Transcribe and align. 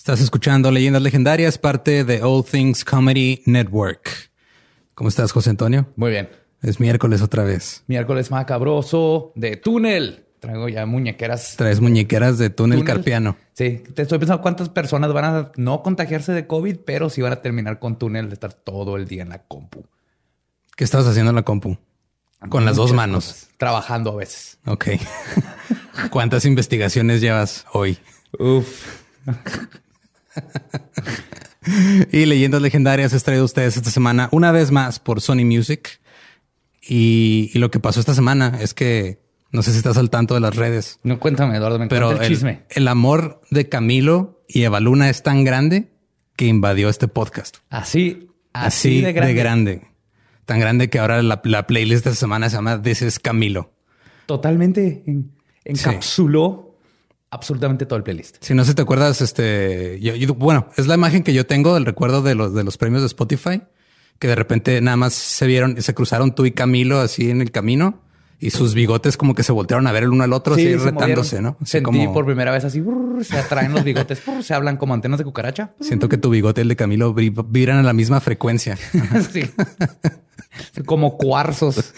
Estás 0.00 0.22
escuchando 0.22 0.70
Leyendas 0.70 1.02
Legendarias, 1.02 1.58
parte 1.58 2.04
de 2.04 2.22
All 2.22 2.42
Things 2.42 2.86
Comedy 2.86 3.42
Network. 3.44 4.30
¿Cómo 4.94 5.10
estás, 5.10 5.30
José 5.30 5.50
Antonio? 5.50 5.88
Muy 5.94 6.10
bien. 6.10 6.30
Es 6.62 6.80
miércoles 6.80 7.20
otra 7.20 7.44
vez. 7.44 7.84
Miércoles 7.86 8.30
macabroso 8.30 9.30
de 9.34 9.58
túnel. 9.58 10.24
Traigo 10.38 10.70
ya 10.70 10.86
muñequeras. 10.86 11.54
Traes 11.58 11.82
muñequeras 11.82 12.38
de 12.38 12.48
túnel, 12.48 12.82
carpiano. 12.82 13.36
Sí, 13.52 13.82
te 13.94 14.00
estoy 14.00 14.18
pensando 14.18 14.40
cuántas 14.40 14.70
personas 14.70 15.12
van 15.12 15.24
a 15.26 15.52
no 15.56 15.82
contagiarse 15.82 16.32
de 16.32 16.46
COVID, 16.46 16.78
pero 16.86 17.10
sí 17.10 17.20
van 17.20 17.34
a 17.34 17.42
terminar 17.42 17.78
con 17.78 17.98
túnel 17.98 18.30
de 18.30 18.34
estar 18.34 18.54
todo 18.54 18.96
el 18.96 19.06
día 19.06 19.20
en 19.20 19.28
la 19.28 19.42
compu. 19.42 19.84
¿Qué 20.76 20.84
estabas 20.84 21.08
haciendo 21.08 21.28
en 21.28 21.36
la 21.36 21.42
compu? 21.42 21.76
Con 22.48 22.64
las 22.64 22.76
dos 22.76 22.94
manos. 22.94 23.48
Trabajando 23.58 24.12
a 24.12 24.16
veces. 24.16 24.60
Ok. 24.64 24.92
¿Cuántas 26.10 26.46
investigaciones 26.46 27.20
llevas 27.20 27.66
hoy? 27.74 27.98
Uf. 28.38 28.98
y 32.12 32.26
leyendas 32.26 32.62
legendarias 32.62 33.12
he 33.12 33.20
traído 33.20 33.42
a 33.42 33.46
ustedes 33.46 33.76
esta 33.76 33.90
semana 33.90 34.28
una 34.32 34.52
vez 34.52 34.70
más 34.70 34.98
por 34.98 35.20
Sony 35.20 35.44
Music. 35.44 36.00
Y, 36.82 37.50
lo 37.58 37.70
que 37.70 37.78
pasó 37.78 38.00
esta 38.00 38.14
semana 38.14 38.58
es 38.60 38.74
que 38.74 39.20
no 39.52 39.62
sé 39.62 39.72
si 39.72 39.78
estás 39.78 39.96
al 39.96 40.10
tanto 40.10 40.34
de 40.34 40.40
las 40.40 40.56
redes. 40.56 40.98
No 41.02 41.20
cuéntame, 41.20 41.56
Eduardo, 41.56 41.78
me 41.78 41.88
pero 41.88 42.12
el, 42.12 42.26
chisme. 42.26 42.62
El 42.70 42.88
amor 42.88 43.42
de 43.50 43.68
Camilo 43.68 44.42
y 44.48 44.62
Evaluna 44.62 45.10
es 45.10 45.22
tan 45.22 45.44
grande 45.44 45.92
que 46.36 46.46
invadió 46.46 46.88
este 46.88 47.06
podcast. 47.06 47.58
Así, 47.68 48.30
así, 48.52 49.02
de, 49.02 49.12
grande. 49.12 49.82
Tan 50.46 50.58
grande 50.58 50.88
que 50.88 50.98
ahora 50.98 51.22
la, 51.22 51.42
playlist 51.42 52.04
de 52.04 52.10
esta 52.10 52.20
semana 52.20 52.48
se 52.48 52.56
llama 52.56 52.80
This 52.80 53.02
is 53.02 53.18
Camilo. 53.18 53.72
Totalmente 54.26 55.04
encapsuló 55.64 56.69
absolutamente 57.30 57.86
todo 57.86 57.96
el 57.96 58.02
playlist. 58.02 58.36
Si 58.40 58.54
no 58.54 58.64
sé, 58.64 58.74
te 58.74 58.82
acuerdas, 58.82 59.20
este, 59.20 59.98
yo, 60.00 60.34
bueno, 60.34 60.68
es 60.76 60.86
la 60.86 60.94
imagen 60.94 61.22
que 61.22 61.32
yo 61.32 61.46
tengo 61.46 61.74
del 61.74 61.86
recuerdo 61.86 62.22
de 62.22 62.34
los, 62.34 62.54
de 62.54 62.64
los 62.64 62.76
premios 62.76 63.02
de 63.02 63.06
Spotify, 63.06 63.62
que 64.18 64.28
de 64.28 64.34
repente 64.34 64.80
nada 64.80 64.96
más 64.96 65.14
se 65.14 65.46
vieron, 65.46 65.80
se 65.80 65.94
cruzaron 65.94 66.34
tú 66.34 66.44
y 66.46 66.52
Camilo 66.52 67.00
así 67.00 67.30
en 67.30 67.40
el 67.40 67.50
camino 67.50 68.00
y 68.40 68.50
sus 68.50 68.74
bigotes 68.74 69.18
como 69.18 69.34
que 69.34 69.42
se 69.42 69.52
voltearon 69.52 69.86
a 69.86 69.92
ver 69.92 70.04
el 70.04 70.10
uno 70.10 70.24
al 70.24 70.32
otro, 70.32 70.54
así 70.54 70.74
retándose, 70.74 71.42
¿no? 71.42 71.58
Sentí 71.62 72.08
por 72.08 72.24
primera 72.24 72.50
vez 72.50 72.64
así, 72.64 72.82
se 73.22 73.38
atraen 73.38 73.72
los 73.72 73.84
bigotes, 73.84 74.22
se 74.42 74.54
hablan 74.54 74.78
como 74.78 74.94
antenas 74.94 75.18
de 75.18 75.24
cucaracha. 75.24 75.72
Siento 75.80 76.08
que 76.08 76.16
tu 76.16 76.30
bigote 76.30 76.62
y 76.62 76.62
el 76.62 76.68
de 76.68 76.76
Camilo 76.76 77.12
vibran 77.12 77.76
a 77.76 77.82
la 77.82 77.92
misma 77.92 78.20
frecuencia. 78.20 78.76
sí. 79.32 79.42
como 80.86 81.18
cuarzos. 81.18 81.92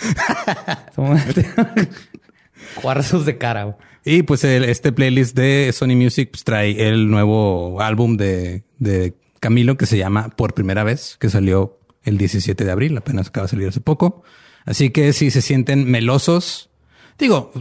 cuarzos 2.83 3.25
de 3.25 3.39
cara. 3.39 3.77
Y 4.05 4.23
pues 4.23 4.43
este 4.45 4.93
playlist 4.93 5.37
de 5.37 5.71
Sony 5.73 5.95
Music 5.95 6.31
pues, 6.33 6.45
trae 6.45 6.89
el 6.89 7.11
nuevo 7.11 7.81
álbum 7.81 8.17
de, 8.17 8.65
de 8.79 9.15
Camilo 9.39 9.77
que 9.77 9.87
se 9.87 9.97
llama 9.97 10.31
Por 10.31 10.55
Primera 10.55 10.83
Vez, 10.85 11.17
que 11.21 11.31
salió 11.31 11.79
el 12.05 12.19
17 12.19 12.65
de 12.65 12.71
abril, 12.71 12.97
apenas 12.97 13.29
acaba 13.29 13.47
de 13.47 13.51
salir 13.51 13.69
hace 13.69 13.81
poco. 13.81 14.23
Así 14.65 14.91
que 14.91 15.13
si 15.13 15.31
se 15.31 15.41
sienten 15.41 15.91
melosos, 15.91 16.71
digo, 17.19 17.53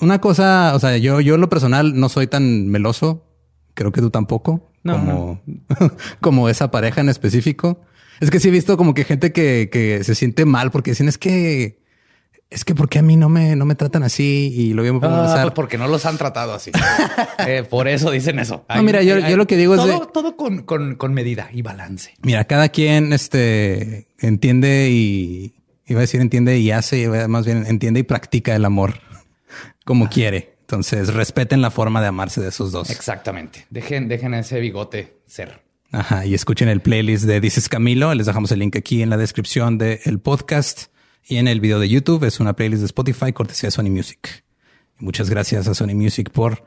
una 0.00 0.20
cosa, 0.20 0.72
o 0.74 0.78
sea, 0.78 0.96
yo, 0.96 1.20
yo 1.20 1.34
en 1.34 1.40
lo 1.40 1.48
personal 1.48 1.98
no 1.98 2.08
soy 2.08 2.26
tan 2.26 2.68
meloso, 2.68 3.26
creo 3.74 3.92
que 3.92 4.00
tú 4.00 4.10
tampoco, 4.10 4.70
como, 4.82 5.42
como 6.20 6.48
esa 6.48 6.70
pareja 6.70 7.00
en 7.02 7.08
específico. 7.08 7.82
Es 8.20 8.30
que 8.30 8.40
sí 8.40 8.48
he 8.48 8.52
visto 8.52 8.76
como 8.76 8.94
que 8.94 9.04
gente 9.04 9.32
que, 9.32 9.68
que 9.70 10.04
se 10.04 10.14
siente 10.14 10.44
mal 10.46 10.70
porque 10.70 10.92
dicen 10.92 11.08
es 11.08 11.18
que 11.18 11.81
es 12.52 12.64
que 12.64 12.74
porque 12.74 12.98
a 12.98 13.02
mí 13.02 13.16
no 13.16 13.28
me, 13.28 13.56
no 13.56 13.64
me 13.64 13.74
tratan 13.74 14.02
así 14.02 14.52
y 14.54 14.74
lo 14.74 14.82
voy 14.82 14.90
a 14.90 15.06
ah, 15.06 15.38
pues 15.42 15.54
porque 15.54 15.78
no 15.78 15.88
los 15.88 16.04
han 16.06 16.18
tratado 16.18 16.54
así. 16.54 16.70
Eh, 17.46 17.64
por 17.68 17.88
eso 17.88 18.10
dicen 18.10 18.38
eso. 18.38 18.64
no, 18.72 18.82
mira, 18.82 19.02
yo, 19.02 19.18
yo, 19.18 19.36
lo 19.36 19.46
que 19.46 19.56
digo 19.56 19.74
es 19.74 19.84
de, 19.84 20.00
todo 20.12 20.36
con, 20.36 20.62
con, 20.62 20.94
con, 20.94 21.12
medida 21.12 21.48
y 21.52 21.62
balance. 21.62 22.14
Mira, 22.22 22.44
cada 22.44 22.68
quien 22.68 23.12
este, 23.12 24.06
entiende 24.20 24.90
y 24.90 25.54
iba 25.86 26.00
a 26.00 26.02
decir 26.02 26.20
entiende 26.20 26.58
y 26.58 26.70
hace, 26.70 27.08
más 27.26 27.44
bien 27.44 27.66
entiende 27.66 28.00
y 28.00 28.02
practica 28.04 28.54
el 28.54 28.64
amor 28.64 28.94
como 29.84 30.08
quiere. 30.08 30.56
Entonces 30.60 31.12
respeten 31.12 31.60
la 31.60 31.70
forma 31.70 32.00
de 32.00 32.08
amarse 32.08 32.40
de 32.40 32.48
esos 32.48 32.70
dos. 32.70 32.90
Exactamente. 32.90 33.66
Dejen, 33.70 34.08
dejen 34.08 34.34
ese 34.34 34.60
bigote 34.60 35.18
ser. 35.26 35.62
Ajá. 35.90 36.24
Y 36.24 36.34
escuchen 36.34 36.68
el 36.68 36.80
playlist 36.80 37.24
de 37.24 37.40
Dices 37.40 37.68
Camilo. 37.68 38.14
Les 38.14 38.26
dejamos 38.26 38.52
el 38.52 38.60
link 38.60 38.76
aquí 38.76 39.02
en 39.02 39.10
la 39.10 39.16
descripción 39.16 39.78
del 39.78 40.20
podcast. 40.20 40.91
Y 41.24 41.36
en 41.36 41.48
el 41.48 41.60
video 41.60 41.78
de 41.78 41.88
YouTube 41.88 42.24
es 42.24 42.40
una 42.40 42.54
playlist 42.54 42.80
de 42.80 42.86
Spotify 42.86 43.32
cortesía 43.32 43.68
de 43.68 43.70
Sony 43.72 43.90
Music. 43.90 44.44
muchas 44.98 45.30
gracias 45.30 45.68
a 45.68 45.74
Sony 45.74 45.94
Music 45.94 46.30
por 46.30 46.64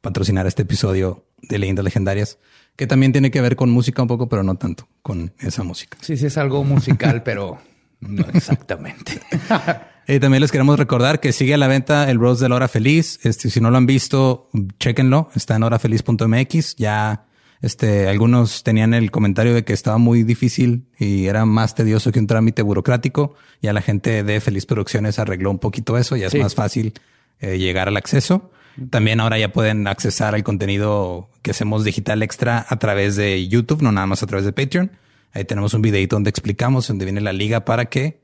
patrocinar 0.00 0.46
este 0.46 0.62
episodio 0.62 1.26
de 1.42 1.58
Leyendas 1.58 1.84
Legendarias, 1.84 2.38
que 2.76 2.86
también 2.86 3.12
tiene 3.12 3.30
que 3.30 3.40
ver 3.40 3.56
con 3.56 3.70
música 3.70 4.02
un 4.02 4.08
poco, 4.08 4.28
pero 4.28 4.42
no 4.42 4.56
tanto 4.56 4.88
con 5.02 5.32
esa 5.38 5.62
música. 5.62 5.98
Sí, 6.00 6.16
sí, 6.16 6.26
es 6.26 6.36
algo 6.36 6.62
musical, 6.64 7.22
pero 7.24 7.58
no 8.00 8.24
exactamente. 8.32 9.20
y 10.06 10.20
también 10.20 10.42
les 10.42 10.52
queremos 10.52 10.78
recordar 10.78 11.20
que 11.20 11.32
sigue 11.32 11.54
a 11.54 11.58
la 11.58 11.66
venta 11.66 12.10
el 12.10 12.18
Rose 12.18 12.44
de 12.44 12.48
la 12.48 12.56
Hora 12.56 12.68
Feliz. 12.68 13.18
Este, 13.24 13.50
si 13.50 13.60
no 13.60 13.70
lo 13.70 13.78
han 13.78 13.86
visto, 13.86 14.50
chéquenlo. 14.78 15.30
Está 15.34 15.56
en 15.56 15.62
horafeliz.mx. 15.62 16.76
Ya 16.76 17.26
este, 17.62 18.08
algunos 18.08 18.62
tenían 18.62 18.94
el 18.94 19.10
comentario 19.10 19.54
de 19.54 19.64
que 19.64 19.72
estaba 19.72 19.98
muy 19.98 20.22
difícil 20.22 20.86
y 20.98 21.26
era 21.26 21.44
más 21.44 21.74
tedioso 21.74 22.12
que 22.12 22.18
un 22.18 22.26
trámite 22.26 22.62
burocrático. 22.62 23.34
Ya 23.62 23.72
la 23.72 23.82
gente 23.82 24.22
de 24.22 24.40
Feliz 24.40 24.66
Producciones 24.66 25.18
arregló 25.18 25.50
un 25.50 25.58
poquito 25.58 25.96
eso. 25.96 26.16
Ya 26.16 26.26
es 26.26 26.34
más 26.34 26.54
fácil 26.54 26.92
eh, 27.40 27.58
llegar 27.58 27.88
al 27.88 27.96
acceso. 27.96 28.50
También 28.90 29.20
ahora 29.20 29.38
ya 29.38 29.52
pueden 29.52 29.86
accesar 29.86 30.34
al 30.34 30.44
contenido 30.44 31.30
que 31.40 31.52
hacemos 31.52 31.82
digital 31.84 32.22
extra 32.22 32.66
a 32.68 32.78
través 32.78 33.16
de 33.16 33.48
YouTube, 33.48 33.80
no 33.80 33.90
nada 33.90 34.06
más 34.06 34.22
a 34.22 34.26
través 34.26 34.44
de 34.44 34.52
Patreon. 34.52 34.90
Ahí 35.32 35.44
tenemos 35.44 35.72
un 35.72 35.82
videito 35.82 36.16
donde 36.16 36.30
explicamos 36.30 36.88
dónde 36.88 37.06
viene 37.06 37.22
la 37.22 37.32
liga 37.32 37.64
para 37.64 37.86
que 37.86 38.20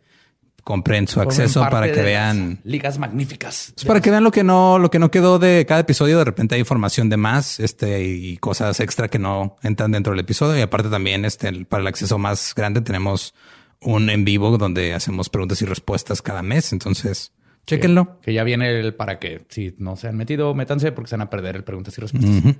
compren 0.63 1.09
su 1.09 1.21
acceso 1.21 1.61
para 1.71 1.91
que 1.93 2.03
vean 2.03 2.61
ligas 2.65 2.99
magníficas. 2.99 3.75
para 3.87 4.01
que 4.01 4.11
vean 4.11 4.25
lo 4.25 4.31
que 4.31 4.45
no, 4.45 4.79
lo 4.79 4.91
que 4.91 4.99
no 4.99 5.11
quedó 5.11 5.39
de 5.39 5.67
cada 5.67 5.81
episodio. 5.81 6.19
De 6.19 6.25
repente 6.25 6.55
hay 6.55 6.61
información 6.61 7.09
de 7.09 7.17
más, 7.17 7.61
este, 7.61 8.05
y 8.05 8.37
cosas 8.39 8.79
extra 8.81 9.09
que 9.09 9.19
no 9.19 9.57
entran 9.63 9.93
dentro 9.93 10.13
del 10.13 10.21
episodio. 10.21 10.59
Y 10.59 10.63
aparte 10.63 10.89
también, 10.89 11.25
este, 11.25 11.65
para 11.65 11.81
el 11.81 11.87
acceso 11.87 12.19
más 12.19 12.55
grande 12.55 12.81
tenemos 12.81 13.35
un 13.81 14.11
en 14.11 14.25
vivo 14.25 14.57
donde 14.59 14.95
hacemos 14.95 15.29
preguntas 15.29 15.61
y 15.63 15.65
respuestas 15.65 16.23
cada 16.23 16.43
mes. 16.43 16.73
Entonces, 16.73 17.33
chéquenlo. 17.67 18.21
Que, 18.21 18.33
ya 18.33 18.45
viene 18.45 18.79
el 18.79 18.95
para 18.95 19.19
que 19.19 19.45
si 19.49 19.75
no 19.79 19.97
se 19.97 20.09
han 20.09 20.17
metido, 20.17 20.55
métanse 20.55 20.93
porque 20.93 21.09
se 21.09 21.17
van 21.17 21.27
a 21.27 21.31
perder 21.31 21.57
el 21.57 21.65
preguntas 21.65 21.97
y 21.99 22.01
respuestas. 22.01 22.57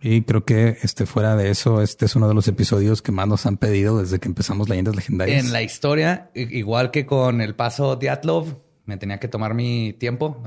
Y 0.00 0.22
creo 0.22 0.44
que 0.44 0.78
este 0.82 1.06
fuera 1.06 1.34
de 1.34 1.50
eso, 1.50 1.82
este 1.82 2.06
es 2.06 2.14
uno 2.14 2.28
de 2.28 2.34
los 2.34 2.46
episodios 2.46 3.02
que 3.02 3.10
más 3.10 3.26
nos 3.26 3.46
han 3.46 3.56
pedido 3.56 4.00
desde 4.00 4.20
que 4.20 4.28
empezamos 4.28 4.68
Leyendas 4.68 4.94
Legendarias. 4.94 5.44
En 5.44 5.52
la 5.52 5.62
historia, 5.62 6.30
igual 6.34 6.90
que 6.92 7.04
con 7.04 7.40
el 7.40 7.56
paso 7.56 7.96
de 7.96 8.08
Atlov, 8.10 8.58
me 8.84 8.96
tenía 8.96 9.18
que 9.18 9.28
tomar 9.28 9.54
mi 9.54 9.92
tiempo. 9.92 10.42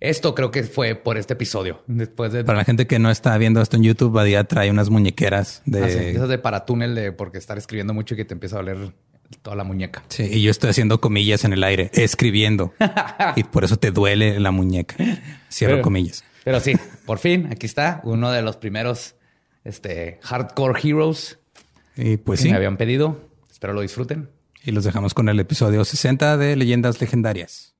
Esto 0.00 0.32
creo 0.32 0.52
que 0.52 0.62
fue 0.62 0.94
por 0.94 1.18
este 1.18 1.32
episodio. 1.32 1.82
Después 1.88 2.32
de... 2.32 2.44
Para 2.44 2.58
la 2.58 2.64
gente 2.64 2.86
que 2.86 3.00
no 3.00 3.10
está 3.10 3.36
viendo 3.36 3.60
esto 3.60 3.76
en 3.76 3.82
YouTube, 3.82 4.12
Badía 4.12 4.44
trae 4.44 4.70
unas 4.70 4.90
muñequeras 4.90 5.60
de... 5.66 5.82
Ah, 5.82 5.88
esas 5.88 6.28
de 6.28 6.38
paratúnel 6.38 6.94
de 6.94 7.10
porque 7.10 7.38
estar 7.38 7.58
escribiendo 7.58 7.94
mucho 7.94 8.14
y 8.14 8.16
que 8.16 8.24
te 8.24 8.34
empieza 8.34 8.56
a 8.56 8.58
doler 8.60 8.92
toda 9.42 9.56
la 9.56 9.64
muñeca. 9.64 10.04
Sí, 10.08 10.22
y 10.22 10.42
yo 10.42 10.52
estoy 10.52 10.70
haciendo 10.70 11.00
comillas 11.00 11.44
en 11.44 11.52
el 11.52 11.64
aire, 11.64 11.90
escribiendo. 11.94 12.72
y 13.36 13.42
por 13.42 13.64
eso 13.64 13.76
te 13.76 13.90
duele 13.90 14.38
la 14.38 14.52
muñeca. 14.52 14.94
Cierro 15.50 15.82
comillas. 15.82 16.24
Pero 16.48 16.60
sí, 16.60 16.72
por 17.04 17.18
fin, 17.18 17.48
aquí 17.52 17.66
está 17.66 18.00
uno 18.04 18.32
de 18.32 18.40
los 18.40 18.56
primeros 18.56 19.16
este, 19.64 20.18
hardcore 20.22 20.80
heroes 20.82 21.38
y 21.94 22.16
pues 22.16 22.40
que 22.40 22.44
sí. 22.44 22.50
me 22.50 22.56
habían 22.56 22.78
pedido. 22.78 23.20
Espero 23.50 23.74
lo 23.74 23.82
disfruten. 23.82 24.30
Y 24.64 24.70
los 24.70 24.84
dejamos 24.84 25.12
con 25.12 25.28
el 25.28 25.38
episodio 25.40 25.84
60 25.84 26.38
de 26.38 26.56
Leyendas 26.56 27.02
Legendarias. 27.02 27.74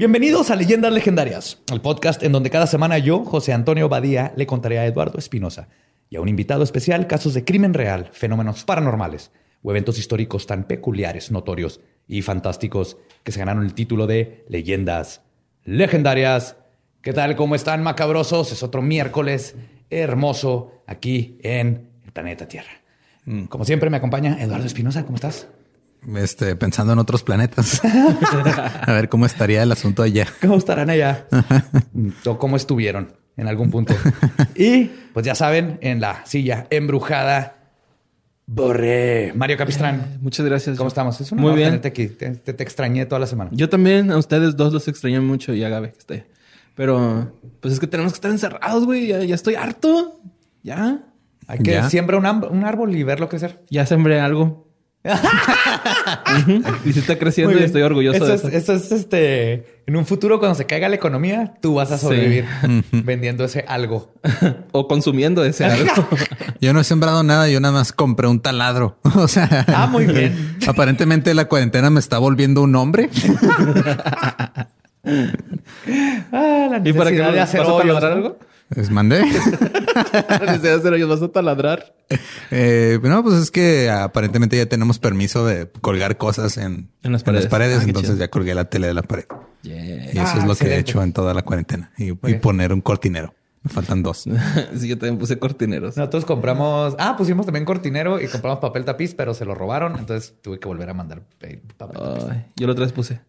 Bienvenidos 0.00 0.50
a 0.50 0.56
Leyendas 0.56 0.94
Legendarias, 0.94 1.58
el 1.70 1.82
podcast 1.82 2.22
en 2.22 2.32
donde 2.32 2.48
cada 2.48 2.66
semana 2.66 2.96
yo, 2.96 3.22
José 3.22 3.52
Antonio 3.52 3.90
Badía, 3.90 4.32
le 4.34 4.46
contaré 4.46 4.78
a 4.78 4.86
Eduardo 4.86 5.18
Espinosa 5.18 5.68
y 6.08 6.16
a 6.16 6.22
un 6.22 6.28
invitado 6.30 6.62
especial 6.62 7.06
casos 7.06 7.34
de 7.34 7.44
crimen 7.44 7.74
real, 7.74 8.08
fenómenos 8.10 8.64
paranormales 8.64 9.30
o 9.62 9.70
eventos 9.70 9.98
históricos 9.98 10.46
tan 10.46 10.64
peculiares, 10.64 11.30
notorios 11.30 11.82
y 12.08 12.22
fantásticos 12.22 12.96
que 13.24 13.30
se 13.30 13.40
ganaron 13.40 13.62
el 13.62 13.74
título 13.74 14.06
de 14.06 14.46
Leyendas 14.48 15.20
Legendarias. 15.64 16.56
¿Qué 17.02 17.12
tal? 17.12 17.36
¿Cómo 17.36 17.54
están, 17.54 17.82
macabrosos? 17.82 18.52
Es 18.52 18.62
otro 18.62 18.80
miércoles 18.80 19.54
hermoso 19.90 20.80
aquí 20.86 21.36
en 21.42 21.90
el 22.06 22.12
planeta 22.12 22.48
Tierra. 22.48 22.72
Mm. 23.26 23.44
Como 23.44 23.66
siempre 23.66 23.90
me 23.90 23.98
acompaña 23.98 24.42
Eduardo 24.42 24.64
Espinosa. 24.64 25.04
¿Cómo 25.04 25.16
estás? 25.16 25.46
Este, 26.16 26.56
pensando 26.56 26.92
en 26.92 26.98
otros 26.98 27.22
planetas. 27.22 27.82
a 27.84 28.92
ver 28.92 29.08
cómo 29.08 29.26
estaría 29.26 29.62
el 29.62 29.72
asunto 29.72 30.02
allá. 30.02 30.26
¿Cómo 30.40 30.56
estarán 30.56 30.90
allá? 30.90 31.26
o 32.26 32.38
cómo 32.38 32.56
estuvieron 32.56 33.12
en 33.36 33.48
algún 33.48 33.70
punto. 33.70 33.94
y 34.54 34.90
pues 35.12 35.26
ya 35.26 35.34
saben, 35.34 35.78
en 35.82 36.00
la 36.00 36.24
silla 36.26 36.66
embrujada 36.70 37.60
Borré. 38.52 39.32
Mario 39.32 39.56
Capistrán. 39.56 40.00
Eh, 40.00 40.18
muchas 40.22 40.44
gracias. 40.44 40.76
¿Cómo 40.76 40.88
estamos? 40.88 41.20
Es 41.20 41.32
Muy 41.32 41.54
bien. 41.54 41.80
Te, 41.80 41.90
te, 41.90 42.62
extrañé 42.62 43.06
toda 43.06 43.20
la 43.20 43.28
semana. 43.28 43.48
Yo 43.52 43.68
también, 43.68 44.10
a 44.10 44.18
ustedes 44.18 44.56
dos 44.56 44.72
los 44.72 44.88
extrañé 44.88 45.20
mucho 45.20 45.54
y 45.54 45.62
a 45.62 45.68
Gabe 45.68 45.92
que 45.92 45.98
esté. 45.98 46.26
Pero, 46.74 47.32
pues 47.60 47.74
es 47.74 47.78
que 47.78 47.86
tenemos 47.86 48.12
que 48.12 48.16
estar 48.16 48.30
encerrados, 48.30 48.86
güey. 48.86 49.06
Ya, 49.06 49.34
estoy 49.36 49.54
harto. 49.54 50.20
Ya. 50.64 51.04
Hay 51.46 51.60
que 51.60 51.80
siembrar 51.84 52.18
un, 52.18 52.26
un, 52.50 52.64
árbol 52.64 52.94
y 52.96 53.04
verlo 53.04 53.28
crecer. 53.28 53.62
Ya 53.70 53.86
sembré 53.86 54.18
algo. 54.18 54.68
y 56.84 56.92
se 56.92 57.00
está 57.00 57.18
creciendo 57.18 57.58
y 57.58 57.62
estoy 57.62 57.80
orgulloso 57.82 58.26
de 58.26 58.34
eso. 58.34 58.48
Eso 58.48 58.74
es 58.74 58.92
este. 58.92 59.80
En 59.86 59.96
un 59.96 60.04
futuro, 60.04 60.38
cuando 60.38 60.54
se 60.54 60.66
caiga 60.66 60.90
la 60.90 60.96
economía, 60.96 61.54
tú 61.62 61.74
vas 61.74 61.90
a 61.90 61.98
sobrevivir 61.98 62.44
vendiendo 62.92 63.44
ese 63.44 63.64
algo 63.66 64.12
o 64.72 64.86
consumiendo 64.86 65.42
ese 65.44 65.64
algo. 65.64 66.06
yo 66.60 66.74
no 66.74 66.80
he 66.80 66.84
sembrado 66.84 67.22
nada, 67.22 67.48
yo 67.48 67.60
nada 67.60 67.72
más 67.72 67.92
compré 67.92 68.28
un 68.28 68.40
taladro. 68.40 68.98
o 69.14 69.26
sea, 69.26 69.64
ah, 69.68 69.86
muy 69.86 70.04
bien. 70.06 70.58
Aparentemente 70.66 71.32
la 71.32 71.46
cuarentena 71.46 71.88
me 71.88 72.00
está 72.00 72.18
volviendo 72.18 72.62
un 72.62 72.76
hombre. 72.76 73.08
ah, 76.32 76.68
la 76.70 76.82
¿Y 76.84 76.92
para 76.92 77.10
que 77.10 77.16
de 77.16 77.40
hacer 77.40 77.62
algo? 77.62 78.36
¿Les 78.74 78.90
mandé? 78.90 79.22
Desde 80.40 80.72
hacer 80.72 80.94
ellos 80.94 81.08
vas 81.08 81.22
a 81.22 81.28
taladrar. 81.28 81.94
Eh, 82.50 82.98
no, 83.02 83.22
pues 83.22 83.36
es 83.36 83.50
que 83.50 83.90
aparentemente 83.90 84.56
ya 84.56 84.66
tenemos 84.66 84.98
permiso 84.98 85.44
de 85.44 85.68
colgar 85.80 86.16
cosas 86.18 86.56
en, 86.56 86.90
las 87.02 87.24
paredes. 87.24 87.80
Ah, 87.80 87.84
entonces 87.84 88.18
ya 88.18 88.28
colgué 88.28 88.54
la 88.54 88.66
tele 88.66 88.86
de 88.86 88.94
la 88.94 89.02
pared. 89.02 89.24
Y 89.62 90.18
eso 90.18 90.38
es 90.38 90.44
lo 90.44 90.54
que 90.54 90.68
he 90.68 90.78
hecho 90.78 91.02
en 91.02 91.12
toda 91.12 91.34
la 91.34 91.42
cuarentena. 91.42 91.92
Y, 91.98 92.12
poner 92.12 92.72
un 92.72 92.80
cortinero. 92.80 93.34
Me 93.62 93.70
faltan 93.70 94.02
dos. 94.02 94.24
sí, 94.76 94.88
yo 94.88 94.96
también 94.96 95.18
puse 95.18 95.38
cortineros. 95.38 95.96
Nosotros 95.96 96.24
compramos. 96.24 96.94
Ah, 96.98 97.16
pusimos 97.18 97.44
también 97.44 97.64
cortinero 97.64 98.20
y 98.20 98.28
compramos 98.28 98.60
papel 98.60 98.84
tapiz, 98.84 99.14
pero 99.14 99.34
se 99.34 99.44
lo 99.44 99.54
robaron. 99.54 99.98
Entonces 99.98 100.34
tuve 100.40 100.58
que 100.58 100.68
volver 100.68 100.88
a 100.88 100.94
mandar 100.94 101.22
papel 101.22 101.60
tapiz. 101.76 101.98
yo 102.56 102.66
lo 102.66 102.72
otra 102.72 102.84
vez 102.84 102.92
puse. 102.92 103.20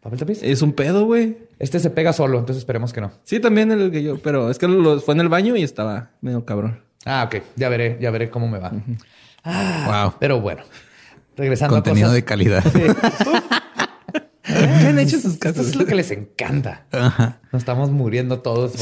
¿Papel 0.00 0.18
tapiz? 0.18 0.42
Es 0.42 0.62
un 0.62 0.72
pedo, 0.72 1.04
güey. 1.04 1.36
Este 1.58 1.78
se 1.78 1.90
pega 1.90 2.14
solo, 2.14 2.38
entonces 2.38 2.62
esperemos 2.62 2.92
que 2.92 3.02
no. 3.02 3.12
Sí, 3.22 3.38
también 3.38 3.70
el 3.70 3.90
que 3.90 4.02
yo, 4.02 4.18
pero 4.18 4.50
es 4.50 4.58
que 4.58 4.66
lo, 4.66 4.98
fue 5.00 5.14
en 5.14 5.20
el 5.20 5.28
baño 5.28 5.56
y 5.56 5.62
estaba 5.62 6.12
medio 6.22 6.44
cabrón. 6.46 6.80
Ah, 7.04 7.24
ok. 7.26 7.42
Ya 7.56 7.68
veré, 7.68 7.98
ya 8.00 8.10
veré 8.10 8.30
cómo 8.30 8.48
me 8.48 8.58
va. 8.58 8.72
ah, 9.44 10.04
wow. 10.04 10.14
Pero 10.18 10.40
bueno, 10.40 10.62
regresando 11.36 11.76
Contenido 11.76 12.08
a 12.08 12.14
de 12.14 12.24
calidad. 12.24 12.64
¿Qué 14.42 14.52
han 14.86 14.98
hecho 14.98 15.20
sus 15.20 15.36
casas? 15.36 15.66
es 15.66 15.76
lo 15.76 15.84
que 15.84 15.94
les 15.94 16.10
encanta. 16.10 16.86
Nos 17.52 17.60
estamos 17.60 17.90
muriendo 17.90 18.40
todos. 18.40 18.72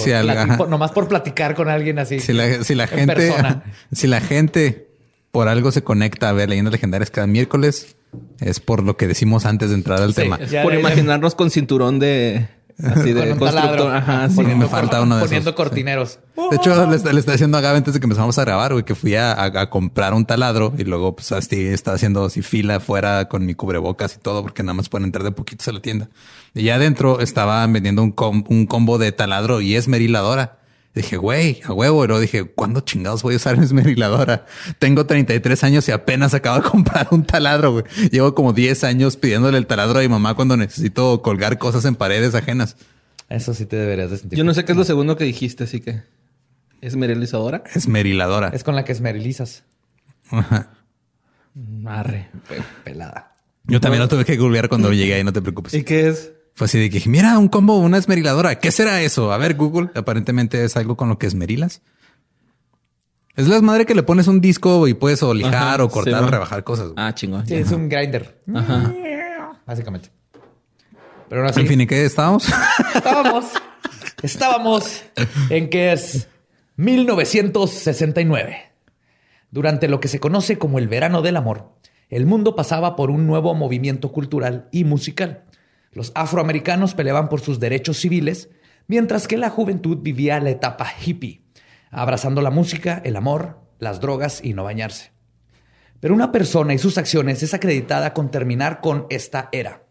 Por 0.56 0.68
nomás 0.68 0.92
por 0.92 1.08
platicar 1.08 1.56
con 1.56 1.68
alguien 1.68 1.98
así. 1.98 2.20
Si 2.20 2.32
la, 2.32 2.62
si 2.62 2.76
la 2.76 2.86
gente, 2.86 3.32
si 3.90 4.06
la 4.06 4.20
gente 4.20 4.87
por 5.30 5.48
algo 5.48 5.72
se 5.72 5.82
conecta 5.82 6.28
a 6.28 6.32
ver 6.32 6.48
leyendas 6.48 6.72
legendarias 6.72 7.10
cada 7.10 7.26
miércoles, 7.26 7.96
es 8.40 8.60
por 8.60 8.82
lo 8.82 8.96
que 8.96 9.06
decimos 9.06 9.46
antes 9.46 9.70
de 9.70 9.76
entrar 9.76 10.00
al 10.00 10.14
tema. 10.14 10.38
por 10.62 10.74
imaginarnos 10.74 11.34
con 11.34 11.50
cinturón 11.50 11.98
de 11.98 12.48
así 12.82 13.12
de 13.14 13.36
constructor. 13.36 13.94
Ajá, 13.94 14.28
sí, 14.30 14.42
me 14.42 14.66
falta 14.66 15.02
uno 15.02 15.16
de 15.16 15.24
Poniendo 15.24 15.54
cortineros. 15.54 16.18
De 16.50 16.56
hecho, 16.56 16.74
le, 16.86 16.98
le 16.98 17.18
estaba 17.18 17.32
diciendo 17.32 17.58
a 17.58 17.60
Gabe 17.60 17.78
antes 17.78 17.94
de 17.94 18.00
que 18.00 18.06
empezamos 18.06 18.38
a 18.38 18.44
grabar, 18.44 18.72
güey, 18.72 18.84
que 18.84 18.94
fui 18.94 19.14
a, 19.16 19.68
comprar 19.70 20.14
un 20.14 20.24
taladro 20.24 20.72
y 20.78 20.84
luego 20.84 21.16
pues 21.16 21.32
así 21.32 21.66
estaba 21.66 21.96
haciendo 21.96 22.24
así 22.24 22.42
fila 22.42 22.76
afuera 22.76 23.28
con 23.28 23.44
mi 23.44 23.54
cubrebocas 23.54 24.16
y 24.16 24.18
todo 24.18 24.42
porque 24.42 24.62
nada 24.62 24.74
más 24.74 24.88
pueden 24.88 25.06
entrar 25.06 25.24
de 25.24 25.32
poquitos 25.32 25.68
a 25.68 25.72
la 25.72 25.80
tienda. 25.80 26.08
Y 26.54 26.64
ya 26.64 26.76
adentro 26.76 27.20
estaban 27.20 27.72
vendiendo 27.72 28.02
un, 28.02 28.14
un 28.48 28.66
combo 28.66 28.98
de 28.98 29.12
taladro 29.12 29.60
y 29.60 29.74
esmeriladora. 29.74 30.57
Dije, 30.98 31.16
güey, 31.16 31.60
a 31.64 31.72
huevo. 31.72 32.04
Luego 32.08 32.20
dije, 32.20 32.42
¿cuándo 32.42 32.80
chingados 32.80 33.22
voy 33.22 33.34
a 33.34 33.36
usar 33.36 33.56
mi 33.58 33.64
esmeriladora? 33.64 34.46
Tengo 34.80 35.06
33 35.06 35.62
años 35.62 35.88
y 35.88 35.92
apenas 35.92 36.34
acabo 36.34 36.60
de 36.60 36.68
comprar 36.68 37.06
un 37.12 37.22
taladro, 37.22 37.70
güey. 37.70 37.84
Llevo 38.10 38.34
como 38.34 38.52
10 38.52 38.82
años 38.82 39.16
pidiéndole 39.16 39.58
el 39.58 39.68
taladro 39.68 40.00
a 40.00 40.02
mi 40.02 40.08
mamá 40.08 40.34
cuando 40.34 40.56
necesito 40.56 41.22
colgar 41.22 41.56
cosas 41.58 41.84
en 41.84 41.94
paredes 41.94 42.34
ajenas. 42.34 42.76
Eso 43.28 43.54
sí 43.54 43.64
te 43.64 43.76
deberías 43.76 44.10
de 44.10 44.18
sentir. 44.18 44.36
Yo 44.36 44.44
no 44.44 44.52
sé 44.54 44.64
qué 44.64 44.72
es 44.72 44.78
lo 44.78 44.82
segundo 44.82 45.16
que 45.16 45.22
dijiste, 45.22 45.64
así 45.64 45.80
que... 45.80 46.02
¿Esmerilizadora? 46.80 47.62
Esmeriladora. 47.72 48.48
Es 48.48 48.64
con 48.64 48.74
la 48.74 48.84
que 48.84 48.90
esmerilizas. 48.90 49.62
Ajá. 50.30 50.70
Arre. 51.86 52.28
Pelada. 52.82 53.36
Yo 53.68 53.80
también 53.80 54.00
lo 54.02 54.08
tuve 54.08 54.24
que 54.24 54.36
googlear 54.36 54.68
cuando 54.68 54.92
llegué 54.92 55.14
ahí, 55.14 55.22
no 55.22 55.32
te 55.32 55.42
preocupes. 55.42 55.74
¿Y 55.74 55.84
qué 55.84 56.08
es? 56.08 56.32
Fue 56.58 56.64
así 56.64 56.76
de 56.76 56.90
que, 56.90 57.08
mira, 57.08 57.38
un 57.38 57.46
combo, 57.46 57.78
una 57.78 57.98
esmeriladora. 57.98 58.58
¿Qué 58.58 58.72
será 58.72 59.00
eso? 59.00 59.30
A 59.30 59.38
ver, 59.38 59.54
Google. 59.54 59.90
Aparentemente 59.94 60.64
es 60.64 60.76
algo 60.76 60.96
con 60.96 61.08
lo 61.08 61.16
que 61.16 61.28
esmerilas. 61.28 61.82
Es 63.36 63.46
la 63.46 63.60
madre 63.60 63.86
que 63.86 63.94
le 63.94 64.02
pones 64.02 64.26
un 64.26 64.40
disco 64.40 64.88
y 64.88 64.94
puedes 64.94 65.22
o 65.22 65.32
lijar 65.32 65.80
o 65.80 65.88
cortar 65.88 66.24
o 66.24 66.26
rebajar 66.26 66.64
cosas. 66.64 66.90
Ah, 66.96 67.14
chingón. 67.14 67.46
Sí, 67.46 67.54
es 67.54 67.70
un 67.70 67.88
grinder. 67.88 68.42
Ajá. 68.52 68.92
Básicamente. 69.66 70.10
Pero 71.28 71.42
ahora 71.42 71.52
sí. 71.52 71.60
En 71.60 71.68
fin, 71.68 71.80
¿y 71.80 71.86
qué 71.86 72.04
estábamos? 72.04 72.48
Estábamos. 72.92 73.44
estábamos 74.24 75.04
en 75.50 75.70
que 75.70 75.92
es 75.92 76.26
1969. 76.74 78.62
Durante 79.52 79.86
lo 79.86 80.00
que 80.00 80.08
se 80.08 80.18
conoce 80.18 80.58
como 80.58 80.80
el 80.80 80.88
verano 80.88 81.22
del 81.22 81.36
amor, 81.36 81.76
el 82.08 82.26
mundo 82.26 82.56
pasaba 82.56 82.96
por 82.96 83.12
un 83.12 83.28
nuevo 83.28 83.54
movimiento 83.54 84.10
cultural 84.10 84.68
y 84.72 84.82
musical. 84.82 85.44
Los 85.92 86.12
afroamericanos 86.14 86.94
peleaban 86.94 87.28
por 87.28 87.40
sus 87.40 87.60
derechos 87.60 87.98
civiles, 87.98 88.50
mientras 88.86 89.28
que 89.28 89.36
la 89.36 89.50
juventud 89.50 89.98
vivía 90.00 90.40
la 90.40 90.50
etapa 90.50 90.86
hippie, 91.04 91.42
abrazando 91.90 92.42
la 92.42 92.50
música, 92.50 93.00
el 93.04 93.16
amor, 93.16 93.60
las 93.78 94.00
drogas 94.00 94.40
y 94.42 94.54
no 94.54 94.64
bañarse. 94.64 95.12
Pero 96.00 96.14
una 96.14 96.30
persona 96.30 96.74
y 96.74 96.78
sus 96.78 96.98
acciones 96.98 97.42
es 97.42 97.54
acreditada 97.54 98.14
con 98.14 98.30
terminar 98.30 98.80
con 98.80 99.06
esta 99.10 99.48
era. 99.52 99.84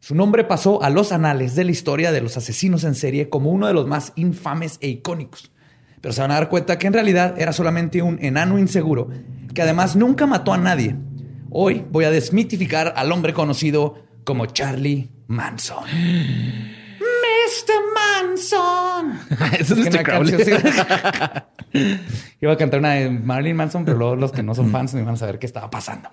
Su 0.00 0.14
nombre 0.14 0.44
pasó 0.44 0.82
a 0.82 0.90
los 0.90 1.12
anales 1.12 1.54
de 1.54 1.64
la 1.64 1.70
historia 1.70 2.12
de 2.12 2.20
los 2.20 2.36
asesinos 2.36 2.84
en 2.84 2.94
serie 2.94 3.28
como 3.28 3.50
uno 3.50 3.66
de 3.66 3.74
los 3.74 3.86
más 3.86 4.12
infames 4.16 4.78
e 4.80 4.88
icónicos. 4.88 5.52
Pero 6.00 6.12
se 6.12 6.20
van 6.20 6.30
a 6.30 6.34
dar 6.34 6.48
cuenta 6.48 6.78
que 6.78 6.86
en 6.86 6.92
realidad 6.92 7.34
era 7.40 7.52
solamente 7.52 8.02
un 8.02 8.18
enano 8.22 8.58
inseguro 8.58 9.08
que 9.54 9.62
además 9.62 9.96
nunca 9.96 10.26
mató 10.26 10.52
a 10.52 10.58
nadie. 10.58 10.96
Hoy 11.50 11.84
voy 11.90 12.04
a 12.04 12.10
desmitificar 12.10 12.92
al 12.96 13.10
hombre 13.10 13.32
conocido 13.32 13.94
como 14.24 14.46
Charlie 14.46 15.15
Manson. 15.28 15.84
Mr. 16.98 17.80
Manson. 17.94 19.18
Eso 19.58 19.74
es 19.74 19.92
Mr. 19.92 20.02
Crowley. 20.02 20.34
Iba 22.40 22.52
a 22.52 22.56
cantar 22.56 22.80
una 22.80 22.94
de 22.94 23.10
Marilyn 23.10 23.56
Manson, 23.56 23.84
pero 23.84 23.98
luego 23.98 24.16
los 24.16 24.32
que 24.32 24.42
no 24.42 24.54
son 24.54 24.70
fans 24.70 24.94
no 24.94 25.00
iban 25.00 25.14
a 25.14 25.16
saber 25.16 25.38
qué 25.38 25.46
estaba 25.46 25.70
pasando. 25.70 26.08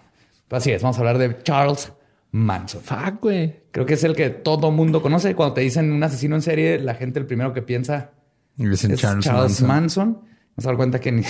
así 0.49 0.71
es, 0.71 0.81
vamos 0.81 0.97
a 0.97 1.01
hablar 1.01 1.17
de 1.17 1.41
Charles 1.43 1.91
Manson. 2.31 2.81
Fuck, 2.81 3.21
güey. 3.21 3.61
Creo 3.71 3.85
que 3.85 3.93
es 3.93 4.03
el 4.03 4.15
que 4.15 4.29
todo 4.29 4.71
mundo 4.71 5.01
conoce. 5.01 5.35
Cuando 5.35 5.53
te 5.53 5.61
dicen 5.61 5.91
un 5.91 6.03
asesino 6.03 6.35
en 6.35 6.41
serie, 6.41 6.79
la 6.79 6.95
gente 6.95 7.19
el 7.19 7.25
primero 7.25 7.53
que 7.53 7.61
piensa 7.61 8.11
es 8.57 8.87
Charles, 8.97 9.61
Manson. 9.61 10.19
Nos 10.55 10.65
dar 10.65 10.75
cuenta 10.75 10.99
que 10.99 11.11
ni, 11.11 11.23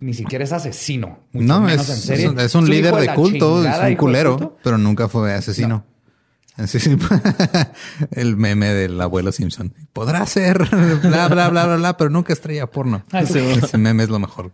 ni, 0.00 0.14
siquiera 0.14 0.44
es 0.44 0.52
asesino. 0.52 1.20
No, 1.32 1.68
es, 1.68 1.88
en 1.88 1.96
serie. 1.96 2.34
es, 2.38 2.54
un 2.54 2.68
líder 2.68 2.94
de 2.94 3.14
culto, 3.14 3.64
es 3.64 3.78
un 3.78 3.96
culero, 3.96 4.56
pero 4.62 4.78
nunca 4.78 5.08
fue 5.08 5.32
asesino. 5.32 5.84
el 8.12 8.36
meme 8.36 8.68
del 8.68 9.00
abuelo 9.00 9.32
Simpson. 9.32 9.72
Podrá 9.92 10.26
ser, 10.26 10.58
bla, 11.02 11.28
bla, 11.28 11.48
bla, 11.48 11.66
bla, 11.66 11.76
bla, 11.76 11.96
pero 11.96 12.10
nunca 12.10 12.32
estrella 12.32 12.66
porno. 12.70 13.04
Ah, 13.12 13.20
Ese 13.20 13.78
meme 13.78 14.02
es 14.02 14.08
lo 14.08 14.18
mejor. 14.18 14.52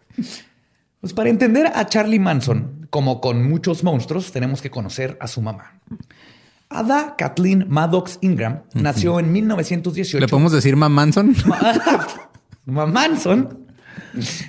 Pues 1.00 1.12
para 1.12 1.30
entender 1.30 1.70
a 1.74 1.86
Charlie 1.86 2.18
Manson, 2.18 2.86
como 2.90 3.20
con 3.20 3.48
muchos 3.48 3.84
monstruos, 3.84 4.32
tenemos 4.32 4.60
que 4.60 4.70
conocer 4.70 5.16
a 5.20 5.28
su 5.28 5.40
mamá. 5.40 5.80
Ada 6.68 7.14
Kathleen 7.16 7.66
Maddox 7.68 8.18
Ingram 8.22 8.62
nació 8.74 9.20
en 9.20 9.30
1918. 9.32 10.18
¿Le 10.18 10.28
podemos 10.28 10.52
decir 10.52 10.74
Mam 10.74 10.92
Manson? 10.92 11.34
Mam 12.64 12.92
Manson 12.92 13.66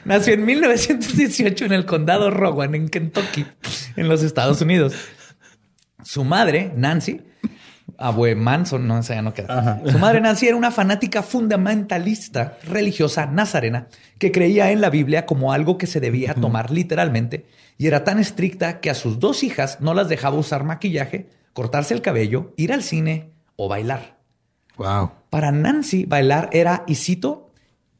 nació 0.05 0.33
en 0.33 0.45
1918 0.45 1.65
en 1.65 1.73
el 1.73 1.85
condado 1.85 2.31
Rowan, 2.31 2.73
en 2.73 2.89
Kentucky, 2.89 3.45
en 3.95 4.07
los 4.07 4.23
Estados 4.23 4.61
Unidos. 4.61 4.93
Su 6.07 6.23
madre, 6.23 6.71
Nancy, 6.73 7.19
abue 7.97 8.33
Manson, 8.33 8.87
no, 8.87 9.03
sé, 9.03 9.15
ya 9.15 9.21
no 9.21 9.33
queda. 9.33 9.81
Su 9.91 9.99
madre 9.99 10.21
Nancy 10.21 10.47
era 10.47 10.55
una 10.55 10.71
fanática 10.71 11.21
fundamentalista 11.21 12.57
religiosa 12.63 13.25
nazarena 13.25 13.89
que 14.17 14.31
creía 14.31 14.71
en 14.71 14.79
la 14.79 14.89
Biblia 14.89 15.25
como 15.25 15.51
algo 15.51 15.77
que 15.77 15.85
se 15.85 15.99
debía 15.99 16.33
tomar 16.33 16.71
literalmente 16.71 17.45
y 17.77 17.87
era 17.87 18.05
tan 18.05 18.19
estricta 18.19 18.79
que 18.79 18.89
a 18.89 18.95
sus 18.95 19.19
dos 19.19 19.43
hijas 19.43 19.81
no 19.81 19.93
las 19.93 20.07
dejaba 20.07 20.37
usar 20.37 20.63
maquillaje, 20.63 21.27
cortarse 21.51 21.93
el 21.93 22.01
cabello, 22.01 22.53
ir 22.55 22.71
al 22.71 22.83
cine 22.83 23.31
o 23.57 23.67
bailar. 23.67 24.17
Wow. 24.77 25.11
Para 25.29 25.51
Nancy, 25.51 26.05
bailar 26.05 26.49
era, 26.53 26.85
y 26.87 26.95
cito, 26.95 27.51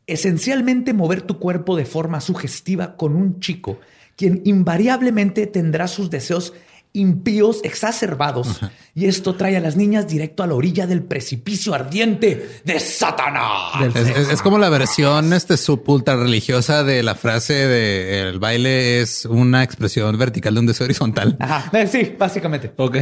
esencialmente 0.06 0.94
mover 0.94 1.24
tu 1.24 1.40
cuerpo 1.40 1.76
de 1.76 1.86
forma 1.86 2.22
sugestiva 2.22 2.96
con 2.96 3.18
un 3.18 3.42
chico, 3.42 3.82
quien 4.16 4.44
invariablemente 4.46 5.46
tendrá 5.46 5.90
sus 5.90 6.10
deseos 6.10 6.54
impíos 6.98 7.60
exacerbados. 7.64 8.60
Y 8.94 9.06
esto 9.06 9.36
trae 9.36 9.56
a 9.56 9.60
las 9.60 9.76
niñas 9.76 10.08
directo 10.08 10.44
a 10.44 10.48
la 10.48 10.56
orilla 10.56 10.88
del 10.88 11.04
precipicio 11.04 11.74
ardiente 11.74 12.62
de 12.64 12.80
Satanás. 12.80 13.96
Es, 13.96 14.42
como 14.42 14.58
la 14.58 14.70
versión 14.70 15.34
este, 15.34 15.56
ultra 15.86 16.16
religiosa 16.16 16.84
de 16.84 17.04
la 17.04 17.16
frase 17.16 17.54
de 17.54 18.22
el 18.22 18.40
baile 18.40 19.02
es 19.02 19.26
una 19.26 19.64
expresión 19.64 20.18
vertical 20.18 20.56
de 20.56 20.60
un 20.60 20.66
deseo 20.66 20.86
horizontal. 20.86 21.38
Ajá. 21.40 21.70
Eh, 21.78 21.88
sí, 21.88 22.16
básicamente. 22.18 22.74
Ok. 22.78 22.98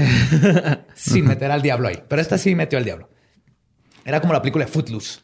Sin 0.95 1.25
meter 1.25 1.51
al 1.51 1.61
diablo 1.61 1.87
ahí. 1.87 2.01
Pero 2.07 2.21
esta 2.21 2.37
sí 2.37 2.55
metió 2.55 2.77
al 2.77 2.85
diablo. 2.85 3.09
Era 4.03 4.21
como 4.21 4.33
la 4.33 4.41
película 4.41 4.65
de 4.65 4.71
Footloose. 4.71 5.19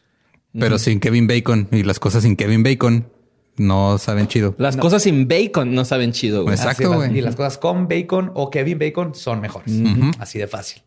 Pero 0.58 0.78
sin 0.78 1.00
Kevin 1.00 1.26
Bacon 1.26 1.68
y 1.72 1.82
las 1.82 1.98
cosas 1.98 2.24
sin 2.24 2.36
Kevin 2.36 2.62
Bacon 2.62 3.10
no 3.56 3.98
saben 3.98 4.26
chido. 4.26 4.54
Las 4.58 4.76
cosas 4.76 5.02
sin 5.02 5.28
bacon 5.28 5.74
no 5.74 5.84
saben 5.84 6.12
chido. 6.12 6.42
Güey. 6.44 6.54
Exacto. 6.54 6.94
güey. 6.94 7.16
Y 7.16 7.20
las 7.20 7.36
cosas 7.36 7.58
con 7.58 7.88
bacon 7.88 8.30
o 8.34 8.50
Kevin 8.50 8.78
Bacon 8.78 9.14
son 9.14 9.40
mejores. 9.40 9.72
Así 10.18 10.38
de 10.38 10.46
fácil. 10.46 10.82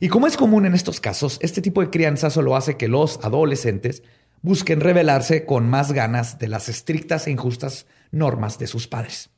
Y 0.00 0.08
como 0.08 0.26
es 0.26 0.36
común 0.36 0.64
en 0.64 0.74
estos 0.74 0.98
casos, 0.98 1.38
este 1.42 1.60
tipo 1.60 1.82
de 1.82 1.90
crianza 1.90 2.30
solo 2.30 2.56
hace 2.56 2.76
que 2.78 2.88
los 2.88 3.20
adolescentes 3.22 4.02
busquen 4.40 4.80
rebelarse 4.80 5.44
con 5.44 5.68
más 5.68 5.92
ganas 5.92 6.38
de 6.38 6.48
las 6.48 6.70
estrictas 6.70 7.26
e 7.26 7.32
injustas 7.32 7.86
normas 8.10 8.58
de 8.58 8.66
sus 8.66 8.88
padres. 8.88 9.30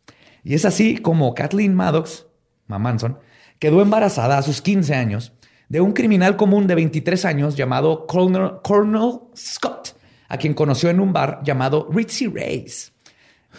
Y 0.45 0.55
es 0.55 0.65
así 0.65 0.99
como 0.99 1.35
Kathleen 1.35 1.75
Maddox, 1.75 2.27
Manson, 2.69 3.19
quedó 3.59 3.83
embarazada 3.83 4.39
a 4.39 4.43
sus 4.43 4.63
15 4.63 4.95
años 4.95 5.33
de 5.69 5.81
un 5.81 5.93
criminal 5.93 6.37
común 6.37 6.67
de 6.67 6.75
23 6.75 7.25
años 7.25 7.57
llamado 7.57 8.07
Colonel, 8.07 9.21
Scott, 9.37 9.97
a 10.33 10.39
quien 10.39 10.55
conoció 10.55 10.89
en 10.89 10.99
un 10.99 11.13
bar 11.13 11.43
llamado 11.45 11.91
Ritzy 11.93 12.27
Race. 12.27 12.91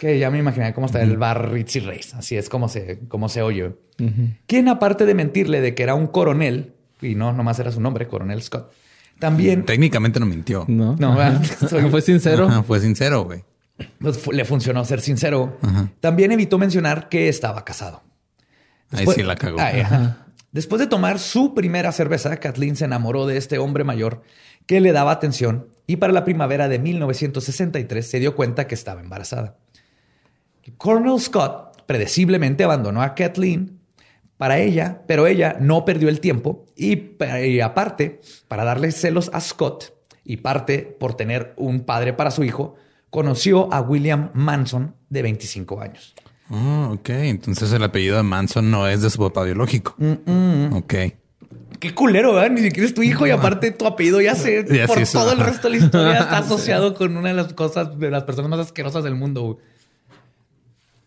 Que 0.00 0.18
ya 0.18 0.28
me 0.28 0.40
imaginé 0.40 0.74
cómo 0.74 0.86
está 0.86 1.00
el 1.02 1.16
bar 1.16 1.52
Ritzy 1.52 1.78
Race. 1.78 2.16
Así 2.16 2.36
es 2.36 2.48
como 2.48 2.68
se, 2.68 2.98
como 3.06 3.28
se 3.28 3.42
oye. 3.42 3.76
Quien, 4.48 4.68
aparte 4.68 5.06
de 5.06 5.14
mentirle 5.14 5.60
de 5.60 5.76
que 5.76 5.84
era 5.84 5.94
un 5.94 6.08
coronel, 6.08 6.72
y 7.00 7.14
no, 7.14 7.32
nomás 7.32 7.60
era 7.60 7.70
su 7.70 7.80
nombre, 7.80 8.08
Coronel 8.08 8.42
Scott, 8.42 8.72
también. 9.20 9.64
Técnicamente 9.64 10.18
no 10.18 10.26
mintió. 10.26 10.64
No, 10.66 10.96
no, 10.98 11.16
fue 11.90 12.02
sincero. 12.02 12.64
fue 12.64 12.80
sincero, 12.80 13.22
güey. 13.22 13.44
Pues 14.00 14.26
le 14.26 14.44
funcionó 14.44 14.84
ser 14.84 15.00
sincero. 15.00 15.56
También 16.00 16.32
evitó 16.32 16.58
mencionar 16.58 17.08
que 17.08 17.28
estaba 17.28 17.64
casado. 17.64 18.02
Ahí 18.90 19.06
sí 19.06 19.22
la 19.22 19.36
cagó. 19.36 19.58
Después 20.50 20.80
de 20.80 20.88
tomar 20.88 21.20
su 21.20 21.54
primera 21.54 21.92
cerveza, 21.92 22.36
Kathleen 22.38 22.74
se 22.74 22.84
enamoró 22.84 23.26
de 23.26 23.36
este 23.36 23.58
hombre 23.58 23.84
mayor 23.84 24.22
que 24.66 24.80
le 24.80 24.90
daba 24.90 25.12
atención 25.12 25.68
y 25.86 25.96
para 25.96 26.12
la 26.12 26.24
primavera 26.24 26.68
de 26.68 26.78
1963 26.78 28.08
se 28.08 28.20
dio 28.20 28.34
cuenta 28.34 28.66
que 28.66 28.74
estaba 28.74 29.00
embarazada. 29.00 29.56
Colonel 30.78 31.20
Scott 31.20 31.82
predeciblemente 31.86 32.64
abandonó 32.64 33.02
a 33.02 33.14
Kathleen 33.14 33.80
para 34.36 34.58
ella, 34.58 35.02
pero 35.06 35.26
ella 35.26 35.56
no 35.60 35.84
perdió 35.84 36.08
el 36.08 36.20
tiempo 36.20 36.66
y, 36.76 37.16
y, 37.44 37.60
aparte, 37.60 38.20
para 38.48 38.64
darle 38.64 38.90
celos 38.92 39.30
a 39.32 39.40
Scott 39.40 39.92
y 40.24 40.38
parte 40.38 40.96
por 40.98 41.14
tener 41.14 41.54
un 41.56 41.80
padre 41.84 42.14
para 42.14 42.30
su 42.30 42.44
hijo, 42.44 42.76
conoció 43.10 43.72
a 43.72 43.80
William 43.80 44.30
Manson 44.34 44.94
de 45.08 45.22
25 45.22 45.80
años. 45.80 46.14
Ah, 46.50 46.90
ok. 46.92 47.08
Entonces 47.10 47.72
el 47.72 47.82
apellido 47.82 48.16
de 48.16 48.22
Manson 48.22 48.70
no 48.70 48.88
es 48.88 49.02
de 49.02 49.10
su 49.10 49.18
papá 49.18 49.44
biológico. 49.44 49.94
Ok. 50.72 50.94
Qué 51.78 51.94
culero, 51.94 52.34
¿verdad? 52.34 52.50
Ni 52.50 52.60
siquiera 52.60 52.86
es 52.86 52.94
tu 52.94 53.02
hijo 53.02 53.26
y 53.26 53.30
aparte 53.30 53.70
tu 53.70 53.86
apellido 53.86 54.20
ya 54.20 54.34
se 54.34 54.64
por 54.86 55.02
todo 55.06 55.32
el 55.32 55.38
resto 55.38 55.68
de 55.68 55.78
la 55.78 55.84
historia 55.84 56.18
está 56.18 56.38
asociado 56.38 56.94
con 56.94 57.16
una 57.16 57.28
de 57.28 57.34
las 57.34 57.52
cosas 57.52 57.98
de 57.98 58.10
las 58.10 58.24
personas 58.24 58.50
más 58.50 58.60
asquerosas 58.60 59.04
del 59.04 59.14
mundo. 59.14 59.58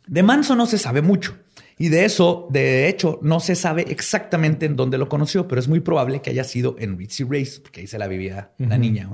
De 0.08 0.24
Manson 0.24 0.58
no 0.58 0.66
se 0.66 0.78
sabe 0.78 1.02
mucho. 1.02 1.38
Y 1.80 1.90
de 1.90 2.06
eso, 2.06 2.48
de 2.50 2.88
hecho, 2.88 3.20
no 3.22 3.40
se 3.40 3.56
sabe 3.56 3.86
exactamente 3.90 4.66
en 4.66 4.76
dónde 4.76 4.98
lo 4.98 5.10
conoció, 5.10 5.48
pero 5.48 5.60
es 5.60 5.68
muy 5.68 5.80
probable 5.80 6.22
que 6.22 6.32
haya 6.32 6.44
sido 6.44 6.76
en 6.80 6.98
Ritzy 6.98 7.24
Race, 7.24 7.60
porque 7.62 7.82
ahí 7.82 7.88
se 7.88 8.00
la 8.00 8.08
vivía 8.08 8.52
la 8.58 8.80
niña. 8.80 9.10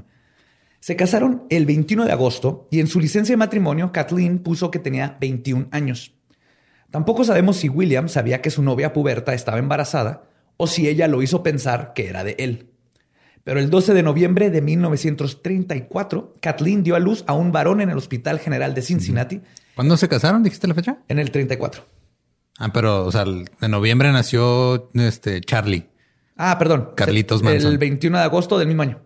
Se 0.80 0.96
casaron 0.96 1.44
el 1.50 1.66
21 1.66 2.06
de 2.06 2.12
agosto 2.12 2.68
y 2.72 2.80
en 2.80 2.88
su 2.88 3.02
licencia 3.02 3.34
de 3.34 3.38
matrimonio 3.38 3.92
Kathleen 3.92 4.40
puso 4.40 4.72
que 4.72 4.80
tenía 4.80 5.18
21 5.20 5.68
años. 5.72 6.14
Tampoco 6.90 7.24
sabemos 7.24 7.58
si 7.58 7.70
William 7.70 8.08
sabía 8.08 8.42
que 8.42 8.52
su 8.52 8.62
novia 8.62 8.94
puberta 8.94 9.34
estaba 9.34 9.60
embarazada 9.60 10.24
o 10.58 10.68
si 10.68 10.88
ella 10.88 11.08
lo 11.08 11.22
hizo 11.22 11.44
pensar 11.44 11.94
que 11.94 12.08
era 12.08 12.24
de 12.24 12.36
él. 12.40 12.70
Pero 13.44 13.60
el 13.60 13.70
12 13.70 13.94
de 13.94 14.04
noviembre 14.04 14.50
de 14.50 14.62
1934, 14.62 16.34
Kathleen 16.40 16.84
dio 16.84 16.96
a 16.96 17.00
luz 17.00 17.24
a 17.28 17.34
un 17.34 17.52
varón 17.52 17.82
en 17.82 17.90
el 17.90 17.98
Hospital 17.98 18.40
General 18.40 18.74
de 18.74 18.82
Cincinnati. 18.82 19.42
¿Cuándo 19.76 19.98
se 19.98 20.08
casaron? 20.08 20.44
¿Dijiste 20.44 20.68
la 20.68 20.74
fecha? 20.74 21.00
En 21.10 21.20
el 21.20 21.32
34. 21.32 21.84
Ah, 22.60 22.72
pero, 22.72 23.06
o 23.06 23.12
sea, 23.12 23.24
en 23.24 23.72
noviembre 23.72 24.12
nació 24.12 24.90
este 24.94 25.42
Charlie. 25.42 25.90
Ah, 26.38 26.58
perdón. 26.58 26.92
Carlitos 26.96 27.44
Manson. 27.44 27.72
El 27.72 27.78
21 27.78 28.18
de 28.18 28.24
agosto 28.24 28.58
del 28.58 28.68
mismo 28.68 28.84
año. 28.84 29.02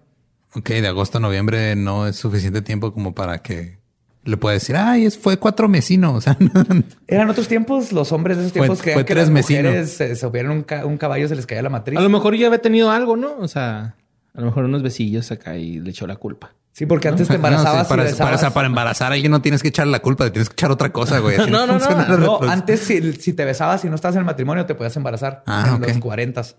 Ok, 0.54 0.70
de 0.70 0.88
agosto 0.88 1.18
a 1.18 1.22
noviembre 1.22 1.76
no 1.76 2.08
es 2.08 2.16
suficiente 2.16 2.62
tiempo 2.62 2.94
como 2.94 3.16
para 3.16 3.42
que 3.42 3.80
le 4.28 4.38
pueda 4.38 4.54
decir, 4.54 4.76
ay, 4.76 5.10
fue 5.10 5.38
cuatro 5.38 5.68
mesinos. 5.68 6.16
O 6.16 6.22
sea, 6.22 6.38
eran 7.08 7.30
otros 7.30 7.48
tiempos, 7.48 7.92
los 7.92 8.12
hombres 8.12 8.38
de 8.38 8.44
esos 8.44 8.54
tiempos 8.54 8.82
que, 8.82 9.06
que 9.06 9.16
las 9.16 9.30
mujeres 9.30 9.92
se, 9.92 10.16
se 10.16 10.28
un, 10.28 10.66
un, 10.84 10.98
caballo, 10.98 11.28
se 11.28 11.36
les 11.36 11.46
caía 11.46 11.62
la 11.62 11.70
matriz. 11.70 11.98
A 11.98 12.02
lo 12.02 12.10
mejor 12.10 12.36
ya 12.36 12.48
había 12.48 12.62
tenido 12.62 12.92
algo, 12.92 13.16
¿no? 13.16 13.38
O 13.40 13.48
sea, 13.48 13.96
a 14.34 14.40
lo 14.40 14.48
mejor 14.48 14.66
unos 14.66 14.84
besillos 14.84 15.32
acá 15.32 15.56
y 15.58 15.80
le 15.80 15.92
echó 15.92 16.06
la 16.08 16.18
culpa. 16.18 16.54
Sí, 16.74 16.86
porque 16.86 17.08
antes 17.08 17.28
te 17.28 17.36
embarazabas. 17.36 17.88
para, 17.88 18.06
para, 18.16 18.50
para, 18.52 18.68
embarazar 18.68 19.12
a 19.12 19.16
alguien 19.16 19.32
no 19.32 19.42
tienes 19.42 19.62
que 19.62 19.70
echar 19.70 19.88
la 19.88 20.00
culpa, 20.00 20.30
tienes 20.30 20.50
que 20.50 20.54
echar 20.54 20.72
otra 20.72 20.92
cosa, 20.92 21.20
güey. 21.20 21.38
no, 21.50 21.66
no, 21.66 21.80
no, 21.80 22.18
no, 22.18 22.40
Antes, 22.44 22.82
si, 22.82 23.14
si, 23.14 23.34
te 23.34 23.46
besabas 23.46 23.84
y 23.86 23.90
no 23.90 23.96
estás 23.96 24.14
en 24.16 24.20
el 24.20 24.26
matrimonio, 24.26 24.66
te 24.66 24.76
podías 24.76 24.96
embarazar 24.98 25.44
ah, 25.48 25.74
en 25.76 25.82
los 25.82 25.98
cuarentas. 26.00 26.58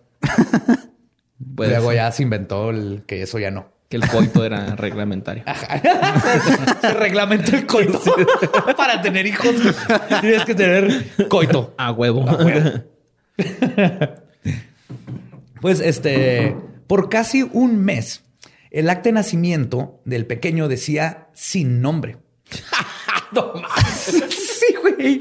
Luego 1.57 1.93
ya 1.93 2.11
se 2.13 2.23
inventó 2.23 2.71
el 2.71 3.05
que 3.07 3.23
eso 3.23 3.39
ya 3.39 3.51
no 3.51 3.78
que 3.89 3.97
el 3.97 4.07
coito 4.07 4.45
era 4.45 4.77
reglamentario. 4.77 5.45
Se 6.81 6.95
reglamentó 6.95 7.57
el 7.57 7.67
coito. 7.67 8.01
Para 8.77 9.01
tener 9.01 9.27
hijos 9.27 9.55
tienes 10.21 10.45
que 10.45 10.55
tener 10.55 11.07
coito. 11.29 11.75
A 11.79 11.93
huevo. 11.93 12.27
pues 15.61 15.81
este, 15.81 16.55
por 16.87 17.09
casi 17.09 17.49
un 17.53 17.79
mes, 17.79 18.25
el 18.71 18.91
acta 18.91 19.05
de 19.05 19.13
nacimiento 19.13 20.01
del 20.05 20.27
pequeño 20.27 20.69
decía 20.69 21.29
sin 21.33 21.81
nombre. 21.81 22.19
no 23.33 23.55
Sí, 24.29 24.75
güey. 24.83 25.21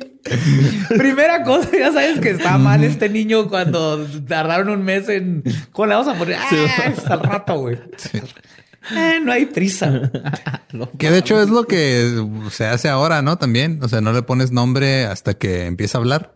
Primera 0.89 1.43
cosa, 1.43 1.69
ya 1.71 1.93
sabes 1.93 2.19
que 2.19 2.31
está 2.31 2.57
mal 2.57 2.83
este 2.83 3.07
niño 3.07 3.47
cuando 3.47 4.05
tardaron 4.27 4.69
un 4.69 4.83
mes 4.83 5.07
en. 5.07 5.43
¿Cómo 5.71 5.86
le 5.86 5.95
vamos 5.95 6.13
a 6.13 6.17
poner? 6.17 6.38
Ah, 6.38 6.93
al 7.09 7.19
rato, 7.21 7.59
güey. 7.59 7.77
Eh, 8.96 9.20
no 9.22 9.32
hay 9.32 9.46
prisa. 9.46 10.12
que 10.98 11.12
de 11.12 11.17
hecho 11.17 11.41
es 11.41 11.50
lo 11.50 11.65
que 11.65 12.25
se 12.51 12.65
hace 12.65 12.89
ahora, 12.89 13.22
¿no? 13.22 13.38
También. 13.38 13.79
O 13.84 13.89
sea, 13.89 14.01
no 14.01 14.13
le 14.13 14.22
pones 14.22 14.51
nombre 14.51 15.06
hasta 15.06 15.34
que 15.34 15.65
empieza 15.65 15.98
a 15.98 16.01
hablar. 16.01 16.34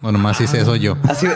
Bueno, 0.00 0.18
más 0.18 0.40
hice 0.40 0.60
eso 0.60 0.74
yo. 0.76 0.96
Así, 1.04 1.26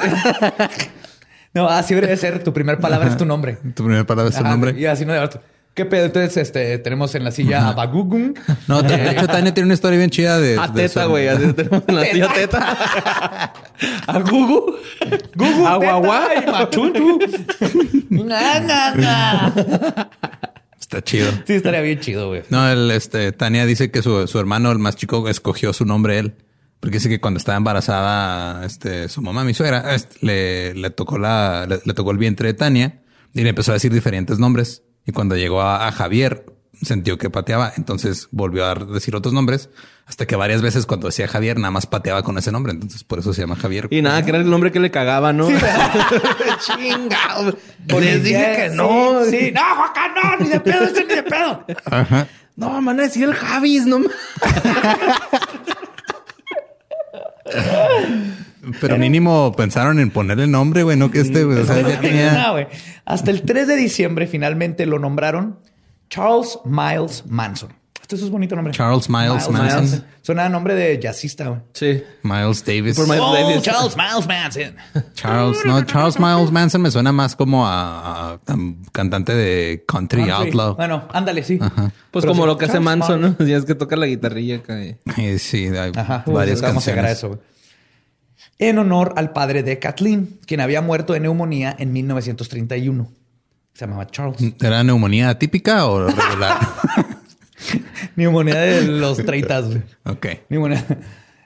no, 1.55 1.69
así 1.69 1.95
debe 1.95 2.17
ser. 2.17 2.43
Tu 2.43 2.53
primera 2.53 2.79
palabra 2.79 3.09
es 3.09 3.17
tu 3.17 3.25
nombre. 3.25 3.59
Tu 3.75 3.85
primera 3.85 4.05
palabra 4.05 4.31
es 4.31 4.37
tu 4.37 4.45
nombre. 4.45 4.79
Y 4.79 4.87
así 4.87 5.05
no 5.05 5.13
¿Qué 5.77 5.85
pedo? 5.85 6.07
Entonces, 6.07 6.39
este, 6.39 6.79
tenemos 6.79 7.15
en 7.17 7.23
la 7.23 7.31
silla 7.31 7.69
a 7.69 7.73
Bagugun. 7.75 8.35
No, 8.67 8.81
de 8.83 9.11
hecho, 9.11 9.27
Tania 9.27 9.53
tiene 9.53 9.67
una 9.67 9.75
historia 9.75 9.99
bien 9.99 10.09
chida 10.09 10.41
de. 10.41 10.59
A 10.59 10.73
Teta, 10.73 11.05
güey. 11.05 11.29
tenemos 11.55 11.83
en 11.87 11.95
la 11.95 12.05
silla 12.07 12.29
Teta. 12.33 13.53
a 14.07 14.19
Gugu. 14.21 14.75
Gugu. 15.35 15.67
A 15.67 15.77
Guagua 15.77 16.29
y 16.35 16.51
Machutu. 16.51 17.19
Está 20.81 21.03
chido. 21.03 21.31
Sí, 21.47 21.53
estaría 21.53 21.83
bien 21.83 22.01
chido, 22.01 22.29
güey. 22.29 22.45
No, 22.49 22.67
el, 22.71 22.91
este, 22.91 23.33
Tania 23.33 23.67
dice 23.67 23.91
que 23.91 24.01
su, 24.01 24.27
su 24.27 24.39
hermano, 24.39 24.73
el 24.73 24.79
más 24.79 24.97
chico, 24.97 25.29
escogió 25.29 25.75
su 25.75 25.85
nombre 25.85 26.19
él. 26.19 26.37
Porque 26.81 26.97
dice 26.97 27.11
que 27.11 27.21
cuando 27.21 27.37
estaba 27.37 27.59
embarazada, 27.59 28.65
este, 28.65 29.11
su 29.11 29.21
mamá, 29.21 29.45
mi 29.45 29.53
suegra, 29.53 29.95
este, 29.95 30.17
le, 30.23 30.75
le 30.75 30.89
tocó 30.89 31.19
la, 31.19 31.67
le, 31.69 31.81
le 31.85 31.93
tocó 31.93 32.13
el 32.13 32.19
vientre 32.19 32.49
de 32.49 32.55
Tania 32.55 33.03
y 33.35 33.43
le 33.43 33.51
empezó 33.51 33.73
a 33.73 33.75
decir 33.75 33.93
diferentes 33.93 34.39
nombres. 34.39 34.83
Y 35.07 35.13
cuando 35.13 35.37
llegó 35.37 35.63
a, 35.63 35.91
Javier, 35.93 36.45
sintió 36.83 37.17
que 37.17 37.31
pateaba, 37.31 37.73
entonces 37.77 38.29
volvió 38.33 38.67
a 38.67 38.75
decir 38.75 39.15
otros 39.15 39.33
nombres, 39.33 39.71
hasta 40.05 40.27
que 40.27 40.37
varias 40.37 40.63
veces 40.63 40.85
cuando 40.85 41.07
decía 41.07 41.29
Javier, 41.29 41.59
nada 41.59 41.71
más 41.71 41.87
pateaba 41.87 42.23
con 42.23 42.37
ese 42.39 42.51
nombre, 42.53 42.73
entonces 42.73 43.05
por 43.05 43.21
eso 43.21 43.33
se 43.33 43.43
llama 43.43 43.57
Javier. 43.57 43.87
Y 43.91 44.03
nada, 44.03 44.23
que 44.25 44.31
era 44.31 44.39
el 44.39 44.51
nombre 44.51 44.73
que 44.73 44.81
le 44.81 44.91
cagaba, 44.91 45.33
¿no? 45.33 45.47
Sí, 45.47 45.55
Chingado. 46.67 47.57
Les 48.01 48.25
dije 48.25 48.57
que 48.57 48.71
no. 48.75 49.25
Sí, 49.25 49.53
no, 49.53 49.63
Juaca, 49.77 50.09
no, 50.09 50.37
ni 50.45 50.49
de 50.49 50.61
pedo, 50.61 50.85
este 50.85 51.05
ni 51.05 51.15
de 51.15 51.23
pedo. 51.23 51.65
Ajá. 51.85 52.27
No, 52.57 52.81
man, 52.81 52.99
a 52.99 53.05
decir 53.05 53.25
el 53.25 53.35
Javis, 53.35 53.87
no. 53.87 54.01
Pero 58.81 58.99
mínimo 58.99 59.53
pensaron 59.57 60.01
en 60.01 60.11
ponerle 60.11 60.47
nombre, 60.47 60.83
güey, 60.83 60.97
no 60.97 61.11
que 61.11 61.21
este, 61.21 61.45
güey. 61.45 61.59
O 61.61 61.65
sea, 61.67 61.81
ya 61.81 62.01
tenía... 62.01 62.69
Hasta 63.05 63.31
el 63.31 63.43
3 63.43 63.67
de 63.69 63.77
diciembre 63.77 64.27
finalmente 64.27 64.87
lo 64.87 64.99
nombraron 64.99 65.59
Charles 66.11 66.59
Miles 66.65 67.25
Manson. 67.27 67.73
Este 68.03 68.15
es 68.15 68.23
un 68.23 68.31
bonito 68.31 68.55
nombre. 68.55 68.73
Charles 68.73 69.09
Miles 69.11 69.51
Manson. 69.51 70.05
Suena 70.23 70.45
a 70.45 70.49
nombre 70.49 70.75
de 70.77 71.01
jazzista. 71.03 71.49
güey. 71.49 71.61
Sí. 71.73 72.03
Miles 72.23 72.65
Davis. 72.65 72.95
Por 72.95 73.07
Miles 73.07 73.21
Oh, 73.21 73.35
Davis. 73.35 73.63
Charles 73.63 73.97
Miles 73.97 74.27
Manson. 74.29 74.77
Charles, 75.15 75.59
no, 75.65 75.83
Charles 75.85 76.19
Miles 76.21 76.53
Manson 76.53 76.83
me 76.83 76.91
suena 76.93 77.11
más 77.11 77.35
como 77.35 77.67
a, 77.67 78.31
a- 78.31 78.33
a 78.35 78.39
cantante 78.93 79.35
de 79.35 79.85
country, 79.89 80.25
Country. 80.27 80.47
outlaw. 80.47 80.77
Bueno, 80.77 81.09
ándale, 81.13 81.43
sí. 81.43 81.59
Pues 81.59 82.23
Pero 82.23 82.29
como 82.29 82.43
sí, 82.45 82.47
lo 82.47 82.57
que 82.59 82.67
hace 82.67 82.79
Manson, 82.79 83.21
Miles. 83.21 83.37
¿no? 83.41 83.47
Ya 83.47 83.57
es 83.57 83.65
que 83.65 83.75
toca 83.75 83.97
la 83.97 84.07
guitarrilla 84.07 84.57
acá. 84.59 84.79
y- 84.85 85.39
Sí, 85.41 85.67
hay 85.67 85.91
Ajá. 85.97 86.23
varias 86.29 86.61
Vamos 86.63 86.87
a 86.87 86.91
llegar 86.93 87.07
a 87.07 87.09
canciones. 87.09 87.19
eso. 87.19 87.29
güey. 87.29 87.41
En 88.59 88.79
honor 88.79 89.13
al 89.17 89.33
padre 89.33 89.63
de 89.63 89.79
Kathleen, 89.79 90.39
quien 90.47 90.61
había 90.61 90.81
muerto 90.81 91.13
de 91.13 91.21
neumonía 91.21 91.75
en 91.79 91.93
1931. 91.93 93.13
Se 93.75 93.81
llamaba 93.85 94.07
Charles. 94.07 94.55
¿Era 94.61 94.83
neumonía 94.83 95.39
típica 95.39 95.87
o 95.87 96.07
regular? 96.07 96.59
neumonía 98.17 98.55
de 98.61 98.87
los 98.87 99.19
30. 99.19 99.61
güey. 99.61 99.83
ok. 100.05 100.27
Neumonía. 100.49 100.85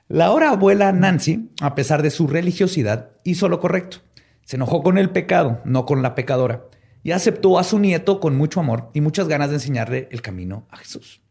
La 0.07 0.27
ahora 0.27 0.51
abuela 0.51 0.93
Nancy, 0.93 1.51
a 1.61 1.75
pesar 1.75 2.03
de 2.03 2.11
su 2.11 2.29
religiosidad, 2.29 3.11
hizo 3.25 3.49
lo 3.49 3.61
correcto. 3.61 3.99
Se 4.45 4.57
enojó 4.57 4.83
con 4.83 4.99
el 4.99 5.11
pecado, 5.11 5.61
no 5.65 5.87
con 5.87 6.03
la 6.03 6.15
pecadora, 6.15 6.65
y 7.03 7.13
aceptó 7.13 7.59
a 7.59 7.65
su 7.65 7.79
nieto 7.79 8.21
con 8.21 8.37
mucho 8.37 8.61
amor 8.61 8.91
y 8.93 9.01
muchas 9.01 9.29
ganas 9.29 9.51
de 9.51 9.57
enseñarle 9.57 10.09
el 10.11 10.23
camino 10.23 10.67
a 10.71 10.77
Jesús. 10.77 11.23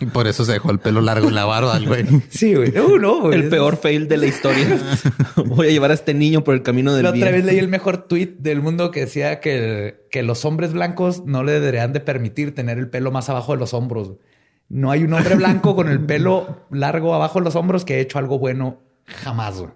Y 0.00 0.06
por 0.06 0.26
eso 0.26 0.44
se 0.44 0.52
dejó 0.52 0.70
el 0.70 0.78
pelo 0.78 1.00
largo 1.00 1.28
y 1.28 1.32
la 1.32 1.44
barba, 1.46 1.78
güey. 1.78 2.04
Sí, 2.28 2.54
güey. 2.54 2.76
Uh, 2.78 2.98
no, 2.98 3.20
güey. 3.22 3.40
El 3.40 3.48
peor 3.48 3.76
fail 3.78 4.06
de 4.06 4.18
la 4.18 4.26
historia. 4.26 4.78
Voy 5.46 5.68
a 5.68 5.70
llevar 5.70 5.90
a 5.90 5.94
este 5.94 6.12
niño 6.12 6.44
por 6.44 6.54
el 6.54 6.62
camino 6.62 6.92
del 6.92 7.04
La 7.04 7.10
otra 7.10 7.30
bien. 7.30 7.32
vez 7.36 7.44
leí 7.46 7.58
el 7.58 7.68
mejor 7.68 8.06
tweet 8.08 8.34
del 8.38 8.60
mundo 8.60 8.90
que 8.90 9.00
decía 9.00 9.40
que, 9.40 10.06
que 10.10 10.22
los 10.22 10.44
hombres 10.44 10.74
blancos 10.74 11.24
no 11.24 11.44
le 11.44 11.52
deberían 11.52 11.92
de 11.94 12.00
permitir 12.00 12.54
tener 12.54 12.78
el 12.78 12.90
pelo 12.90 13.10
más 13.10 13.30
abajo 13.30 13.52
de 13.52 13.58
los 13.58 13.72
hombros. 13.72 14.12
No 14.68 14.90
hay 14.90 15.02
un 15.04 15.12
hombre 15.14 15.34
blanco 15.36 15.74
con 15.76 15.88
el 15.88 16.00
pelo 16.00 16.66
largo 16.70 17.14
abajo 17.14 17.38
de 17.38 17.44
los 17.46 17.56
hombros 17.56 17.84
que 17.86 17.94
ha 17.94 17.98
hecho 17.98 18.18
algo 18.18 18.38
bueno 18.38 18.80
jamás. 19.06 19.58
güey. 19.58 19.70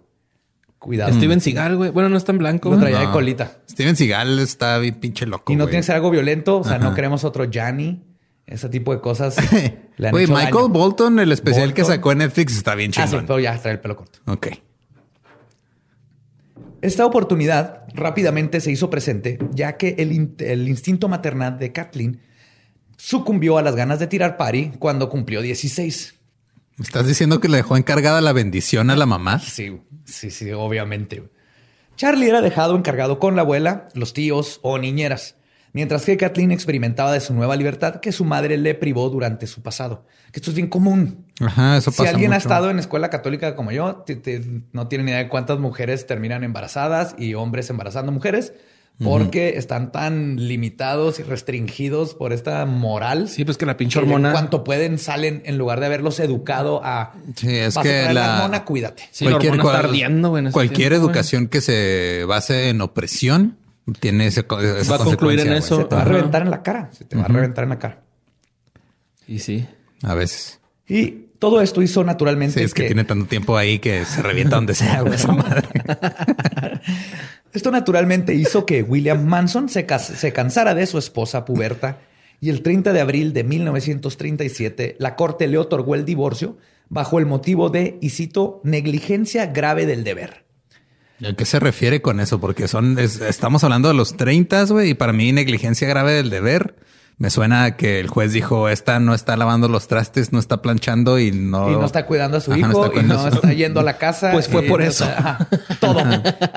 Cuidado. 0.79 1.13
Steven 1.15 1.41
Seagal, 1.41 1.77
güey. 1.77 1.91
Bueno, 1.91 2.11
no 2.11 2.17
es 2.19 2.25
tan 2.25 2.37
blanco. 2.39 2.71
Lo 2.71 2.79
traía 2.79 3.01
de 3.01 3.11
colita. 3.11 3.59
Steven 3.71 3.97
Seagal 3.97 4.39
está 4.39 4.79
bien 4.79 4.97
pinche 4.97 5.25
loco. 5.27 5.51
Y 5.51 5.57
no 5.57 5.65
güey. 5.65 5.73
tiene 5.73 5.81
que 5.81 5.87
ser 5.87 5.95
algo 5.97 6.11
violento. 6.11 6.59
O 6.59 6.65
sea, 6.65 6.79
no 6.79 6.95
queremos 6.95 7.25
otro 7.25 7.45
Gianni. 7.51 8.03
Ese 8.47 8.69
tipo 8.69 8.95
de 8.95 9.01
cosas. 9.01 9.37
le 9.97 10.09
han 10.09 10.17
hecho 10.17 10.33
Michael 10.33 10.53
daño. 10.53 10.69
Bolton, 10.69 11.19
el 11.19 11.33
especial 11.33 11.75
que 11.75 11.85
sacó 11.85 12.13
en 12.13 12.19
Netflix, 12.19 12.57
está 12.57 12.75
bien 12.75 12.93
Ah, 12.97 13.07
sí, 13.07 13.17
pero 13.27 13.41
ya 13.41 13.59
trae 13.59 13.75
el 13.75 13.81
pelo 13.81 13.97
corto. 13.97 14.21
Ok. 14.27 14.49
Esta 16.83 17.05
oportunidad 17.07 17.85
rápidamente 17.95 18.61
se 18.61 18.71
hizo 18.71 18.91
presente, 18.91 19.39
ya 19.53 19.77
que 19.77 19.97
el, 19.99 20.13
in- 20.13 20.37
el 20.39 20.69
instinto 20.69 21.09
maternal 21.09 21.59
de 21.59 21.73
Kathleen 21.73 22.21
sucumbió 22.97 23.59
a 23.59 23.63
las 23.63 23.75
ganas 23.75 23.99
de 23.99 24.07
tirar 24.07 24.37
pari 24.37 24.73
cuando 24.79 25.09
cumplió 25.09 25.43
16. 25.43 26.15
¿Me 26.77 26.85
estás 26.85 27.07
diciendo 27.07 27.41
que 27.41 27.49
le 27.49 27.57
dejó 27.57 27.77
encargada 27.77 28.21
la 28.21 28.33
bendición 28.33 28.91
a 28.91 28.97
la 28.97 29.07
mamá? 29.07 29.39
Sí, 29.41 29.81
sí, 30.05 30.31
sí, 30.31 30.53
obviamente. 30.53 31.25
Charlie 31.97 32.29
era 32.29 32.43
dejado 32.43 32.77
encargado 32.77 33.19
con 33.19 33.35
la 33.35 33.43
abuela, 33.43 33.89
los 33.95 34.13
tíos 34.13 34.61
o 34.63 34.77
niñeras, 34.79 35.37
mientras 35.77 36.05
que 36.07 36.17
Kathleen 36.17 36.51
experimentaba 36.53 37.13
de 37.13 37.21
su 37.21 37.35
nueva 37.35 37.55
libertad 37.55 38.01
que 38.01 38.11
su 38.11 38.25
madre 38.25 38.57
le 38.57 38.75
privó 38.75 39.11
durante 39.11 39.47
su 39.47 39.63
pasado. 39.63 40.07
Que 40.33 40.41
esto 40.41 40.51
es 40.51 40.57
bien 40.57 40.69
común. 40.69 41.27
Ajá, 41.39 41.77
eso 41.77 41.91
si 41.91 41.99
pasa 41.99 42.11
alguien 42.11 42.33
ha 42.33 42.37
mucho. 42.37 42.49
estado 42.49 42.71
en 42.71 42.79
escuela 42.79 43.11
católica 43.11 43.55
como 43.55 43.71
yo, 43.73 43.97
te- 44.07 44.17
te- 44.17 44.43
no 44.73 44.89
tiene 44.89 45.05
ni 45.05 45.11
idea 45.11 45.21
de 45.25 45.29
cuántas 45.29 45.59
mujeres 45.61 46.07
terminan 46.07 46.43
embarazadas 46.45 47.15
y 47.19 47.35
hombres 47.35 47.69
embarazando 47.71 48.11
mujeres 48.11 48.55
porque 49.05 49.59
están 49.59 49.93
tan 49.93 50.37
limitados 50.49 51.21
y 51.21 51.23
restringidos 51.23 52.15
por 52.15 52.33
esta 52.33 52.65
moral. 52.65 53.29
Sí, 53.29 53.45
pues 53.45 53.59
que 53.59 53.67
la 53.67 53.77
pinche 53.77 53.99
hormona. 53.99 54.29
En 54.31 54.33
cuanto 54.33 54.65
pueden, 54.65 54.99
salen 54.99 55.43
en 55.45 55.59
lugar 55.59 55.81
de 55.81 55.87
haberlos 55.87 56.19
educado 56.19 56.81
a. 56.83 57.13
Sí, 57.35 57.55
es 57.59 57.75
"Vas 57.75 57.77
a 57.77 57.83
que 57.83 57.89
traer 57.91 58.15
la- 58.15 58.37
hormona, 58.37 58.65
cuídate. 58.65 59.03
Sí, 59.11 59.27
la 59.27 59.37
hormona 59.37 59.63
está 59.63 59.79
ardiendo, 59.81 60.39
en 60.39 60.51
cualquier 60.51 60.93
tiempo, 60.93 61.09
educación 61.09 61.49
que 61.49 61.61
se 61.61 62.25
base 62.27 62.71
en 62.71 62.81
opresión 62.81 63.59
tiene 64.01 64.27
ese, 64.27 64.41
esa 64.41 64.97
Va 64.97 65.03
a 65.03 65.05
concluir 65.05 65.41
en 65.41 65.53
eso. 65.53 65.79
Se 65.79 65.85
te 65.85 65.95
va 65.95 66.03
a 66.03 66.05
reventar 66.05 66.43
en 66.43 66.51
la 66.51 66.63
cara. 66.63 66.91
Se 66.93 67.05
te 67.05 67.17
va 67.17 67.25
a 67.25 67.29
reventar 67.29 67.65
en 67.65 67.71
la 67.71 67.79
cara. 67.79 68.03
Y 69.29 69.39
sí. 69.39 69.67
A 70.03 70.15
veces. 70.15 70.61
Y 70.89 71.27
todo 71.39 71.61
esto 71.61 71.83
hizo 71.83 72.05
naturalmente 72.05 72.61
Sí, 72.61 72.65
es 72.65 72.75
que, 72.75 72.85
tiene 72.85 73.05
tanto 73.05 73.27
tiempo 73.27 73.57
ahí 73.57 73.79
que 73.79 74.05
se 74.05 74.23
revienta 74.23 74.57
donde 74.57 74.75
sea, 74.75 75.03
güey, 75.03 75.15
esa 75.15 75.33
madre. 75.33 75.69
Esto 77.53 77.71
naturalmente 77.71 78.35
hizo 78.35 78.67
que 78.67 78.83
William 78.83 79.25
Manson 79.25 79.69
se, 79.69 79.87
cas- 79.87 80.07
se 80.07 80.33
cansara 80.33 80.75
de 80.75 80.87
su 80.87 80.99
esposa 80.99 81.45
puberta 81.45 81.99
y 82.41 82.51
el 82.51 82.63
30 82.63 82.93
de 82.93 83.01
abril 83.01 83.33
de 83.33 83.45
1937 83.45 84.97
la 84.99 85.17
corte 85.17 85.47
le 85.49 85.57
otorgó 85.59 85.95
el 85.95 86.05
divorcio 86.05 86.59
bajo 86.89 87.19
el 87.19 87.27
motivo 87.27 87.71
de, 87.71 87.99
y 88.01 88.11
cito, 88.11 88.61
negligencia 88.63 89.47
grave 89.47 89.87
del 89.87 90.05
deber. 90.05 90.46
¿Y 91.21 91.27
¿A 91.27 91.35
qué 91.35 91.45
se 91.45 91.59
refiere 91.61 92.03
con 92.03 92.21
eso? 92.21 92.41
Porque 92.41 92.69
son, 92.69 92.99
es- 92.99 93.21
estamos 93.21 93.65
hablando 93.65 93.89
de 93.89 93.95
los 93.95 94.17
30, 94.17 94.65
güey, 94.67 94.91
y 94.91 94.95
para 94.95 95.13
mí 95.13 95.33
negligencia 95.33 95.89
grave 95.89 96.13
del 96.13 96.31
deber. 96.31 96.77
Me 97.19 97.31
suena 97.31 97.65
a 97.65 97.77
que 97.79 97.99
el 97.99 98.09
juez 98.09 98.33
dijo, 98.35 98.69
esta 98.69 99.01
no 99.01 99.15
está 99.15 99.39
lavando 99.39 99.69
los 99.69 99.89
trastes, 99.89 100.35
no 100.35 100.39
está 100.39 100.61
planchando 100.61 101.19
y 101.19 101.31
no... 101.33 101.71
Y 101.71 101.73
no 101.73 101.87
está 101.87 102.05
cuidando 102.05 102.37
a 102.37 102.41
su 102.43 102.53
Ajá, 102.53 102.61
no 102.61 102.71
hijo 102.73 102.85
está 102.85 103.01
y 103.01 103.05
no 103.05 103.19
su- 103.23 103.29
está 103.37 103.53
yendo 103.55 103.81
a 103.81 103.83
la 103.85 103.97
casa. 103.97 104.33
Pues 104.33 104.49
fue 104.49 104.67
y 104.67 104.69
por 104.69 104.81
no 104.81 104.87
eso. 104.87 105.07
está- 105.07 105.49
todo. 105.81 106.03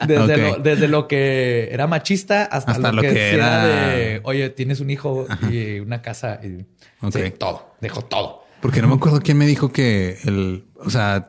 Desde, 0.06 0.38
lo, 0.38 0.56
desde 0.58 0.88
lo 0.89 1.08
que 1.08 1.69
era 1.72 1.88
machista 1.88 2.43
hasta, 2.43 2.74
Hasta 2.74 2.89
lo, 2.91 2.98
lo 2.98 3.02
que, 3.04 3.13
que 3.13 3.34
era 3.36 3.65
de, 3.67 4.19
oye, 4.24 4.50
tienes 4.50 4.82
un 4.82 4.89
hijo 4.89 5.28
y 5.50 5.80
una 5.80 6.02
casa. 6.02 6.41
Y, 6.43 6.65
Ok. 7.06 7.13
sí, 7.13 7.32
todo. 7.38 7.76
Dejó 7.80 8.02
todo. 8.02 8.43
Porque 8.62 8.82
no 8.82 8.89
me 8.89 8.95
acuerdo 8.95 9.22
quién 9.22 9.38
me 9.38 9.48
dijo 9.48 9.72
que 9.72 10.17
el, 10.26 10.65
o 10.83 10.89
sea, 10.89 11.27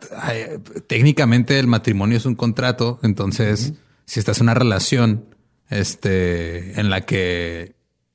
técnicamente 0.86 1.58
el 1.58 1.66
matrimonio 1.66 2.16
es 2.16 2.26
un 2.26 2.34
contrato. 2.34 2.98
Entonces, 3.02 3.74
si 4.04 4.20
estás 4.20 4.38
en 4.38 4.44
una 4.44 4.54
relación, 4.54 5.24
este, 5.68 6.80
en 6.80 6.90
la 6.90 7.02
que 7.02 7.74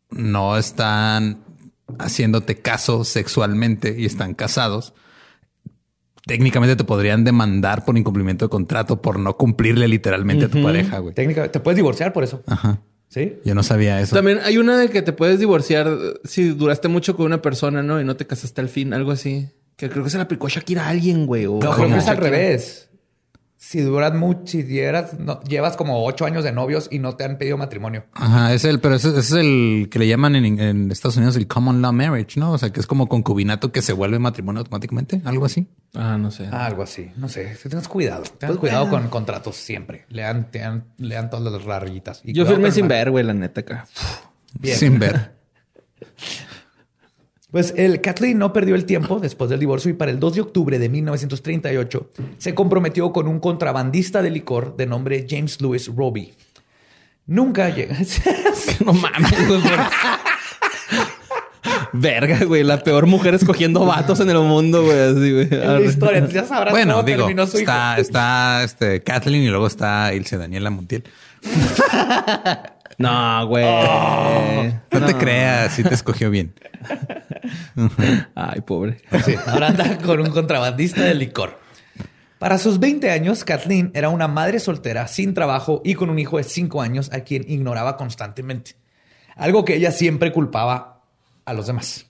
no 0.10 0.58
están 0.58 1.44
haciéndote 2.00 2.58
caso 2.58 3.04
sexualmente 3.04 3.96
y 3.98 4.06
están 4.06 4.34
casados, 4.34 4.94
técnicamente 6.26 6.76
te 6.76 6.84
podrían 6.84 7.24
demandar 7.24 7.86
por 7.86 7.98
incumplimiento 7.98 8.46
de 8.46 8.50
contrato 8.50 9.02
por 9.02 9.20
no 9.20 9.38
cumplirle 9.38 9.88
literalmente 9.88 10.46
a 10.46 10.50
tu 10.50 10.62
pareja, 10.62 11.00
güey. 11.00 11.14
Técnicamente, 11.14 11.54
te 11.54 11.60
puedes 11.60 11.76
divorciar 11.76 12.14
por 12.14 12.24
eso. 12.24 12.44
Ajá. 12.48 12.82
Sí. 13.08 13.38
Yo 13.46 13.56
no 13.56 13.64
sabía 13.64 14.02
eso. 14.02 14.16
También 14.16 14.40
hay 14.44 14.58
una 14.58 14.78
de 14.78 14.90
que 14.90 15.02
te 15.02 15.14
puedes 15.14 15.40
divorciar 15.40 15.96
si 16.24 16.50
duraste 16.50 16.88
mucho 16.88 17.16
con 17.16 17.28
una 17.28 17.42
persona, 17.42 17.84
¿no? 17.84 18.02
Y 18.02 18.04
no 18.04 18.16
te 18.16 18.26
casaste 18.26 18.60
al 18.62 18.70
fin, 18.70 18.94
algo 18.94 19.12
así. 19.12 19.48
Que 19.76 19.90
creo 19.90 20.04
que 20.04 20.10
se 20.10 20.18
la 20.18 20.24
aplicó 20.24 20.48
Shakira 20.48 20.86
a 20.86 20.90
alguien, 20.90 21.26
güey. 21.26 21.46
o- 21.46 21.60
No, 21.62 21.72
creo 21.72 21.88
que 21.90 21.98
es 21.98 22.08
al 22.08 22.18
revés. 22.18 22.82
Si 23.58 23.82
duras 23.82 24.14
mucho, 24.14 24.42
si 24.46 24.62
dieras, 24.62 25.18
no, 25.18 25.42
llevas 25.42 25.76
como 25.76 26.06
ocho 26.06 26.26
años 26.26 26.44
de 26.44 26.52
novios 26.52 26.88
y 26.92 27.00
no 27.00 27.16
te 27.16 27.24
han 27.24 27.40
pedido 27.40 27.58
matrimonio. 27.58 28.06
Ajá, 28.14 28.54
es 28.54 28.64
el, 28.64 28.80
pero 28.80 28.94
ese, 28.96 29.10
ese 29.10 29.20
es 29.20 29.32
el 29.32 29.88
que 29.90 29.98
le 29.98 30.08
llaman 30.08 30.36
en, 30.36 30.60
en 30.60 30.92
Estados 30.92 31.18
Unidos 31.18 31.36
el 31.36 31.48
common 31.48 31.82
law 31.82 31.92
marriage, 31.92 32.40
¿no? 32.40 32.52
O 32.52 32.58
sea, 32.60 32.72
que 32.72 32.80
es 32.80 32.86
como 32.86 33.10
concubinato 33.10 33.72
que 33.72 33.82
se 33.82 33.92
vuelve 33.94 34.20
matrimonio 34.20 34.60
automáticamente, 34.60 35.22
algo 35.26 35.46
así. 35.46 35.68
Ah, 35.96 36.16
no 36.20 36.30
sé. 36.30 36.48
Ah, 36.52 36.68
algo 36.68 36.84
así. 36.84 37.12
No 37.18 37.28
sé. 37.28 37.58
Tengas 37.68 37.88
cuidado. 37.88 38.24
Tengas 38.38 38.58
cuidado 38.58 38.88
con 38.90 39.08
contratos 39.08 39.56
siempre. 39.56 40.06
Lean, 40.10 40.48
lean, 40.54 40.86
lean 40.98 41.32
todas 41.32 41.52
las 41.52 41.64
rayitas. 41.64 42.22
Y 42.24 42.34
Yo 42.34 42.46
firmé 42.46 42.72
sin 42.72 42.88
ver, 42.88 43.10
güey, 43.10 43.24
la 43.26 43.34
neta 43.34 43.62
acá. 43.62 43.88
Bien. 44.60 44.78
Sin 44.78 45.00
ver. 45.00 45.34
Pues 47.56 47.74
el 47.78 48.02
Kathleen 48.02 48.38
no 48.38 48.52
perdió 48.52 48.76
el 48.76 48.84
tiempo 48.84 49.18
después 49.22 49.50
del 49.50 49.62
divorcio 49.62 49.90
y 49.90 49.94
para 49.94 50.12
el 50.12 50.20
2 50.20 50.36
de 50.36 50.42
octubre 50.42 50.78
de 50.78 50.90
1938 50.90 52.10
se 52.38 52.54
comprometió 52.54 53.14
con 53.14 53.30
un 53.30 53.40
contrabandista 53.40 54.22
de 54.22 54.30
licor 54.30 54.76
de 54.76 54.86
nombre 54.86 55.26
James 55.30 55.62
Lewis 55.62 55.88
Roby. 55.88 56.34
Nunca 57.28 57.70
llega. 57.70 57.96
No 58.86 58.92
mames, 58.92 59.48
güey. 59.48 59.62
Verga, 61.94 62.44
güey. 62.44 62.64
La 62.64 62.84
peor 62.84 63.06
mujer 63.06 63.36
escogiendo 63.36 63.86
vatos 63.86 64.20
en 64.20 64.32
el 64.32 64.40
mundo, 64.40 64.84
güey. 64.84 65.00
Así, 65.00 65.32
güey. 65.32 65.48
En 65.50 65.74
la 65.76 65.80
historia, 65.80 66.28
ya 66.28 66.44
sabrás 66.44 66.74
Bueno, 66.74 66.96
cómo 66.96 67.04
digo, 67.06 67.20
terminó 67.20 67.48
su 67.48 67.58
hijo. 67.60 67.72
está, 67.72 67.98
está 67.98 68.64
este 68.66 69.02
Kathleen 69.02 69.44
y 69.44 69.48
luego 69.48 69.68
está 69.68 70.14
Ilse 70.14 70.38
Daniela 70.38 70.72
Montiel. 70.72 71.06
No, 72.98 73.48
güey. 73.48 73.66
No, 74.92 75.06
te 75.06 75.16
creas, 75.16 75.74
sí 75.74 75.84
te 75.84 75.94
escogió 75.94 76.30
bien. 76.30 76.54
Ay, 78.36 78.62
pobre. 78.62 78.98
Sí, 79.26 79.36
ahora 79.48 79.68
anda 79.68 79.98
con 80.00 80.20
un 80.20 80.30
contrabandista 80.30 81.04
de 81.04 81.14
licor. 81.14 81.60
Para 82.40 82.58
sus 82.58 82.80
20 82.80 83.10
años, 83.12 83.44
Kathleen 83.44 83.92
era 83.94 84.10
una 84.10 84.28
madre 84.28 84.60
soltera, 84.60 85.08
sin 85.08 85.34
trabajo 85.34 85.82
y 85.86 85.96
con 85.96 86.10
un 86.10 86.20
hijo 86.20 86.38
de 86.38 86.44
5 86.44 86.82
años 86.82 87.12
a 87.14 87.22
quien 87.22 87.46
ignoraba 87.48 87.98
constantemente. 87.98 88.76
Algo 89.36 89.66
que 89.66 89.76
ella 89.76 89.92
siempre 89.92 90.32
culpaba 90.32 91.02
a 91.46 91.54
los 91.54 91.68
demás. 91.68 92.08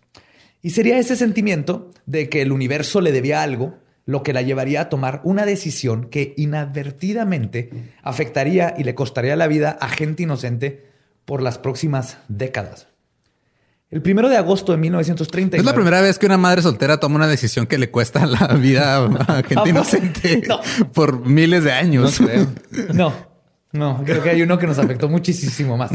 Y 0.62 0.72
sería 0.72 0.98
ese 0.98 1.16
sentimiento 1.16 1.92
de 2.06 2.28
que 2.28 2.42
el 2.42 2.52
universo 2.52 3.02
le 3.02 3.12
debía 3.12 3.44
algo 3.44 3.78
lo 4.06 4.24
que 4.24 4.34
la 4.34 4.42
llevaría 4.42 4.82
a 4.82 4.90
tomar 4.90 5.22
una 5.24 5.46
decisión 5.46 6.10
que 6.10 6.34
inadvertidamente 6.38 7.94
afectaría 8.04 8.76
y 8.78 8.84
le 8.84 8.96
costaría 8.96 9.36
la 9.36 9.48
vida 9.48 9.78
a 9.80 9.90
gente 9.90 10.24
inocente 10.24 10.86
por 11.26 11.42
las 11.42 11.58
próximas 11.58 12.20
décadas. 12.28 12.88
El 13.92 14.02
primero 14.02 14.30
de 14.30 14.38
agosto 14.38 14.72
de 14.72 14.80
1930. 14.80 15.58
Es 15.58 15.64
la 15.64 15.74
primera 15.74 16.02
vez 16.02 16.18
que 16.18 16.26
una 16.26 16.38
madre 16.38 16.62
soltera 16.62 17.00
toma 17.00 17.16
una 17.16 17.28
decisión 17.28 17.68
que 17.68 17.78
le 17.78 17.92
cuesta 17.92 18.26
la 18.26 18.48
vida 18.48 18.98
a 19.06 19.44
gente 19.44 19.70
inocente 19.70 20.44
por 20.94 21.26
miles 21.26 21.64
de 21.64 21.72
años. 21.72 22.20
No, 22.94 23.14
no, 23.72 24.04
creo 24.06 24.24
que 24.24 24.30
hay 24.30 24.42
uno 24.42 24.58
que 24.58 24.68
nos 24.68 24.80
afectó 24.80 25.10
muchísimo 25.10 25.78
más. 25.78 25.92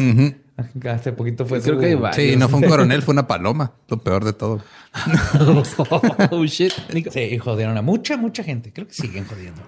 Hace 0.88 1.12
poquito 1.12 1.46
fue. 1.46 1.60
Creo 1.60 1.78
que 1.78 1.98
Sí, 2.12 2.36
no 2.36 2.48
fue 2.48 2.60
un 2.60 2.68
coronel, 2.68 3.02
fue 3.02 3.12
una 3.12 3.26
paloma. 3.26 3.72
Lo 3.88 3.98
peor 3.98 4.24
de 4.24 4.34
todo. 4.34 4.62
oh 6.30 6.44
shit. 6.44 6.72
Sí, 7.10 7.38
jodieron 7.38 7.76
a 7.76 7.82
mucha, 7.82 8.16
mucha 8.16 8.44
gente. 8.44 8.72
Creo 8.72 8.86
que 8.86 8.94
siguen 8.94 9.24
jodiendo. 9.24 9.62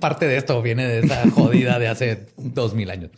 parte 0.00 0.26
de 0.26 0.36
esto 0.36 0.60
viene 0.62 0.86
de 0.86 1.00
esa 1.00 1.30
jodida 1.30 1.78
de 1.78 1.88
hace 1.88 2.26
dos 2.36 2.74
mil 2.74 2.90
años. 2.90 3.10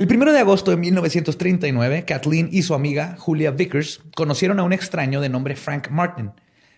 El 0.00 0.06
primero 0.06 0.32
de 0.32 0.38
agosto 0.38 0.70
de 0.70 0.78
1939, 0.78 2.06
Kathleen 2.06 2.48
y 2.50 2.62
su 2.62 2.72
amiga 2.72 3.16
Julia 3.18 3.50
Vickers 3.50 4.00
conocieron 4.16 4.58
a 4.58 4.62
un 4.62 4.72
extraño 4.72 5.20
de 5.20 5.28
nombre 5.28 5.56
Frank 5.56 5.90
Martin, 5.90 6.30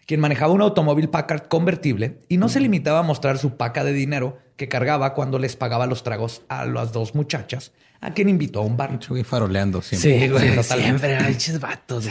quien 0.06 0.18
manejaba 0.18 0.52
un 0.52 0.60
automóvil 0.60 1.08
Packard 1.08 1.46
convertible 1.46 2.18
y 2.28 2.36
no 2.36 2.48
se 2.48 2.58
limitaba 2.58 2.98
a 2.98 3.02
mostrar 3.04 3.38
su 3.38 3.56
paca 3.56 3.84
de 3.84 3.92
dinero 3.92 4.38
que 4.56 4.66
cargaba 4.66 5.14
cuando 5.14 5.38
les 5.38 5.54
pagaba 5.54 5.86
los 5.86 6.02
tragos 6.02 6.42
a 6.48 6.66
las 6.66 6.92
dos 6.92 7.14
muchachas, 7.14 7.70
a 8.00 8.12
quien 8.12 8.28
invitó 8.28 8.58
a 8.58 8.62
un 8.64 8.76
bar. 8.76 8.98
Y 9.08 9.22
faroleando 9.22 9.82
siempre. 9.82 10.18
Sí, 10.18 10.28
güey, 10.28 10.60
siempre. 10.64 11.16
vatos. 11.60 12.08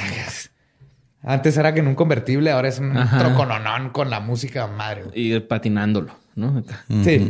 Antes 1.24 1.58
era 1.58 1.74
que 1.74 1.82
en 1.82 1.88
un 1.88 1.96
convertible, 1.96 2.52
ahora 2.52 2.70
es 2.70 2.80
un 2.80 2.94
trocononón 2.94 3.90
con 3.90 4.10
la 4.10 4.22
música 4.22 4.66
madre. 4.68 5.04
Y 5.14 5.38
patinándolo, 5.42 6.16
¿no? 6.36 6.64
Sí. 7.04 7.30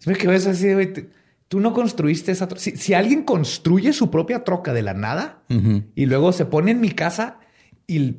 Siempre 0.00 0.18
que 0.18 0.26
ves 0.26 0.48
así, 0.48 0.74
güey 0.74 0.92
Tú 1.48 1.60
no 1.60 1.72
construiste 1.72 2.32
esa 2.32 2.48
troca. 2.48 2.60
Si, 2.60 2.94
alguien 2.94 3.22
construye 3.22 3.92
su 3.92 4.10
propia 4.10 4.42
troca 4.42 4.72
de 4.72 4.82
la 4.82 4.94
nada 4.94 5.42
y 5.94 6.06
luego 6.06 6.32
se 6.32 6.44
pone 6.44 6.72
en 6.72 6.80
mi 6.80 6.90
casa 6.90 7.38
y 7.86 8.16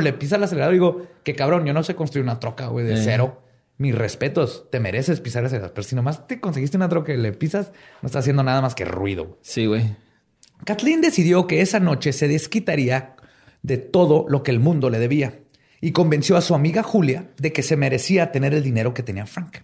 le 0.00 0.12
pisa 0.14 0.36
el 0.36 0.44
acelerador, 0.44 0.72
digo, 0.72 1.06
que 1.22 1.34
cabrón, 1.34 1.66
yo 1.66 1.74
no 1.74 1.82
sé 1.82 1.94
construir 1.94 2.24
una 2.24 2.40
troca, 2.40 2.68
güey, 2.68 2.86
de 2.86 2.96
cero. 2.96 3.42
Mis 3.76 3.94
respetos, 3.94 4.66
te 4.70 4.78
mereces 4.78 5.20
pisar 5.20 5.42
ese 5.44 5.58
Pero 5.58 5.82
si 5.82 5.96
nomás 5.96 6.26
te 6.26 6.38
conseguiste 6.38 6.76
una 6.76 6.90
troca 6.90 7.14
y 7.14 7.16
le 7.16 7.32
pisas, 7.32 7.72
no 8.02 8.06
está 8.06 8.18
haciendo 8.18 8.42
nada 8.42 8.60
más 8.60 8.74
que 8.74 8.84
ruido. 8.84 9.38
Sí, 9.40 9.66
güey. 9.66 9.96
Kathleen 10.64 11.00
decidió 11.00 11.46
que 11.46 11.62
esa 11.62 11.80
noche 11.80 12.12
se 12.12 12.28
desquitaría 12.28 13.16
de 13.62 13.78
todo 13.78 14.26
lo 14.28 14.42
que 14.42 14.50
el 14.50 14.60
mundo 14.60 14.90
le 14.90 14.98
debía 14.98 15.40
y 15.80 15.92
convenció 15.92 16.36
a 16.36 16.42
su 16.42 16.54
amiga 16.54 16.82
Julia 16.82 17.30
de 17.38 17.52
que 17.52 17.62
se 17.62 17.76
merecía 17.76 18.32
tener 18.32 18.54
el 18.54 18.62
dinero 18.62 18.92
que 18.92 19.02
tenía 19.02 19.26
Frank. 19.26 19.58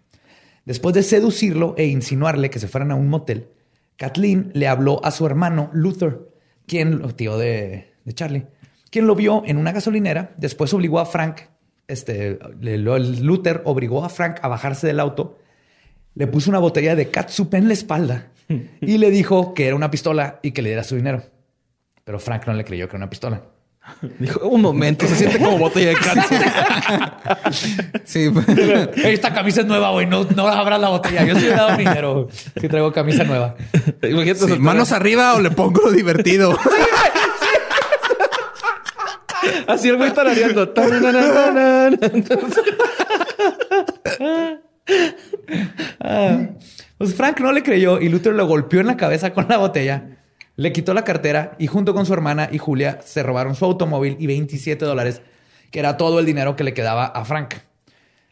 Después 0.67 0.95
de 0.95 1.05
seducirlo 1.05 1.75
e 1.79 1.87
insinuarle 1.87 2.51
que 2.51 2.59
se 2.59 2.67
fueran 2.67 2.91
a 2.91 2.97
un 2.97 3.09
motel, 3.09 3.49
Kathleen 3.97 4.51
le 4.53 4.67
habló 4.67 5.01
a 5.05 5.13
su 5.13 5.25
hermano 5.25 5.71
Luther, 5.73 6.29
quien, 6.67 7.01
tío 7.15 7.39
de, 7.39 7.93
Charlie, 8.13 8.47
quien 8.91 9.07
lo 9.07 9.15
vio 9.15 9.45
en 9.47 9.59
una 9.59 9.71
gasolinera. 9.71 10.35
Después 10.37 10.75
obligó 10.75 10.99
a 10.99 11.07
Frank, 11.07 11.43
este, 11.87 12.41
Luther 12.61 13.63
obligó 13.65 14.05
a 14.05 14.09
Frank 14.09 14.39
a 14.43 14.49
bajarse 14.49 14.89
del 14.89 14.99
auto, 14.99 15.39
le 16.15 16.27
puso 16.27 16.51
una 16.51 16.59
botella 16.59 16.97
de 16.97 17.11
catsup 17.11 17.55
en 17.55 17.69
la 17.69 17.75
espalda 17.75 18.33
y 18.81 18.99
le 18.99 19.11
dijo 19.11 19.55
que 19.55 19.69
era 19.69 19.77
una 19.77 19.91
pistola 19.93 20.41
y 20.43 20.51
que 20.51 20.63
le 20.63 20.71
diera 20.71 20.83
su 20.83 20.97
dinero. 20.97 21.23
Pero 22.03 22.19
Frank 22.19 22.45
no 22.47 22.55
le 22.55 22.65
creyó 22.65 22.89
que 22.89 22.97
era 22.97 23.05
una 23.05 23.11
pistola. 23.11 23.43
Dijo, 24.19 24.47
un 24.49 24.61
momento, 24.61 25.07
se 25.07 25.17
siente 25.17 25.39
como 25.39 25.59
botella 25.59 25.91
de 25.91 25.97
cáncer. 25.97 26.41
sí. 28.05 28.31
Esta 29.05 29.33
camisa 29.33 29.61
es 29.63 29.67
nueva, 29.67 29.91
güey. 29.91 30.07
No, 30.07 30.25
no 30.25 30.49
abras 30.49 30.81
la 30.81 30.89
botella. 30.89 31.25
Yo 31.25 31.39
sí 31.39 31.47
he 31.47 31.51
dado 31.51 31.77
dinero. 31.77 32.29
Si 32.61 32.69
traigo 32.69 32.93
camisa 32.93 33.25
nueva. 33.25 33.57
¿Manos 34.59 34.93
arriba 34.93 35.35
o 35.35 35.41
le 35.41 35.51
pongo 35.51 35.83
lo 35.83 35.93
divertido? 35.93 36.59
Así 39.67 39.89
el 39.89 39.97
güey 39.97 40.13
tarareando. 40.13 40.73
Ah. 46.01 46.49
Pues 46.99 47.15
Frank 47.15 47.41
no 47.41 47.53
le 47.53 47.63
creyó 47.63 48.01
y 48.01 48.09
Luther 48.09 48.35
lo 48.35 48.47
golpeó 48.47 48.81
en 48.81 48.87
la 48.89 48.97
cabeza 48.97 49.33
con 49.33 49.47
la 49.49 49.59
botella 49.59 50.16
le 50.57 50.73
quitó 50.73 50.95
la 50.95 51.05
cartera 51.05 51.55
y 51.59 51.67
junto 51.67 51.95
con 51.95 52.07
su 52.07 52.13
hermana 52.13 52.49
y 52.51 52.59
Julia 52.59 53.01
se 53.05 53.23
robaron 53.23 53.55
su 53.55 53.65
automóvil 53.65 54.17
y 54.19 54.27
27 54.27 54.85
dólares, 54.85 55.21
que 55.71 55.79
era 55.79 55.97
todo 55.97 56.19
el 56.19 56.27
dinero 56.27 56.57
que 56.57 56.65
le 56.65 56.75
quedaba 56.75 57.07
a 57.07 57.25
Frank. 57.25 57.55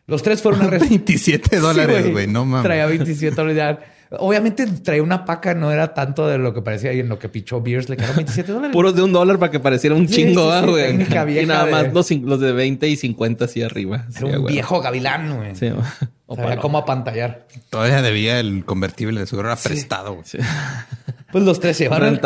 Los 0.07 0.23
tres 0.23 0.43
fueron 0.43 0.63
arrestados. 0.63 0.89
27 1.07 1.59
dólares, 1.61 2.11
güey, 2.11 2.27
no 2.27 2.45
mames. 2.45 2.65
Traía 2.65 2.87
27 2.87 3.35
dólares. 3.35 3.79
Obviamente 4.19 4.67
traía 4.67 5.03
una 5.03 5.25
paca, 5.25 5.55
no 5.55 5.73
era 5.73 5.93
tanto 5.93 6.29
de 6.29 6.39
lo 6.39 6.55
que 6.55 6.63
parecía 6.63 6.93
y 6.93 7.01
en 7.01 7.09
lo 7.09 7.19
que 7.19 7.29
pichó 7.29 7.61
Beers 7.61 7.89
le 7.89 7.97
quedaron 7.97 8.17
27 8.17 8.53
dólares. 8.53 8.73
Puros 8.73 8.95
de 8.95 9.03
un 9.03 9.13
dólar 9.13 9.39
para 9.39 9.51
que 9.51 9.61
pareciera 9.61 9.97
un 9.97 10.07
chingo, 10.07 10.51
güey. 10.67 11.03
y 11.43 11.47
nada 11.47 11.67
más 11.67 11.93
los, 11.93 12.41
de 12.41 12.53
20 12.53 12.89
y 12.89 12.97
50 12.97 13.47
así 13.47 13.63
arriba. 13.63 14.07
Era 14.17 14.39
un 14.39 14.47
viejo 14.47 14.81
gavilán, 14.81 15.37
güey. 15.37 15.57
Sí, 15.57 15.71
o 16.27 16.37
Sabía 16.37 16.59
cómo 16.59 16.79
apantallar. 16.79 17.47
Todavía 17.71 18.03
debía 18.03 18.39
el 18.41 18.65
convertible 18.65 19.21
de 19.21 19.27
seguro 19.27 19.49
era 19.49 19.57
prestado, 19.57 20.15
güey. 20.15 20.25
Pues 21.35 21.43
los 21.43 21.59
tres 21.59 21.77
se 21.77 21.83
llevaron. 21.83 22.21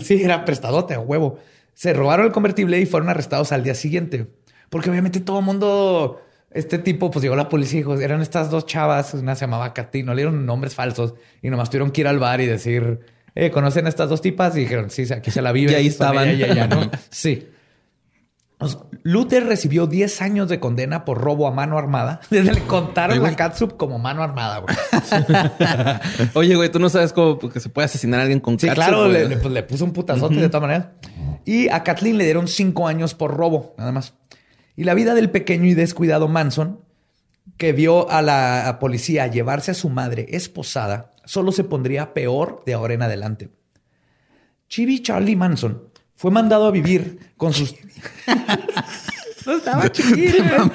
sí. 0.00 0.20
era 0.20 0.44
prestadote 0.44 0.94
a 0.94 0.98
huevo. 0.98 1.38
Se 1.74 1.92
robaron 1.92 2.26
el 2.26 2.32
convertible 2.32 2.80
y 2.80 2.86
fueron 2.86 3.08
arrestados 3.08 3.52
al 3.52 3.62
día 3.62 3.76
siguiente. 3.76 4.26
Porque 4.68 4.90
obviamente 4.90 5.20
todo 5.20 5.38
el 5.38 5.44
mundo, 5.44 6.20
este 6.50 6.78
tipo, 6.78 7.12
pues 7.12 7.22
llegó 7.22 7.36
la 7.36 7.48
policía 7.48 7.78
y 7.78 7.82
dijo, 7.84 7.94
eran 8.00 8.20
estas 8.20 8.50
dos 8.50 8.66
chavas, 8.66 9.14
una 9.14 9.36
se 9.36 9.42
llamaba 9.42 9.72
Katy, 9.72 10.02
no 10.02 10.12
le 10.12 10.22
dieron 10.22 10.44
nombres 10.44 10.74
falsos 10.74 11.14
y 11.40 11.50
nomás 11.50 11.70
tuvieron 11.70 11.92
que 11.92 12.00
ir 12.00 12.08
al 12.08 12.18
bar 12.18 12.40
y 12.40 12.46
decir, 12.46 12.98
eh, 13.36 13.52
¿conocen 13.52 13.86
a 13.86 13.90
estas 13.90 14.08
dos 14.08 14.20
tipas? 14.20 14.56
Y 14.56 14.62
dijeron, 14.62 14.90
sí, 14.90 15.04
aquí 15.12 15.30
se 15.30 15.40
la 15.40 15.52
viven. 15.52 15.74
Y 15.74 15.76
ahí 15.76 15.86
estaban. 15.86 16.36
¿no? 16.68 16.90
sí. 17.10 17.46
Luther 19.04 19.44
recibió 19.46 19.86
10 19.86 20.22
años 20.22 20.48
de 20.48 20.60
condena 20.60 21.04
por 21.04 21.18
robo 21.18 21.46
a 21.46 21.50
mano 21.50 21.78
armada. 21.78 22.20
Desde 22.30 22.54
le 22.54 22.62
contaron 22.62 23.24
a 23.24 23.36
Katsup 23.36 23.76
como 23.76 23.98
mano 23.98 24.22
armada, 24.22 24.58
güey. 24.58 24.76
Oye, 26.34 26.54
güey, 26.54 26.70
tú 26.70 26.78
no 26.78 26.88
sabes 26.88 27.12
cómo 27.12 27.38
que 27.38 27.60
se 27.60 27.68
puede 27.68 27.86
asesinar 27.86 28.20
a 28.20 28.22
alguien 28.22 28.40
con 28.40 28.58
sí, 28.58 28.68
claro, 28.68 29.08
le, 29.08 29.36
pues, 29.36 29.52
le, 29.52 29.62
puso 29.62 29.84
un 29.84 29.92
putazote 29.92 30.36
de 30.36 30.48
todas 30.48 30.62
maneras. 30.62 30.86
Y 31.44 31.68
a 31.68 31.82
Kathleen 31.82 32.18
le 32.18 32.24
dieron 32.24 32.48
5 32.48 32.86
años 32.86 33.14
por 33.14 33.34
robo, 33.36 33.74
nada 33.76 33.92
más. 33.92 34.14
Y 34.76 34.84
la 34.84 34.94
vida 34.94 35.14
del 35.14 35.30
pequeño 35.30 35.66
y 35.66 35.74
descuidado 35.74 36.28
Manson, 36.28 36.80
que 37.56 37.72
vio 37.72 38.08
a 38.10 38.22
la 38.22 38.78
policía 38.80 39.26
llevarse 39.26 39.72
a 39.72 39.74
su 39.74 39.90
madre 39.90 40.26
esposada, 40.30 41.10
solo 41.24 41.52
se 41.52 41.64
pondría 41.64 42.14
peor 42.14 42.62
de 42.64 42.74
ahora 42.74 42.94
en 42.94 43.02
adelante. 43.02 43.50
Chibi 44.68 45.02
Charlie 45.02 45.36
Manson 45.36 45.91
fue 46.22 46.30
mandado 46.30 46.66
a 46.68 46.70
vivir 46.70 47.18
con 47.36 47.52
sus. 47.52 47.74
no 49.44 49.56
estaba 49.56 49.90
chiquito. 49.90 50.36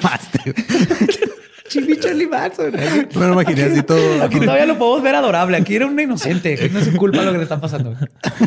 Chibi 1.68 1.98
Charlie 1.98 2.26
Manson. 2.26 2.72
Me 2.72 3.26
lo 3.26 3.32
imaginé 3.32 3.62
así 3.62 3.82
todo. 3.82 4.22
Aquí 4.22 4.40
todavía 4.40 4.66
lo 4.66 4.76
podemos 4.76 5.02
ver 5.02 5.14
adorable. 5.14 5.56
Aquí 5.56 5.74
era 5.74 5.86
un 5.86 5.98
inocente. 5.98 6.52
Aquí 6.52 6.68
no 6.70 6.80
es 6.80 6.84
su 6.84 6.96
culpa 6.98 7.22
lo 7.22 7.32
que 7.32 7.38
le 7.38 7.44
está 7.44 7.58
pasando. 7.58 7.96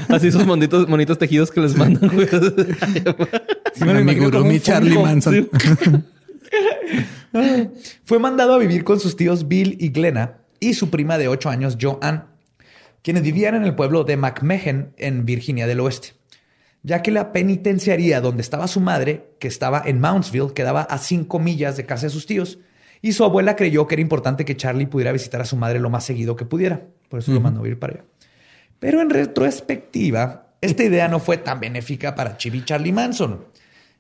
Así 0.10 0.28
esos 0.28 0.46
monitos, 0.46 0.88
monitos 0.88 1.18
tejidos 1.18 1.50
que 1.50 1.62
les 1.62 1.76
mandan. 1.76 2.08
sí, 3.74 3.84
me 3.84 4.04
mi 4.04 4.16
mi 4.16 4.60
Charlie 4.60 4.96
Manson. 4.96 5.50
Fue 8.06 8.20
mandado 8.20 8.54
a 8.54 8.60
vivir 8.60 8.84
con 8.84 9.00
sus 9.00 9.16
tíos 9.16 9.48
Bill 9.48 9.76
y 9.80 9.90
Glenna 9.90 10.38
y 10.60 10.76
su 10.76 10.92
prima 10.92 11.18
de 11.18 11.30
8 11.30 11.50
años, 11.50 11.80
Joanne, 11.82 12.22
quienes 13.02 13.24
vivían 13.24 13.56
en 13.56 13.64
el 13.64 13.74
pueblo 13.74 14.04
de 14.04 14.18
McMehen 14.18 14.94
en 14.98 15.26
Virginia 15.26 15.66
del 15.66 15.80
Oeste 15.80 16.20
ya 16.84 17.02
que 17.02 17.12
la 17.12 17.32
penitenciaría 17.32 18.22
donde 18.22 18.41
estaba 18.41 18.67
su 18.67 18.80
madre, 18.80 19.30
que 19.39 19.48
estaba 19.48 19.82
en 19.86 20.00
Mountsville, 20.00 20.54
quedaba 20.54 20.82
a 20.82 20.98
cinco 20.98 21.39
millas 21.39 21.78
de 21.78 21.86
casa 21.86 22.08
de 22.08 22.12
sus 22.12 22.26
tíos, 22.26 22.60
y 23.02 23.13
su 23.13 23.24
abuela 23.24 23.56
creyó 23.56 23.88
que 23.88 23.96
era 23.96 24.02
importante 24.02 24.46
que 24.46 24.58
Charlie 24.58 24.86
pudiera 24.86 25.12
visitar 25.12 25.41
a 25.41 25.46
su 25.46 25.58
madre 25.58 25.80
lo 25.80 25.89
más 25.89 26.06
seguido 26.06 26.36
que 26.36 26.46
pudiera. 26.46 26.82
Por 27.10 27.20
eso 27.20 27.32
lo 27.32 27.41
mandó 27.41 27.63
a 27.63 27.67
ir 27.67 27.80
para 27.80 27.94
allá. 27.94 28.06
Pero 28.80 29.02
en 29.02 29.10
retrospectiva, 29.10 30.54
esta 30.62 30.84
idea 30.84 31.08
no 31.08 31.20
fue 31.20 31.38
tan 31.38 31.60
benéfica 31.60 32.15
para 32.15 32.38
Chibi 32.38 32.63
Charlie 32.63 32.91
Manson. 32.91 33.46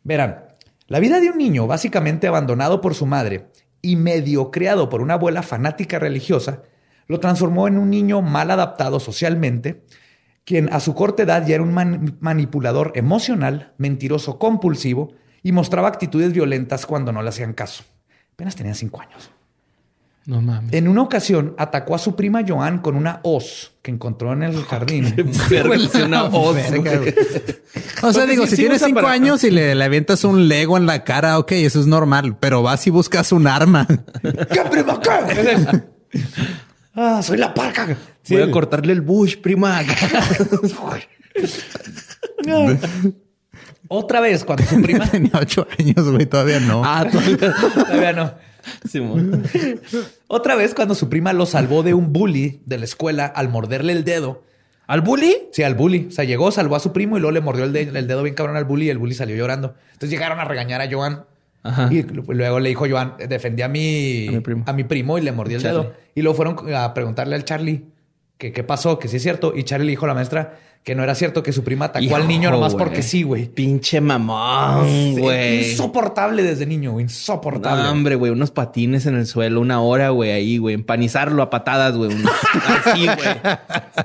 Verán, 0.03 0.45
la 0.87 0.99
vida 0.99 1.19
de 1.19 1.29
un 1.29 1.37
niño 1.37 1.67
básicamente 1.67 2.27
abandonado 2.27 2.81
por 2.81 2.93
su 2.93 3.05
madre 3.05 3.47
y 3.81 3.95
medio 3.95 4.51
creado 4.51 4.89
por 4.89 5.01
una 5.01 5.15
abuela 5.15 5.41
fanática 5.41 5.97
religiosa 5.99 6.63
lo 7.07 7.19
transformó 7.19 7.67
en 7.67 7.77
un 7.77 7.89
niño 7.89 8.21
mal 8.21 8.51
adaptado 8.51 8.99
socialmente, 8.99 9.83
quien 10.45 10.71
a 10.73 10.79
su 10.79 10.93
corta 10.95 11.23
edad 11.23 11.45
ya 11.45 11.55
era 11.55 11.63
un 11.63 12.17
manipulador 12.19 12.91
emocional, 12.95 13.73
mentiroso 13.77 14.39
compulsivo 14.39 15.13
y 15.43 15.51
mostraba 15.51 15.87
actitudes 15.87 16.33
violentas 16.33 16.85
cuando 16.85 17.11
no 17.11 17.21
le 17.21 17.29
hacían 17.29 17.53
caso. 17.53 17.83
Apenas 18.33 18.55
tenía 18.55 18.73
cinco 18.73 19.01
años. 19.01 19.31
No 20.25 20.39
mames. 20.39 20.73
En 20.73 20.87
una 20.87 21.01
ocasión 21.01 21.55
atacó 21.57 21.95
a 21.95 21.97
su 21.97 22.15
prima 22.15 22.41
Joan 22.47 22.79
con 22.79 22.95
una 22.95 23.21
hoz 23.23 23.71
que 23.81 23.89
encontró 23.89 24.33
en 24.33 24.43
el 24.43 24.63
jardín. 24.63 25.15
una 26.05 26.25
hoz. 26.25 26.57
o 28.03 28.13
sea, 28.13 28.25
digo, 28.27 28.45
si 28.45 28.55
tienes 28.55 28.83
cinco 28.83 29.07
años 29.07 29.43
y 29.43 29.49
le, 29.49 29.73
le, 29.73 29.83
avientas 29.83 30.23
un 30.23 30.47
Lego 30.47 30.77
en 30.77 30.85
la 30.85 31.03
cara, 31.03 31.39
ok, 31.39 31.53
eso 31.53 31.79
es 31.79 31.87
normal. 31.87 32.37
Pero 32.39 32.61
vas 32.61 32.85
y 32.85 32.91
buscas 32.91 33.31
un 33.31 33.47
arma. 33.47 33.87
¿Qué 34.21 34.61
prima? 34.69 34.99
¿Qué? 35.01 35.81
ah, 36.95 37.21
soy 37.23 37.37
la 37.37 37.53
parca. 37.53 37.95
Voy 38.29 38.41
a 38.41 38.51
cortarle 38.51 38.93
el 38.93 39.01
bush, 39.01 39.37
prima. 39.37 39.81
Otra 43.87 44.21
vez, 44.21 44.45
cuando 44.45 44.63
su 44.65 44.81
prima. 44.81 45.05
Tenía 45.11 45.31
ocho 45.39 45.67
años, 45.77 46.09
güey, 46.11 46.25
todavía 46.25 46.59
no. 46.59 46.81
Ah, 46.85 47.05
todavía, 47.11 47.53
todavía 47.73 48.13
no. 48.13 48.33
Simón. 48.89 49.43
Otra 50.27 50.55
vez, 50.55 50.73
cuando 50.73 50.95
su 50.95 51.09
prima 51.09 51.33
lo 51.33 51.45
salvó 51.45 51.83
de 51.83 51.93
un 51.93 52.13
bully 52.13 52.61
de 52.65 52.77
la 52.77 52.85
escuela 52.85 53.25
al 53.25 53.49
morderle 53.49 53.91
el 53.93 54.03
dedo. 54.05 54.43
¿Al 54.87 55.01
bully? 55.01 55.35
Sí, 55.51 55.63
al 55.63 55.75
bully. 55.75 56.07
O 56.09 56.11
sea, 56.11 56.25
llegó, 56.25 56.51
salvó 56.51 56.75
a 56.75 56.79
su 56.79 56.93
primo 56.93 57.17
y 57.17 57.21
luego 57.21 57.31
le 57.31 57.41
mordió 57.41 57.63
el, 57.65 57.73
de- 57.73 57.81
el 57.83 58.07
dedo 58.07 58.23
bien 58.23 58.35
cabrón 58.35 58.57
al 58.57 58.65
bully 58.65 58.85
y 58.87 58.89
el 58.89 58.97
bully 58.97 59.13
salió 59.15 59.35
llorando. 59.35 59.75
Entonces 59.93 60.09
llegaron 60.09 60.39
a 60.39 60.45
regañar 60.45 60.81
a 60.81 60.89
Joan. 60.91 61.25
Ajá. 61.63 61.89
Y 61.91 62.03
luego 62.03 62.59
le 62.59 62.69
dijo 62.69 62.85
Joan, 62.89 63.13
defendí 63.29 63.61
a 63.61 63.67
mi, 63.67 64.27
A 64.27 64.31
mi 64.31 64.39
primo. 64.41 64.63
a 64.67 64.73
mi 64.73 64.83
primo 64.83 65.17
y 65.17 65.21
le 65.21 65.31
mordió 65.31 65.57
el 65.57 65.63
dedo. 65.63 65.93
Y 66.15 66.21
luego 66.21 66.35
fueron 66.35 66.73
a 66.75 66.93
preguntarle 66.93 67.35
al 67.35 67.45
Charlie 67.45 67.85
que 68.37 68.51
qué 68.51 68.63
pasó, 68.63 68.97
que 68.99 69.07
sí 69.07 69.17
es 69.17 69.23
cierto. 69.23 69.53
Y 69.55 69.63
Charlie 69.63 69.85
le 69.85 69.91
dijo 69.91 70.05
a 70.05 70.09
la 70.09 70.13
maestra 70.13 70.57
que 70.83 70.95
no 70.95 71.03
era 71.03 71.13
cierto, 71.13 71.43
que 71.43 71.53
su 71.53 71.63
prima 71.63 71.85
atacó 71.85 72.15
al 72.15 72.27
niño 72.27 72.49
Hijo, 72.49 72.53
nomás 72.53 72.73
güey. 72.73 72.83
porque 72.85 73.03
sí, 73.03 73.21
güey. 73.21 73.45
Pinche 73.47 74.01
mamón, 74.01 74.87
Sí, 74.87 75.15
güey. 75.19 75.69
Insoportable 75.71 76.41
desde 76.41 76.65
niño, 76.65 76.93
güey. 76.93 77.03
Insoportable. 77.03 77.83
No, 77.83 77.91
hombre, 77.91 78.15
güey, 78.15 78.31
unos 78.31 78.49
patines 78.49 79.05
en 79.05 79.13
el 79.15 79.27
suelo, 79.27 79.61
una 79.61 79.79
hora, 79.81 80.09
güey, 80.09 80.31
ahí, 80.31 80.57
güey, 80.57 80.73
empanizarlo 80.73 81.43
a 81.43 81.51
patadas, 81.51 81.95
güey. 81.95 82.09
Así, 82.83 83.05
güey. 83.05 83.17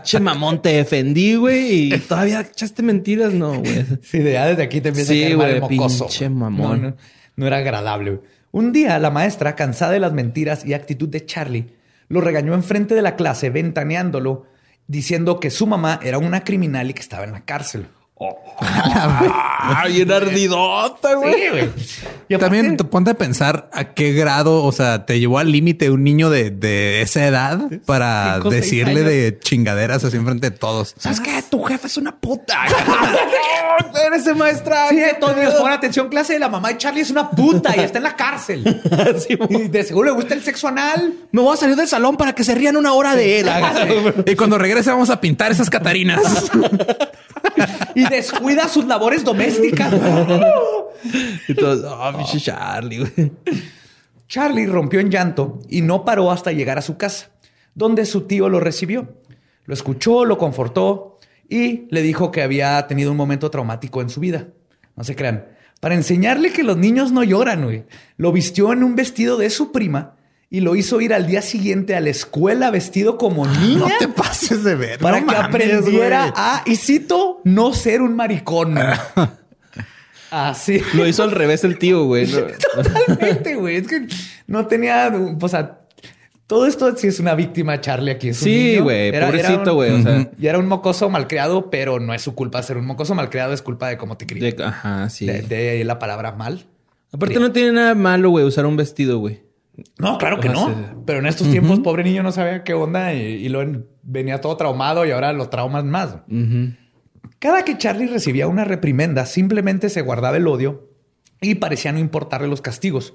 Che 0.03 0.21
mamón, 0.21 0.61
te 0.61 0.69
defendí, 0.75 1.37
güey, 1.37 1.95
y 1.95 1.99
todavía 2.01 2.42
echaste 2.42 2.83
mentiras, 2.83 3.33
no, 3.33 3.59
güey. 3.61 3.87
Sí, 4.03 4.19
de 4.19 4.33
ya 4.35 4.45
desde 4.47 4.62
aquí 4.62 4.83
te 4.83 4.90
empieza 4.90 5.12
Sí, 5.14 5.25
a 5.25 5.29
el 5.29 5.37
güey, 5.37 5.61
mocoso. 5.61 6.05
pinche 6.09 6.29
mamón. 6.29 6.83
No, 6.83 6.88
no, 6.90 6.97
no 7.37 7.47
era 7.47 7.57
agradable. 7.57 8.11
güey. 8.11 8.23
Un 8.53 8.73
día, 8.73 8.99
la 8.99 9.11
maestra, 9.11 9.55
cansada 9.57 9.92
de 9.92 10.01
las 10.01 10.12
mentiras 10.12 10.64
y 10.66 10.75
actitud 10.75 11.09
de 11.09 11.25
Charlie, 11.25 11.69
lo 12.09 12.21
regañó 12.21 12.55
enfrente 12.55 12.95
de 12.95 13.03
la 13.03 13.16
clase, 13.16 13.51
ventaneándolo, 13.51 14.47
diciendo 14.87 15.40
que 15.40 15.51
su 15.51 15.66
mamá 15.66 16.01
era 16.03 16.19
una 16.19 16.45
criminal 16.45 16.90
y 16.90 16.95
que 16.95 17.03
estaba 17.03 17.25
en 17.25 17.33
la 17.33 17.45
cárcel. 17.45 17.88
Ah, 19.68 19.85
bien 19.88 20.11
ardidota, 20.11 21.14
güey. 21.14 21.35
Sí, 21.35 21.40
güey. 21.50 21.62
Aparte- 21.64 22.38
También 22.38 22.76
te 22.76 22.85
ponte 22.85 23.11
a 23.11 23.14
pensar 23.14 23.68
a 23.72 23.92
qué 23.94 24.12
grado, 24.12 24.62
o 24.64 24.70
sea, 24.72 25.05
te 25.07 25.18
llevó 25.18 25.38
al 25.38 25.50
límite 25.50 25.90
un 25.90 26.05
niño 26.05 26.31
de, 26.31 26.50
de 26.50 27.02
esa 27.02 27.26
edad 27.26 27.61
para 27.85 28.35
Cinco, 28.37 28.50
decirle 28.50 29.02
de 29.02 29.38
chingaderas 29.40 30.05
así 30.05 30.16
enfrente 30.16 30.50
de 30.50 30.57
todos. 30.57 30.94
¿Sabes 30.98 31.20
qué? 31.20 31.42
Tu 31.50 31.62
jefe 31.64 31.87
es 31.88 31.96
una 31.96 32.14
puta. 32.16 32.64
eres 34.07 34.37
maestra. 34.37 34.88
Sí, 34.90 34.96
¿Qué 34.96 35.16
todos 35.20 35.37
niños, 35.37 35.55
pon 35.55 35.70
atención, 35.72 36.09
clase. 36.09 36.38
La 36.38 36.48
mamá 36.48 36.68
de 36.68 36.79
Charlie 36.79 37.00
es 37.02 37.11
una 37.11 37.31
puta 37.31 37.76
y 37.76 37.81
está 37.81 37.98
en 37.98 38.05
la 38.05 38.16
cárcel. 38.16 38.83
Sí, 39.26 39.37
Y 39.50 39.68
de 39.68 39.83
seguro 39.85 40.07
le 40.11 40.14
gusta 40.14 40.35
el 40.35 40.42
sexo 40.42 40.68
anal. 40.68 41.12
Me 41.33 41.42
voy 41.42 41.55
a 41.55 41.57
salir 41.57 41.76
del 41.76 41.88
salón 41.88 42.16
para 42.16 42.35
que 42.35 42.44
se 42.44 42.55
rían 42.55 42.76
una 42.76 42.92
hora 42.92 43.14
de 43.14 43.40
él. 43.40 43.48
Y 44.26 44.35
cuando 44.37 44.59
regrese 44.59 44.90
vamos 44.90 45.11
a 45.11 45.20
pintar 45.20 45.50
esas 45.52 45.70
catarinas. 45.70 46.20
Y 47.95 48.09
descuida 48.09 48.69
sus 48.69 48.87
labores 48.87 49.25
domésticas. 49.25 49.92
Y 51.49 51.55
todos, 51.55 51.85
oh, 51.85 52.16
pinche 52.16 52.40
Charlie, 52.40 52.99
güey. 52.99 53.33
Charlie 54.29 54.66
rompió 54.66 55.01
en 55.01 55.11
llanto 55.11 55.61
y 55.69 55.83
no 55.83 56.05
paró 56.05 56.31
hasta 56.31 56.53
llegar 56.53 56.79
a 56.79 56.83
su 56.83 56.97
casa, 56.97 57.31
donde 57.75 58.05
su 58.07 58.23
tío 58.23 58.49
lo 58.49 58.61
recibió. 58.61 59.21
Lo 59.64 59.75
escuchó, 59.75 60.25
lo 60.25 60.38
confortó 60.38 61.19
y 61.49 61.87
le 61.90 62.03
dijo 62.03 62.31
que 62.31 62.42
había 62.42 62.87
tenido 62.87 63.11
un 63.11 63.16
momento 63.16 63.51
traumático 63.51 64.01
en 64.01 64.11
su 64.11 64.21
vida. 64.21 64.49
No 64.97 65.05
se 65.05 65.14
crean. 65.14 65.47
Para 65.81 65.95
enseñarle 65.95 66.53
que 66.53 66.62
los 66.62 66.77
niños 66.77 67.12
no 67.12 67.23
lloran, 67.23 67.64
güey. 67.64 67.85
Lo 68.16 68.33
vistió 68.33 68.73
en 68.73 68.83
un 68.83 68.97
vestido 68.97 69.37
de 69.37 69.51
su 69.51 69.73
prima 69.73 70.15
y 70.49 70.61
lo 70.61 70.77
hizo 70.77 71.01
ir 71.01 71.13
al 71.13 71.27
día 71.27 71.43
siguiente 71.43 71.97
a 71.97 72.01
la 72.01 72.11
escuela 72.11 72.71
vestido 72.71 73.19
como 73.19 73.47
niña 73.47 73.79
No 73.81 73.89
te 73.99 74.09
pases 74.09 74.63
de 74.65 74.75
ver. 74.77 74.99
para 75.01 75.21
no 75.21 75.27
que 75.27 75.33
mames, 75.35 75.49
aprendiera 75.49 76.21
güey. 76.23 76.33
a, 76.37 76.63
y 76.67 76.77
cito, 76.77 77.41
no 77.45 77.73
ser 77.75 78.01
un 78.03 78.15
maricón. 78.15 78.77
Así. 80.31 80.81
Lo 80.95 81.07
hizo 81.07 81.23
al 81.23 81.31
revés 81.31 81.65
el 81.65 81.79
tío, 81.79 82.05
güey. 82.05 82.27
No- 82.27 82.41
Totalmente, 82.83 83.55
güey. 83.55 83.77
Es 83.77 83.87
que 83.89 84.07
no 84.47 84.67
tenía, 84.67 85.13
o 85.41 85.49
sea, 85.49 85.81
todo 86.47 86.67
esto 86.67 86.95
sí 86.97 87.07
es 87.07 87.21
una 87.21 87.35
víctima, 87.35 87.81
Charlie, 87.81 88.11
aquí. 88.13 88.29
Es 88.31 88.41
un 88.43 88.45
Sí, 88.45 88.79
güey. 88.79 89.13
Pobrecito, 89.13 89.75
güey. 89.75 89.93
O 89.93 90.03
sea, 90.03 90.31
Y 90.39 90.47
era 90.47 90.59
un 90.59 90.67
mocoso 90.67 91.09
malcriado, 91.11 91.71
pero 91.71 92.01
no 92.01 92.13
es 92.13 92.23
su 92.23 92.35
culpa 92.35 92.63
ser 92.63 92.77
un 92.77 92.87
mocoso 92.87 93.15
malcriado, 93.15 93.53
es 93.53 93.63
culpa 93.63 93.89
de 93.89 93.97
cómo 93.97 94.17
te 94.17 94.27
crías. 94.27 94.57
de- 94.57 94.65
ajá, 94.65 95.09
sí. 95.11 95.27
De, 95.27 95.43
de 95.43 95.71
ahí 95.71 95.85
la 95.85 95.99
palabra 95.99 96.33
mal. 96.33 96.65
Aparte, 97.13 97.39
no 97.39 97.53
tiene 97.53 97.73
nada 97.73 97.95
malo, 97.95 98.31
güey, 98.31 98.45
usar 98.45 98.67
un 98.67 98.77
vestido, 98.77 99.19
güey. 99.19 99.46
No, 99.99 100.19
claro 100.19 100.41
que 100.41 100.49
Ajá, 100.49 100.71
no. 100.71 101.03
Pero 101.05 101.19
en 101.19 101.27
estos 101.27 101.51
tiempos, 101.51 101.81
pobre 101.81 102.05
niño 102.05 102.23
no 102.23 102.33
sabía 102.33 102.65
qué 102.65 102.75
onda 102.75 103.12
y, 103.12 103.21
y 103.21 103.49
lo 103.49 103.65
venía 104.03 104.41
todo 104.41 104.57
traumado 104.57 105.05
y 105.05 105.11
ahora 105.11 105.33
lo 105.33 105.49
traumas 105.49 105.85
más. 105.85 106.17
Cada 107.39 107.65
que 107.65 107.77
Charlie 107.77 108.07
recibía 108.07 108.49
una 108.49 108.65
reprimenda, 108.65 109.27
simplemente 109.27 109.91
se 109.91 110.01
guardaba 110.01 110.39
el 110.39 110.47
odio 110.47 110.89
y 111.41 111.57
parecía 111.57 111.93
no 111.93 111.99
importarle 111.99 112.49
los 112.49 112.62
castigos. 112.62 113.15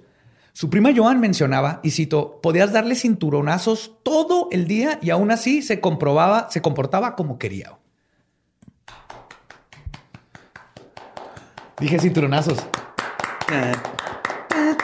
Su 0.53 0.69
prima 0.69 0.91
Joan 0.95 1.19
mencionaba, 1.21 1.79
y 1.81 1.91
cito, 1.91 2.41
podías 2.41 2.73
darle 2.73 2.95
cinturonazos 2.95 3.99
todo 4.03 4.49
el 4.51 4.67
día 4.67 4.99
y 5.01 5.09
aún 5.09 5.31
así 5.31 5.61
se 5.61 5.79
comprobaba, 5.79 6.49
se 6.49 6.61
comportaba 6.61 7.15
como 7.15 7.39
quería. 7.39 7.77
Dije 11.79 11.99
cinturonazos. 11.99 12.59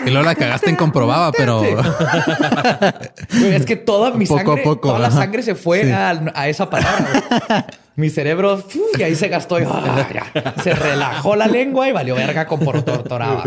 Y 0.06 0.10
luego 0.10 0.26
la 0.26 0.36
cagaste 0.36 0.70
en 0.70 0.76
comprobaba, 0.76 1.32
pero 1.32 1.62
es 3.52 3.66
que 3.66 3.76
toda 3.76 4.12
mi 4.12 4.26
Poco 4.26 4.40
a 4.40 4.44
sangre, 4.46 4.64
poco, 4.64 4.88
toda 4.90 5.00
la 5.00 5.12
sangre 5.12 5.44
se 5.44 5.56
fue 5.56 5.84
Sí. 5.84 5.92
a, 5.92 6.10
a 6.34 6.48
esa 6.48 6.70
palabra. 6.70 7.68
Mi 7.96 8.10
cerebro, 8.10 8.56
uf, 8.56 8.76
y 9.00 9.04
ahí 9.04 9.16
se 9.16 9.28
gastó. 9.28 9.60
y, 9.60 9.64
ah, 9.68 10.08
ya. 10.14 10.54
Se 10.64 10.74
relajó 10.74 11.36
la 11.36 11.48
lengua 11.48 11.88
y 11.90 11.92
valió 11.92 12.16
verga 12.16 12.46
comportaba. 12.46 13.44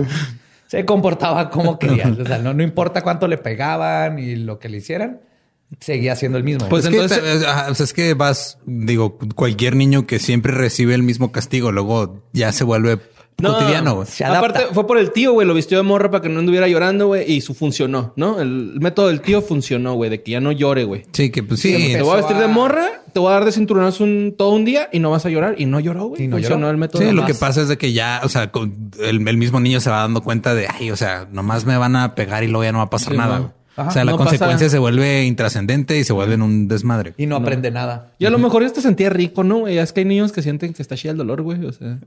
Se 0.67 0.85
comportaba 0.85 1.51
como 1.51 1.79
quería. 1.79 2.09
O 2.21 2.25
sea, 2.27 2.39
no, 2.39 2.53
no 2.55 2.63
importa 2.63 3.03
cuánto 3.03 3.29
le 3.29 3.39
pegaban 3.39 4.19
y 4.19 4.37
lo 4.37 4.59
que 4.59 4.69
le 4.69 4.79
hicieran, 4.79 5.21
seguía 5.81 6.17
siendo 6.17 6.39
el 6.39 6.45
mismo. 6.45 6.69
Pues 6.69 6.85
entonces- 6.87 7.45
ajá, 7.45 7.71
sea, 7.75 7.85
es 7.85 7.93
que 7.93 8.15
vas, 8.15 8.59
digo, 8.67 9.19
cualquier 9.37 9.77
niño 9.77 10.07
que 10.07 10.19
siempre 10.19 10.53
recibe 10.53 10.95
el 10.95 11.03
mismo 11.05 11.31
castigo, 11.33 11.71
luego 11.73 12.23
ya 12.33 12.51
se 12.53 12.65
vuelve 12.65 12.99
cotidiano. 13.43 13.95
güey. 13.97 14.09
Aparte, 14.25 14.61
fue 14.73 14.87
por 14.87 14.99
el 14.99 15.13
tío, 15.13 15.33
güey. 15.33 15.47
Lo 15.47 15.55
vistió 15.55 15.77
de 15.79 15.83
morra 15.83 16.11
para 16.11 16.23
que 16.23 16.29
no 16.29 16.41
anduviera 16.41 16.69
llorando, 16.69 17.07
güey. 17.09 17.31
Y 17.33 17.41
su 17.41 17.55
funcionó, 17.55 18.13
¿no? 18.17 18.41
El 18.41 18.79
método 18.81 19.09
del 19.09 19.21
tío 19.21 19.43
funcionó, 19.43 19.95
güey. 19.95 20.11
De 20.11 20.23
que 20.23 20.33
ya 20.33 20.41
no 20.41 20.53
llore, 20.53 20.85
güey. 20.85 21.03
Sí, 21.13 21.31
que 21.31 21.43
pues 21.43 21.61
sí. 21.61 21.75
Sí, 21.75 21.93
Te 21.95 22.03
voy 22.03 22.13
a 22.13 22.17
vestir 22.17 22.37
de 22.37 22.47
morra, 22.49 22.87
te 23.13 23.19
voy 23.21 23.31
a 23.31 23.35
dar 23.35 23.45
de 23.45 23.53
cinturonazo 23.53 24.05
un, 24.05 24.35
todo 24.37 24.51
un 24.51 24.65
día 24.65 24.89
y 24.93 24.99
no 24.99 25.11
vas 25.11 25.25
a 25.27 25.31
llorar. 25.31 25.55
Y 25.59 25.67
no 25.67 25.81
lloró, 25.81 26.07
güey. 26.07 26.27
No 26.29 26.37
funcionó 26.37 26.59
lloró. 26.61 26.71
el 26.71 26.77
método. 26.77 27.03
Sí, 27.03 27.11
lo 27.13 27.27
que 27.27 27.35
pasa 27.35 27.63
es 27.63 27.69
de 27.69 27.79
que 27.79 27.93
ya, 27.93 28.21
o 28.25 28.29
sea, 28.29 28.51
con- 28.51 28.91
el, 29.01 29.27
el 29.27 29.37
mismo 29.37 29.61
niño 29.61 29.81
se 29.81 29.91
va 29.91 30.01
dando 30.01 30.23
cuenta 30.23 30.55
de, 30.55 30.67
ay, 30.69 30.91
o 30.91 30.97
sea, 30.97 31.27
nomás 31.33 31.65
me 31.65 31.77
van 31.77 31.97
a 31.97 32.15
pegar 32.15 32.45
y 32.45 32.49
luego 32.49 32.65
ya 32.65 32.73
no 32.73 32.79
va 32.79 32.85
a 32.85 32.91
pasar 32.91 33.13
Sí, 33.13 33.19
nada. 33.19 33.37
no. 33.37 33.43
güey. 33.45 33.55
Ajá. 33.77 33.89
o 33.89 33.93
sea, 33.93 34.05
la 34.05 34.13
No 34.13 34.19
consecuencia 34.19 34.67
pasa- 34.67 34.69
se 34.71 34.79
vuelve 34.79 35.25
intrascendente 35.25 35.97
y 35.97 36.05
se 36.05 36.13
vuelve 36.13 36.35
en 36.35 36.43
un 36.43 36.69
desmadre. 36.69 37.15
y 37.17 37.25
no, 37.27 37.37
aprende 37.37 37.71
nada. 37.71 38.13
Y 38.19 38.27
a 38.27 38.31
lo 38.31 38.39
mejor 38.39 38.63
ya 38.63 38.71
te 38.73 38.83
sentía 38.83 39.09
rico, 39.11 39.43
¿no? 39.45 39.59
güey? 39.61 39.79
Es 39.79 39.93
que 39.93 40.01
hay 40.01 40.07
niños 40.07 40.33
que 40.33 40.43
sienten 40.43 40.75
que 40.75 40.83
está 40.83 40.97
chida 40.97 41.13
el 41.13 41.19
dolor, 41.19 41.41
güey. 41.41 41.65
O 41.65 41.73
sea. 41.73 41.99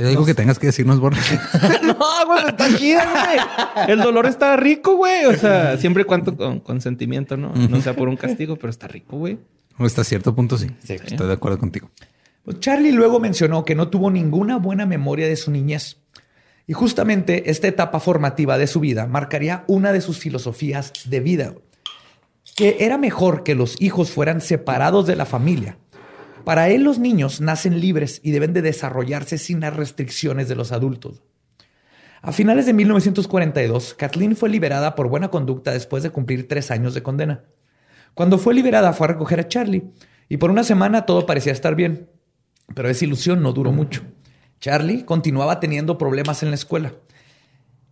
Es 0.00 0.06
algo 0.06 0.24
que 0.24 0.32
tengas 0.32 0.58
que 0.58 0.66
decirnos, 0.66 0.98
Borges. 0.98 1.38
no, 1.82 1.94
güey, 2.26 2.46
está 2.48 2.68
güey. 2.68 3.86
El 3.86 3.98
dolor 3.98 4.24
está 4.24 4.56
rico, 4.56 4.96
güey. 4.96 5.26
O 5.26 5.36
sea, 5.36 5.76
siempre 5.76 6.02
y 6.02 6.06
cuando 6.06 6.34
con 6.34 6.60
consentimiento, 6.60 7.36
¿no? 7.36 7.52
No 7.54 7.82
sea 7.82 7.94
por 7.94 8.08
un 8.08 8.16
castigo, 8.16 8.56
pero 8.56 8.70
está 8.70 8.88
rico, 8.88 9.18
güey. 9.18 9.38
Hasta 9.76 10.02
cierto 10.02 10.34
punto 10.34 10.56
sí. 10.56 10.68
Sí. 10.82 10.94
Estoy 10.94 11.26
de 11.26 11.34
acuerdo 11.34 11.58
contigo. 11.58 11.90
Pues 12.44 12.60
Charlie 12.60 12.92
luego 12.92 13.20
mencionó 13.20 13.66
que 13.66 13.74
no 13.74 13.88
tuvo 13.88 14.10
ninguna 14.10 14.56
buena 14.56 14.86
memoria 14.86 15.28
de 15.28 15.36
su 15.36 15.50
niñez. 15.50 15.98
Y 16.66 16.72
justamente 16.72 17.50
esta 17.50 17.68
etapa 17.68 18.00
formativa 18.00 18.56
de 18.56 18.66
su 18.66 18.80
vida 18.80 19.06
marcaría 19.06 19.64
una 19.66 19.92
de 19.92 20.00
sus 20.00 20.18
filosofías 20.18 20.92
de 21.04 21.20
vida, 21.20 21.54
que 22.56 22.78
era 22.80 22.96
mejor 22.96 23.42
que 23.42 23.54
los 23.54 23.80
hijos 23.82 24.10
fueran 24.10 24.40
separados 24.40 25.06
de 25.06 25.16
la 25.16 25.26
familia. 25.26 25.76
Para 26.44 26.68
él 26.70 26.82
los 26.82 26.98
niños 26.98 27.40
nacen 27.40 27.80
libres 27.80 28.20
y 28.22 28.30
deben 28.30 28.52
de 28.52 28.62
desarrollarse 28.62 29.38
sin 29.38 29.60
las 29.60 29.74
restricciones 29.74 30.48
de 30.48 30.56
los 30.56 30.72
adultos. 30.72 31.22
A 32.22 32.32
finales 32.32 32.66
de 32.66 32.74
1942, 32.74 33.94
Kathleen 33.94 34.36
fue 34.36 34.50
liberada 34.50 34.94
por 34.94 35.08
buena 35.08 35.28
conducta 35.28 35.72
después 35.72 36.02
de 36.02 36.10
cumplir 36.10 36.48
tres 36.48 36.70
años 36.70 36.94
de 36.94 37.02
condena. 37.02 37.44
Cuando 38.14 38.38
fue 38.38 38.54
liberada 38.54 38.92
fue 38.92 39.06
a 39.06 39.08
recoger 39.08 39.40
a 39.40 39.48
Charlie 39.48 39.84
y 40.28 40.36
por 40.36 40.50
una 40.50 40.64
semana 40.64 41.06
todo 41.06 41.24
parecía 41.24 41.52
estar 41.52 41.74
bien, 41.74 42.10
pero 42.74 42.88
esa 42.88 43.04
ilusión 43.04 43.42
no 43.42 43.52
duró 43.52 43.72
mucho. 43.72 44.02
Charlie 44.60 45.04
continuaba 45.04 45.60
teniendo 45.60 45.96
problemas 45.96 46.42
en 46.42 46.50
la 46.50 46.56
escuela. 46.56 46.92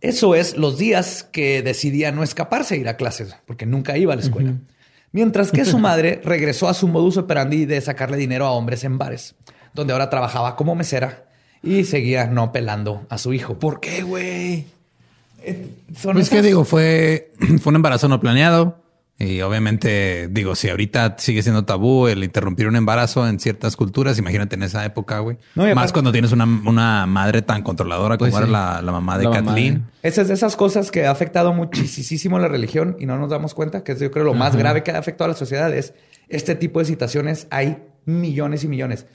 Eso 0.01 0.35
es 0.35 0.55
los 0.55 0.77
días 0.77 1.23
que 1.23 1.61
decidía 1.61 2.11
no 2.11 2.23
escaparse 2.23 2.75
a 2.75 2.77
ir 2.77 2.87
a 2.87 2.97
clases, 2.97 3.35
porque 3.45 3.65
nunca 3.65 3.97
iba 3.97 4.13
a 4.13 4.15
la 4.15 4.21
escuela. 4.21 4.53
Mientras 5.11 5.51
que 5.51 5.65
su 5.65 5.79
madre 5.79 6.21
regresó 6.23 6.67
a 6.67 6.73
su 6.73 6.87
modus 6.87 7.17
operandi 7.17 7.65
de 7.65 7.81
sacarle 7.81 8.17
dinero 8.17 8.45
a 8.45 8.51
hombres 8.51 8.83
en 8.83 8.97
bares, 8.97 9.35
donde 9.73 9.93
ahora 9.93 10.09
trabajaba 10.09 10.55
como 10.55 10.75
mesera 10.75 11.25
y 11.63 11.83
seguía 11.83 12.27
no 12.27 12.51
pelando 12.51 13.05
a 13.09 13.17
su 13.17 13.33
hijo. 13.33 13.59
¿Por 13.59 13.79
qué, 13.79 14.03
güey? 14.03 14.67
Son 15.95 16.13
Pues 16.13 16.29
que 16.29 16.41
digo, 16.41 16.65
fue, 16.65 17.31
fue 17.61 17.71
un 17.71 17.75
embarazo 17.77 18.07
no 18.07 18.19
planeado. 18.19 18.81
Y 19.21 19.41
obviamente, 19.41 20.29
digo, 20.31 20.55
si 20.55 20.69
ahorita 20.69 21.15
sigue 21.19 21.43
siendo 21.43 21.65
tabú 21.65 22.07
el 22.07 22.23
interrumpir 22.23 22.67
un 22.67 22.77
embarazo 22.77 23.27
en 23.27 23.37
ciertas 23.39 23.75
culturas, 23.75 24.17
imagínate 24.17 24.55
en 24.55 24.63
esa 24.63 24.85
época, 24.85 25.19
güey. 25.19 25.37
No, 25.55 25.63
Más 25.63 25.71
aparte- 25.73 25.91
cuando 25.93 26.11
tienes 26.13 26.31
una, 26.31 26.45
una 26.45 27.05
madre 27.05 27.41
tan 27.41 27.61
controladora 27.61 28.17
como 28.17 28.31
Pues 28.31 28.37
era 28.37 28.45
sí. 28.47 28.51
la, 28.53 28.81
la 28.81 28.91
mamá 28.93 29.17
de 29.17 29.25
La 29.25 29.29
mamá 29.31 29.45
Kathleen. 29.47 29.85
Esas 30.03 30.29
de 30.29 30.35
esas 30.35 30.55
cosas 30.55 30.89
que 30.89 31.05
ha 31.05 31.11
afectado 31.11 31.51
muchísimo 31.53 32.39
la 32.39 32.47
religión 32.47 32.95
y 32.97 33.05
no 33.05 33.17
nos 33.17 33.29
damos 33.29 33.53
cuenta, 33.53 33.83
que 33.83 33.91
es 33.91 33.99
yo 33.99 34.09
creo 34.09 34.23
lo 34.23 34.33
más 34.33 34.55
grave 34.55 34.83
que 34.83 34.91
ha 34.91 34.97
afectado 34.97 35.25
a 35.25 35.33
la 35.33 35.37
sociedad 35.37 35.73
es 35.73 35.93
este 36.29 36.55
tipo 36.55 36.79
de 36.79 36.85
situaciones. 36.85 37.47
Hay 37.51 37.77
millones 38.05 38.63
y 38.63 38.69
millones. 38.69 39.05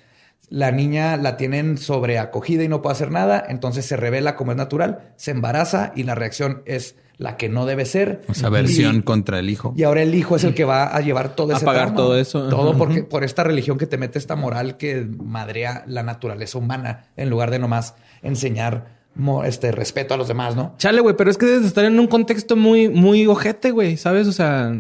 La 0.50 0.70
niña 0.70 1.16
la 1.16 1.38
tienen 1.38 1.78
sobreacogida 1.78 2.62
y 2.62 2.68
no 2.68 2.82
puede 2.82 2.92
hacer 2.92 3.10
nada, 3.10 3.42
entonces 3.48 3.86
se 3.86 3.96
revela 3.96 4.36
como 4.36 4.50
es 4.52 4.58
natural, 4.58 5.14
se 5.16 5.30
embaraza 5.30 5.92
y 5.96 6.02
la 6.02 6.14
reacción 6.14 6.62
es 6.66 6.96
la 7.16 7.36
que 7.36 7.48
no 7.48 7.64
debe 7.66 7.84
ser. 7.84 8.22
Esa 8.28 8.48
versión 8.48 8.96
Y- 8.96 9.02
contra 9.02 9.38
el 9.38 9.48
hijo. 9.50 9.72
Y 9.76 9.84
ahora 9.84 10.02
el 10.02 10.14
hijo 10.14 10.36
es 10.36 10.44
el 10.44 10.54
que 10.54 10.64
va 10.64 10.94
a 10.94 11.00
llevar 11.00 11.36
todo 11.36 11.52
A 11.52 11.56
ese 11.56 11.64
pagar 11.64 11.82
trauma. 11.88 11.96
todo 11.96 12.18
eso. 12.18 12.48
Todo 12.48 12.76
porque 12.76 13.04
por 13.04 13.22
esta 13.24 13.44
religión 13.44 13.78
que 13.78 13.86
te 13.86 13.98
mete 13.98 14.18
esta 14.18 14.34
moral 14.36 14.76
que 14.76 15.06
madrea 15.22 15.84
la 15.86 16.02
naturaleza 16.02 16.58
humana 16.58 17.06
en 17.16 17.30
lugar 17.30 17.50
de 17.50 17.58
nomás 17.60 17.94
enseñar 18.22 19.02
este 19.44 19.70
respeto 19.70 20.14
a 20.14 20.16
los 20.16 20.26
demás, 20.26 20.56
¿no? 20.56 20.74
Chale, 20.78 21.00
güey, 21.00 21.14
pero 21.16 21.30
es 21.30 21.38
que 21.38 21.46
debes 21.46 21.62
de 21.62 21.68
estar 21.68 21.84
en 21.84 22.00
un 22.00 22.08
contexto 22.08 22.56
muy, 22.56 22.88
muy 22.88 23.24
ojete, 23.28 23.70
güey, 23.70 23.96
¿sabes? 23.96 24.26
O 24.26 24.32
sea, 24.32 24.72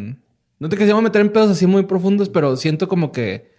no 0.58 0.68
te 0.68 0.76
queríamos 0.76 1.04
meter 1.04 1.20
en 1.20 1.30
pedos 1.30 1.50
así 1.50 1.68
muy 1.68 1.84
profundos, 1.84 2.28
pero 2.28 2.56
siento 2.56 2.88
como 2.88 3.12
que. 3.12 3.52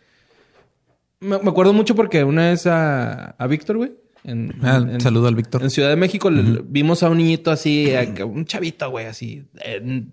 Me, 1.22 1.40
me 1.40 1.50
acuerdo 1.50 1.72
mucho 1.72 1.96
porque 1.96 2.26
una 2.26 2.50
vez 2.50 2.68
a, 2.68 3.30
a 3.38 3.48
Víctor, 3.48 3.78
güey. 3.78 3.94
En, 4.26 4.54
Ah, 4.64 4.78
en- 4.78 5.00
saludo 5.02 5.28
al 5.28 5.36
Víctor. 5.36 5.62
En 5.64 5.70
Ciudad 5.70 5.90
de 5.90 5.96
México 5.96 6.30
vimos 6.66 7.04
a 7.04 7.10
un 7.10 7.18
niñito 7.18 7.52
así, 7.52 7.92
un 8.26 8.46
chavito, 8.46 8.90
güey, 8.90 9.06
así, 9.06 9.46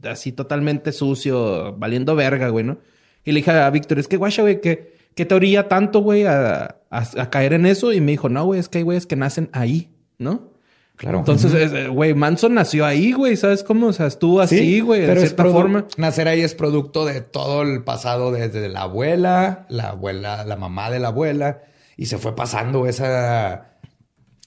así 0.08 0.32
totalmente 0.32 0.92
sucio, 0.92 1.74
valiendo 1.78 2.14
verga, 2.14 2.48
güey, 2.50 2.64
¿no? 2.64 2.78
Y 3.24 3.32
le 3.32 3.38
dije 3.40 3.50
a 3.52 3.70
Víctor, 3.70 3.98
es 3.98 4.08
que 4.08 4.16
guacha, 4.16 4.42
güey, 4.42 4.60
que, 4.60 4.96
que 5.14 5.24
te 5.24 5.34
orilla 5.34 5.68
tanto, 5.68 6.00
güey, 6.00 6.24
a, 6.26 6.76
a- 6.90 7.08
a 7.20 7.30
caer 7.30 7.52
en 7.54 7.66
eso. 7.66 7.92
Y 7.92 8.00
me 8.00 8.12
dijo, 8.12 8.28
no, 8.28 8.44
güey, 8.44 8.60
es 8.60 8.68
que 8.68 8.78
hay 8.78 8.84
güeyes 8.84 9.06
que 9.06 9.16
nacen 9.16 9.48
ahí, 9.52 9.90
¿no? 10.18 10.50
Claro. 10.96 11.18
Entonces, 11.20 11.52
es, 11.54 11.88
güey, 11.88 12.14
Manson 12.14 12.54
nació 12.54 12.84
ahí, 12.84 13.12
güey, 13.12 13.36
¿sabes 13.36 13.64
cómo? 13.64 13.88
O 13.88 13.92
sea, 13.92 14.06
estuvo 14.06 14.40
así, 14.40 14.80
güey, 14.80 15.00
de 15.00 15.06
pero 15.06 15.20
es 15.20 15.28
cierta 15.30 15.44
forma. 15.46 15.86
Nacer 15.96 16.28
ahí 16.28 16.42
es 16.42 16.54
producto 16.54 17.04
de 17.06 17.22
todo 17.22 17.62
el 17.62 17.82
pasado 17.82 18.30
desde 18.30 18.68
la 18.68 18.82
abuela, 18.82 19.66
la 19.68 19.88
abuela, 19.90 20.44
la 20.44 20.56
mamá 20.56 20.90
de 20.90 21.00
la 21.00 21.08
abuela, 21.08 21.62
y 21.96 22.06
se 22.06 22.18
fue 22.18 22.36
pasando 22.36 22.86
esa 22.86 23.71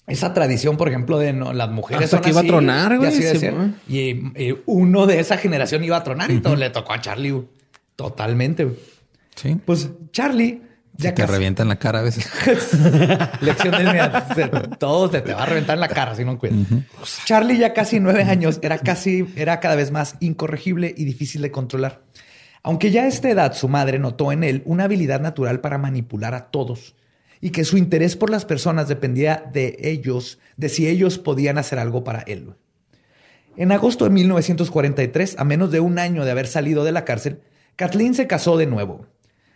esa 0.07 0.33
tradición, 0.33 0.77
por 0.77 0.87
ejemplo, 0.87 1.17
de 1.17 1.33
no, 1.33 1.51
las 1.53 1.69
mujeres 1.71 2.05
Hasta 2.05 2.17
son 2.17 2.23
que 2.23 2.29
iba 2.29 2.41
a 2.41 2.43
tronar, 2.43 2.93
y 2.93 2.97
güey, 2.97 3.09
así 3.09 3.23
de 3.23 3.31
sí, 3.31 3.39
ser. 3.39 3.53
güey. 3.55 3.69
y, 3.87 3.99
y 4.49 4.57
uno 4.67 5.07
de 5.07 5.19
esa 5.19 5.37
generación 5.37 5.83
iba 5.83 5.97
a 5.97 6.03
tronar 6.03 6.29
y 6.31 6.39
todo 6.41 6.55
le 6.55 6.69
tocó 6.69 6.93
a 6.93 7.01
Charlie. 7.01 7.31
güey. 7.31 7.47
Totalmente. 7.95 8.65
güey. 8.65 8.75
Sí. 9.35 9.57
Pues 9.65 9.89
Charlie 10.11 10.61
Ya 10.97 11.09
ya 11.09 11.15
te 11.15 11.21
casi- 11.23 11.33
revientan 11.33 11.67
la 11.67 11.77
cara 11.77 11.99
a 11.99 12.03
veces. 12.03 12.29
Lección 13.41 13.71
del. 13.75 14.77
Todo 14.77 15.11
se 15.11 15.21
te 15.21 15.33
va 15.33 15.43
a 15.43 15.45
reventar 15.45 15.75
en 15.75 15.81
la 15.81 15.87
cara 15.87 16.15
si 16.15 16.23
no 16.23 16.37
cuidas. 16.37 16.57
Charlie, 17.25 17.57
ya 17.57 17.73
casi 17.73 17.99
nueve 17.99 18.23
años, 18.23 18.59
era 18.61 18.77
casi, 18.77 19.25
era 19.35 19.59
cada 19.59 19.75
vez 19.75 19.91
más 19.91 20.15
incorregible 20.19 20.93
y 20.95 21.05
difícil 21.05 21.41
de 21.41 21.51
controlar. 21.51 22.01
Aunque 22.63 22.91
ya 22.91 23.03
a 23.03 23.07
esta 23.07 23.29
edad 23.29 23.53
su 23.53 23.67
madre 23.67 23.99
notó 23.99 24.31
en 24.31 24.43
él 24.43 24.61
una 24.65 24.85
habilidad 24.85 25.19
natural 25.21 25.59
para 25.61 25.77
manipular 25.77 26.33
a 26.33 26.45
todos 26.49 26.95
y 27.41 27.51
que 27.51 27.65
su 27.65 27.77
interés 27.77 28.15
por 28.15 28.29
las 28.29 28.45
personas 28.45 28.87
dependía 28.87 29.49
de 29.51 29.77
ellos, 29.81 30.39
de 30.57 30.69
si 30.69 30.87
ellos 30.87 31.17
podían 31.17 31.57
hacer 31.57 31.79
algo 31.79 32.03
para 32.03 32.21
él. 32.21 32.53
En 33.57 33.71
agosto 33.71 34.05
de 34.05 34.11
1943, 34.11 35.35
a 35.37 35.43
menos 35.43 35.71
de 35.71 35.79
un 35.79 35.99
año 35.99 36.25
de 36.25 36.31
haber 36.31 36.47
salido 36.47 36.83
de 36.83 36.91
la 36.91 37.05
cárcel, 37.05 37.41
Kathleen 37.75 38.13
se 38.13 38.27
casó 38.27 38.57
de 38.57 38.65
nuevo. 38.65 39.07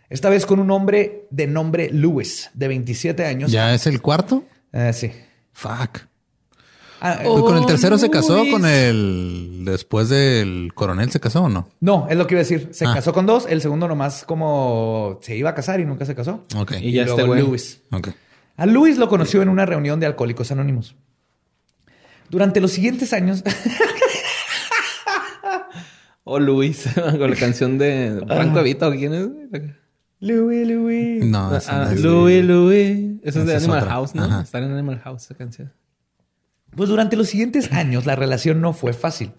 Esta 0.08 0.28
vez 0.28 0.46
con 0.46 0.58
un 0.58 0.70
hombre 0.70 1.26
de 1.30 1.46
nombre 1.46 1.90
Lewis, 1.92 2.50
de 2.54 2.68
27 2.68 3.24
años. 3.26 3.52
¿Ya 3.52 3.74
es 3.74 3.86
el 3.86 4.00
cuarto? 4.00 4.44
Eh, 4.72 4.92
sí. 4.92 5.12
Fuck. 5.52 6.09
Ah, 7.00 7.20
con 7.24 7.56
el 7.56 7.66
tercero 7.66 7.96
se 7.98 8.10
casó, 8.10 8.38
Luis. 8.40 8.52
con 8.52 8.66
el 8.66 9.62
después 9.64 10.08
del 10.08 10.72
coronel 10.74 11.10
se 11.10 11.18
casó 11.20 11.44
o 11.44 11.48
no? 11.48 11.68
no, 11.80 12.06
es 12.10 12.16
lo 12.16 12.26
que 12.26 12.34
iba 12.34 12.40
a 12.40 12.44
decir. 12.44 12.68
Se 12.72 12.84
Ah. 12.86 12.94
casó 12.94 13.12
con 13.12 13.24
dos. 13.26 13.46
El 13.48 13.60
segundo 13.62 13.88
nomás 13.88 14.24
como 14.24 15.18
se 15.22 15.36
iba 15.36 15.50
a 15.50 15.54
casar 15.54 15.80
y 15.80 15.84
nunca 15.86 16.04
se 16.04 16.14
casó. 16.14 16.44
Ok. 16.56 16.72
Y 16.80 16.92
ya 16.92 17.04
luego 17.04 17.18
este 17.18 17.26
güey. 17.28 17.42
Lewis. 17.42 17.82
Ok. 17.92 18.08
A 18.56 18.66
Lewis 18.66 18.98
lo 18.98 19.08
conoció 19.08 19.40
en 19.42 19.48
una 19.48 19.64
reunión 19.64 19.98
de 20.00 20.06
Alcohólicos 20.06 20.50
Anónimos. 20.52 20.94
Durante 22.28 22.60
los 22.60 22.70
siguientes 22.72 23.12
años, 23.12 23.42
O 26.24 26.38
Luis, 26.38 26.84
con 27.18 27.30
la 27.30 27.36
canción 27.36 27.78
de 27.78 28.22
Franco 28.26 28.60
Evita, 28.60 28.88
¿o 28.88 28.92
quién 28.92 29.14
es? 29.14 29.28
Louis, 30.20 30.68
Louis. 30.68 31.24
No, 31.24 31.48
Ah, 31.48 31.50
no 31.50 31.90
es 31.90 32.02
de- 32.02 32.08
Louis, 32.08 32.44
Louis. 32.44 33.20
Eso 33.24 33.40
es 33.40 33.46
de 33.46 33.56
es 33.56 33.64
Animal. 33.64 33.88
House, 33.88 34.14
¿no? 34.14 34.24
Ajá. 34.24 34.42
Está 34.42 34.58
en 34.58 34.70
Animal 34.70 35.00
House 35.00 35.24
esa 35.24 35.34
canción. 35.34 35.72
Pues 36.74 36.88
durante 36.88 37.16
los 37.16 37.28
siguientes 37.28 37.72
años 37.72 38.06
la 38.06 38.16
relación 38.16 38.60
no 38.60 38.72
fue 38.72 38.92
fácil. 38.92 39.32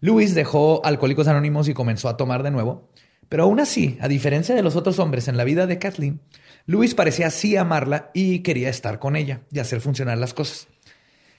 Luis 0.00 0.34
dejó 0.34 0.84
Alcohólicos 0.84 1.26
Anónimos 1.28 1.68
y 1.68 1.74
comenzó 1.74 2.08
a 2.08 2.16
tomar 2.16 2.42
de 2.42 2.50
nuevo. 2.50 2.88
Pero 3.28 3.42
aún 3.44 3.60
así, 3.60 3.98
a 4.00 4.08
diferencia 4.08 4.54
de 4.54 4.62
los 4.62 4.76
otros 4.76 4.98
hombres 4.98 5.28
en 5.28 5.36
la 5.36 5.44
vida 5.44 5.66
de 5.66 5.78
Kathleen, 5.78 6.20
Luis 6.66 6.94
parecía 6.94 7.30
sí 7.30 7.56
amarla 7.56 8.10
y 8.14 8.40
quería 8.40 8.70
estar 8.70 8.98
con 8.98 9.16
ella 9.16 9.40
y 9.52 9.58
hacer 9.58 9.80
funcionar 9.80 10.18
las 10.18 10.34
cosas. 10.34 10.68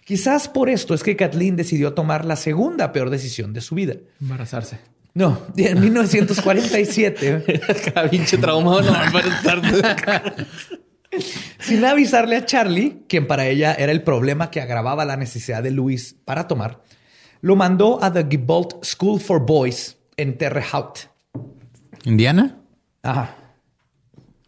Quizás 0.06 0.48
por 0.48 0.70
esto 0.70 0.94
es 0.94 1.04
que 1.04 1.16
Kathleen 1.16 1.56
decidió 1.56 1.94
tomar 1.94 2.26
la 2.26 2.36
segunda 2.36 2.92
peor 2.92 3.10
decisión 3.10 3.54
de 3.54 3.62
su 3.62 3.76
vida. 3.76 3.96
Embarazarse. 4.22 4.80
No, 5.14 5.42
en 5.58 5.80
1947, 5.82 7.62
Cada 7.94 8.10
pinche 8.10 8.38
traumado 8.38 8.82
no 8.82 8.92
va 8.92 9.02
a 9.02 9.08
embarazarse. 9.08 10.46
sin 11.60 11.84
avisarle 11.86 12.36
a 12.36 12.46
Charlie, 12.46 13.04
quien 13.08 13.28
para 13.28 13.48
ella 13.48 13.74
era 13.74 13.92
el 13.92 14.04
problema 14.04 14.52
que 14.52 14.62
agravaba 14.62 15.06
la 15.06 15.18
necesidad 15.18 15.64
de 15.64 15.72
Luis 15.72 16.16
para 16.26 16.48
tomar, 16.48 16.82
lo 17.42 17.56
mandó 17.56 18.04
a 18.04 18.12
The 18.12 18.28
Gibault 18.30 18.84
School 18.84 19.20
for 19.20 19.46
Boys 19.46 19.98
en 20.18 20.38
Terre 20.38 20.64
Haute. 20.72 21.02
¿Indiana? 22.04 22.58
Ajá. 23.04 23.36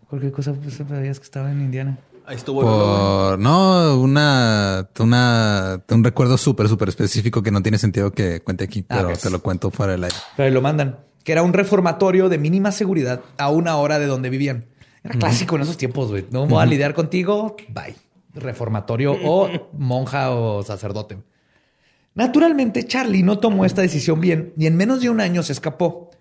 Cualquier 0.09 0.31
cosa 0.31 0.53
pues, 0.53 0.75
sabías 0.75 1.19
que 1.19 1.25
estaba 1.25 1.51
en 1.51 1.61
Indiana. 1.61 1.97
Ahí 2.25 2.35
estuvo. 2.35 2.61
Por 2.61 3.39
no 3.39 3.99
una, 3.99 4.87
una 4.99 5.81
un 5.89 6.03
recuerdo 6.03 6.37
súper, 6.37 6.67
súper 6.69 6.89
específico 6.89 7.41
que 7.41 7.51
no 7.51 7.61
tiene 7.61 7.77
sentido 7.77 8.11
que 8.11 8.41
cuente 8.41 8.65
aquí, 8.65 8.85
Ah, 8.89 8.97
pero 9.01 9.17
te 9.17 9.29
lo 9.29 9.41
cuento 9.41 9.71
fuera 9.71 9.93
del 9.93 10.03
aire. 10.03 10.15
Pero 10.35 10.47
ahí 10.47 10.53
lo 10.53 10.61
mandan. 10.61 10.99
Que 11.23 11.31
era 11.31 11.43
un 11.43 11.53
reformatorio 11.53 12.29
de 12.29 12.37
mínima 12.37 12.71
seguridad 12.71 13.21
a 13.37 13.49
una 13.49 13.75
hora 13.77 13.99
de 13.99 14.05
donde 14.05 14.29
vivían. 14.29 14.65
Era 15.03 15.15
clásico 15.15 15.55
en 15.55 15.63
esos 15.63 15.77
tiempos, 15.77 16.09
güey. 16.09 16.25
No 16.29 16.45
voy 16.45 16.61
a 16.61 16.65
lidiar 16.65 16.93
contigo. 16.93 17.55
Bye. 17.69 17.95
Reformatorio 18.33 19.17
o 19.23 19.49
monja 19.73 20.31
o 20.31 20.63
sacerdote. 20.63 21.17
Naturalmente, 22.13 22.85
Charlie 22.85 23.23
no 23.23 23.39
tomó 23.39 23.65
esta 23.65 23.81
decisión 23.81 24.19
bien 24.19 24.53
y 24.57 24.67
en 24.67 24.75
menos 24.75 25.01
de 25.01 25.09
un 25.09 25.21
año 25.21 25.43
se 25.43 25.53
escapó. 25.53 26.11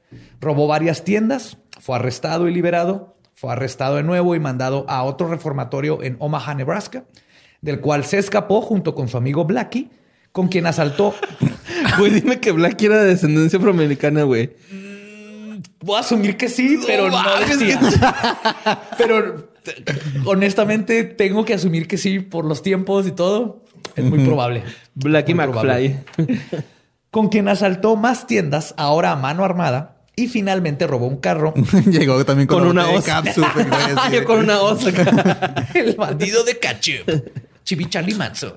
Robó 0.41 0.67
varias 0.67 1.05
tiendas, 1.05 1.59
fue 1.79 1.97
arrestado 1.97 2.49
y 2.49 2.55
liberado, 2.55 3.17
fue 3.35 3.53
arrestado 3.53 3.97
de 3.97 4.03
nuevo 4.03 4.35
y 4.35 4.41
mandado 4.41 4.85
a 4.89 5.03
otro 5.03 5.29
reformatorio 5.29 6.03
en 6.03 6.17
Omaha, 6.19 6.55
Nebraska, 6.55 7.05
del 7.61 7.81
cual 7.81 8.05
se 8.05 8.19
escapó 8.19 8.61
junto 8.61 8.95
con 8.95 9.09
su 9.09 9.17
amigo 9.17 9.45
Blackie, 9.45 9.91
con 10.33 10.49
quien 10.49 10.67
asaltó 10.67 11.15
Güey, 11.99 12.13
dime 12.13 12.41
que 12.41 12.53
Black 12.53 12.81
era 12.83 13.03
de 13.03 13.11
descendencia 13.11 13.59
afroamericana, 13.59 14.23
güey. 14.25 14.51
Voy 15.83 15.97
a 15.97 16.01
asumir 16.01 16.37
que 16.37 16.49
sí, 16.49 16.79
pero 16.87 17.09
no, 17.09 17.23
decía. 17.47 17.81
pero 18.99 19.51
honestamente 20.27 21.05
tengo 21.05 21.45
que 21.45 21.55
asumir 21.55 21.89
que 21.89 21.97
sí 21.97 22.21
por 22.21 22.45
los 22.45 22.63
tiempos 22.63 23.07
y 23.07 23.13
todo. 23.13 23.65
Es 23.97 24.05
muy 24.05 24.25
probable. 24.25 24.63
Blackie 24.95 25.35
Muy 25.35 25.47
McFly. 25.47 26.01
Con 27.11 27.29
quien 27.29 27.49
asaltó 27.49 27.97
más 27.97 28.27
tiendas, 28.27 28.75
ahora 28.77 29.11
a 29.11 29.17
mano 29.17 29.45
armada, 29.45 29.97
y 30.15 30.29
finalmente 30.29 30.87
robó 30.87 31.07
un 31.07 31.17
carro. 31.17 31.55
Llegó 31.87 32.25
también 32.25 32.47
con, 32.47 32.61
Con 32.61 32.69
una 32.69 32.89
osa. 32.89 33.23
Yo 34.13 34.25
con 34.25 34.39
una 34.41 34.61
osa 34.61 34.91
el 35.75 35.97
bandido 35.97 36.45
de 36.45 36.59
ketchup. 36.59 37.33
Chibi 37.65 37.89
Charlie 37.89 38.15
Manson. 38.15 38.55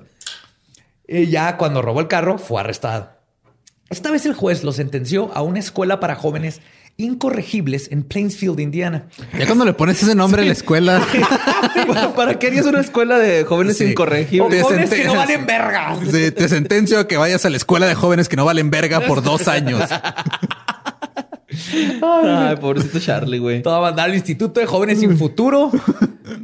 Y 1.08 1.26
ya 1.26 1.56
cuando 1.56 1.82
robó 1.82 2.00
el 2.00 2.06
carro, 2.06 2.38
fue 2.38 2.60
arrestado. 2.60 3.10
Esta 3.90 4.10
vez 4.10 4.24
el 4.26 4.34
juez 4.34 4.62
lo 4.62 4.72
sentenció 4.72 5.32
a 5.34 5.42
una 5.42 5.58
escuela 5.58 6.00
para 6.00 6.14
jóvenes 6.14 6.60
incorregibles 6.96 7.90
en 7.90 8.02
Plainsfield, 8.04 8.60
Indiana. 8.60 9.06
Ya 9.38 9.46
cuando 9.46 9.64
le 9.64 9.72
pones 9.72 10.02
ese 10.02 10.14
nombre 10.14 10.42
a 10.42 10.44
la 10.44 10.52
escuela, 10.52 11.02
¿Para 12.16 12.38
qué 12.38 12.46
harías 12.48 12.66
una 12.66 12.80
escuela 12.80 13.18
de 13.18 13.44
jóvenes 13.44 13.78
Sí. 13.78 13.84
O 13.84 13.88
incorregibles? 13.88 14.50
Te 14.50 14.62
jóvenes 14.62 14.90
que 14.90 15.04
no 15.04 15.14
valen 15.16 15.46
verga. 15.46 15.96
sí, 16.10 16.30
te 16.30 16.48
sentencio 16.48 16.98
a 17.00 17.08
que 17.08 17.16
vayas 17.16 17.44
a 17.44 17.50
la 17.50 17.56
escuela 17.56 17.86
de 17.86 17.94
jóvenes 17.94 18.28
que 18.28 18.36
no 18.36 18.44
valen 18.44 18.70
verga 18.70 19.00
por 19.00 19.22
dos 19.22 19.48
años. 19.48 19.82
Ay, 22.02 22.56
pobrecito 22.56 22.98
Charlie, 23.00 23.38
güey. 23.38 23.62
Todo 23.62 23.80
va 23.80 23.88
a 23.88 23.90
mandar 23.90 24.08
al 24.10 24.14
Instituto 24.14 24.60
de 24.60 24.66
Jóvenes 24.66 25.00
sin 25.00 25.16
Futuro, 25.18 25.70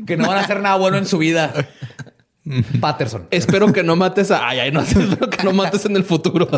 que 0.06 0.16
no 0.16 0.26
van 0.28 0.38
a 0.38 0.40
hacer 0.40 0.60
nada 0.60 0.76
bueno 0.76 0.98
en 0.98 1.06
su 1.06 1.18
vida. 1.18 1.52
Patterson. 2.80 3.26
Espero 3.30 3.72
que 3.72 3.82
no 3.82 3.96
mates 3.96 4.30
a... 4.30 4.48
Ay, 4.48 4.60
ay, 4.60 4.72
no. 4.72 4.80
Espero 4.82 5.28
que 5.28 5.42
no 5.44 5.52
mates 5.52 5.84
en 5.84 5.96
el 5.96 6.04
futuro. 6.04 6.48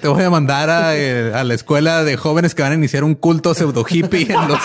Te 0.00 0.08
voy 0.08 0.22
a 0.22 0.30
mandar 0.30 0.70
a, 0.70 0.96
eh, 0.96 1.32
a 1.34 1.44
la 1.44 1.54
escuela 1.54 2.02
de 2.02 2.16
jóvenes 2.16 2.54
que 2.54 2.62
van 2.62 2.72
a 2.72 2.74
iniciar 2.76 3.04
un 3.04 3.14
culto 3.14 3.54
pseudo 3.54 3.84
hippie 3.88 4.32
en 4.32 4.48
los... 4.48 4.58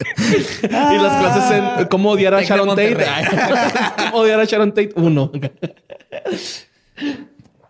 y 0.00 0.96
las 1.02 1.20
clases 1.20 1.78
en 1.78 1.86
cómo 1.88 2.10
odiar 2.10 2.34
a 2.34 2.42
Sharon 2.42 2.68
Tate. 2.68 2.96
Cómo 3.96 4.18
odiar 4.18 4.40
a 4.40 4.44
Sharon 4.44 4.70
Tate 4.70 4.92
uno. 4.96 5.32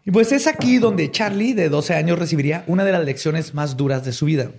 Y 0.05 0.11
pues 0.11 0.33
es 0.33 0.47
aquí 0.47 0.79
donde 0.79 1.11
Charlie, 1.11 1.53
de 1.53 1.69
12 1.69 1.95
años, 1.95 2.19
recibiría 2.19 2.65
una 2.67 2.85
de 2.85 2.93
las 2.93 3.05
lecciones 3.05 3.55
más 3.55 3.77
duras 3.77 4.05
de 4.05 4.13
su 4.13 4.27
vida. 4.27 4.51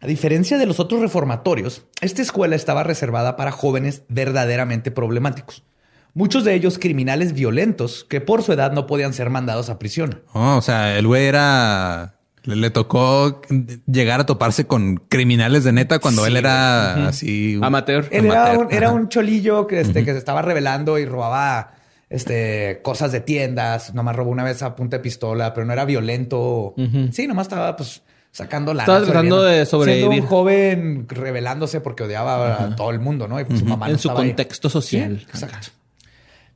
A 0.00 0.06
diferencia 0.06 0.58
de 0.58 0.66
los 0.66 0.80
otros 0.80 1.00
reformatorios, 1.00 1.86
esta 2.00 2.20
escuela 2.22 2.56
estaba 2.56 2.82
reservada 2.82 3.36
para 3.36 3.52
jóvenes 3.52 4.02
verdaderamente 4.08 4.90
problemáticos. 4.90 5.64
Muchos 6.12 6.44
de 6.44 6.54
ellos 6.54 6.78
criminales 6.78 7.32
violentos 7.32 8.04
que 8.08 8.20
por 8.20 8.42
su 8.42 8.52
edad 8.52 8.72
no 8.72 8.86
podían 8.86 9.14
ser 9.14 9.30
mandados 9.30 9.68
a 9.70 9.78
prisión. 9.78 10.22
Oh, 10.32 10.56
o 10.56 10.62
sea, 10.62 10.96
el 10.98 11.06
güey 11.06 11.24
era... 11.26 12.18
Le, 12.44 12.56
le 12.56 12.68
tocó 12.70 13.40
llegar 13.86 14.20
a 14.20 14.26
toparse 14.26 14.66
con 14.66 14.96
criminales 15.08 15.64
de 15.64 15.72
neta 15.72 15.98
cuando 15.98 16.26
él 16.26 16.36
era 16.36 17.08
así... 17.08 17.56
un- 17.56 17.64
Amateur. 17.64 18.06
Él 18.10 18.26
era 18.26 18.42
Amateur, 18.50 18.66
un, 18.66 18.72
era 18.72 18.86
ajá. 18.88 18.96
un 18.96 19.08
cholillo 19.08 19.66
que, 19.66 19.80
este, 19.80 20.04
que 20.04 20.12
se 20.12 20.18
estaba 20.18 20.42
revelando 20.42 20.98
y 20.98 21.06
robaba 21.06 21.72
este, 22.10 22.80
cosas 22.84 23.10
de 23.12 23.20
tiendas. 23.20 23.94
Nomás 23.94 24.14
robó 24.14 24.30
una 24.30 24.44
vez 24.44 24.62
a 24.62 24.76
punta 24.76 24.98
de 24.98 25.02
pistola, 25.02 25.54
pero 25.54 25.66
no 25.66 25.72
era 25.72 25.86
violento. 25.86 26.74
Sí, 27.12 27.26
nomás 27.26 27.46
estaba 27.46 27.74
pues 27.76 28.02
sacando 28.34 28.74
la. 28.74 28.82
Estaba 28.82 29.02
tratando 29.04 29.42
de 29.44 29.64
sobrevivir. 29.64 30.06
Siendo 30.08 30.22
un 30.24 30.28
joven 30.28 31.06
rebelándose 31.08 31.80
porque 31.80 32.02
odiaba 32.02 32.64
a 32.64 32.76
todo 32.76 32.90
el 32.90 32.98
mundo, 32.98 33.28
¿no? 33.28 33.38
Y 33.40 33.44
pues, 33.44 33.60
su 33.60 33.64
mamá 33.64 33.86
no 33.86 33.92
En 33.92 33.98
su 34.00 34.08
estaba 34.08 34.22
ahí. 34.24 34.30
contexto 34.30 34.68
social. 34.68 35.20
Sí, 35.20 35.26
exacto. 35.30 35.68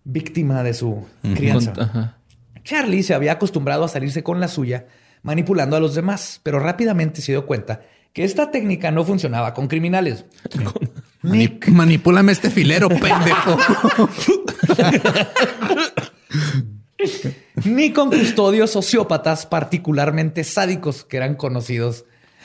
Víctima 0.04 0.62
de 0.64 0.74
su 0.74 1.06
crianza. 1.34 1.72
Ajá. 1.78 2.16
Charlie 2.64 3.02
se 3.02 3.14
había 3.14 3.32
acostumbrado 3.32 3.84
a 3.84 3.88
salirse 3.88 4.22
con 4.22 4.40
la 4.40 4.48
suya, 4.48 4.86
manipulando 5.22 5.76
a 5.76 5.80
los 5.80 5.94
demás, 5.94 6.40
pero 6.42 6.58
rápidamente 6.58 7.22
se 7.22 7.32
dio 7.32 7.46
cuenta 7.46 7.80
que 8.12 8.24
esta 8.24 8.50
técnica 8.50 8.90
no 8.90 9.04
funcionaba 9.04 9.54
con 9.54 9.68
criminales. 9.68 10.24
Mani- 11.22 11.58
manipúlame 11.68 12.32
este 12.32 12.50
filero, 12.50 12.88
pendejo. 12.88 13.56
ni 17.64 17.92
con 17.92 18.10
custodios 18.10 18.70
sociópatas 18.70 19.46
particularmente 19.46 20.44
sádicos 20.44 21.04
que 21.04 21.16
eran 21.16 21.34
conocidos, 21.36 22.04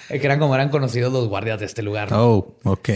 eh, 0.10 0.20
que 0.20 0.26
eran 0.26 0.40
como 0.40 0.56
eran 0.56 0.70
conocidos 0.70 1.12
los 1.12 1.28
guardias 1.28 1.60
de 1.60 1.66
este 1.66 1.82
lugar. 1.82 2.12
¿no? 2.12 2.24
Oh, 2.24 2.56
ok. 2.64 2.90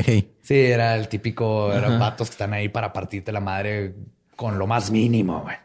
Sí, 0.44 0.56
era 0.56 0.96
el 0.96 1.08
típico, 1.08 1.74
eran 1.74 2.00
vatos 2.00 2.30
que 2.30 2.34
están 2.34 2.54
ahí 2.54 2.70
para 2.70 2.94
partirte 2.94 3.32
la 3.32 3.40
madre 3.42 3.96
con 4.38 4.60
lo 4.60 4.68
más 4.68 4.92
mínimo, 4.92 5.42
güey. 5.42 5.56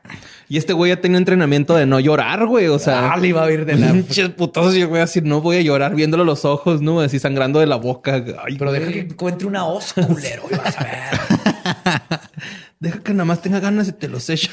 Y 0.49 0.57
este 0.57 0.73
güey 0.73 0.91
ya 0.93 1.01
tenía 1.01 1.19
entrenamiento 1.19 1.77
de 1.77 1.85
no 1.85 2.01
llorar, 2.01 2.47
güey. 2.47 2.69
O 2.69 2.79
sea, 2.79 3.13
Ah, 3.13 3.19
le 3.19 3.29
iba 3.29 3.45
a 3.45 3.53
ir 3.53 3.67
de 3.67 3.77
la... 3.77 3.93
pinches 3.93 4.31
putazos. 4.31 4.75
Y 4.75 4.81
el 4.81 4.87
güey 4.87 5.03
así, 5.03 5.21
no 5.21 5.43
voy 5.43 5.59
a 5.59 5.61
llorar 5.61 5.95
viéndolo 5.95 6.23
a 6.23 6.27
los 6.27 6.47
ojos, 6.47 6.81
¿no? 6.81 7.01
Así 7.01 7.19
sangrando 7.19 7.61
de 7.61 7.67
la 7.67 7.77
boca. 7.77 8.25
Ay, 8.43 8.57
Pero 8.59 8.73
deja 8.73 8.91
que 8.91 9.01
encuentre 9.01 9.47
una 9.47 9.67
hoz, 9.67 9.93
culero, 9.93 10.45
y 10.51 10.55
vas 10.55 10.79
a 10.79 10.85
ver. 10.85 12.21
Deja 12.81 12.99
que 13.01 13.13
nada 13.13 13.27
más 13.27 13.43
tenga 13.43 13.61
ganas 13.61 13.87
y 13.89 13.93
te 13.93 14.09
los 14.09 14.29
echo. 14.31 14.51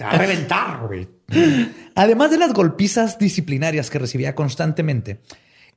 Te 0.00 0.04
va 0.04 0.12
a 0.12 0.18
reventar, 0.18 0.86
güey. 0.86 1.06
Además 1.94 2.30
de 2.30 2.38
las 2.38 2.54
golpizas 2.54 3.18
disciplinarias 3.18 3.90
que 3.90 3.98
recibía 3.98 4.34
constantemente, 4.34 5.20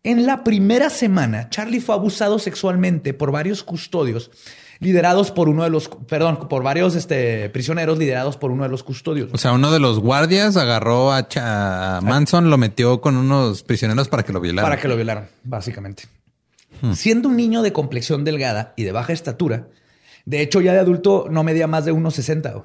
en 0.01 0.25
la 0.25 0.45
primera 0.45 0.89
semana, 0.89 1.49
Charlie 1.49 1.81
fue 1.81 1.93
abusado 1.93 2.39
sexualmente 2.39 3.13
por 3.13 3.33
varios 3.33 3.63
custodios 3.63 4.31
liderados 4.79 5.31
por 5.31 5.49
uno 5.49 5.63
de 5.63 5.69
los, 5.69 5.89
perdón, 6.07 6.47
por 6.47 6.63
varios 6.63 6.95
este, 6.95 7.49
prisioneros 7.49 7.97
liderados 7.97 8.37
por 8.37 8.51
uno 8.51 8.63
de 8.63 8.69
los 8.69 8.81
custodios. 8.81 9.29
O 9.33 9.37
sea, 9.37 9.51
uno 9.51 9.73
de 9.73 9.81
los 9.81 9.99
guardias 9.99 10.55
agarró 10.55 11.11
a, 11.11 11.99
Manson, 12.01 12.49
lo 12.49 12.57
metió 12.57 13.01
con 13.01 13.17
unos 13.17 13.61
prisioneros 13.63 14.07
para 14.07 14.23
que 14.23 14.31
lo 14.31 14.39
violaran. 14.39 14.71
Para 14.71 14.81
que 14.81 14.87
lo 14.87 14.95
violaran, 14.95 15.27
básicamente. 15.43 16.03
Siendo 16.93 17.27
un 17.27 17.35
niño 17.35 17.61
de 17.61 17.73
complexión 17.73 18.23
delgada 18.23 18.73
y 18.77 18.83
de 18.83 18.93
baja 18.93 19.11
estatura, 19.11 19.67
de 20.23 20.39
hecho 20.39 20.61
ya 20.61 20.71
de 20.71 20.79
adulto 20.79 21.27
no 21.29 21.43
medía 21.43 21.67
más 21.67 21.83
de 21.83 21.93
1,60. 21.93 22.63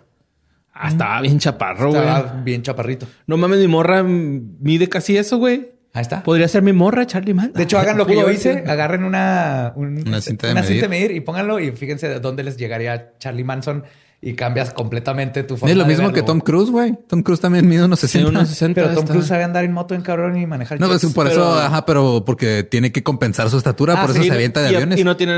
Ah, 0.81 0.89
estaba 0.89 1.21
bien 1.21 1.39
chaparro, 1.39 1.91
güey. 1.91 2.01
Estaba 2.01 2.41
bien 2.45 2.63
chaparrito. 2.63 3.07
No 3.27 3.37
mames, 3.37 3.59
mi 3.59 3.69
morra 3.69 4.03
mide 4.03 4.89
casi 4.89 5.17
eso, 5.17 5.39
güey. 5.39 5.71
Ahí 5.95 6.03
está. 6.03 6.23
Podría 6.23 6.47
ser 6.49 6.63
mi 6.63 6.73
morra, 6.73 7.07
Charlie 7.07 7.35
Man. 7.35 7.53
De 7.55 7.63
hecho, 7.65 7.79
hagan 7.79 7.97
lo 7.99 8.07
que 8.07 8.15
yo 8.15 8.31
hice, 8.31 8.65
agarren 8.67 9.03
una, 9.05 9.73
un- 9.75 10.07
Una 10.07 10.21
cinta 10.21 10.47
de 10.47 10.53
una 10.53 10.61
medir. 10.63 10.75
cinta 10.77 10.87
de 10.87 10.89
medir 11.01 11.11
y 11.17 11.21
pónganlo 11.21 11.59
y 11.59 11.73
fíjense 11.73 12.09
de 12.09 12.21
dónde 12.21 12.43
les 12.45 12.57
llegaría 12.57 13.15
Charlie 13.19 13.43
Manson 13.43 13.83
y 14.21 14.35
cambias 14.35 14.73
completamente 14.73 15.45
tu 15.45 15.57
forma 15.57 15.71
Es 15.71 15.77
lo 15.77 15.85
de 15.85 15.89
mismo 15.91 16.09
verlo. 16.09 16.15
que 16.15 16.23
Tom 16.23 16.41
Cruise, 16.41 16.71
güey. 16.71 16.95
Tom 17.09 17.23
Cruise 17.23 17.41
también 17.41 17.67
mide 17.69 17.85
unos 17.85 18.01
60. 18.01 18.29
Sí, 18.29 18.37
unos 18.37 18.49
60. 18.49 18.75
Pero 18.81 18.89
Tom 18.95 19.05
está. 19.05 19.13
Cruise 19.15 19.27
sabe 19.29 19.45
andar 19.45 19.65
en 19.65 19.73
moto 19.73 19.95
en 19.95 20.03
cabrón 20.03 20.37
y 20.37 20.47
manejar 20.47 20.79
No, 20.79 20.89
pues 20.89 21.05
por 21.07 21.29
pero- 21.29 21.41
eso, 21.41 21.55
ajá, 21.59 21.87
pero 21.87 22.25
porque 22.27 22.65
tiene 22.65 22.93
que 22.93 23.03
compensar 23.03 23.49
su 23.49 23.57
estatura, 23.57 23.95
Ah, 23.97 24.03
por 24.03 24.11
eso 24.11 24.23
sí, 24.23 24.29
se 24.29 24.35
avienta 24.35 24.61
de 24.61 24.73
y, 24.73 24.75
aviones. 24.75 24.99
Y 25.01 25.05
no 25.05 25.17
tiene 25.17 25.35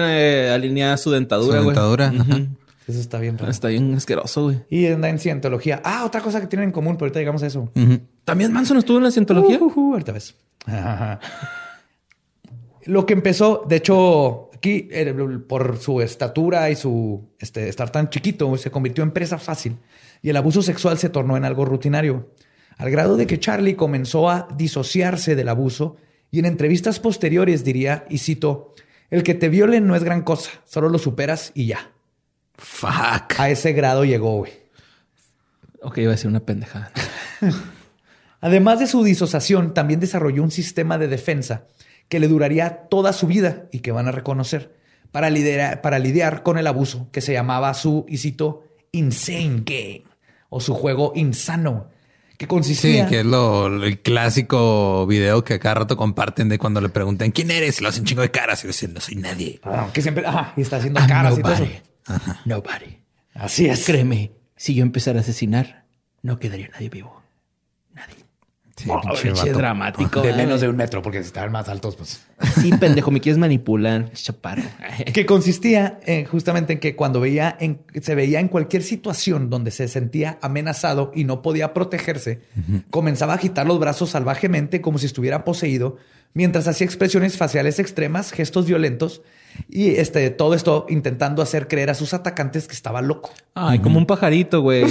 eh, 0.46 0.50
alineada 0.50 0.96
su 0.96 1.10
dentadura, 1.10 1.58
Su 1.58 1.64
güey. 1.64 1.74
dentadura, 1.74 2.06
ajá. 2.08 2.22
Ujú. 2.36 2.48
Eso 2.90 3.00
está 3.00 3.18
bien 3.18 3.38
raro. 3.38 3.50
Está 3.50 3.68
bien 3.68 3.94
asqueroso, 3.94 4.44
güey. 4.44 4.64
Y 4.68 4.86
anda 4.86 5.08
en 5.08 5.18
cientología. 5.18 5.80
Ah, 5.84 6.04
otra 6.04 6.20
cosa 6.20 6.40
que 6.40 6.46
tienen 6.46 6.68
en 6.68 6.72
común, 6.72 6.96
pero 6.96 7.06
ahorita 7.06 7.20
llegamos 7.20 7.42
a 7.42 7.46
eso. 7.46 7.70
¿También 8.24 8.52
Manson 8.52 8.76
estuvo 8.78 8.98
en 8.98 9.04
la 9.04 9.10
cientología? 9.10 9.58
Uh, 9.60 9.66
uh, 9.66 9.80
uh, 9.80 9.92
ahorita 9.92 10.12
ves. 10.12 10.34
Lo 12.84 13.06
que 13.06 13.12
empezó, 13.12 13.64
de 13.68 13.76
hecho, 13.76 14.50
aquí 14.54 14.88
eh, 14.90 15.14
por 15.46 15.78
su 15.78 16.00
estatura 16.00 16.70
y 16.70 16.76
su 16.76 17.30
este, 17.38 17.68
estar 17.68 17.90
tan 17.90 18.10
chiquito, 18.10 18.56
se 18.56 18.70
convirtió 18.70 19.04
en 19.04 19.12
presa 19.12 19.38
fácil 19.38 19.78
y 20.22 20.30
el 20.30 20.36
abuso 20.36 20.62
sexual 20.62 20.98
se 20.98 21.08
tornó 21.08 21.36
en 21.36 21.44
algo 21.44 21.64
rutinario, 21.64 22.30
al 22.76 22.90
grado 22.90 23.16
de 23.16 23.26
que 23.26 23.38
Charlie 23.38 23.76
comenzó 23.76 24.30
a 24.30 24.48
disociarse 24.56 25.36
del 25.36 25.48
abuso 25.48 25.96
y 26.30 26.38
en 26.38 26.46
entrevistas 26.46 27.00
posteriores 27.00 27.64
diría, 27.64 28.04
y 28.08 28.18
cito, 28.18 28.74
el 29.10 29.22
que 29.22 29.34
te 29.34 29.48
violen 29.48 29.86
no 29.86 29.96
es 29.96 30.04
gran 30.04 30.22
cosa, 30.22 30.50
solo 30.64 30.88
lo 30.88 30.98
superas 30.98 31.52
y 31.54 31.66
ya. 31.66 31.90
Fuck. 32.60 33.38
A 33.38 33.50
ese 33.50 33.72
grado 33.72 34.04
llegó, 34.04 34.36
güey. 34.38 34.52
Ok, 35.82 35.98
iba 35.98 36.10
a 36.10 36.14
decir 36.14 36.28
una 36.28 36.40
pendejada. 36.40 36.92
Además 38.40 38.78
de 38.80 38.86
su 38.86 39.02
disociación, 39.04 39.74
también 39.74 40.00
desarrolló 40.00 40.42
un 40.42 40.50
sistema 40.50 40.98
de 40.98 41.08
defensa 41.08 41.64
que 42.08 42.20
le 42.20 42.28
duraría 42.28 42.88
toda 42.88 43.12
su 43.12 43.26
vida 43.26 43.64
y 43.72 43.80
que 43.80 43.92
van 43.92 44.08
a 44.08 44.12
reconocer 44.12 44.74
para, 45.12 45.30
lidera- 45.30 45.80
para 45.82 45.98
lidiar 45.98 46.42
con 46.42 46.56
el 46.58 46.66
abuso 46.66 47.08
que 47.12 47.20
se 47.20 47.32
llamaba 47.32 47.72
su, 47.74 48.06
y 48.08 48.18
cito, 48.18 48.64
insane 48.92 49.62
game 49.64 50.04
o 50.48 50.60
su 50.60 50.74
juego 50.74 51.12
insano, 51.14 51.88
que 52.38 52.46
Sí, 52.46 52.48
consistía... 52.48 53.06
que 53.06 53.20
es 53.20 53.26
lo, 53.26 53.66
el 53.84 54.00
clásico 54.00 55.06
video 55.06 55.44
que 55.44 55.58
cada 55.58 55.74
rato 55.76 55.96
comparten 55.96 56.48
de 56.48 56.58
cuando 56.58 56.80
le 56.80 56.88
preguntan 56.88 57.30
quién 57.32 57.50
eres 57.50 57.80
y 57.80 57.82
lo 57.82 57.90
hacen 57.90 58.04
chingo 58.04 58.22
de 58.22 58.30
caras 58.30 58.64
y 58.64 58.68
dicen 58.68 58.94
no 58.94 59.00
soy 59.00 59.16
nadie. 59.16 59.60
Ah, 59.62 59.88
que 59.92 60.00
siempre... 60.02 60.26
ajá, 60.26 60.54
y 60.56 60.62
está 60.62 60.76
haciendo 60.78 60.98
I'm 61.00 61.08
caras 61.08 61.38
y 61.38 61.42
todo 61.42 61.52
nobody. 61.54 61.70
Nobody. 62.44 62.98
Así 63.34 63.66
es. 63.66 63.84
Créeme, 63.84 64.32
si 64.56 64.74
yo 64.74 64.82
empezara 64.82 65.18
a 65.18 65.22
asesinar, 65.22 65.84
no 66.22 66.38
quedaría 66.38 66.68
nadie 66.68 66.88
vivo. 66.88 67.22
Nadie. 67.94 68.16
Sí, 68.76 68.88
Oh, 68.90 69.00
pinche 69.22 69.52
dramático. 69.52 70.22
De 70.22 70.32
menos 70.32 70.60
de 70.60 70.68
un 70.68 70.76
metro, 70.76 71.02
porque 71.02 71.20
si 71.20 71.26
estaban 71.26 71.52
más 71.52 71.68
altos, 71.68 71.96
pues... 71.96 72.22
Sí, 72.60 72.70
pendejo, 72.72 73.10
me 73.10 73.20
quieres 73.20 73.38
manipular. 73.38 74.10
Chaparro. 74.12 74.62
que 75.12 75.26
consistía 75.26 76.00
eh, 76.06 76.24
justamente 76.24 76.74
en 76.74 76.80
que 76.80 76.96
cuando 76.96 77.20
veía 77.20 77.56
en, 77.60 77.82
se 78.00 78.14
veía 78.14 78.40
en 78.40 78.48
cualquier 78.48 78.82
situación 78.82 79.50
donde 79.50 79.70
se 79.70 79.88
sentía 79.88 80.38
amenazado 80.40 81.12
y 81.14 81.24
no 81.24 81.42
podía 81.42 81.74
protegerse, 81.74 82.40
comenzaba 82.90 83.34
a 83.34 83.36
agitar 83.36 83.66
los 83.66 83.78
brazos 83.78 84.10
salvajemente 84.10 84.80
como 84.80 84.98
si 84.98 85.06
estuviera 85.06 85.44
poseído, 85.44 85.98
mientras 86.32 86.66
hacía 86.66 86.86
expresiones 86.86 87.36
faciales 87.36 87.78
extremas, 87.78 88.32
gestos 88.32 88.66
violentos 88.66 89.22
y 89.68 89.96
este, 89.96 90.30
todo 90.30 90.54
esto 90.54 90.86
intentando 90.88 91.42
hacer 91.42 91.68
creer 91.68 91.90
a 91.90 91.94
sus 91.94 92.14
atacantes 92.14 92.66
que 92.66 92.74
estaba 92.74 93.02
loco. 93.02 93.30
Ay, 93.54 93.78
como 93.78 93.98
un 93.98 94.06
pajarito, 94.06 94.62
güey. 94.62 94.84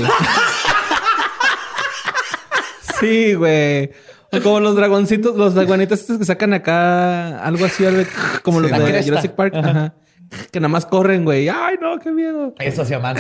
sí, 3.00 3.34
güey. 3.34 3.92
O 4.32 4.42
como 4.42 4.60
los 4.60 4.76
dragoncitos, 4.76 5.36
los 5.36 5.56
dragonetas 5.56 6.02
estos 6.02 6.20
que 6.20 6.26
sacan 6.26 6.54
acá 6.54 7.44
algo 7.44 7.66
así, 7.66 7.86
algo 7.86 8.04
como 8.44 8.60
los 8.60 8.72
de 8.72 8.78
cresta. 8.78 9.04
Jurassic 9.04 9.32
Park. 9.32 9.56
Ajá. 9.56 9.96
Que 10.52 10.60
nada 10.60 10.70
más 10.70 10.86
corren, 10.86 11.26
güey. 11.26 11.50
Ay, 11.50 11.78
no, 11.82 11.98
qué 11.98 12.12
miedo. 12.12 12.54
Eso 12.60 12.84
hacía 12.84 13.00
más. 13.00 13.18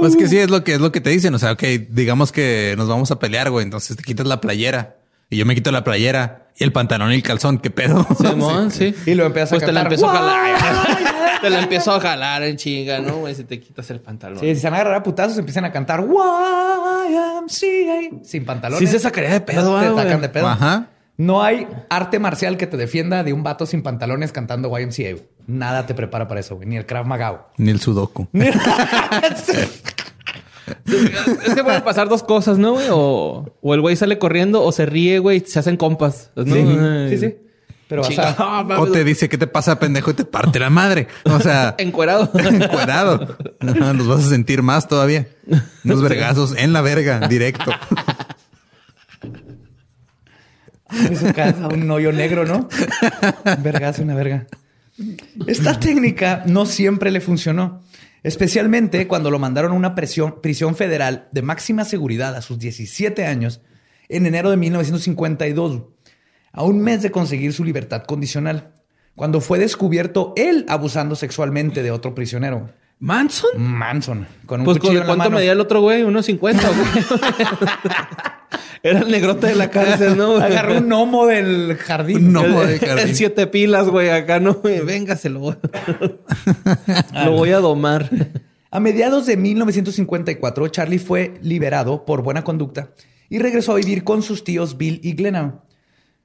Pues 0.00 0.16
que 0.16 0.26
sí, 0.26 0.38
es 0.38 0.50
lo 0.50 0.64
que 0.64 0.72
es 0.72 0.80
lo 0.80 0.90
que 0.90 1.02
te 1.02 1.10
dicen. 1.10 1.34
O 1.34 1.38
sea, 1.38 1.52
ok, 1.52 1.62
digamos 1.90 2.32
que 2.32 2.74
nos 2.78 2.88
vamos 2.88 3.10
a 3.10 3.18
pelear, 3.18 3.50
güey. 3.50 3.64
Entonces 3.64 3.96
te 3.96 4.02
quitas 4.02 4.26
la 4.26 4.40
playera 4.40 4.96
y 5.34 5.38
yo 5.38 5.46
me 5.46 5.54
quito 5.54 5.70
la 5.72 5.84
playera 5.84 6.48
y 6.56 6.64
el 6.64 6.72
pantalón 6.72 7.12
y 7.12 7.16
el 7.16 7.22
calzón. 7.22 7.58
¿Qué 7.58 7.70
pedo? 7.70 8.06
Simón, 8.18 8.70
sí. 8.70 8.94
Y 9.06 9.14
lo 9.14 9.26
empiezas 9.26 9.52
a 9.52 9.56
Pues 9.56 9.66
te 9.66 9.72
la 9.72 9.82
cantar. 9.82 9.92
empiezo 9.92 10.10
a 10.10 10.16
jalar. 10.16 10.54
te 11.42 11.50
la 11.50 11.60
empiezo 11.60 11.92
a 11.92 12.00
jalar 12.00 12.42
en 12.44 12.56
chinga, 12.56 13.00
¿no? 13.00 13.16
Güey, 13.16 13.34
si 13.34 13.44
te 13.44 13.60
quitas 13.60 13.90
el 13.90 14.00
pantalón. 14.00 14.38
Sí, 14.38 14.54
si 14.54 14.60
se 14.60 14.66
van 14.68 14.74
a 14.74 14.76
agarrar 14.82 15.00
a 15.00 15.02
putazos, 15.02 15.36
empiezan 15.36 15.64
a 15.64 15.72
cantar 15.72 16.00
YMCA 16.00 17.50
sin 18.22 18.44
pantalones. 18.44 18.88
Sí 18.88 18.92
se 18.92 19.00
sacaría 19.00 19.30
de 19.30 19.40
pedo, 19.40 19.80
Te 19.80 19.86
ah, 19.86 19.94
sacan 19.96 20.20
de 20.20 20.28
pedo. 20.28 20.48
Ajá. 20.48 20.86
No 21.16 21.42
hay 21.42 21.68
arte 21.90 22.18
marcial 22.18 22.56
que 22.56 22.66
te 22.66 22.76
defienda 22.76 23.22
de 23.22 23.32
un 23.32 23.42
vato 23.42 23.66
sin 23.66 23.82
pantalones 23.82 24.32
cantando 24.32 24.76
YMCA. 24.76 25.22
Nada 25.46 25.86
te 25.86 25.94
prepara 25.94 26.26
para 26.26 26.40
eso, 26.40 26.56
güey. 26.56 26.68
Ni 26.68 26.76
el 26.76 26.86
Krav 26.86 27.06
Maga. 27.06 27.46
Ni 27.56 27.70
el 27.70 27.80
sudoku. 27.80 28.26
Es 30.86 31.54
que 31.54 31.64
pueden 31.64 31.82
pasar 31.82 32.08
dos 32.08 32.22
cosas, 32.22 32.58
¿no, 32.58 32.72
güey? 32.74 32.86
O, 32.90 33.52
o 33.60 33.74
el 33.74 33.80
güey 33.80 33.96
sale 33.96 34.18
corriendo 34.18 34.62
o 34.62 34.70
se 34.72 34.84
ríe, 34.86 35.18
güey, 35.18 35.38
y 35.38 35.40
se 35.48 35.58
hacen 35.58 35.76
compas. 35.76 36.30
¿no? 36.36 36.44
Sí, 36.54 36.66
sí, 37.10 37.18
sí. 37.18 37.34
Pero 37.88 38.02
vas 38.02 38.18
a- 38.18 38.34
Ah. 38.38 38.66
O 38.80 38.86
te 38.90 39.04
dice, 39.04 39.28
¿qué 39.28 39.36
te 39.38 39.46
pasa, 39.46 39.78
pendejo? 39.78 40.10
Y 40.10 40.14
te 40.14 40.24
parte 40.24 40.58
la 40.58 40.70
madre. 40.70 41.06
O 41.24 41.38
sea, 41.40 41.74
Encuerado. 41.78 42.30
encuerado. 42.38 43.36
Los 43.60 44.06
vas 44.06 44.24
a 44.26 44.28
sentir 44.28 44.62
más 44.62 44.88
todavía. 44.88 45.26
Unos 45.84 46.02
vergazos 46.02 46.54
en 46.56 46.72
la 46.72 46.80
verga, 46.80 47.28
directo. 47.28 47.70
en 50.92 51.16
su 51.16 51.32
casa 51.32 51.68
un 51.68 51.90
hoyo 51.90 52.12
negro, 52.12 52.44
¿no? 52.46 52.68
Un 53.56 53.62
vergazo, 53.62 54.02
una 54.02 54.14
verga. 54.14 54.46
Esta 55.46 55.78
técnica 55.80 56.42
no 56.46 56.66
siempre 56.66 57.10
le 57.10 57.20
funcionó, 57.20 57.82
especialmente 58.24 59.06
cuando 59.06 59.30
lo 59.30 59.38
mandaron 59.38 59.72
a 59.72 59.76
una 59.76 59.94
presión- 59.94 60.40
prisión 60.40 60.74
federal 60.74 61.28
de 61.30 61.42
máxima 61.42 61.84
seguridad 61.84 62.34
a 62.34 62.42
sus 62.42 62.58
17 62.58 63.24
años 63.26 63.60
en 64.08 64.26
enero 64.26 64.50
de 64.50 64.56
1952, 64.56 65.82
a 66.52 66.64
un 66.64 66.80
mes 66.80 67.02
de 67.02 67.10
conseguir 67.10 67.52
su 67.52 67.64
libertad 67.64 68.02
condicional, 68.04 68.72
cuando 69.14 69.40
fue 69.40 69.58
descubierto 69.58 70.32
él 70.36 70.64
abusando 70.68 71.14
sexualmente 71.14 71.82
de 71.82 71.90
otro 71.90 72.14
prisionero, 72.14 72.70
¿Manson? 73.00 73.50
Manson, 73.58 74.26
con 74.46 74.60
un 74.60 74.64
Pues 74.64 74.78
cuchillo 74.78 74.94
en 74.94 75.00
la 75.00 75.06
¿cuánto 75.06 75.24
mano. 75.24 75.36
medía 75.36 75.52
el 75.52 75.60
otro 75.60 75.80
güey? 75.80 76.02
Unos 76.04 76.26
50, 76.26 76.62
güey. 76.68 77.20
Era 78.82 79.00
el 79.00 79.10
negrote 79.10 79.46
de 79.48 79.54
la 79.54 79.70
cárcel, 79.70 80.16
¿no? 80.16 80.36
Agarró 80.36 80.78
un 80.78 80.88
gnomo 80.88 81.26
del 81.26 81.76
jardín. 81.76 82.18
Un 82.18 82.32
gnomo. 82.32 82.62
El- 82.62 82.68
de 82.68 82.86
jardín. 82.86 83.08
el 83.08 83.14
siete 83.16 83.46
pilas, 83.46 83.88
güey, 83.88 84.10
acá 84.10 84.40
no, 84.40 84.60
se 85.18 85.30
lo 85.30 85.40
voy. 85.40 85.56
lo 87.24 87.32
voy 87.32 87.50
a 87.50 87.58
domar. 87.58 88.10
A 88.70 88.80
mediados 88.80 89.26
de 89.26 89.36
1954, 89.36 90.68
Charlie 90.68 90.98
fue 90.98 91.34
liberado 91.42 92.04
por 92.04 92.22
buena 92.22 92.44
conducta 92.44 92.90
y 93.30 93.38
regresó 93.38 93.72
a 93.72 93.76
vivir 93.76 94.04
con 94.04 94.22
sus 94.22 94.44
tíos 94.44 94.76
Bill 94.76 95.00
y 95.02 95.14
Glenna. 95.14 95.60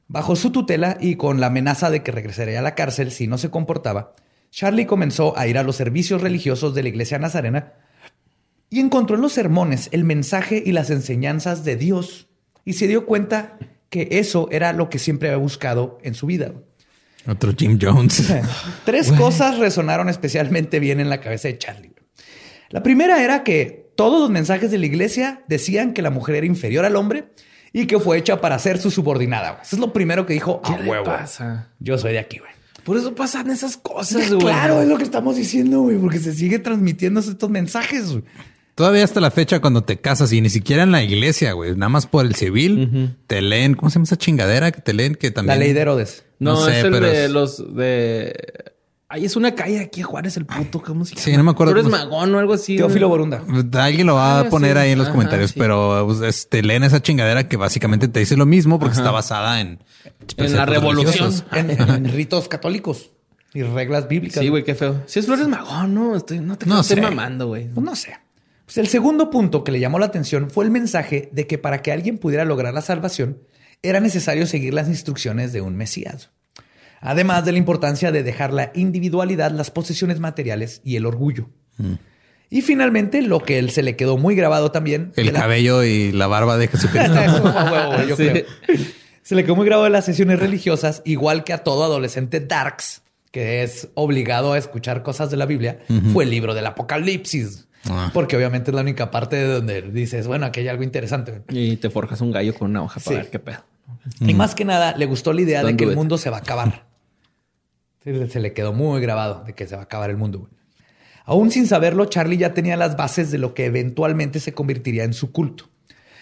Bajo 0.08 0.36
su 0.36 0.52
tutela 0.52 0.98
y 1.00 1.16
con 1.16 1.40
la 1.40 1.48
amenaza 1.48 1.90
de 1.90 2.04
que 2.04 2.12
regresaría 2.12 2.60
a 2.60 2.64
la 2.64 2.76
cárcel 2.76 3.12
si 3.12 3.28
no 3.28 3.38
se 3.38 3.50
comportaba, 3.52 4.14
Charlie 4.52 4.86
comenzó 4.86 5.38
a 5.38 5.48
ir 5.48 5.58
a 5.58 5.64
los 5.64 5.76
servicios 5.76 6.22
religiosos 6.22 6.74
de 6.76 6.84
la 6.84 6.90
iglesia 6.90 7.20
nazarena 7.20 7.74
y 8.70 8.80
encontró 8.80 9.16
en 9.16 9.22
los 9.22 9.34
sermones 9.34 9.90
el 9.92 10.04
mensaje 10.04 10.62
y 10.66 10.72
las 10.72 10.90
enseñanzas 10.90 11.64
de 11.64 11.76
Dios 11.76 12.28
y 12.66 12.74
se 12.74 12.88
dio 12.88 13.06
cuenta 13.06 13.58
que 13.90 14.08
eso 14.12 14.48
era 14.52 14.74
lo 14.74 14.90
que 14.90 15.00
siempre 15.00 15.30
había 15.30 15.38
buscado 15.40 15.98
en 16.04 16.14
su 16.14 16.28
vida. 16.28 16.52
Otro 17.28 17.54
Jim 17.58 17.78
Jones. 17.82 18.32
Tres 18.86 19.12
cosas 19.12 19.58
resonaron 19.58 20.10
especialmente 20.10 20.80
bien 20.80 21.00
en 21.00 21.10
la 21.10 21.20
cabeza 21.20 21.48
de 21.48 21.58
Charlie. 21.58 21.94
La 22.70 22.84
primera 22.84 23.24
era 23.24 23.44
que 23.44 23.92
todos 23.96 24.22
los 24.22 24.30
mensajes 24.30 24.72
de 24.72 24.78
la 24.78 24.86
iglesia 24.86 25.44
decían 25.48 25.94
que 25.94 26.02
la 26.02 26.12
mujer 26.12 26.36
era 26.36 26.46
inferior 26.46 26.86
al 26.86 26.96
hombre 26.96 27.30
y 27.74 27.86
que 27.88 28.00
fue 28.00 28.18
hecha 28.18 28.40
para 28.42 28.58
ser 28.60 28.80
su 28.80 28.90
subordinada. 28.92 29.60
Eso 29.62 29.76
es 29.76 29.80
lo 29.80 29.92
primero 29.92 30.26
que 30.26 30.34
dijo. 30.34 30.62
¿Qué 30.62 30.74
"A 30.74 30.78
le 30.80 30.90
huevo. 30.90 31.06
pasa? 31.06 31.70
Yo 31.80 31.98
soy 31.98 32.14
de 32.14 32.20
aquí, 32.20 32.38
güey. 32.40 32.52
Por 32.90 32.98
eso 32.98 33.14
pasan 33.14 33.52
esas 33.52 33.78
cosas, 33.78 34.30
güey. 34.30 34.40
Claro, 34.40 34.82
es 34.82 34.88
lo 34.88 34.98
que 34.98 35.04
estamos 35.04 35.36
diciendo, 35.36 35.82
güey, 35.82 35.98
porque 35.98 36.18
se 36.18 36.34
sigue 36.34 36.58
transmitiendo 36.58 37.20
estos 37.20 37.48
mensajes. 37.50 38.10
güey. 38.12 38.24
Todavía 38.74 39.04
hasta 39.04 39.20
la 39.20 39.30
fecha 39.30 39.60
cuando 39.62 39.84
te 39.84 40.00
casas 40.00 40.34
y 40.34 40.42
ni 40.42 40.50
siquiera 40.50 40.82
en 40.82 40.92
la 40.92 41.04
iglesia, 41.04 41.52
güey, 41.52 41.76
nada 41.76 41.90
más 41.90 42.08
por 42.08 42.26
el 42.26 42.34
civil, 42.34 43.16
te 43.28 43.42
leen, 43.44 43.76
¿cómo 43.76 43.92
se 43.92 43.96
llama 43.96 44.06
esa 44.06 44.18
chingadera 44.18 44.72
que 44.72 44.82
te 44.82 44.94
leen 44.94 45.14
que 45.14 45.28
La 45.28 45.34
también? 45.36 45.60
ley 45.60 45.74
de 45.74 45.82
Herodes. 45.82 46.24
No, 46.40 46.54
No 46.54 46.66
sé, 46.66 46.80
es 46.80 46.86
el 46.86 46.92
pero 46.94 47.06
de 47.06 47.26
es- 47.26 47.32
los 47.32 47.76
de. 47.76 48.34
Ahí 49.12 49.26
es 49.26 49.36
una 49.36 49.56
calle 49.56 49.80
aquí, 49.80 50.04
Juárez, 50.04 50.38
el 50.38 50.46
puto. 50.46 50.82
¿Cómo 50.84 51.04
se 51.04 51.16
llama? 51.16 51.24
Sí, 51.26 51.36
no 51.36 51.44
me 51.44 51.50
acuerdo 51.52 51.74
Tú 51.74 51.80
eres 51.80 51.92
magón 51.92 52.36
o 52.36 52.40
algo 52.40 52.54
así. 52.54 52.78
Teófilo. 52.78 53.10
Borunda. 53.10 53.44
Alguien 53.74 54.06
lo 54.06 54.14
va 54.16 54.38
Ah, 54.38 54.40
a 54.42 54.50
poner 54.50 54.74
sí. 54.78 54.84
ahí 54.84 54.92
en 54.92 55.00
los 55.00 55.08
Ajá, 55.08 55.16
comentarios, 55.16 55.50
sí. 55.52 55.60
pero 55.60 56.04
pues, 56.06 56.22
es- 56.22 56.48
te 56.48 56.62
leen 56.62 56.84
esa 56.84 57.02
chingadera 57.02 57.48
que 57.48 57.58
básicamente 57.58 58.08
te 58.08 58.20
dice 58.20 58.38
lo 58.38 58.46
mismo 58.46 58.78
porque 58.80 58.96
está 58.96 59.10
basada 59.10 59.62
en 59.62 59.80
En 60.38 60.56
la 60.56 60.66
revolución. 60.68 61.34
En, 61.54 61.72
en 61.72 62.06
ritos 62.14 62.48
católicos 62.48 63.10
y 63.54 63.64
reglas 63.64 64.08
bíblicas. 64.08 64.42
Sí, 64.44 64.50
güey, 64.50 64.64
qué 64.64 64.76
feo. 64.76 65.02
Si 65.08 65.18
es 65.18 65.26
Flores 65.26 65.48
Magón, 65.48 65.96
no, 65.96 66.16
estoy, 66.16 66.40
no 66.40 66.56
te 66.56 66.68
No 66.68 66.82
estoy 66.82 67.02
mamando, 67.02 67.48
güey. 67.48 67.68
Pues 67.68 67.84
no 67.84 67.96
sé. 67.96 68.16
Pues 68.66 68.78
el 68.78 68.88
segundo 68.90 69.32
punto 69.32 69.64
que 69.64 69.72
le 69.72 69.80
llamó 69.80 69.98
la 69.98 70.06
atención 70.06 70.52
fue 70.52 70.66
el 70.66 70.70
mensaje 70.70 71.30
de 71.34 71.48
que 71.48 71.58
para 71.58 71.82
que 71.82 71.92
alguien 71.92 72.20
pudiera 72.20 72.46
lograr 72.46 72.76
la 72.76 72.82
salvación 72.84 73.40
era 73.82 74.00
necesario 74.02 74.46
seguir 74.46 74.76
las 74.76 74.88
instrucciones 74.88 75.52
de 75.52 75.62
un 75.62 75.76
Mesías. 75.76 76.30
Además 77.02 77.46
de 77.46 77.52
la 77.54 77.58
importancia 77.58 78.12
de 78.12 78.24
dejar 78.24 78.54
la 78.54 78.72
individualidad, 78.76 79.52
las 79.52 79.72
posesiones 79.72 80.20
materiales 80.20 80.82
y 80.84 80.96
el 80.96 81.06
orgullo. 81.06 81.50
Y 82.50 82.62
finalmente, 82.62 83.22
lo 83.22 83.40
que 83.42 83.60
él 83.60 83.70
se 83.70 83.84
le 83.84 83.96
quedó 83.96 84.18
muy 84.18 84.36
grabado 84.36 84.72
también. 84.72 85.14
El 85.16 85.28
la- 85.28 85.40
cabello 85.42 85.84
y 85.84 86.12
la 86.12 86.28
barba 86.28 86.58
de 86.58 86.68
Jesucristo. 86.68 87.14
Huevo, 87.72 88.04
yo 88.08 88.16
Sí. 88.18 88.28
creo. 88.30 88.46
Se 89.22 89.36
le 89.36 89.44
quedó 89.44 89.56
muy 89.56 89.66
grabado 89.66 89.84
de 89.84 89.92
las 89.92 90.06
sesiones 90.06 90.40
religiosas, 90.40 91.02
igual 91.06 91.44
que 91.44 91.54
a 91.54 91.60
todo 91.60 91.84
adolescente 91.84 92.40
darks, 92.40 93.04
que 93.32 93.62
es 93.62 93.90
obligado 93.94 94.54
a 94.54 94.58
escuchar 94.58 95.04
cosas 95.04 95.30
de 95.30 95.38
la 95.38 95.46
Biblia, 95.46 95.80
fue 96.14 96.24
el 96.24 96.32
libro 96.32 96.56
del 96.56 96.66
Apocalipsis. 96.66 97.68
Ah. 97.86 98.10
Porque 98.14 98.36
obviamente 98.36 98.72
es 98.72 98.76
la 98.76 98.82
única 98.82 99.12
parte 99.12 99.36
de 99.36 99.46
donde 99.46 99.84
dices, 99.84 100.26
bueno, 100.28 100.48
aquí 100.48 100.62
hay 100.62 100.68
algo 100.68 100.82
interesante. 100.84 101.44
Y 101.50 101.78
te 101.78 101.90
forjas 101.92 102.20
un 102.22 102.32
gallo 102.32 102.54
con 102.56 102.72
una 102.72 102.82
hoja 102.84 103.00
para 103.00 103.16
Sí. 103.18 103.22
ver 103.22 103.30
qué 103.30 103.40
pedo. 103.40 103.64
Y 104.20 104.34
más 104.34 104.56
que 104.56 104.66
nada, 104.66 104.96
le 104.98 105.06
gustó 105.06 105.32
la 105.32 105.42
idea 105.42 105.64
de 105.64 105.78
que 105.78 105.84
el 105.84 105.96
mundo 105.96 106.18
se 106.18 106.30
va 106.32 106.38
a 106.38 106.40
acabar. 106.42 106.86
Se 108.30 108.40
le 108.40 108.54
quedó 108.54 108.74
muy 108.74 109.02
grabado 109.02 109.44
de 109.46 109.54
que 109.54 109.68
se 109.68 109.76
va 109.76 109.82
a 109.82 109.86
acabar 109.86 110.10
el 110.10 110.18
mundo. 110.18 110.40
güey. 110.40 110.52
Aún 111.26 111.52
sin 111.52 111.68
saberlo, 111.68 112.06
Charlie 112.06 112.38
ya 112.38 112.54
tenía 112.54 112.76
las 112.76 112.98
bases 112.98 113.30
de 113.32 113.38
lo 113.38 113.54
que 113.54 113.66
eventualmente 113.66 114.40
se 114.40 114.54
convertiría 114.54 115.04
en 115.04 115.14
su 115.14 115.32
culto. 115.32 115.70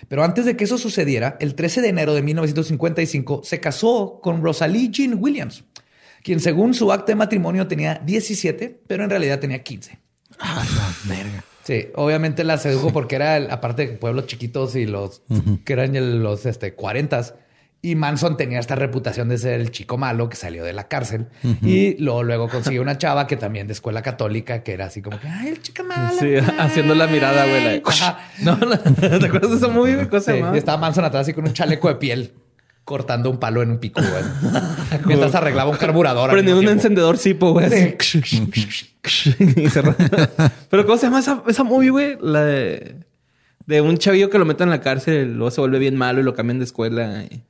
Pero 0.09 0.23
antes 0.23 0.45
de 0.45 0.55
que 0.57 0.65
eso 0.65 0.77
sucediera, 0.77 1.37
el 1.39 1.55
13 1.55 1.81
de 1.81 1.87
enero 1.89 2.13
de 2.13 2.21
1955 2.21 3.41
se 3.43 3.59
casó 3.59 4.19
con 4.21 4.41
Rosalie 4.43 4.89
Jean 4.91 5.15
Williams, 5.17 5.63
quien 6.23 6.39
según 6.39 6.73
su 6.73 6.91
acta 6.91 7.07
de 7.13 7.15
matrimonio 7.15 7.67
tenía 7.67 8.01
17, 8.05 8.81
pero 8.85 9.03
en 9.05 9.09
realidad 9.09 9.39
tenía 9.39 9.63
15. 9.63 9.97
Ah, 10.39 10.63
la 10.75 11.15
verga. 11.15 11.43
Sí, 11.63 11.87
obviamente 11.95 12.43
la 12.43 12.57
sedujo 12.57 12.93
porque 12.93 13.15
era, 13.15 13.37
el- 13.37 13.49
aparte 13.51 13.87
de 13.87 13.93
pueblos 13.93 14.27
chiquitos 14.27 14.75
y 14.75 14.85
los 14.85 15.21
que 15.65 15.73
eran 15.73 16.21
los 16.23 16.45
este, 16.45 16.73
40 16.75 17.21
y 17.81 17.95
Manson 17.95 18.37
tenía 18.37 18.59
esta 18.59 18.75
reputación 18.75 19.29
de 19.29 19.37
ser 19.37 19.61
el 19.61 19.71
chico 19.71 19.97
malo 19.97 20.29
que 20.29 20.35
salió 20.35 20.63
de 20.65 20.73
la 20.73 20.87
cárcel 20.87 21.27
y 21.61 21.95
luego, 22.01 22.23
luego 22.23 22.49
consiguió 22.49 22.81
una 22.81 22.97
chava 22.97 23.27
que 23.27 23.37
también 23.37 23.67
de 23.67 23.73
escuela 23.73 24.01
católica 24.01 24.63
que 24.63 24.73
era 24.73 24.85
así 24.87 25.01
como 25.01 25.19
que, 25.19 25.27
ay, 25.27 25.49
el 25.49 25.61
chico 25.61 25.83
malo. 25.83 26.17
Sí, 26.19 26.33
haciendo 26.57 26.95
la 26.95 27.07
mirada, 27.07 27.45
güey. 27.45 27.81
No, 28.41 28.57
la- 28.57 28.77
¿te 29.19 29.25
acuerdas 29.27 29.51
de 29.51 29.57
esa 29.57 29.67
movie, 29.67 30.07
se 30.19 30.21
Sí, 30.21 30.39
y 30.53 30.57
estaba 30.57 30.77
Manson 30.79 31.05
atrás 31.05 31.21
así 31.21 31.33
con 31.33 31.45
un 31.45 31.53
chaleco 31.53 31.87
de 31.87 31.95
piel 31.95 32.33
cortando 32.83 33.29
un 33.29 33.37
palo 33.37 33.61
en 33.61 33.71
un 33.71 33.77
pico, 33.79 34.01
güey. 34.01 34.23
Mientras 35.05 35.35
arreglaba 35.35 35.69
un 35.69 35.75
carburador. 35.77 36.31
Prendiendo 36.31 36.61
un 36.61 36.69
encendedor 36.69 37.17
cipo, 37.17 37.51
güey. 37.51 37.65
así. 37.67 37.75
Y 39.55 39.69
cerró. 39.69 39.93
Pero 40.69 40.85
¿cómo 40.85 40.97
se 40.97 41.05
llama 41.07 41.19
esa, 41.19 41.43
esa 41.47 41.63
movie, 41.63 41.89
güey? 41.91 42.17
La 42.21 42.43
de... 42.43 42.95
De 43.65 43.81
un 43.81 43.97
chavillo 43.97 44.29
que 44.29 44.37
lo 44.39 44.45
meten 44.45 44.67
en 44.67 44.69
la 44.71 44.79
cárcel, 44.79 45.33
luego 45.35 45.51
se 45.51 45.59
vuelve 45.59 45.79
bien 45.79 45.97
malo 45.97 46.21
y 46.21 46.23
lo 46.23 46.33
cambian 46.33 46.59
de 46.59 46.63
escuela. 46.65 47.23
y- 47.29 47.43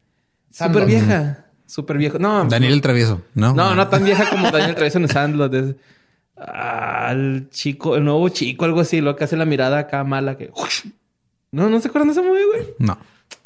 Súper 0.58 0.86
vieja. 0.86 1.45
Súper 1.68 1.97
vieja. 1.97 2.18
No, 2.18 2.45
Daniel 2.45 2.74
el 2.74 2.82
Travieso, 2.82 3.22
¿no? 3.36 3.53
No, 3.53 3.76
no 3.76 3.88
tan 3.89 4.03
vieja 4.03 4.28
como 4.30 4.49
Daniel 4.51 4.74
Travieso 4.74 4.97
en 4.97 5.08
Sandlot. 5.08 5.53
Es, 5.53 5.76
ah, 6.38 7.10
el 7.12 7.49
chico, 7.51 7.95
el 7.95 8.03
nuevo 8.03 8.28
chico, 8.30 8.66
algo 8.66 8.80
así, 8.80 9.01
lo 9.01 9.16
que 9.16 9.26
hace 9.26 9.38
la 9.38 9.45
mirada 9.45 9.78
acá 9.78 10.03
mala 10.03 10.38
que. 10.38 10.51
No, 11.51 11.70
no 11.70 11.80
se 11.80 11.89
acuerdan 11.89 12.08
de 12.08 12.14
esa 12.14 12.24
movie, 12.24 12.45
güey. 12.45 12.68
No. 12.80 12.97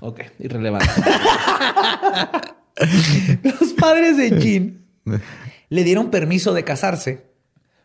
Ok, 0.02 0.22
irrelevante. 0.40 0.88
Los 3.44 3.74
padres 3.74 4.18
de 4.18 4.40
Jean 4.40 4.86
le 5.70 5.84
dieron 5.84 6.12
permiso 6.12 6.54
de 6.54 6.64
casarse 6.64 7.26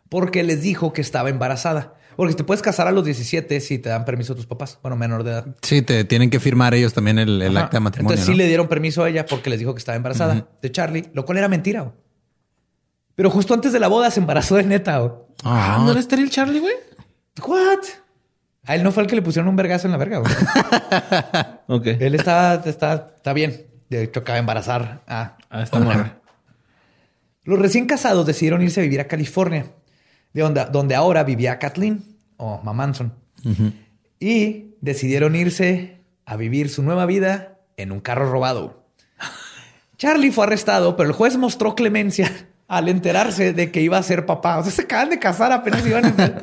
porque 0.09 0.45
les 0.45 0.63
dijo 0.63 0.93
que 0.93 1.01
estaba 1.01 1.31
embarazada. 1.31 1.95
Porque 2.17 2.35
te 2.35 2.45
puedes 2.45 2.63
casar 2.63 2.89
a 2.89 2.93
los 2.93 3.05
17 3.05 3.61
si 3.61 3.79
te 3.79 3.89
dan 3.91 4.05
permiso 4.05 4.35
tus 4.35 4.47
papás, 4.47 4.79
bueno, 4.83 4.97
menor 4.97 5.23
de 5.23 5.31
edad. 5.33 5.47
Sí, 5.63 5.83
te 5.83 6.05
tienen 6.05 6.31
que 6.31 6.41
firmar 6.41 6.75
ellos 6.75 6.93
también 6.95 7.19
el, 7.19 7.57
acta 7.57 7.77
de 7.77 7.81
matrimonio. 7.81 8.15
Entonces 8.15 8.27
sí 8.33 8.35
le 8.37 8.47
dieron 8.47 8.69
permiso 8.69 9.05
a 9.05 9.09
ella 9.11 9.27
porque 9.27 9.51
les 9.51 9.59
dijo 9.59 9.75
que 9.75 9.79
estaba 9.79 9.97
embarazada 9.97 10.49
de 10.63 10.73
Charlie, 10.73 11.11
lo 11.13 11.25
cual 11.25 11.39
era 11.39 11.49
mentira. 11.49 11.83
güey. 11.83 11.95
Pero 13.15 13.31
justo 13.31 13.55
antes 13.55 13.73
de 13.73 13.81
la 13.81 13.89
boda 13.89 14.11
se 14.11 14.21
embarazó 14.21 14.57
de 14.57 14.65
neta. 14.65 14.99
güey. 14.99 15.13
Ah, 15.45 15.79
¿No 15.85 15.91
era 15.91 16.01
estéril 16.01 16.31
Charlie, 16.31 16.61
güey? 16.61 16.75
What? 17.47 17.85
A 18.65 18.75
él 18.75 18.83
no 18.83 18.93
fue 18.93 19.03
el 19.03 19.09
que 19.09 19.17
le 19.17 19.23
pusieron 19.23 19.49
un 19.49 19.57
vergazo 19.57 19.87
en 19.87 19.93
la 19.93 19.99
verga. 19.99 20.19
güey. 20.19 20.33
Ok. 21.69 21.87
él 22.01 22.15
está, 22.15 22.55
está, 22.65 23.09
está 23.17 23.33
bien. 23.33 23.67
De 23.89 24.03
hecho, 24.05 24.21
acaba 24.21 24.35
de 24.35 24.41
embarazar 24.41 25.03
a, 25.07 25.37
Ah, 25.51 25.63
está 25.63 25.79
morra. 25.79 26.21
Los 27.45 27.59
recién 27.59 27.87
casados 27.87 28.27
decidieron 28.27 28.63
irse 28.63 28.81
a 28.81 28.83
vivir 28.83 29.01
a 29.01 29.07
California, 29.07 29.67
de 30.37 30.43
donde, 30.43 30.67
donde 30.71 30.95
ahora 30.95 31.25
vivía 31.25 31.59
Kathleen 31.59 32.05
o 32.37 32.61
Mamanson. 32.63 33.13
Y 34.21 34.75
decidieron 34.81 35.35
irse 35.35 36.01
a 36.27 36.37
vivir 36.37 36.69
su 36.69 36.83
nueva 36.83 37.07
vida 37.07 37.59
en 37.77 37.91
un 37.91 38.01
carro 38.01 38.31
robado. 38.31 38.85
Charlie 39.97 40.31
fue 40.31 40.45
arrestado, 40.45 40.95
pero 40.97 41.09
el 41.09 41.15
juez 41.15 41.37
mostró 41.39 41.75
clemencia 41.75 42.31
al 42.69 42.89
enterarse 42.89 43.53
de 43.55 43.71
que 43.71 43.81
iba 43.81 43.97
a 43.99 44.03
ser 44.03 44.27
papá. 44.27 44.59
O 44.59 44.63
sea, 44.63 44.73
se 44.73 44.83
acaban 44.83 45.09
de 45.11 45.19
casar, 45.19 45.53
apenas 45.53 45.87
iban 45.87 46.05
a. 46.05 46.41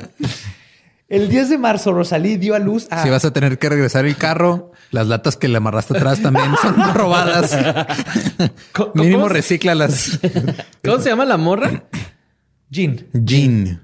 El 1.06 1.28
10 1.28 1.50
de 1.50 1.58
marzo, 1.58 1.92
Rosalí 1.92 2.36
dio 2.36 2.54
a 2.56 2.58
luz 2.58 2.88
a... 2.90 3.02
Si 3.04 3.10
vas 3.10 3.24
a 3.24 3.32
tener 3.32 3.58
que 3.58 3.68
regresar 3.68 4.06
el 4.06 4.16
carro, 4.16 4.72
las 4.90 5.06
latas 5.06 5.36
que 5.36 5.46
le 5.46 5.58
amarraste 5.58 5.96
atrás 5.96 6.20
también 6.20 6.50
son 6.60 6.94
robadas. 6.94 7.56
¿Cómo- 8.72 8.90
Mínimo 8.94 9.28
recíclalas. 9.28 10.18
¿Cómo 10.82 10.98
se 10.98 11.10
llama 11.10 11.26
la 11.26 11.36
morra? 11.36 11.84
Jean. 12.70 13.06
Jean. 13.12 13.82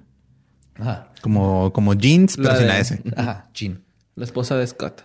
Ajá. 0.81 1.09
Como, 1.23 1.73
como 1.73 1.95
jeans, 1.95 2.37
pero 2.37 2.49
La 2.51 2.57
sin 2.57 2.63
de- 2.67 2.69
la 2.73 2.79
S. 2.79 3.03
Ajá, 3.17 3.51
Jean. 3.55 3.83
La 4.15 4.25
esposa 4.25 4.57
de 4.57 4.67
Scott. 4.67 5.03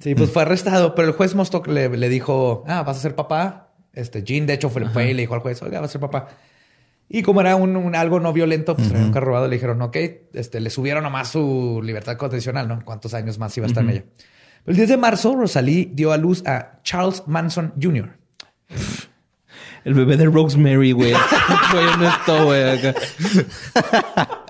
Sí, 0.00 0.14
pues 0.14 0.30
fue 0.30 0.42
arrestado, 0.42 0.94
pero 0.94 1.08
el 1.08 1.14
juez 1.14 1.34
mostró 1.34 1.62
que 1.62 1.70
le, 1.72 1.88
le 1.96 2.08
dijo, 2.08 2.64
ah, 2.66 2.82
vas 2.82 2.96
a 2.96 3.00
ser 3.00 3.14
papá. 3.14 3.68
Este 3.92 4.22
Jean, 4.24 4.46
de 4.46 4.54
hecho, 4.54 4.68
fue, 4.68 4.88
fue 4.88 5.10
y 5.10 5.14
le 5.14 5.22
dijo 5.22 5.34
al 5.34 5.40
juez, 5.40 5.62
oiga, 5.62 5.80
vas 5.80 5.90
a 5.90 5.92
ser 5.92 6.00
papá. 6.00 6.28
Y 7.08 7.22
como 7.22 7.40
era 7.42 7.56
un, 7.56 7.76
un 7.76 7.94
algo 7.94 8.18
no 8.20 8.32
violento, 8.32 8.74
pues 8.74 8.88
traía 8.88 9.04
un 9.04 9.12
carro 9.12 9.26
robado, 9.26 9.46
le 9.46 9.56
dijeron, 9.56 9.80
ok, 9.82 9.96
este, 10.32 10.60
le 10.60 10.70
subieron 10.70 11.04
nomás 11.04 11.28
su 11.28 11.80
libertad 11.84 12.16
condicional, 12.16 12.66
¿no? 12.68 12.80
¿Cuántos 12.84 13.12
años 13.14 13.38
más 13.38 13.54
iba 13.58 13.66
a 13.66 13.68
estar 13.68 13.84
en 13.84 13.90
ella? 13.90 14.04
El 14.66 14.76
10 14.76 14.88
de 14.88 14.96
marzo, 14.96 15.36
Rosalí 15.36 15.90
dio 15.92 16.12
a 16.12 16.16
luz 16.16 16.42
a 16.46 16.80
Charles 16.82 17.24
Manson 17.26 17.74
Jr. 17.80 18.16
El 19.84 19.94
bebé 19.94 20.16
de 20.16 20.24
Rosemary, 20.26 20.92
güey. 20.92 21.12
Güey, 21.72 21.86
honesto, 21.86 22.44
güey. 22.46 22.78
acá. 22.78 22.94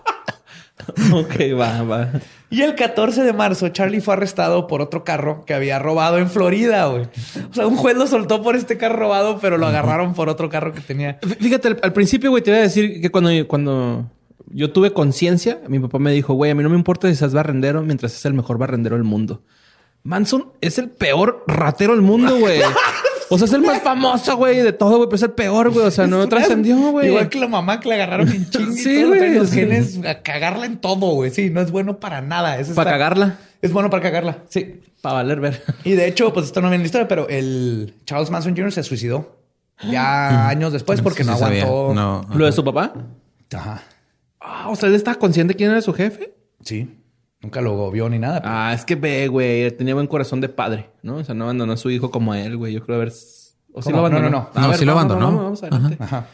ok, 1.13 1.59
va, 1.59 1.83
va. 1.83 2.09
Y 2.51 2.63
el 2.63 2.75
14 2.75 3.23
de 3.23 3.33
marzo, 3.33 3.69
Charlie 3.71 4.01
fue 4.01 4.15
arrestado 4.15 4.67
por 4.67 4.83
otro 4.83 5.05
carro 5.05 5.45
que 5.47 5.55
había 5.55 5.79
robado 5.79 6.19
en 6.19 6.29
Florida, 6.29 6.87
güey. 6.87 7.05
O 7.51 7.55
sea, 7.55 7.67
un 7.67 7.77
juez 7.77 7.97
lo 7.97 8.07
soltó 8.07 8.43
por 8.43 8.57
este 8.57 8.77
carro 8.77 8.97
robado, 8.97 9.39
pero 9.41 9.57
lo 9.59 9.67
agarraron 9.67 10.13
por 10.15 10.29
otro 10.29 10.49
carro 10.49 10.73
que 10.73 10.81
tenía. 10.81 11.19
Fí- 11.21 11.37
Fíjate, 11.39 11.69
al, 11.69 11.79
al 11.83 11.93
principio, 11.93 12.31
güey, 12.31 12.43
te 12.43 12.51
iba 12.51 12.59
a 12.59 12.63
decir 12.63 13.01
que 13.01 13.11
cuando, 13.11 13.31
cuando 13.49 14.11
yo 14.49 14.71
tuve 14.71 14.93
conciencia, 14.93 15.61
mi 15.69 15.79
papá 15.79 15.99
me 15.99 16.13
dijo, 16.13 16.35
güey, 16.35 16.51
a 16.51 16.55
mí 16.55 16.63
no 16.63 16.69
me 16.69 16.77
importa 16.77 17.09
si 17.09 17.17
seas 17.17 17.33
barrendero 17.33 17.83
mientras 17.83 18.15
es 18.15 18.25
el 18.27 18.35
mejor 18.35 18.59
barrendero 18.59 18.97
del 18.97 19.05
mundo. 19.05 19.43
Manson 20.05 20.53
es 20.61 20.79
el 20.79 20.91
peor 20.91 21.45
ratero 21.47 21.93
del 21.93 22.03
mundo, 22.03 22.37
güey. 22.39 22.61
O 23.31 23.39
sea, 23.39 23.47
es 23.47 23.53
el 23.53 23.63
más 23.63 23.81
famoso, 23.83 24.37
güey, 24.37 24.59
de 24.61 24.73
todo, 24.73 24.97
güey, 24.99 25.09
pero 25.09 25.17
es 25.17 25.23
el 25.23 25.31
peor, 25.33 25.71
güey. 25.71 25.87
O 25.87 25.91
sea, 25.91 26.07
no 26.07 26.29
trascendió, 26.31 26.77
güey. 26.93 27.09
Igual 27.09 27.29
que 27.29 27.41
la 27.41 27.49
mamá 27.49 27.81
que 27.81 27.89
le 27.89 27.95
agarraron 27.95 28.29
en 28.29 28.49
chingue. 28.51 28.83
Sí, 28.83 29.03
güey. 29.05 29.35
Los 29.35 29.53
genes 29.53 29.99
a 30.07 30.23
cagarla 30.23 30.67
en 30.67 30.79
todo, 30.79 31.15
güey. 31.15 31.31
Sí, 31.31 31.51
no 31.51 31.61
es 31.61 31.71
bueno 31.71 31.99
para 31.99 32.21
nada. 32.21 32.59
Eso 32.59 32.75
Para 32.75 32.91
está- 32.91 32.99
cagarla, 32.99 33.39
Es 33.63 33.73
bueno 33.73 33.89
para 33.91 34.03
cagarla. 34.03 34.39
Sí. 34.49 34.81
para 35.01 35.17
valer 35.17 35.41
ver. 35.41 35.63
Y 35.85 35.93
de 35.93 36.07
hecho, 36.07 36.33
pues 36.33 36.47
esto 36.47 36.61
no 36.61 36.67
viene 36.69 36.77
en 36.77 36.83
la 36.83 36.87
historia, 36.87 37.09
pero 37.09 37.29
el 37.29 37.95
Charles 38.05 38.31
Manson 38.31 38.55
Jr. 38.57 38.73
se 38.73 38.83
suicidó 38.83 39.39
ya 39.91 40.49
años 40.51 40.73
después 40.73 41.01
porque 41.01 41.25
Sí 41.25 41.31
no 41.31 41.37
aguantó. 41.37 41.93
No. 41.95 42.27
¿Lo 42.35 42.47
de 42.47 42.53
su 42.53 42.63
papá? 42.65 42.93
Ajá. 43.55 43.83
Ah, 44.41 44.69
o 44.69 44.77
sea, 44.77 44.89
él 44.89 44.95
estaba 44.95 45.19
consciente 45.19 45.55
de 45.55 45.57
quién 45.57 45.71
era 45.71 45.81
su 45.83 45.93
jefe. 45.93 46.35
Sí. 46.65 46.99
Nunca 47.43 47.61
lo 47.61 47.91
vio 47.91 48.09
ni 48.09 48.19
nada. 48.19 48.41
pero- 48.41 48.55
Ah, 48.55 48.73
es 48.73 48.85
que 48.85 48.95
ve, 48.95 49.27
güey, 49.29 49.71
tenía 49.77 49.95
buen 49.95 50.07
corazón 50.07 50.41
de 50.41 50.49
padre, 50.49 50.91
¿no? 51.03 51.17
O 51.17 51.25
sea, 51.25 51.35
no 51.35 51.45
abandonó 51.45 51.73
a 51.73 51.77
su 51.77 51.91
hijo 51.91 52.11
como 52.11 52.33
a 52.33 52.41
él, 52.41 52.57
güey. 52.57 52.73
Yo 52.73 52.83
creo 52.85 52.97
haber. 52.97 53.09
O 53.09 53.83
sí 53.83 53.91
¿Cómo? 53.91 53.97
lo 53.97 53.99
abandonó. 53.99 54.23
No, 54.23 54.31
no, 54.31 54.39
no. 54.45 54.51
A 54.55 54.61
No, 54.63 54.69
ver, 54.69 54.79
sí 54.79 54.85
lo 54.85 54.93
abandonó. 54.93 55.27
Vamos, 55.27 55.43
vamos 55.43 55.63
adelante. 55.63 55.97
Ajá. 56.01 56.27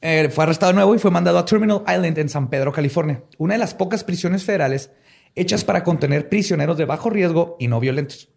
Eh, 0.00 0.28
fue 0.30 0.44
arrestado 0.44 0.72
de 0.72 0.76
nuevo 0.76 0.94
y 0.94 0.98
fue 0.98 1.10
mandado 1.12 1.38
a 1.38 1.44
Terminal 1.44 1.82
Island 1.86 2.18
en 2.18 2.28
San 2.28 2.48
Pedro, 2.50 2.72
California, 2.72 3.22
una 3.38 3.54
de 3.54 3.58
las 3.58 3.72
pocas 3.74 4.02
prisiones 4.02 4.42
federales 4.44 4.90
hechas 5.36 5.64
para 5.64 5.84
contener 5.84 6.28
prisioneros 6.28 6.76
de 6.76 6.84
bajo 6.86 7.08
riesgo 7.08 7.56
y 7.60 7.68
no 7.68 7.78
violentos. 7.78 8.28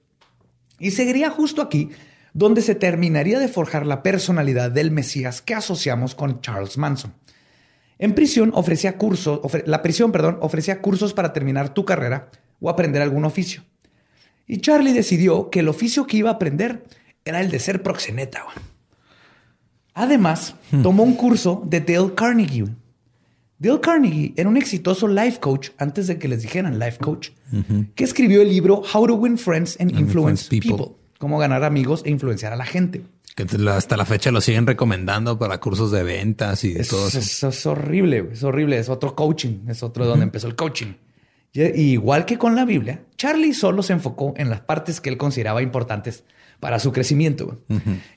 Y 0.80 0.92
seguiría 0.92 1.32
justo 1.32 1.62
aquí 1.64 1.90
donde 2.34 2.62
se 2.62 2.76
terminaría 2.76 3.40
de 3.40 3.48
forjar 3.48 3.86
la 3.88 4.04
personalidad 4.04 4.70
del 4.70 4.92
Mesías 4.92 5.42
que 5.42 5.56
asociamos 5.56 6.14
con 6.14 6.42
Charles 6.42 6.78
Manson. 6.78 7.14
En 8.00 8.14
prisión 8.14 8.52
ofrecía 8.54 8.98
cursos, 8.98 9.40
ofre- 9.42 9.64
la 9.66 9.82
prisión, 9.82 10.12
perdón, 10.12 10.38
ofrecía 10.42 10.82
cursos 10.82 11.14
para 11.14 11.32
terminar 11.34 11.74
tu 11.74 11.86
carrera 11.86 12.30
o 12.60 12.70
aprender 12.70 13.02
algún 13.02 13.26
oficio. 13.26 13.64
Y 14.48 14.58
Charlie 14.60 14.94
decidió 14.94 15.50
que 15.50 15.62
el 15.62 15.70
oficio 15.70 16.06
que 16.06 16.18
iba 16.18 16.30
a 16.30 16.34
aprender 16.34 16.84
era 17.24 17.42
el 17.42 17.50
de 17.50 17.60
ser 17.60 17.82
proxeneta. 17.82 18.44
Además, 19.94 20.56
tomó 20.84 21.04
un 21.04 21.16
curso 21.16 21.64
de 21.66 21.80
Dale 21.80 22.14
Carnegie. 22.16 22.66
Dale 23.58 23.80
Carnegie 23.80 24.34
era 24.36 24.50
un 24.50 24.58
exitoso 24.58 25.08
life 25.08 25.40
coach 25.40 25.70
antes 25.78 26.08
de 26.08 26.20
que 26.20 26.28
les 26.28 26.42
dijeran 26.42 26.78
life 26.78 26.98
coach, 27.00 27.30
que 27.96 28.04
escribió 28.04 28.42
el 28.42 28.50
libro 28.50 28.82
How 28.94 29.08
to 29.08 29.16
Win 29.16 29.38
Friends 29.38 29.78
and 29.80 29.92
Influence 29.92 30.44
Influence 30.46 30.50
People. 30.50 30.78
People. 30.78 30.96
Cómo 31.18 31.38
ganar 31.40 31.64
amigos 31.64 32.02
e 32.06 32.10
influenciar 32.10 32.52
a 32.52 32.58
la 32.58 32.66
gente. 32.66 33.04
Que 33.36 33.46
hasta 33.70 33.98
la 33.98 34.06
fecha 34.06 34.32
lo 34.32 34.40
siguen 34.40 34.66
recomendando 34.66 35.38
para 35.38 35.60
cursos 35.60 35.92
de 35.92 36.04
ventas 36.04 36.64
y 36.64 36.74
de 36.74 36.82
Es, 36.82 36.88
todo 36.88 37.08
eso. 37.08 37.20
es- 37.20 37.44
es 37.44 37.66
horrible, 37.66 38.30
es 38.32 38.44
horrible. 38.44 38.78
Es 38.80 38.88
otro 38.90 39.14
coaching, 39.16 39.68
es 39.68 39.84
otro 39.84 40.06
donde 40.06 40.24
empezó 40.24 40.48
el 40.48 40.56
coaching. 40.56 40.94
Y, 41.52 41.62
y 41.64 41.92
igual 41.92 42.26
que 42.26 42.38
con 42.38 42.56
la 42.56 42.64
Biblia, 42.66 43.04
Charlie 43.18 43.54
solo 43.54 43.84
se 43.84 43.94
enfocó 43.94 44.34
en 44.38 44.50
las 44.50 44.62
partes 44.62 45.02
que 45.02 45.10
él 45.10 45.18
consideraba 45.18 45.62
importantes 45.62 46.24
para 46.62 46.80
su 46.80 46.94
crecimiento. 46.94 47.60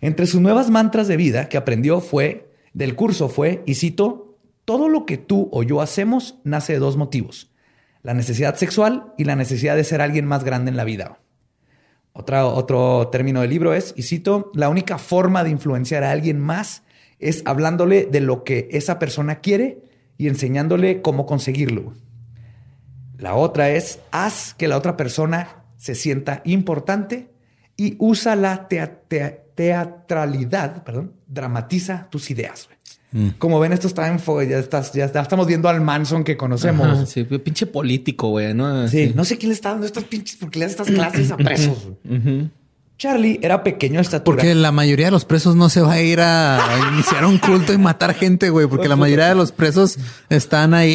Entre 0.00 0.26
sus 0.26 0.40
nuevas 0.40 0.70
mantras 0.70 1.08
de 1.08 1.16
vida 1.16 1.48
que 1.48 1.56
aprendió 1.56 2.00
fue 2.00 2.52
del 2.72 2.94
curso 2.94 3.28
fue, 3.28 3.62
y 3.66 3.74
cito, 3.74 4.36
todo 4.64 4.88
lo 4.88 5.04
que 5.04 5.16
tú 5.18 5.48
o 5.52 5.64
yo 5.64 5.80
hacemos 5.80 6.36
nace 6.44 6.74
de 6.74 6.78
dos 6.78 6.96
motivos: 6.96 7.50
la 8.04 8.14
necesidad 8.14 8.54
sexual 8.54 9.12
y 9.18 9.24
la 9.24 9.34
necesidad 9.34 9.74
de 9.74 9.82
ser 9.82 10.00
alguien 10.00 10.26
más 10.26 10.44
grande 10.44 10.70
en 10.70 10.76
la 10.76 10.84
vida. 10.84 11.18
Otra, 12.12 12.46
otro 12.46 13.08
término 13.12 13.40
del 13.42 13.50
libro 13.50 13.74
es, 13.74 13.94
y 13.96 14.02
cito, 14.02 14.50
la 14.54 14.68
única 14.68 14.98
forma 14.98 15.44
de 15.44 15.50
influenciar 15.50 16.02
a 16.04 16.10
alguien 16.10 16.40
más 16.40 16.82
es 17.20 17.42
hablándole 17.46 18.06
de 18.10 18.20
lo 18.20 18.44
que 18.44 18.68
esa 18.72 18.98
persona 18.98 19.36
quiere 19.40 19.82
y 20.16 20.28
enseñándole 20.28 21.00
cómo 21.00 21.26
conseguirlo. 21.26 21.94
La 23.18 23.34
otra 23.34 23.70
es, 23.70 24.00
haz 24.10 24.54
que 24.54 24.68
la 24.68 24.76
otra 24.76 24.96
persona 24.96 25.64
se 25.76 25.94
sienta 25.94 26.42
importante 26.44 27.28
y 27.76 27.96
usa 27.98 28.34
la 28.36 28.68
tea- 28.68 29.00
tea- 29.08 29.44
teatralidad, 29.54 30.84
dramatiza 31.26 32.08
tus 32.10 32.30
ideas. 32.30 32.68
Güey. 33.12 33.32
Como 33.38 33.58
ven, 33.60 33.72
esto 33.72 33.86
está 33.86 34.08
en 34.08 34.18
fuego, 34.20 34.42
ya, 34.42 34.58
estás, 34.58 34.92
ya, 34.92 35.04
está- 35.04 35.20
estamos 35.22 35.46
viendo 35.46 35.68
al 35.68 35.80
Manson 35.80 36.24
que 36.24 36.36
conocemos. 36.36 36.86
Ajá, 36.86 37.06
sí, 37.06 37.24
pinche 37.24 37.66
político, 37.66 38.28
güey, 38.28 38.52
¿no? 38.54 38.86
Sí, 38.88 39.12
no 39.14 39.24
sé 39.24 39.38
quién 39.38 39.48
le 39.50 39.54
está 39.54 39.70
dando 39.70 39.86
estas 39.86 40.04
pinches, 40.04 40.36
porque 40.36 40.58
le 40.58 40.66
da 40.66 40.70
estas 40.70 40.88
clases 40.88 41.30
a 41.30 41.36
presos. 41.38 41.88
Charlie 42.98 43.38
era 43.42 43.62
pequeño 43.62 43.94
de 43.96 44.00
estatura. 44.00 44.36
Porque 44.38 44.56
la 44.56 44.72
mayoría 44.72 45.04
de 45.06 45.12
los 45.12 45.24
presos 45.24 45.54
no 45.54 45.68
se 45.68 45.80
va 45.80 45.92
a 45.92 46.02
ir 46.02 46.18
a, 46.20 46.58
iniciar 46.92 47.24
un 47.26 47.38
culto 47.38 47.72
y 47.72 47.78
matar 47.78 48.12
gente, 48.12 48.50
güey. 48.50 48.66
Porque 48.66 48.88
la 48.88 48.96
mayoría 48.96 49.28
de 49.28 49.36
los 49.36 49.52
presos 49.52 49.98
están 50.30 50.74
ahí 50.74 50.90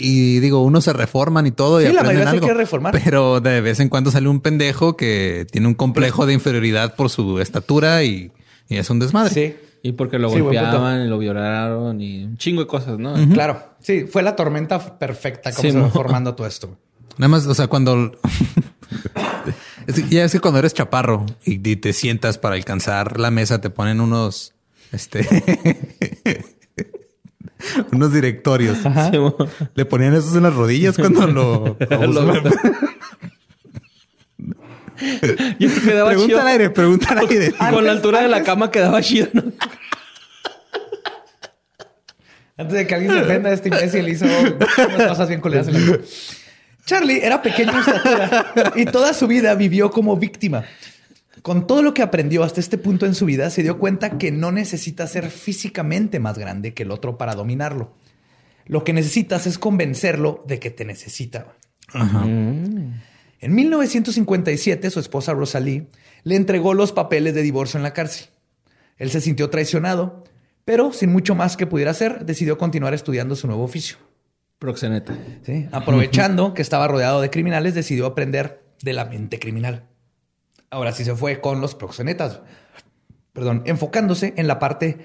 y, 0.00 0.08
y, 0.36 0.38
digo, 0.38 0.62
unos 0.62 0.84
se 0.84 0.92
reforman 0.92 1.48
y 1.48 1.50
todo 1.50 1.80
y 1.82 1.86
Sí, 1.86 1.92
la 1.92 2.02
aprenden 2.02 2.18
mayoría 2.26 2.30
se 2.30 2.36
algo. 2.36 2.46
quiere 2.46 2.58
reformar. 2.60 3.00
Pero 3.02 3.40
de 3.40 3.60
vez 3.60 3.80
en 3.80 3.88
cuando 3.88 4.12
sale 4.12 4.28
un 4.28 4.40
pendejo 4.40 4.96
que 4.96 5.48
tiene 5.50 5.66
un 5.66 5.74
complejo 5.74 6.26
de 6.26 6.34
inferioridad 6.34 6.94
por 6.94 7.10
su 7.10 7.40
estatura 7.40 8.04
y, 8.04 8.30
y 8.68 8.76
es 8.76 8.88
un 8.88 9.00
desmadre. 9.00 9.34
Sí, 9.34 9.56
Y 9.82 9.92
porque 9.92 10.18
lo 10.18 10.30
Sí, 10.30 10.40
golpeaban 10.40 11.02
y 11.02 11.08
lo 11.08 11.18
violaron 11.18 12.00
y 12.00 12.24
un 12.24 12.36
chingo 12.36 12.62
de 12.62 12.66
cosas, 12.66 12.98
¿no? 12.98 13.14
claro. 13.32 13.62
Sí, 13.80 14.06
fue 14.10 14.22
la 14.22 14.34
tormenta 14.36 14.98
perfecta 14.98 15.50
como 15.52 15.62
Sí, 15.62 15.70
se 15.72 15.78
va 15.78 15.86
mo. 15.86 15.90
formando 15.92 16.34
todo 16.34 16.46
esto. 16.46 16.76
Nada 17.16 17.28
más, 17.28 17.46
o 17.46 17.54
sea, 17.54 17.66
cuando... 17.68 18.12
es 19.86 20.08
ya 20.10 20.24
es 20.24 20.32
que 20.32 20.40
cuando 20.40 20.58
eres 20.58 20.74
chaparro 20.74 21.24
y, 21.44 21.54
y 21.68 21.76
te 21.76 21.92
sientas 21.92 22.38
para 22.38 22.54
alcanzar 22.56 23.18
la 23.20 23.30
mesa, 23.30 23.60
te 23.60 23.70
ponen 23.70 24.00
unos... 24.00 24.54
Este... 24.92 25.26
unos 27.92 28.12
directorios. 28.12 28.78
Le 29.74 29.84
ponían 29.84 30.14
esos 30.14 30.34
en 30.36 30.44
las 30.44 30.54
rodillas 30.54 30.96
cuando 30.96 31.26
lo... 31.26 31.76
lo. 32.06 32.32
Yo 35.58 35.74
que 35.74 35.80
quedaba 35.80 36.10
pregunta 36.10 36.26
chido. 36.26 36.40
al 36.40 36.48
aire, 36.48 36.70
pregunta 36.70 37.08
al 37.10 37.18
aire. 37.18 37.52
Con 37.52 37.84
la 37.84 37.92
altura 37.92 38.22
de 38.22 38.28
la 38.28 38.42
cama 38.42 38.70
quedaba 38.70 39.00
chido, 39.00 39.28
¿no? 39.32 39.44
Antes 42.56 42.76
de 42.76 42.86
que 42.86 42.94
alguien 42.94 43.12
se 43.12 43.20
ofenda, 43.20 43.52
este 43.52 43.68
imbécil 43.68 44.08
hizo 44.08 44.24
unas 44.24 45.08
cosas 45.08 45.28
bien 45.28 45.40
coleras 45.40 45.68
en 45.68 45.74
la. 45.74 45.98
Charlie 46.84 47.24
era 47.24 47.40
pequeño 47.42 47.70
en 47.70 47.78
estatura 47.78 48.72
y 48.74 48.84
toda 48.86 49.14
su 49.14 49.26
vida 49.26 49.54
vivió 49.54 49.90
como 49.90 50.16
víctima. 50.16 50.64
Con 51.42 51.66
todo 51.66 51.82
lo 51.82 51.94
que 51.94 52.02
aprendió 52.02 52.42
hasta 52.42 52.60
este 52.60 52.78
punto 52.78 53.06
en 53.06 53.14
su 53.14 53.26
vida, 53.26 53.50
se 53.50 53.62
dio 53.62 53.78
cuenta 53.78 54.18
que 54.18 54.32
no 54.32 54.50
necesita 54.50 55.06
ser 55.06 55.30
físicamente 55.30 56.18
más 56.18 56.36
grande 56.36 56.74
que 56.74 56.82
el 56.82 56.90
otro 56.90 57.16
para 57.16 57.34
dominarlo. 57.34 57.94
Lo 58.66 58.84
que 58.84 58.92
necesitas 58.92 59.46
es 59.46 59.58
convencerlo 59.58 60.44
de 60.46 60.58
que 60.58 60.70
te 60.70 60.84
necesita. 60.84 61.46
En 63.40 63.54
1957, 63.54 64.90
su 64.90 65.00
esposa 65.00 65.32
Rosalie 65.32 65.86
le 66.24 66.36
entregó 66.36 66.74
los 66.74 66.92
papeles 66.92 67.34
de 67.34 67.42
divorcio 67.42 67.78
en 67.78 67.84
la 67.84 67.92
cárcel. 67.92 68.28
Él 68.96 69.10
se 69.10 69.20
sintió 69.20 69.48
traicionado, 69.48 70.24
pero 70.64 70.92
sin 70.92 71.12
mucho 71.12 71.34
más 71.34 71.56
que 71.56 71.66
pudiera 71.66 71.92
hacer, 71.92 72.26
decidió 72.26 72.58
continuar 72.58 72.94
estudiando 72.94 73.36
su 73.36 73.46
nuevo 73.46 73.62
oficio. 73.62 73.96
Proxeneta. 74.58 75.16
¿sí? 75.44 75.68
Aprovechando 75.70 76.52
que 76.52 76.62
estaba 76.62 76.88
rodeado 76.88 77.20
de 77.20 77.30
criminales, 77.30 77.74
decidió 77.74 78.06
aprender 78.06 78.62
de 78.82 78.92
la 78.92 79.04
mente 79.04 79.38
criminal. 79.38 79.84
Ahora 80.70 80.92
sí 80.92 81.04
se 81.04 81.14
fue 81.14 81.40
con 81.40 81.60
los 81.60 81.74
proxenetas. 81.74 82.40
perdón, 83.32 83.62
enfocándose 83.66 84.34
en 84.36 84.48
la 84.48 84.58
parte 84.58 84.98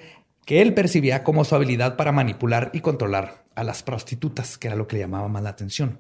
que 0.46 0.62
él 0.62 0.74
percibía 0.74 1.24
como 1.24 1.46
su 1.46 1.56
habilidad 1.56 1.96
para 1.96 2.12
manipular 2.12 2.72
y 2.74 2.82
controlar 2.82 3.44
a 3.56 3.64
las 3.64 3.84
prostitutas, 3.84 4.58
que 4.58 4.68
era 4.68 4.76
lo 4.76 4.88
que 4.88 4.96
le 4.96 5.04
llamaba 5.04 5.28
más 5.28 5.44
la 5.44 5.50
atención. 5.50 6.00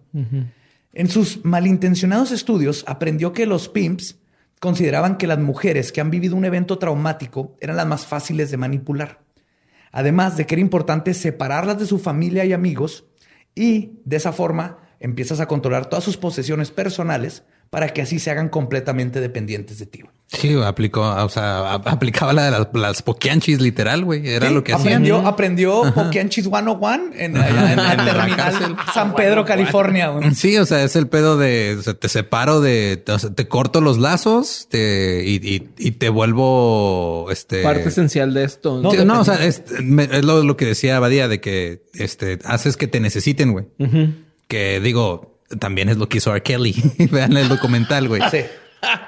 En 0.95 1.09
sus 1.09 1.43
malintencionados 1.43 2.31
estudios 2.31 2.83
aprendió 2.87 3.33
que 3.33 3.47
los 3.47 3.67
pimps 3.67 4.19
consideraban 4.59 5.17
que 5.17 5.25
las 5.25 5.39
mujeres 5.39 5.91
que 5.91 6.01
han 6.01 6.11
vivido 6.11 6.35
un 6.35 6.45
evento 6.45 6.77
traumático 6.77 7.57
eran 7.59 7.77
las 7.77 7.87
más 7.87 8.05
fáciles 8.05 8.51
de 8.51 8.57
manipular. 8.57 9.23
Además 9.91 10.37
de 10.37 10.45
que 10.45 10.53
era 10.53 10.61
importante 10.61 11.15
separarlas 11.15 11.79
de 11.79 11.87
su 11.87 11.97
familia 11.97 12.45
y 12.45 12.53
amigos 12.53 13.05
y 13.55 13.99
de 14.05 14.17
esa 14.17 14.33
forma 14.33 14.77
empiezas 14.99 15.39
a 15.39 15.47
controlar 15.47 15.87
todas 15.87 16.03
sus 16.05 16.15
posesiones 16.15 16.69
personales 16.69 17.43
para 17.73 17.89
que 17.89 18.03
así 18.03 18.19
se 18.19 18.29
hagan 18.29 18.49
completamente 18.49 19.19
dependientes 19.19 19.79
de 19.79 19.87
ti. 19.87 20.03
Sí, 20.27 20.53
aplicó, 20.63 21.01
o 21.01 21.29
sea, 21.29 21.73
aplicaba 21.85 22.31
la 22.31 22.45
de 22.45 22.51
las, 22.51 22.67
las 22.71 23.01
poquianchis 23.01 23.61
literal, 23.61 24.05
güey. 24.05 24.29
Era 24.29 24.51
lo 24.51 24.63
que 24.63 24.73
aprendió, 24.73 25.15
hacían. 25.17 25.33
Aprendió 25.33 25.81
Poquianchis 25.95 26.43
101 26.43 27.13
en, 27.15 27.35
en, 27.35 27.43
en, 27.43 27.77
la 27.77 28.05
terminal 28.05 28.77
San 28.93 29.15
Pedro, 29.15 29.43
California. 29.43 30.09
Güey. 30.09 30.35
Sí, 30.35 30.55
o 30.59 30.67
sea, 30.67 30.83
es 30.83 30.95
el 30.95 31.07
pedo 31.07 31.35
de 31.35 31.77
o 31.79 31.81
sea, 31.81 31.95
te 31.95 32.09
separo 32.09 32.61
de, 32.61 33.03
o 33.07 33.17
sea, 33.17 33.31
te 33.31 33.47
corto 33.47 33.81
los 33.81 33.97
lazos 33.97 34.67
te, 34.69 35.23
y, 35.25 35.37
y, 35.37 35.67
y, 35.79 35.91
te 35.93 36.09
vuelvo 36.09 37.25
este 37.31 37.63
parte 37.63 37.89
esencial 37.89 38.35
de 38.35 38.43
esto. 38.43 38.79
No, 38.83 38.91
sí, 38.91 38.97
no 39.03 39.19
o 39.19 39.25
sea, 39.25 39.43
es, 39.43 39.63
es 39.67 40.23
lo, 40.23 40.43
lo, 40.43 40.57
que 40.57 40.67
decía 40.67 40.99
Badía 40.99 41.27
de 41.27 41.41
que 41.41 41.87
este 41.95 42.37
haces 42.45 42.77
que 42.77 42.85
te 42.85 42.99
necesiten, 42.99 43.51
güey. 43.51 43.65
Uh 43.79 43.85
-huh. 43.85 44.15
Que 44.47 44.79
digo, 44.79 45.32
también 45.59 45.89
es 45.89 45.97
lo 45.97 46.09
que 46.09 46.17
hizo 46.17 46.31
R. 46.31 46.41
Kelly. 46.41 46.75
Vean 47.11 47.35
el 47.37 47.49
documental, 47.49 48.07
güey. 48.07 48.21
Sí. 48.31 48.39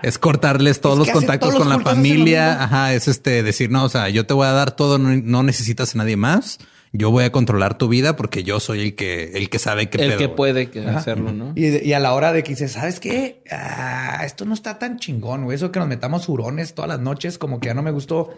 Es 0.02 0.18
cortarles 0.18 0.80
todos 0.80 1.00
es 1.00 1.08
los 1.08 1.10
contactos 1.12 1.50
todos 1.50 1.66
los 1.66 1.78
con 1.78 1.84
la 1.84 1.92
familia. 1.92 2.64
Ajá, 2.64 2.94
es 2.94 3.08
este 3.08 3.44
decir, 3.44 3.70
no, 3.70 3.84
o 3.84 3.90
sea, 3.90 4.10
yo 4.10 4.26
te 4.26 4.34
voy 4.34 4.48
a 4.48 4.52
dar 4.52 4.72
todo, 4.72 4.98
no, 4.98 5.10
no, 5.10 5.44
necesitas 5.44 5.96
a 5.96 5.98
nadie 5.98 6.16
más. 6.16 6.60
Yo 6.98 7.12
voy 7.12 7.24
a 7.24 7.32
controlar 7.32 7.78
tu 7.78 7.88
vida 7.88 8.16
porque 8.16 8.44
yo 8.44 8.60
soy 8.60 8.82
el 8.82 8.96
que, 8.96 9.32
el 9.36 9.50
que 9.50 9.60
sabe 9.60 9.90
qué 9.90 10.02
El 10.02 10.10
pedo, 10.10 10.18
que 10.20 10.30
puede 10.30 10.70
que 10.70 10.86
hacerlo, 10.86 11.32
¿no? 11.32 11.54
Y, 11.56 11.88
y, 11.88 11.94
a 11.94 12.00
la 12.00 12.14
hora 12.14 12.32
de 12.32 12.44
que 12.44 12.52
dices, 12.52 12.74
¿sabes 12.74 13.00
qué? 13.00 13.42
Ah, 13.52 14.22
esto 14.26 14.46
no 14.46 14.54
está 14.54 14.80
tan 14.80 14.98
chingón, 14.98 15.44
güey. 15.44 15.56
Eso 15.56 15.72
que 15.72 15.80
nos 15.80 15.88
metamos 15.88 16.30
hurones 16.30 16.74
todas 16.74 16.90
las 16.90 17.00
noches, 17.00 17.38
como 17.38 17.60
que 17.60 17.68
ya 17.68 17.74
no 17.74 17.82
me 17.82 17.92
gustó. 17.92 18.30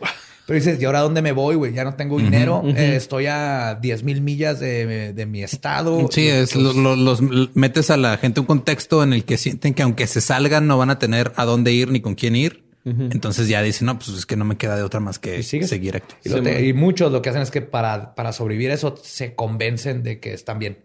Pero 0.48 0.60
dices, 0.60 0.82
¿y 0.82 0.86
ahora 0.86 1.02
dónde 1.02 1.22
me 1.22 1.34
voy, 1.34 1.56
güey? 1.56 1.74
Ya 1.74 1.84
no 1.84 1.96
tengo 1.96 2.18
dinero. 2.18 2.62
Uh 2.64 2.70
-huh, 2.70 2.78
eh, 2.78 2.96
estoy 2.96 3.26
a 3.26 3.78
10 3.82 4.04
mil 4.04 4.22
millas 4.22 4.62
de, 4.62 5.12
de, 5.12 5.26
mi 5.26 5.44
estado. 5.44 6.08
Sí, 6.10 6.26
es, 6.28 6.56
los, 6.56 6.74
lo, 6.74 6.96
los 6.96 7.22
metes 7.54 7.90
a 7.90 7.98
la 7.98 8.16
gente 8.18 8.40
un 8.40 8.46
contexto 8.46 9.04
en 9.04 9.12
el 9.12 9.26
que 9.26 9.38
sienten 9.38 9.74
que 9.74 9.84
aunque 9.84 10.08
se 10.08 10.22
salgan 10.22 10.66
no 10.66 10.78
van 10.78 10.90
a 10.90 11.00
tener 11.00 11.34
a 11.36 11.44
dónde 11.44 11.74
ir 11.74 11.92
ni 11.92 12.00
con 12.00 12.16
quién 12.16 12.38
ir. 12.38 12.67
Uh 12.88 12.94
-huh. 12.94 13.14
Entonces 13.14 13.48
ya 13.48 13.62
dicen, 13.62 13.86
no, 13.86 14.00
pues 14.00 14.10
es 14.10 14.26
que 14.26 14.36
no 14.36 14.46
me 14.46 14.56
queda 14.56 14.76
de 14.78 14.84
otra 14.84 15.00
más 15.00 15.20
que 15.20 15.44
seguir 15.44 15.98
aquí. 15.98 16.16
Y, 16.24 16.30
te, 16.42 16.66
y, 16.66 16.74
muchos 16.74 17.12
lo 17.12 17.22
que 17.22 17.30
hacen 17.30 17.42
es 17.42 17.52
que 17.52 17.62
para, 17.62 18.16
para 18.16 18.32
sobrevivir 18.32 18.72
eso 18.72 18.96
se 19.02 19.36
convencen 19.36 20.04
de 20.04 20.20
que 20.20 20.34
están 20.34 20.60
bien. 20.60 20.78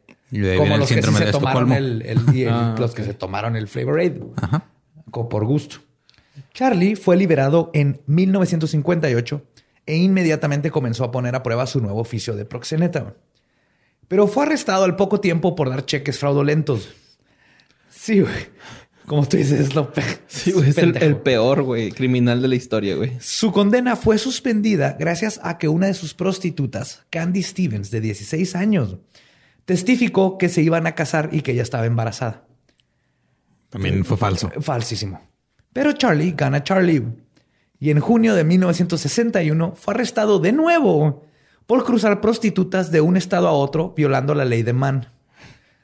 Como 0.56 0.78
los 0.78 0.88
que 0.88 1.02
sí 1.02 1.12
se 1.12 1.30
tomaron 1.30 1.72
el, 1.72 2.02
el, 2.02 2.36
el 2.36 2.48
ah, 2.48 2.74
los 2.78 2.92
okay. 2.92 3.04
que 3.04 3.10
se 3.10 3.14
tomaron 3.14 3.54
el 3.54 3.68
Flavor 3.68 4.00
Aid. 4.00 4.14
Ajá. 4.36 4.64
Como 5.10 5.28
por 5.28 5.44
gusto. 5.44 5.76
Charlie 6.54 6.96
fue 6.96 7.16
liberado 7.16 7.70
en 7.74 8.00
1958 8.06 9.42
e 9.86 9.96
inmediatamente 9.96 10.70
comenzó 10.70 11.04
a 11.04 11.10
poner 11.10 11.34
a 11.34 11.42
prueba 11.42 11.66
su 11.66 11.80
nuevo 11.80 12.00
oficio 12.00 12.34
de 12.34 12.44
proxeneta. 12.44 13.14
Pero 14.08 14.26
fue 14.26 14.44
arrestado 14.44 14.84
al 14.84 14.96
poco 14.96 15.20
tiempo 15.20 15.54
por 15.54 15.70
dar 15.70 15.84
cheques 15.84 16.18
fraudulentos. 16.18 16.88
Sí, 17.90 18.20
güey. 18.20 18.32
Como 19.06 19.26
tú 19.26 19.36
dices, 19.36 19.60
es 19.60 19.74
lo 19.74 19.92
peor. 19.92 20.06
Sí, 20.26 20.52
güey, 20.52 20.70
es 20.70 20.78
el, 20.78 20.96
el, 20.96 21.16
peor, 21.16 21.62
güey, 21.62 21.90
criminal 21.90 22.40
de 22.40 22.48
la 22.48 22.54
historia, 22.54 22.94
güey. 22.96 23.12
Su 23.20 23.52
condena 23.52 23.96
fue 23.96 24.18
suspendida 24.18 24.96
gracias 24.98 25.40
a 25.42 25.58
que 25.58 25.68
una 25.68 25.88
de 25.88 25.94
sus 25.94 26.14
prostitutas, 26.14 27.04
Candy 27.10 27.42
Stevens, 27.42 27.90
de 27.90 28.00
16 28.00 28.54
años, 28.54 28.98
testificó 29.64 30.38
que 30.38 30.48
se 30.48 30.62
iban 30.62 30.86
a 30.86 30.94
casar 30.94 31.30
y 31.32 31.42
que 31.42 31.52
ella 31.52 31.62
estaba 31.62 31.86
embarazada. 31.86 32.44
También 33.70 34.04
fue 34.04 34.16
falso. 34.16 34.50
Falsísimo. 34.60 35.20
Pero 35.72 35.92
Charlie 35.92 36.32
gana 36.32 36.62
Charlie. 36.62 37.02
Y 37.80 37.90
en 37.90 38.00
junio 38.00 38.34
de 38.34 38.44
1961 38.44 39.74
fue 39.74 39.94
arrestado 39.94 40.38
de 40.38 40.52
nuevo 40.52 41.24
por 41.66 41.84
cruzar 41.84 42.20
prostitutas 42.20 42.92
de 42.92 43.00
un 43.00 43.16
estado 43.16 43.48
a 43.48 43.52
otro 43.52 43.94
violando 43.96 44.34
la 44.34 44.44
ley 44.44 44.62
de 44.62 44.72
Mann. 44.72 45.08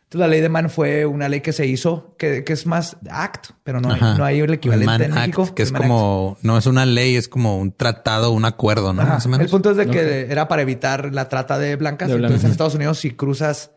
Entonces, 0.08 0.26
la 0.26 0.28
ley 0.28 0.40
de 0.40 0.48
Mann 0.48 0.70
fue 0.70 1.04
una 1.04 1.28
ley 1.28 1.42
que 1.42 1.52
se 1.52 1.66
hizo, 1.66 2.14
que, 2.16 2.42
que 2.42 2.54
es 2.54 2.64
más 2.64 2.96
act, 3.10 3.50
pero 3.62 3.78
no, 3.78 3.92
hay, 3.92 4.00
no 4.00 4.24
hay 4.24 4.40
el 4.40 4.54
equivalente 4.54 5.04
el 5.04 5.10
en 5.10 5.14
México. 5.14 5.42
Act, 5.42 5.52
que 5.52 5.62
es 5.62 5.70
como, 5.70 6.32
act. 6.32 6.44
no 6.46 6.56
es 6.56 6.64
una 6.64 6.86
ley, 6.86 7.16
es 7.16 7.28
como 7.28 7.58
un 7.58 7.72
tratado, 7.72 8.30
un 8.30 8.46
acuerdo, 8.46 8.94
¿no? 8.94 9.02
Más 9.02 9.26
o 9.26 9.28
menos. 9.28 9.44
El 9.44 9.50
punto 9.50 9.70
es 9.70 9.76
de 9.76 9.84
que 9.84 10.00
okay. 10.00 10.26
era 10.30 10.48
para 10.48 10.62
evitar 10.62 11.12
la 11.12 11.28
trata 11.28 11.58
de 11.58 11.76
blancas. 11.76 12.08
De 12.08 12.14
Entonces, 12.14 12.42
en 12.42 12.52
Estados 12.52 12.74
Unidos, 12.74 12.98
si 12.98 13.10
cruzas, 13.10 13.72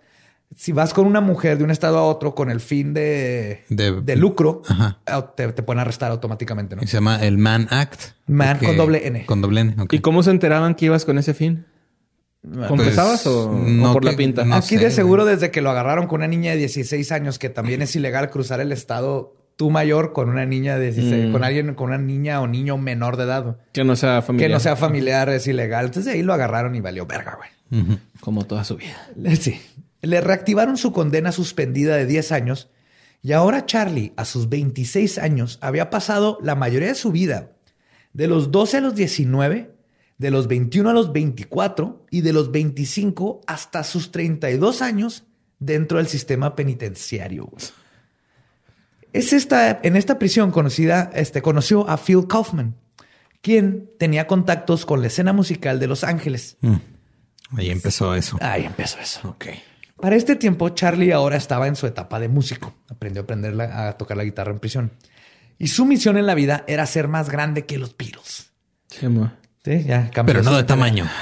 si 0.56 0.72
vas 0.72 0.94
con 0.94 1.06
una 1.06 1.20
mujer 1.20 1.58
de 1.58 1.66
un 1.66 1.72
estado 1.72 1.98
a 1.98 2.04
otro 2.04 2.34
con 2.34 2.50
el 2.50 2.62
fin 2.62 2.94
de, 2.94 3.66
de, 3.68 4.02
de 4.02 4.16
lucro, 4.16 4.62
te, 5.36 5.52
te, 5.52 5.64
pueden 5.64 5.82
arrestar 5.82 6.12
automáticamente, 6.12 6.78
¿no? 6.78 6.82
Y 6.82 6.88
se 6.88 6.96
llama 6.96 7.22
el 7.22 7.40
Mann 7.40 7.68
Act. 7.72 8.14
Mann 8.28 8.58
con 8.58 8.78
doble 8.78 9.06
N. 9.06 9.26
Con 9.26 9.42
doble 9.42 9.60
N. 9.60 9.76
Okay. 9.82 10.00
¿Y 10.00 10.02
cómo 10.02 10.24
se 10.24 10.32
enteraban 10.32 10.76
que 10.76 10.86
ibas 10.86 11.04
con 11.04 11.18
ese 11.18 11.34
fin? 11.34 11.66
¿Confesabas 12.68 13.24
pues, 13.24 13.36
o, 13.36 13.52
no, 13.54 13.92
o, 13.92 13.94
por 13.94 14.04
la 14.04 14.16
pinta? 14.16 14.44
No 14.44 14.56
Aquí 14.56 14.78
sé, 14.78 14.80
de 14.80 14.92
seguro 14.92 15.24
güey. 15.24 15.36
desde 15.36 15.52
que 15.52 15.62
lo 15.62 15.70
agarraron 15.70 16.08
con 16.08 16.22
una 16.22 16.28
niña 16.28 16.52
de 16.52 16.58
16 16.58 17.12
años, 17.12 17.38
que 17.40 17.50
también 17.50 17.82
es 17.82 17.96
ilegal 17.96 18.30
cruzar 18.30 18.60
el 18.62 18.72
estado 18.72 19.36
tú 19.56 19.70
mayor 19.70 20.12
con 20.12 20.30
una 20.30 20.46
niña 20.46 20.78
de 20.78 20.92
16, 20.92 21.30
mm. 21.30 21.32
con 21.32 21.44
alguien, 21.44 21.76
con 21.76 21.90
una 21.90 22.00
niña 22.00 22.42
o 22.42 22.48
niño 22.48 22.78
menor 22.78 23.18
de 23.18 23.24
edad. 23.26 23.58
Que 23.74 23.84
no 23.84 23.96
sea 23.96 24.22
familiar. 24.22 24.50
Que 24.50 24.54
no 24.54 24.60
sea 24.60 24.76
familiar, 24.76 25.30
es 25.30 25.46
ilegal. 25.46 25.86
Entonces 25.86 26.14
ahí 26.14 26.24
lo 26.24 26.34
agarraron 26.34 26.74
y 26.74 26.82
valió 26.82 27.06
verga, 27.06 27.38
güey. 27.38 27.50
Uh 27.84 27.88
-huh. 27.88 28.00
Como 28.22 28.46
toda 28.46 28.64
su 28.64 28.76
vida. 28.76 29.10
Sí. 29.40 29.62
Le 30.02 30.20
reactivaron 30.20 30.78
su 30.78 30.92
condena 30.92 31.32
suspendida 31.32 31.96
de 31.96 32.08
10 32.08 32.32
años 32.32 32.70
y 33.24 33.34
ahora 33.34 33.66
Charlie, 33.66 34.14
a 34.18 34.26
sus 34.26 34.50
26 34.50 35.20
años, 35.20 35.60
había 35.62 35.90
pasado 35.90 36.40
la 36.42 36.56
mayoría 36.56 36.88
de 36.88 36.96
su 36.96 37.12
vida, 37.12 37.52
de 38.14 38.28
los 38.28 38.52
12 38.52 38.78
a 38.78 38.82
los 38.82 38.96
19, 38.96 39.76
de 40.22 40.30
los 40.30 40.48
21 40.48 40.88
a 40.88 40.94
los 40.94 41.12
24 41.12 42.06
y 42.12 42.22
de 42.22 42.32
los 42.32 42.52
25 42.52 43.42
hasta 43.48 43.84
sus 43.84 44.12
32 44.12 44.84
años 44.84 45.24
dentro 45.58 45.98
del 45.98 46.06
sistema 46.06 46.56
penitenciario. 46.56 47.52
Es 49.14 49.34
esta, 49.34 49.80
en 49.82 49.96
esta 49.96 50.20
prisión 50.20 50.52
conocida, 50.52 51.10
este, 51.16 51.42
conoció 51.42 51.90
a 51.90 51.98
Phil 51.98 52.28
Kaufman, 52.28 52.76
quien 53.42 53.90
tenía 53.98 54.28
contactos 54.28 54.86
con 54.86 55.02
la 55.02 55.08
escena 55.08 55.34
musical 55.34 55.80
de 55.80 55.88
Los 55.88 56.04
Ángeles. 56.04 56.58
Mm. 56.62 56.76
Ahí 57.58 57.72
empezó 57.72 58.14
eso. 58.14 58.38
Ahí 58.42 58.66
empezó 58.66 59.00
eso. 59.00 59.28
Ok. 59.28 59.48
Para 60.00 60.16
este 60.16 60.36
tiempo, 60.36 60.70
Charlie 60.70 61.14
ahora 61.14 61.36
estaba 61.36 61.68
en 61.68 61.76
su 61.76 61.88
etapa 61.88 62.20
de 62.20 62.28
músico. 62.28 62.76
Aprendió 62.90 63.22
a, 63.22 63.24
aprender 63.24 63.56
la, 63.56 63.88
a 63.88 63.98
tocar 63.98 64.18
la 64.18 64.24
guitarra 64.24 64.52
en 64.52 64.60
prisión. 64.60 64.92
Y 65.58 65.70
su 65.70 65.84
misión 65.86 66.16
en 66.18 66.28
la 66.28 66.36
vida 66.36 66.64
era 66.68 66.86
ser 66.86 67.08
más 67.08 67.28
grande 67.28 67.66
que 67.66 67.80
los 67.80 67.98
Beatles. 67.98 68.52
Sí, 68.88 69.08
ma. 69.08 69.41
Sí, 69.64 69.84
ya 69.84 70.10
cambió. 70.10 70.34
Pero 70.34 70.44
no 70.44 70.58
de 70.58 70.64
tamaño. 70.64 71.08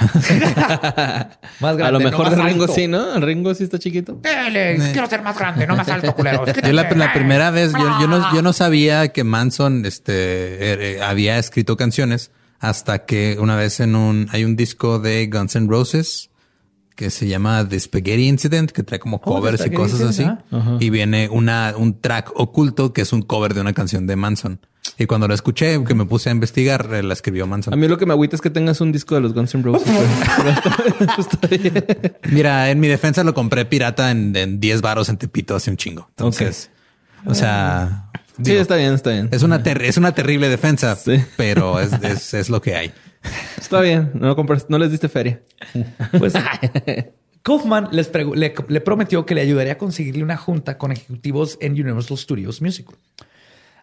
más 1.60 1.76
grande. 1.76 1.84
A 1.84 1.90
lo 1.90 2.00
mejor 2.00 2.30
no 2.30 2.36
de 2.36 2.42
Ringo 2.42 2.62
alto. 2.62 2.74
sí, 2.74 2.88
¿no? 2.88 3.14
El 3.14 3.20
Ringo 3.20 3.54
sí 3.54 3.64
está 3.64 3.78
chiquito. 3.78 4.14
Dele, 4.22 4.76
eh. 4.76 4.90
Quiero 4.92 5.06
ser 5.08 5.20
más 5.20 5.38
grande, 5.38 5.66
no 5.66 5.76
más 5.76 5.88
alto, 5.88 6.14
culero. 6.14 6.46
yo 6.62 6.72
la, 6.72 6.90
la, 6.90 7.12
primera 7.12 7.50
vez, 7.50 7.72
yo, 7.72 8.00
yo, 8.00 8.06
no, 8.06 8.34
yo 8.34 8.40
no 8.40 8.54
sabía 8.54 9.08
que 9.08 9.24
Manson 9.24 9.84
este, 9.84 10.14
eh, 10.14 11.02
había 11.02 11.38
escrito 11.38 11.76
canciones 11.76 12.30
hasta 12.60 13.04
que 13.04 13.36
una 13.38 13.56
vez 13.56 13.78
en 13.80 13.94
un, 13.94 14.28
hay 14.32 14.44
un 14.44 14.56
disco 14.56 14.98
de 14.98 15.26
Guns 15.26 15.56
N' 15.56 15.68
Roses 15.68 16.29
que 16.96 17.10
se 17.10 17.28
llama 17.28 17.66
The 17.68 17.80
Spaghetti 17.80 18.28
Incident, 18.28 18.72
que 18.72 18.82
trae 18.82 18.98
como 18.98 19.20
covers 19.20 19.62
oh, 19.62 19.66
y 19.66 19.70
cosas 19.70 20.00
así. 20.02 20.24
Uh 20.24 20.56
-huh. 20.56 20.76
Y 20.80 20.90
viene 20.90 21.28
una, 21.30 21.74
un 21.76 22.00
track 22.00 22.32
oculto 22.34 22.92
que 22.92 23.02
es 23.02 23.12
un 23.12 23.22
cover 23.22 23.54
de 23.54 23.60
una 23.60 23.72
canción 23.72 24.06
de 24.06 24.16
Manson. 24.16 24.60
Y 24.98 25.06
cuando 25.06 25.28
la 25.28 25.34
escuché, 25.34 25.82
que 25.84 25.94
me 25.94 26.04
puse 26.04 26.28
a 26.28 26.32
investigar, 26.32 26.90
la 26.90 27.12
escribió 27.12 27.46
Manson. 27.46 27.72
A 27.72 27.76
mí 27.76 27.88
lo 27.88 27.96
que 27.96 28.06
me 28.06 28.12
agüita 28.12 28.36
es 28.36 28.42
que 28.42 28.50
tengas 28.50 28.80
un 28.80 28.92
disco 28.92 29.14
de 29.14 29.22
los 29.22 29.32
Guns 29.32 29.54
N' 29.54 29.62
Roses. 29.62 29.88
Mira, 32.30 32.70
en 32.70 32.80
mi 32.80 32.88
defensa 32.88 33.24
lo 33.24 33.32
compré 33.32 33.64
pirata 33.64 34.10
en, 34.10 34.36
en 34.36 34.60
10 34.60 34.82
varos 34.82 35.08
en 35.08 35.16
Tepito 35.16 35.56
hace 35.56 35.70
un 35.70 35.76
chingo. 35.76 36.06
Entonces, 36.10 36.70
okay. 37.20 37.32
o 37.32 37.34
sea... 37.34 38.06
Digo, 38.36 38.56
sí, 38.56 38.60
está 38.60 38.76
bien, 38.76 38.94
está 38.94 39.10
bien. 39.10 39.28
Es 39.32 39.42
una, 39.42 39.56
es 39.56 39.96
una 39.96 40.12
terrible 40.12 40.48
defensa, 40.48 40.96
sí. 40.96 41.22
pero 41.36 41.78
es, 41.78 41.92
es, 42.02 42.32
es, 42.32 42.48
lo 42.48 42.62
que 42.62 42.74
hay. 42.74 42.90
Está 43.58 43.80
bien, 43.80 44.10
no, 44.14 44.34
no 44.68 44.78
les 44.78 44.90
diste 44.90 45.08
feria. 45.08 45.42
Pues 46.18 46.34
Kaufman 47.42 47.88
les 47.92 48.10
le, 48.12 48.54
le, 48.68 48.80
prometió 48.80 49.24
que 49.24 49.34
le 49.34 49.40
ayudaría 49.40 49.74
a 49.74 49.78
conseguirle 49.78 50.22
una 50.22 50.36
junta 50.36 50.76
con 50.78 50.92
ejecutivos 50.92 51.56
en 51.60 51.72
Universal 51.72 52.18
Studios 52.18 52.60
Music. 52.60 52.88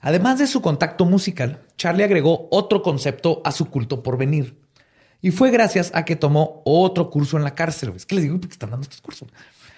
Además 0.02 0.40
de 0.40 0.48
su 0.48 0.62
contacto 0.62 1.06
musical, 1.06 1.62
Charlie 1.76 2.04
agregó 2.04 2.48
otro 2.52 2.82
concepto 2.82 3.42
a 3.44 3.52
su 3.52 3.70
culto 3.70 4.04
por 4.04 4.18
venir. 4.18 4.58
Y 5.22 5.32
fue 5.32 5.50
gracias 5.50 5.92
a 5.96 6.06
que 6.06 6.16
tomó 6.16 6.62
otro 6.66 7.10
curso 7.10 7.38
en 7.38 7.44
la 7.44 7.56
cárcel. 7.56 7.94
Es 7.96 8.06
que 8.06 8.16
les 8.16 8.24
digo 8.26 8.40
que 8.40 8.48
están 8.48 8.70
dando 8.70 8.84
estos 8.84 9.02
cursos. 9.02 9.28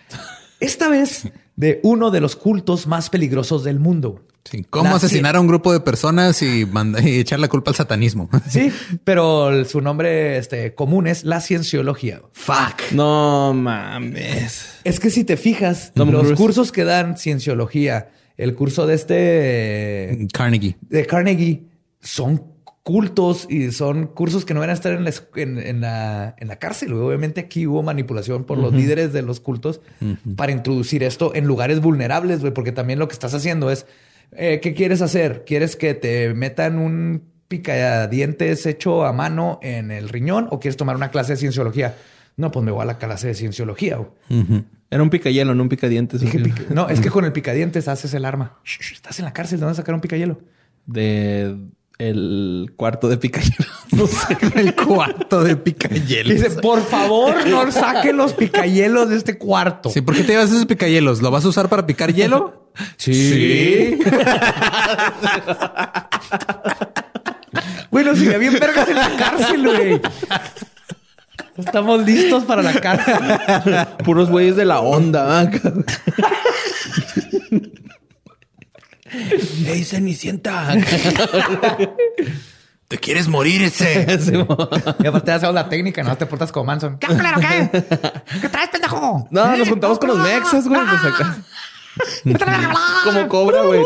Esta 0.60 0.90
vez 0.90 1.32
de 1.56 1.80
uno 1.84 2.12
de 2.12 2.20
los 2.20 2.36
cultos 2.36 2.86
más 2.86 3.10
peligrosos 3.10 3.64
del 3.64 3.80
mundo. 3.80 4.26
Sí, 4.50 4.66
¿Cómo 4.70 4.90
La 4.90 4.96
asesinar 4.96 5.36
a 5.36 5.42
un 5.42 5.48
grupo 5.48 5.72
de 5.74 5.80
personas 5.80 6.42
y, 6.42 6.66
manda- 6.66 7.02
y 7.02 7.20
echar 7.20 7.40
la 7.40 7.48
culpa 7.48 7.72
al 7.72 7.76
satanismo? 7.76 8.30
Sí, 8.50 8.72
pero 9.04 9.50
el- 9.50 9.66
su 9.68 9.82
nombre 9.82 10.38
este, 10.38 10.74
común 10.76 11.08
es 11.08 11.24
la 11.24 11.40
cienciología. 11.42 12.22
Fuck. 12.34 12.92
No 12.94 13.54
mames. 13.54 14.80
Es 14.84 15.00
que 15.00 15.10
si 15.10 15.24
te 15.24 15.38
fijas, 15.38 15.92
Tom 15.94 16.10
los 16.12 16.34
cursos 16.34 16.72
que 16.72 16.84
dan 16.84 17.18
cienciología, 17.18 18.10
el 18.38 18.56
curso 18.56 18.88
de 18.88 18.96
este 18.96 20.28
Carnegie. 20.34 20.78
de 20.82 21.06
Carnegie 21.06 21.64
son 22.02 22.44
cultos 22.84 23.46
y 23.50 23.72
son 23.72 24.08
cursos 24.08 24.46
que 24.46 24.54
no 24.56 24.62
van 24.62 24.72
a 24.72 24.74
estar 24.74 24.94
en 24.94 25.04
la, 25.04 25.14
en, 25.36 25.60
en 25.60 25.82
la, 25.82 26.34
en 26.40 26.48
la 26.48 26.56
cárcel. 26.56 26.94
Obviamente 26.94 27.40
aquí 27.42 27.68
hubo 27.68 27.84
manipulación 27.84 28.46
por 28.46 28.58
los 28.58 28.74
líderes 28.74 29.14
de 29.14 29.22
los 29.22 29.40
cultos 29.40 29.82
para 30.36 30.52
introducir 30.52 31.04
esto 31.04 31.36
en 31.36 31.46
lugares 31.46 31.82
vulnerables, 31.82 32.40
güey, 32.40 32.54
porque 32.54 32.72
también 32.72 32.98
lo 32.98 33.08
que 33.08 33.14
estás 33.14 33.34
haciendo 33.36 33.70
es, 33.70 33.86
eh, 34.32 34.60
¿qué 34.62 34.74
quieres 34.74 35.02
hacer? 35.02 35.44
¿Quieres 35.46 35.76
que 35.76 35.94
te 35.94 36.34
metan 36.34 36.78
un 36.80 37.24
picadientes 37.48 38.66
hecho 38.66 39.06
a 39.06 39.14
mano 39.14 39.60
en 39.62 39.92
el 39.92 40.10
riñón 40.10 40.48
o 40.52 40.60
quieres 40.60 40.78
tomar 40.78 40.96
una 40.96 41.10
clase 41.12 41.34
de 41.34 41.38
cienciología? 41.38 41.96
No, 42.38 42.52
pues 42.52 42.64
me 42.64 42.72
voy 42.72 42.82
a 42.84 42.86
la 42.86 42.98
clase 42.98 43.28
de 43.28 43.34
cienciología. 43.34 44.00
Era 44.92 45.04
un 45.04 45.10
picayelo, 45.10 45.54
no 45.56 45.64
un 45.64 45.70
picadientes. 45.70 46.22
Dije, 46.22 46.40
pica- 46.40 46.64
no, 46.70 46.88
es 46.90 47.00
que 47.02 47.10
con 47.10 47.26
el 47.26 47.32
picadientes 47.34 47.88
haces 47.88 48.14
el 48.14 48.24
arma. 48.26 48.58
Shh, 48.64 48.80
shh, 48.82 48.94
estás 48.94 49.20
en 49.20 49.26
la 49.26 49.34
cárcel, 49.34 49.60
¿de 49.60 49.66
dónde 49.66 49.76
sacar 49.76 49.94
un 49.94 50.02
picayelo? 50.02 50.40
De 50.86 51.56
el 52.00 52.72
cuarto 52.76 53.08
de 53.10 53.18
picayelo. 53.18 53.66
No 53.92 54.06
sé. 54.06 54.38
El 54.56 54.76
cuarto 54.76 55.44
de 55.44 55.56
picayelos. 55.56 56.32
Dice, 56.34 56.52
por 56.62 56.82
favor, 56.86 57.48
no 57.48 57.72
saquen 57.72 58.18
los 58.18 58.34
picayelos 58.34 59.10
de 59.10 59.18
este 59.18 59.38
cuarto. 59.38 59.90
Sí, 59.90 60.02
¿por 60.02 60.16
qué 60.16 60.22
te 60.24 60.34
llevas 60.34 60.52
esos 60.52 60.68
picayelos? 60.68 61.24
¿Lo 61.24 61.32
vas 61.32 61.44
a 61.44 61.48
usar 61.50 61.70
para 61.70 61.86
picar 61.86 62.14
hielo? 62.14 62.70
Sí. 62.98 64.00
bueno, 67.92 68.16
si 68.16 68.32
había 68.32 68.52
vergas 68.52 68.88
en 68.88 68.96
la 68.96 69.16
cárcel, 69.18 69.68
güey. 69.68 70.02
Estamos 71.58 72.06
listos 72.06 72.44
para 72.46 72.62
la 72.62 72.74
cárcel. 72.80 73.16
Puros 74.06 74.30
güeyes 74.30 74.56
de 74.56 74.64
la 74.66 74.80
onda. 74.80 75.52
¡Ey, 79.66 79.84
Cenicienta! 79.84 80.76
¿Te 82.88 82.98
quieres 82.98 83.28
morir 83.28 83.62
ese? 83.62 84.08
Y 85.00 85.08
aparte 85.08 85.32
hacemos 85.32 85.54
la 85.54 85.70
técnica, 85.70 86.02
no 86.02 86.18
te 86.18 86.26
portas 86.26 86.52
como 86.52 86.66
Manson. 86.66 86.98
¿Qué 86.98 87.08
culero, 87.08 87.40
qué? 87.40 87.70
¿Qué 88.42 88.50
traes, 88.50 88.70
pendejo? 88.70 89.28
No, 89.30 89.58
nos 89.58 89.70
juntamos 89.70 90.00
con 90.00 90.10
los 90.10 90.18
mexas, 90.18 90.68
güey. 90.68 90.82
Pues 90.82 91.04
acá. 91.14 91.38
Como 93.04 93.28
cobra, 93.28 93.62
güey. 93.62 93.84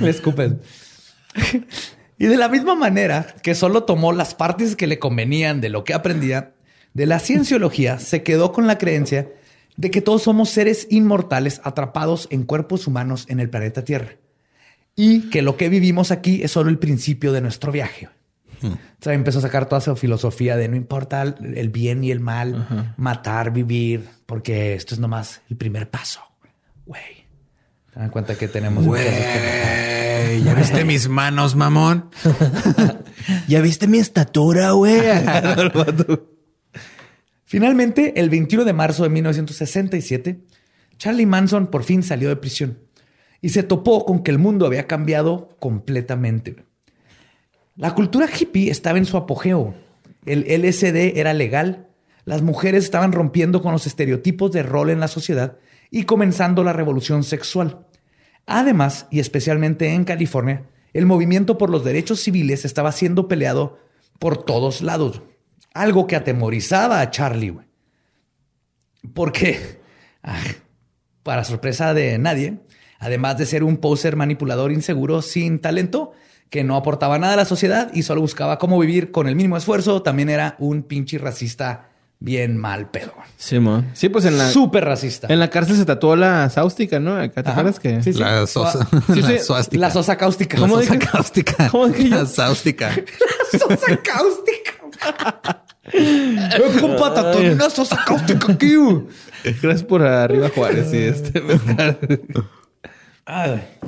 Le 0.00 0.10
escupes. 0.10 0.52
y 2.18 2.26
de 2.26 2.36
la 2.36 2.48
misma 2.48 2.74
manera 2.74 3.26
que 3.42 3.54
solo 3.54 3.84
tomó 3.84 4.12
las 4.12 4.34
partes 4.34 4.74
que 4.74 4.86
le 4.86 4.98
convenían 4.98 5.60
de 5.60 5.68
lo 5.68 5.84
que 5.84 5.92
aprendía, 5.92 6.52
de 6.94 7.06
la 7.06 7.18
cienciología 7.18 7.98
se 7.98 8.22
quedó 8.22 8.52
con 8.52 8.66
la 8.66 8.78
creencia 8.78 9.28
de 9.76 9.90
que 9.90 10.00
todos 10.02 10.22
somos 10.22 10.50
seres 10.50 10.86
inmortales 10.90 11.60
atrapados 11.64 12.28
en 12.30 12.44
cuerpos 12.44 12.86
humanos 12.86 13.24
en 13.28 13.40
el 13.40 13.48
planeta 13.50 13.84
Tierra. 13.84 14.16
Y 14.94 15.30
que 15.30 15.40
lo 15.42 15.56
que 15.56 15.68
vivimos 15.70 16.10
aquí 16.10 16.42
es 16.42 16.50
solo 16.52 16.68
el 16.70 16.78
principio 16.78 17.32
de 17.32 17.40
nuestro 17.40 17.72
viaje. 17.72 18.08
O 18.62 18.76
sea, 19.00 19.12
empezó 19.14 19.40
a 19.40 19.42
sacar 19.42 19.66
toda 19.68 19.80
su 19.80 19.96
filosofía 19.96 20.56
de 20.56 20.68
no 20.68 20.76
importa 20.76 21.22
el 21.22 21.68
bien 21.70 22.04
y 22.04 22.12
el 22.12 22.20
mal, 22.20 22.94
matar, 22.96 23.52
vivir, 23.52 24.06
porque 24.26 24.74
esto 24.74 24.94
es 24.94 25.00
nomás 25.00 25.40
el 25.50 25.56
primer 25.56 25.90
paso. 25.90 26.20
Güey. 26.86 27.26
Se 27.92 27.98
dan 27.98 28.10
cuenta 28.10 28.36
que 28.36 28.46
tenemos 28.48 28.84
que- 28.84 28.88
Güey, 28.90 30.44
¿ya 30.44 30.54
viste 30.54 30.84
mis 30.84 31.08
manos, 31.08 31.56
mamón? 31.56 32.10
¿Ya 33.48 33.60
viste 33.60 33.88
mi 33.88 33.98
estatura, 33.98 34.70
güey? 34.72 35.00
Finalmente, 37.52 38.18
el 38.18 38.30
21 38.30 38.64
de 38.64 38.72
marzo 38.72 39.02
de 39.02 39.10
1967, 39.10 40.40
Charlie 40.96 41.26
Manson 41.26 41.66
por 41.66 41.84
fin 41.84 42.02
salió 42.02 42.30
de 42.30 42.36
prisión 42.36 42.78
y 43.42 43.50
se 43.50 43.62
topó 43.62 44.06
con 44.06 44.22
que 44.22 44.30
el 44.30 44.38
mundo 44.38 44.64
había 44.64 44.86
cambiado 44.86 45.50
completamente. 45.60 46.64
La 47.76 47.94
cultura 47.94 48.26
hippie 48.26 48.70
estaba 48.70 48.96
en 48.96 49.04
su 49.04 49.18
apogeo. 49.18 49.74
El 50.24 50.46
LSD 50.48 51.18
era 51.18 51.34
legal, 51.34 51.90
las 52.24 52.40
mujeres 52.40 52.84
estaban 52.84 53.12
rompiendo 53.12 53.60
con 53.60 53.72
los 53.72 53.86
estereotipos 53.86 54.50
de 54.52 54.62
rol 54.62 54.88
en 54.88 55.00
la 55.00 55.08
sociedad 55.08 55.58
y 55.90 56.04
comenzando 56.04 56.64
la 56.64 56.72
revolución 56.72 57.22
sexual. 57.22 57.86
Además, 58.46 59.08
y 59.10 59.20
especialmente 59.20 59.92
en 59.92 60.04
California, 60.04 60.70
el 60.94 61.04
movimiento 61.04 61.58
por 61.58 61.68
los 61.68 61.84
derechos 61.84 62.20
civiles 62.20 62.64
estaba 62.64 62.92
siendo 62.92 63.28
peleado 63.28 63.78
por 64.18 64.42
todos 64.42 64.80
lados. 64.80 65.20
Algo 65.74 66.06
que 66.06 66.16
atemorizaba 66.16 67.00
a 67.00 67.10
Charlie, 67.10 67.50
güey. 67.50 67.66
Porque, 69.14 69.80
ah, 70.22 70.38
para 71.22 71.44
sorpresa 71.44 71.94
de 71.94 72.18
nadie, 72.18 72.60
además 72.98 73.38
de 73.38 73.46
ser 73.46 73.64
un 73.64 73.78
poser 73.78 74.16
manipulador 74.16 74.72
inseguro 74.72 75.22
sin 75.22 75.60
talento, 75.60 76.12
que 76.50 76.64
no 76.64 76.76
aportaba 76.76 77.18
nada 77.18 77.32
a 77.32 77.36
la 77.36 77.44
sociedad 77.46 77.90
y 77.94 78.02
solo 78.02 78.20
buscaba 78.20 78.58
cómo 78.58 78.78
vivir 78.78 79.10
con 79.10 79.26
el 79.26 79.34
mínimo 79.36 79.56
esfuerzo, 79.56 80.02
también 80.02 80.28
era 80.28 80.54
un 80.58 80.82
pinche 80.82 81.16
racista 81.16 81.88
bien 82.20 82.56
mal 82.56 82.90
pedo. 82.90 83.14
Sí. 83.36 83.58
Sí, 83.94 84.08
pues 84.08 84.24
en 84.26 84.38
la, 84.38 84.48
Súper 84.48 84.84
racista. 84.84 85.26
en 85.30 85.40
la 85.40 85.50
cárcel 85.50 85.76
se 85.76 85.84
tatuó 85.84 86.14
la 86.14 86.48
sáustica, 86.50 87.00
¿no? 87.00 87.16
Acá 87.16 87.42
te 87.42 87.50
acuerdas 87.50 87.80
que. 87.80 88.02
Sí, 88.02 88.12
sí. 88.12 88.18
La 88.20 88.46
sosa. 88.46 88.86
Sí. 89.12 89.22
La 89.22 89.38
suástica. 89.40 89.80
La 89.80 89.90
sosa 89.90 90.16
cáustica. 90.16 90.56
La 90.56 90.60
¿Cómo 90.60 90.76
sosa 90.80 90.94
dije? 90.94 91.08
cáustica. 91.10 91.68
¿Cómo 91.70 91.88
dije 91.88 92.10
yo? 92.10 92.16
La 92.16 92.26
sáustica. 92.26 92.94
sosa 93.50 93.96
cáustica. 94.02 94.72
Eh, 95.84 96.48
compa, 96.80 97.12
cáustica 98.06 98.52
aquí. 98.52 98.74
Gracias 99.42 99.82
por 99.82 100.02
arriba, 100.02 100.48
Juárez. 100.54 100.92
Y 100.92 100.98
este. 100.98 101.42
Ay. 103.24 103.62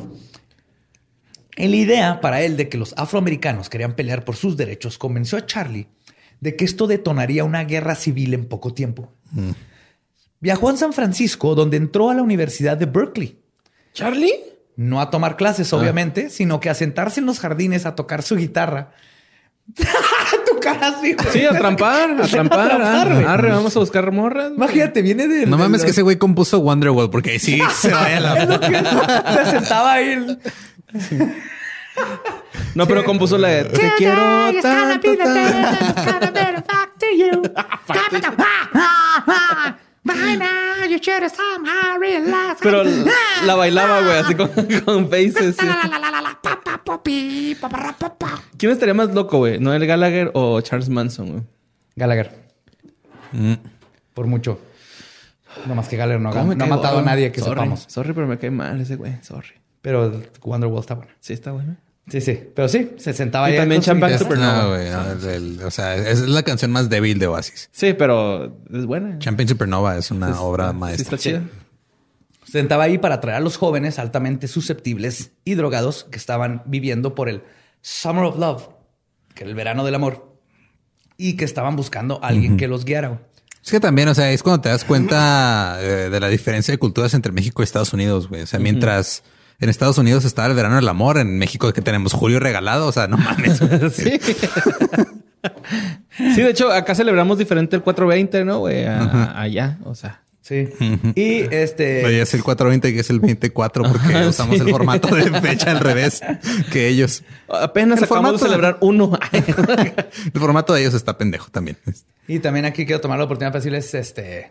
En 1.56 1.70
la 1.70 1.76
idea 1.76 2.20
para 2.20 2.42
él 2.42 2.56
de 2.56 2.68
que 2.68 2.78
los 2.78 2.94
afroamericanos 2.96 3.70
querían 3.70 3.94
pelear 3.94 4.24
por 4.24 4.34
sus 4.34 4.56
derechos, 4.56 4.98
convenció 4.98 5.38
a 5.38 5.46
Charlie 5.46 5.86
de 6.40 6.56
que 6.56 6.64
esto 6.64 6.86
detonaría 6.86 7.44
una 7.44 7.64
guerra 7.64 7.94
civil 7.94 8.34
en 8.34 8.46
poco 8.46 8.74
tiempo. 8.74 9.12
Viajó 10.40 10.68
a 10.68 10.76
San 10.76 10.92
Francisco, 10.92 11.54
donde 11.54 11.76
entró 11.76 12.10
a 12.10 12.14
la 12.14 12.22
Universidad 12.22 12.76
de 12.76 12.86
Berkeley. 12.86 13.38
¿Charlie? 13.92 14.34
No 14.76 15.00
a 15.00 15.10
tomar 15.10 15.36
clases, 15.36 15.72
obviamente, 15.72 16.28
sino 16.28 16.60
que 16.60 16.68
a 16.68 16.74
sentarse 16.74 17.20
en 17.20 17.26
los 17.26 17.38
jardines 17.38 17.86
a 17.86 17.94
tocar 17.94 18.22
su 18.22 18.36
guitarra. 18.36 18.92
Tu 20.72 20.78
cara 20.80 20.88
así, 20.88 21.12
güey. 21.14 21.28
Sí, 21.32 21.44
a 21.44 21.50
trampar, 21.58 22.10
a 22.20 22.26
trampar. 22.28 22.68
trampar, 22.68 23.12
ah, 23.26 23.32
arre, 23.34 23.50
vamos 23.50 23.76
a 23.76 23.80
buscar 23.80 24.10
morras. 24.12 24.52
Imagínate, 24.56 25.02
viene 25.02 25.28
de. 25.28 25.46
No 25.46 25.56
de- 25.56 25.62
mames 25.62 25.84
que 25.84 25.90
ese 25.90 26.02
güey 26.02 26.16
compuso 26.16 26.58
Wonderwall 26.60 27.10
porque 27.10 27.30
ahí 27.32 27.38
sí 27.38 27.60
se 27.80 27.90
vaya 27.90 28.20
la... 28.20 28.42
Es 28.42 28.48
lo 28.48 28.60
que 28.60 28.66
se 29.44 29.50
sentaba 29.50 29.92
ahí. 29.92 30.38
No, 32.74 32.86
pero 32.86 33.04
compuso 33.04 33.38
la 33.38 33.48
de 33.48 33.64
Te 33.64 33.92
quiero 33.96 34.20
tanto, 34.62 35.16
tanto. 35.16 35.94
Pero 42.62 42.82
la 43.46 43.54
bailaba, 43.54 44.00
güey, 44.02 44.16
así 44.18 44.34
con, 44.34 44.48
con 44.84 45.08
faces. 45.10 45.56
¿Quién 48.58 48.72
estaría 48.72 48.94
más 48.94 49.14
loco, 49.14 49.38
güey? 49.38 49.58
¿Noel 49.58 49.86
Gallagher 49.86 50.30
o 50.34 50.60
Charles 50.60 50.88
Manson, 50.88 51.28
güey? 51.30 51.42
Gallagher. 51.96 52.32
Mm. 53.32 53.54
Por 54.12 54.26
mucho. 54.26 54.60
No 55.66 55.74
más 55.74 55.88
que 55.88 55.96
Gallagher 55.96 56.20
no, 56.20 56.30
ha- 56.30 56.32
¿Cómo 56.32 56.46
me 56.48 56.56
no 56.56 56.64
ha 56.64 56.68
matado 56.68 56.88
a 56.88 56.92
gordo? 57.00 57.06
nadie 57.06 57.32
que 57.32 57.40
Sorry, 57.40 57.50
sepamos. 57.54 57.84
Sorry, 57.88 58.12
pero 58.12 58.26
me 58.26 58.38
cae 58.38 58.50
mal 58.50 58.80
ese 58.80 58.96
güey. 58.96 59.16
Sorry. 59.22 59.54
Pero 59.80 60.20
Wonderwall 60.42 60.80
está 60.80 60.94
bueno. 60.94 61.10
Sí, 61.20 61.32
está 61.32 61.52
bueno. 61.52 61.76
Sí, 62.06 62.20
sí. 62.20 62.38
Pero 62.54 62.68
sí, 62.68 62.90
se 62.98 63.14
sentaba 63.14 63.48
Y 63.48 63.52
ahí. 63.54 63.58
también 63.58 63.80
Champagne. 63.80 64.18
Supernova. 64.18 64.62
No, 64.62 64.68
güey. 64.70 64.90
no, 64.90 65.30
el- 65.30 65.60
o 65.64 65.70
sea, 65.70 65.96
es 65.96 66.20
la 66.20 66.42
canción 66.42 66.70
más 66.70 66.88
débil 66.90 67.18
de 67.18 67.26
Oasis. 67.26 67.70
Sí, 67.72 67.94
pero 67.94 68.58
es 68.72 68.84
buena. 68.84 69.18
Champagne 69.18 69.48
Supernova 69.48 69.96
es 69.96 70.10
una 70.10 70.38
obra 70.40 70.70
Sí, 70.70 70.76
maestra. 70.76 71.02
está 71.02 71.18
chida. 71.18 71.42
Se 72.44 72.52
sentaba 72.52 72.84
ahí 72.84 72.98
para 72.98 73.16
atraer 73.16 73.38
a 73.38 73.40
los 73.40 73.56
jóvenes 73.56 73.98
altamente 73.98 74.48
susceptibles 74.48 75.30
y 75.46 75.54
drogados 75.54 76.04
que 76.10 76.18
estaban 76.18 76.62
viviendo 76.66 77.14
por 77.14 77.28
el 77.30 77.42
Summer 77.80 78.24
of 78.24 78.38
Love, 78.38 78.68
que 79.34 79.44
era 79.44 79.50
el 79.50 79.56
verano 79.56 79.84
del 79.84 79.94
amor, 79.94 80.36
y 81.16 81.36
que 81.36 81.44
estaban 81.46 81.74
buscando 81.74 82.22
a 82.22 82.28
alguien 82.28 82.56
que 82.58 82.68
los 82.68 82.84
guiara. 82.84 83.22
Es 83.64 83.70
que 83.70 83.80
también, 83.80 84.08
o 84.08 84.14
sea, 84.14 84.30
es 84.30 84.42
cuando 84.42 84.60
te 84.60 84.68
das 84.68 84.84
cuenta 84.84 85.78
eh, 85.80 86.10
de 86.10 86.20
la 86.20 86.28
diferencia 86.28 86.70
de 86.72 86.76
culturas 86.78 87.14
entre 87.14 87.32
México 87.32 87.62
y 87.62 87.64
Estados 87.64 87.94
Unidos, 87.94 88.28
güey. 88.28 88.42
O 88.42 88.46
sea, 88.46 88.60
mientras 88.60 89.22
en 89.64 89.70
Estados 89.70 89.98
Unidos 89.98 90.24
estaba 90.24 90.46
el 90.48 90.54
verano 90.54 90.76
del 90.76 90.88
amor, 90.88 91.18
en 91.18 91.38
México 91.38 91.72
que 91.72 91.82
tenemos 91.82 92.12
julio 92.12 92.38
regalado, 92.38 92.86
o 92.86 92.92
sea, 92.92 93.08
no 93.08 93.16
mames. 93.16 93.58
Sí. 93.92 94.20
Sí, 96.34 96.40
de 96.42 96.50
hecho, 96.50 96.72
acá 96.72 96.94
celebramos 96.94 97.36
diferente 97.38 97.76
el 97.76 97.82
420, 97.82 98.44
¿no, 98.44 98.60
güey? 98.60 98.84
A- 98.86 99.38
Allá, 99.40 99.78
o 99.84 99.94
sea. 99.94 100.22
Sí. 100.40 100.68
Y 101.14 101.40
este. 101.54 102.04
Oye, 102.04 102.20
es 102.22 102.34
el 102.34 102.42
420 102.44 102.90
y 102.90 102.98
es 102.98 103.08
el 103.10 103.18
24 103.20 103.82
porque 103.84 104.26
usamos 104.26 104.60
el 104.60 104.68
formato 104.70 105.14
de 105.14 105.40
fecha 105.40 105.70
al 105.70 105.80
revés 105.80 106.20
que 106.70 106.88
ellos. 106.88 107.24
Apenas 107.48 107.98
El 107.98 108.04
acabamos 108.04 108.32
de 108.32 108.38
formato- 108.38 108.46
celebrar 108.46 108.78
uno. 108.80 109.18
El 109.32 110.40
formato 110.40 110.74
de 110.74 110.82
ellos 110.82 110.92
está 110.94 111.16
pendejo 111.16 111.48
también. 111.50 111.78
Y 112.28 112.38
también 112.40 112.66
aquí 112.66 112.84
quiero 112.84 113.00
tomar 113.00 113.18
la 113.18 113.24
oportunidad 113.24 113.52
para 113.52 113.60
decirles, 113.60 113.94
este, 113.94 114.50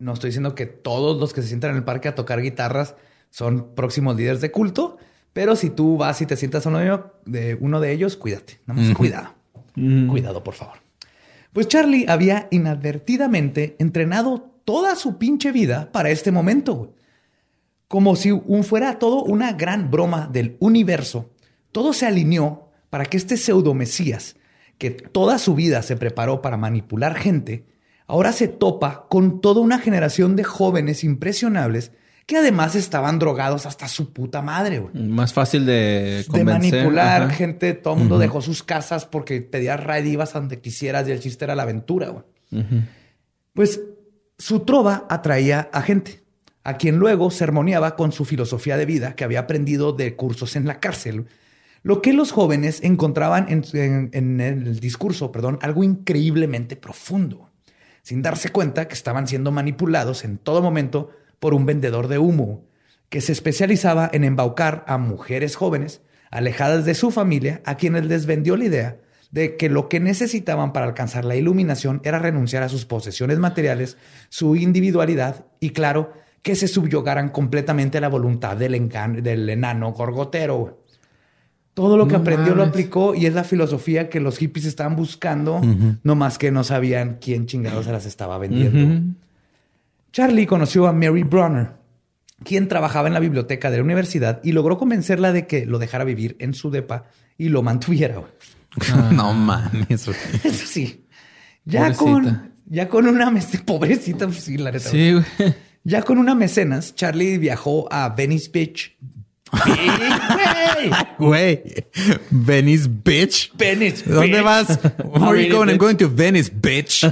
no 0.00 0.12
estoy 0.12 0.28
diciendo 0.30 0.54
que 0.56 0.66
todos 0.66 1.20
los 1.20 1.32
que 1.32 1.40
se 1.42 1.48
sientan 1.48 1.70
en 1.70 1.76
el 1.76 1.84
parque 1.84 2.08
a 2.08 2.14
tocar 2.16 2.42
guitarras 2.42 2.96
son 3.30 3.74
próximos 3.74 4.16
líderes 4.16 4.40
de 4.40 4.50
culto, 4.50 4.98
pero 5.32 5.56
si 5.56 5.70
tú 5.70 5.96
vas 5.96 6.20
y 6.22 6.26
te 6.26 6.36
sientas 6.36 6.66
a 6.66 6.70
uno 6.70 7.12
de 7.24 7.58
uno 7.60 7.80
de 7.80 7.92
ellos 7.92 8.16
cuídate, 8.16 8.60
nada 8.66 8.80
más 8.80 8.96
cuidado, 8.96 9.34
cuidado 9.74 10.42
por 10.42 10.54
favor. 10.54 10.78
Pues 11.52 11.68
Charlie 11.68 12.06
había 12.08 12.48
inadvertidamente 12.50 13.76
entrenado 13.78 14.56
toda 14.64 14.94
su 14.96 15.16
pinche 15.16 15.52
vida 15.52 15.90
para 15.92 16.10
este 16.10 16.32
momento, 16.32 16.74
güey. 16.74 16.90
Como 17.88 18.16
si 18.16 18.32
un 18.32 18.64
fuera 18.64 18.98
todo 18.98 19.22
una 19.22 19.52
gran 19.52 19.90
broma 19.90 20.28
del 20.30 20.56
universo, 20.58 21.30
todo 21.72 21.92
se 21.92 22.04
alineó 22.04 22.70
para 22.90 23.04
que 23.04 23.16
este 23.16 23.36
pseudo 23.36 23.74
mesías, 23.74 24.36
que 24.76 24.90
toda 24.90 25.38
su 25.38 25.54
vida 25.54 25.82
se 25.82 25.96
preparó 25.96 26.42
para 26.42 26.56
manipular 26.56 27.14
gente, 27.14 27.66
ahora 28.06 28.32
se 28.32 28.48
topa 28.48 29.06
con 29.08 29.40
toda 29.40 29.60
una 29.60 29.78
generación 29.78 30.36
de 30.36 30.44
jóvenes 30.44 31.04
impresionables 31.04 31.92
que 32.26 32.36
además 32.36 32.74
estaban 32.74 33.18
drogados 33.20 33.66
hasta 33.66 33.86
su 33.86 34.12
puta 34.12 34.42
madre, 34.42 34.80
güey. 34.80 34.92
Más 35.06 35.32
fácil 35.32 35.64
de 35.64 36.24
manipular 36.44 37.22
Ajá. 37.22 37.30
gente, 37.30 37.72
todo 37.72 37.94
el 37.94 38.00
mundo 38.00 38.18
dejó 38.18 38.42
sus 38.42 38.64
casas 38.64 39.06
porque 39.06 39.40
pedías 39.40 39.80
a 40.34 40.40
donde 40.40 40.60
quisieras 40.60 41.06
y 41.08 41.12
el 41.12 41.20
chiste 41.20 41.44
era 41.44 41.54
la 41.54 41.62
aventura, 41.62 42.08
güey. 42.08 42.24
Pues 43.54 43.80
su 44.38 44.60
trova 44.60 45.06
atraía 45.08 45.70
a 45.72 45.82
gente, 45.82 46.22
a 46.64 46.76
quien 46.76 46.96
luego 46.98 47.30
sermoneaba 47.30 47.96
con 47.96 48.12
su 48.12 48.24
filosofía 48.24 48.76
de 48.76 48.86
vida 48.86 49.14
que 49.14 49.24
había 49.24 49.40
aprendido 49.40 49.92
de 49.92 50.16
cursos 50.16 50.56
en 50.56 50.66
la 50.66 50.80
cárcel. 50.80 51.26
Lo 51.82 52.02
que 52.02 52.12
los 52.12 52.32
jóvenes 52.32 52.80
encontraban 52.82 53.46
en, 53.48 53.62
en- 53.72 54.10
en 54.12 54.40
el 54.40 54.80
discurso, 54.80 55.30
perdón, 55.30 55.58
algo 55.62 55.84
increíblemente 55.84 56.74
profundo, 56.74 57.50
sin 58.02 58.20
darse 58.22 58.48
cuenta 58.50 58.88
que 58.88 58.94
estaban 58.94 59.28
siendo 59.28 59.52
manipulados 59.52 60.24
en 60.24 60.38
todo 60.38 60.60
momento 60.60 61.10
por 61.38 61.54
un 61.54 61.66
vendedor 61.66 62.08
de 62.08 62.18
humo 62.18 62.64
que 63.08 63.20
se 63.20 63.32
especializaba 63.32 64.10
en 64.12 64.24
embaucar 64.24 64.84
a 64.86 64.98
mujeres 64.98 65.56
jóvenes 65.56 66.02
alejadas 66.30 66.84
de 66.84 66.94
su 66.94 67.10
familia, 67.10 67.62
a 67.64 67.76
quienes 67.76 68.06
les 68.06 68.26
vendió 68.26 68.56
la 68.56 68.64
idea 68.64 68.96
de 69.30 69.56
que 69.56 69.68
lo 69.68 69.88
que 69.88 70.00
necesitaban 70.00 70.72
para 70.72 70.86
alcanzar 70.86 71.24
la 71.24 71.36
iluminación 71.36 72.00
era 72.04 72.18
renunciar 72.18 72.62
a 72.62 72.68
sus 72.68 72.84
posesiones 72.84 73.38
materiales, 73.38 73.96
su 74.28 74.56
individualidad 74.56 75.46
y, 75.60 75.70
claro, 75.70 76.12
que 76.42 76.54
se 76.54 76.68
subyugaran 76.68 77.30
completamente 77.30 77.98
a 77.98 78.00
la 78.00 78.08
voluntad 78.08 78.56
del, 78.56 78.88
del 79.22 79.48
enano 79.50 79.92
gorgotero. 79.92 80.82
Todo 81.74 81.96
lo 81.96 82.06
que 82.06 82.14
No 82.14 82.20
aprendió 82.20 82.54
lo 82.54 82.62
aplicó 82.62 83.14
y 83.14 83.26
es 83.26 83.34
la 83.34 83.44
filosofía 83.44 84.08
que 84.08 84.20
los 84.20 84.38
hippies 84.38 84.64
estaban 84.64 84.96
buscando, 84.96 85.60
no 86.02 86.14
más 86.14 86.38
que 86.38 86.50
no 86.50 86.64
sabían 86.64 87.18
quién 87.20 87.46
chingados 87.46 87.84
se 87.84 87.92
las 87.92 88.06
estaba 88.06 88.38
vendiendo. 88.38 89.14
Charlie 90.16 90.46
conoció 90.46 90.86
a 90.86 90.94
Mary 90.94 91.24
Bronner, 91.24 91.72
quien 92.42 92.68
trabajaba 92.68 93.06
en 93.06 93.12
la 93.12 93.20
biblioteca 93.20 93.70
de 93.70 93.76
la 93.76 93.82
universidad 93.82 94.40
y 94.42 94.52
logró 94.52 94.78
convencerla 94.78 95.30
de 95.30 95.46
que 95.46 95.66
lo 95.66 95.78
dejara 95.78 96.04
vivir 96.04 96.36
en 96.38 96.54
su 96.54 96.70
depa 96.70 97.04
y 97.36 97.50
lo 97.50 97.62
mantuviera. 97.62 98.22
no 99.12 99.34
mames. 99.34 100.06
güey. 100.06 100.16
Eso 100.42 100.66
sí. 100.66 101.04
Ya 101.66 101.80
Pobrecita. 101.92 102.02
con, 102.02 102.52
ya 102.64 102.88
con 102.88 103.06
una 103.08 103.30
mecenas, 103.30 103.62
pobrecita, 103.66 104.24
pues 104.24 104.38
sí, 104.40 104.56
la 104.56 104.72
neta. 104.72 104.88
Sí, 104.88 105.12
güey. 105.12 105.54
Ya 105.84 106.00
con 106.00 106.16
una 106.16 106.34
mecenas, 106.34 106.94
Charlie 106.94 107.36
viajó 107.36 107.86
a 107.92 108.08
Venice 108.08 108.50
Beach. 108.50 108.96
Güey. 109.52 110.90
Güey, 111.18 111.62
Venice, 112.30 112.88
bitch. 112.88 113.52
Venice 113.54 114.02
¿Dónde 114.10 114.28
Beach. 114.28 114.44
vas? 114.44 114.80
Where 115.04 115.26
are 115.26 115.46
you 115.46 115.54
going? 115.54 115.68
I'm 115.68 115.76
going 115.76 115.96
to 115.96 116.08
Venice, 116.08 116.50
bitch. 116.50 117.04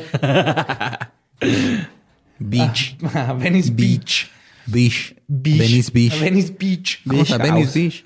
Beach. 2.38 2.96
A 3.14 3.32
Venice 3.38 3.70
Beach. 3.70 4.30
Beach. 4.66 5.14
Beach. 5.26 5.58
Venice 5.58 5.90
Beach. 5.92 6.12
A 6.14 6.24
Venice 6.24 6.54
Beach. 6.58 7.00
Vamos 7.04 7.30
a 7.30 7.38
Venice 7.38 7.64
House. 7.64 7.74
Beach. 7.74 8.04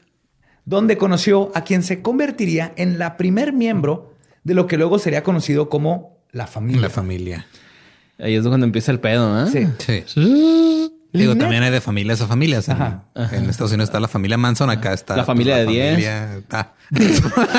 donde 0.64 0.98
conoció 0.98 1.50
a 1.54 1.62
quien 1.62 1.82
se 1.82 2.02
convertiría 2.02 2.74
en 2.76 2.98
la 2.98 3.16
primer 3.16 3.52
miembro 3.54 4.12
de 4.44 4.54
lo 4.54 4.66
que 4.66 4.76
luego 4.76 4.98
sería 4.98 5.22
conocido 5.22 5.68
como 5.70 6.18
la 6.30 6.46
familia. 6.46 6.82
La 6.82 6.90
familia. 6.90 7.46
Ahí 8.18 8.34
es 8.34 8.46
cuando 8.46 8.66
empieza 8.66 8.92
el 8.92 9.00
pedo, 9.00 9.46
¿eh? 9.46 9.50
Sí. 9.78 10.04
Sí. 10.04 10.77
Digo, 11.12 11.34
también 11.36 11.62
hay 11.62 11.70
de 11.70 11.80
familias 11.80 12.20
a 12.20 12.26
familias. 12.26 12.68
En, 12.68 12.74
Ajá. 12.74 13.04
en 13.32 13.48
Estados 13.48 13.72
Unidos 13.72 13.88
está 13.88 13.98
la 13.98 14.08
familia 14.08 14.36
Manson, 14.36 14.68
acá 14.70 14.92
está 14.92 15.16
La 15.16 15.24
familia 15.24 15.64
pues, 15.64 15.66
de 15.66 15.72
10. 15.72 15.90
familia- 15.92 16.42
ah. 16.50 16.72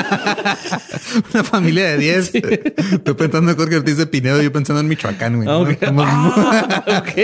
Una 1.34 1.44
familia 1.44 1.84
de 1.90 1.98
10. 1.98 2.34
Estoy 2.34 3.14
pensando 3.14 3.50
en 3.50 3.56
Jorge 3.56 3.76
Ortiz 3.76 3.96
de 3.96 4.06
Pinedo, 4.06 4.40
yo 4.42 4.52
pensando 4.52 4.80
en 4.80 4.88
Michoacán, 4.88 5.36
güey. 5.36 5.48
¿no? 5.48 5.60
Ok. 5.60 5.70
Estamos, 5.70 6.06
Ah, 6.08 7.02
ok. 7.02 7.18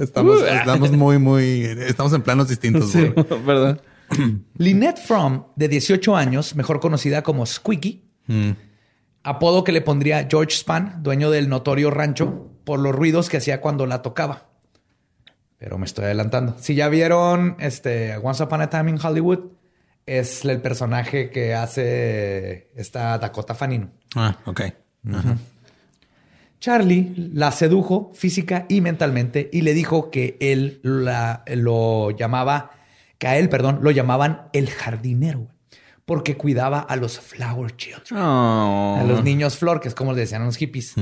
estamos, 0.00 0.42
estamos 0.42 0.92
muy, 0.92 1.18
muy, 1.18 1.62
estamos 1.86 2.12
en 2.12 2.22
planos 2.22 2.48
distintos. 2.48 2.90
Sí, 2.90 3.12
perdón. 3.46 3.80
Lynette 4.58 4.98
Fromm, 5.00 5.44
de 5.56 5.68
18 5.68 6.16
años, 6.16 6.54
mejor 6.54 6.80
conocida 6.80 7.22
como 7.22 7.46
Squeaky, 7.46 8.02
Mm. 8.28 8.50
apodo 9.22 9.62
que 9.62 9.70
le 9.70 9.82
pondría 9.82 10.26
George 10.28 10.50
Span, 10.56 11.00
dueño 11.04 11.30
del 11.30 11.48
notorio 11.48 11.92
rancho, 11.92 12.50
por 12.64 12.80
los 12.80 12.92
ruidos 12.92 13.28
que 13.28 13.36
hacía 13.36 13.60
cuando 13.60 13.86
la 13.86 14.02
tocaba. 14.02 14.48
Pero 15.58 15.78
me 15.78 15.86
estoy 15.86 16.04
adelantando. 16.06 16.56
Si 16.58 16.74
ya 16.74 16.88
vieron 16.88 17.56
este 17.58 18.16
Once 18.18 18.42
Upon 18.42 18.60
a 18.60 18.68
Time 18.70 18.90
in 18.90 18.98
Hollywood, 19.02 19.40
es 20.04 20.44
el 20.44 20.60
personaje 20.60 21.30
que 21.30 21.54
hace 21.54 22.70
esta 22.76 23.18
Dakota 23.18 23.54
Fanning. 23.54 23.90
Ah, 24.14 24.36
ok. 24.44 24.60
Charlie 26.60 27.12
la 27.34 27.52
sedujo 27.52 28.10
física 28.14 28.66
y 28.68 28.80
mentalmente 28.80 29.48
y 29.52 29.60
le 29.62 29.74
dijo 29.74 30.10
que 30.10 30.36
él 30.40 30.80
la- 30.82 31.42
lo 31.54 32.10
llamaba, 32.12 32.70
que 33.18 33.26
a 33.28 33.36
él, 33.38 33.48
perdón, 33.48 33.80
lo 33.82 33.90
llamaban 33.90 34.48
el 34.52 34.70
jardinero, 34.70 35.48
porque 36.06 36.36
cuidaba 36.36 36.80
a 36.80 36.96
los 36.96 37.20
flower 37.20 37.76
children, 37.76 38.20
Oh. 38.20 38.96
a 39.00 39.04
los 39.04 39.22
niños 39.22 39.56
flor, 39.58 39.80
que 39.80 39.88
es 39.88 39.94
como 39.94 40.12
le 40.12 40.20
decían 40.20 40.42
a 40.42 40.46
los 40.46 40.56
hippies. 40.56 40.94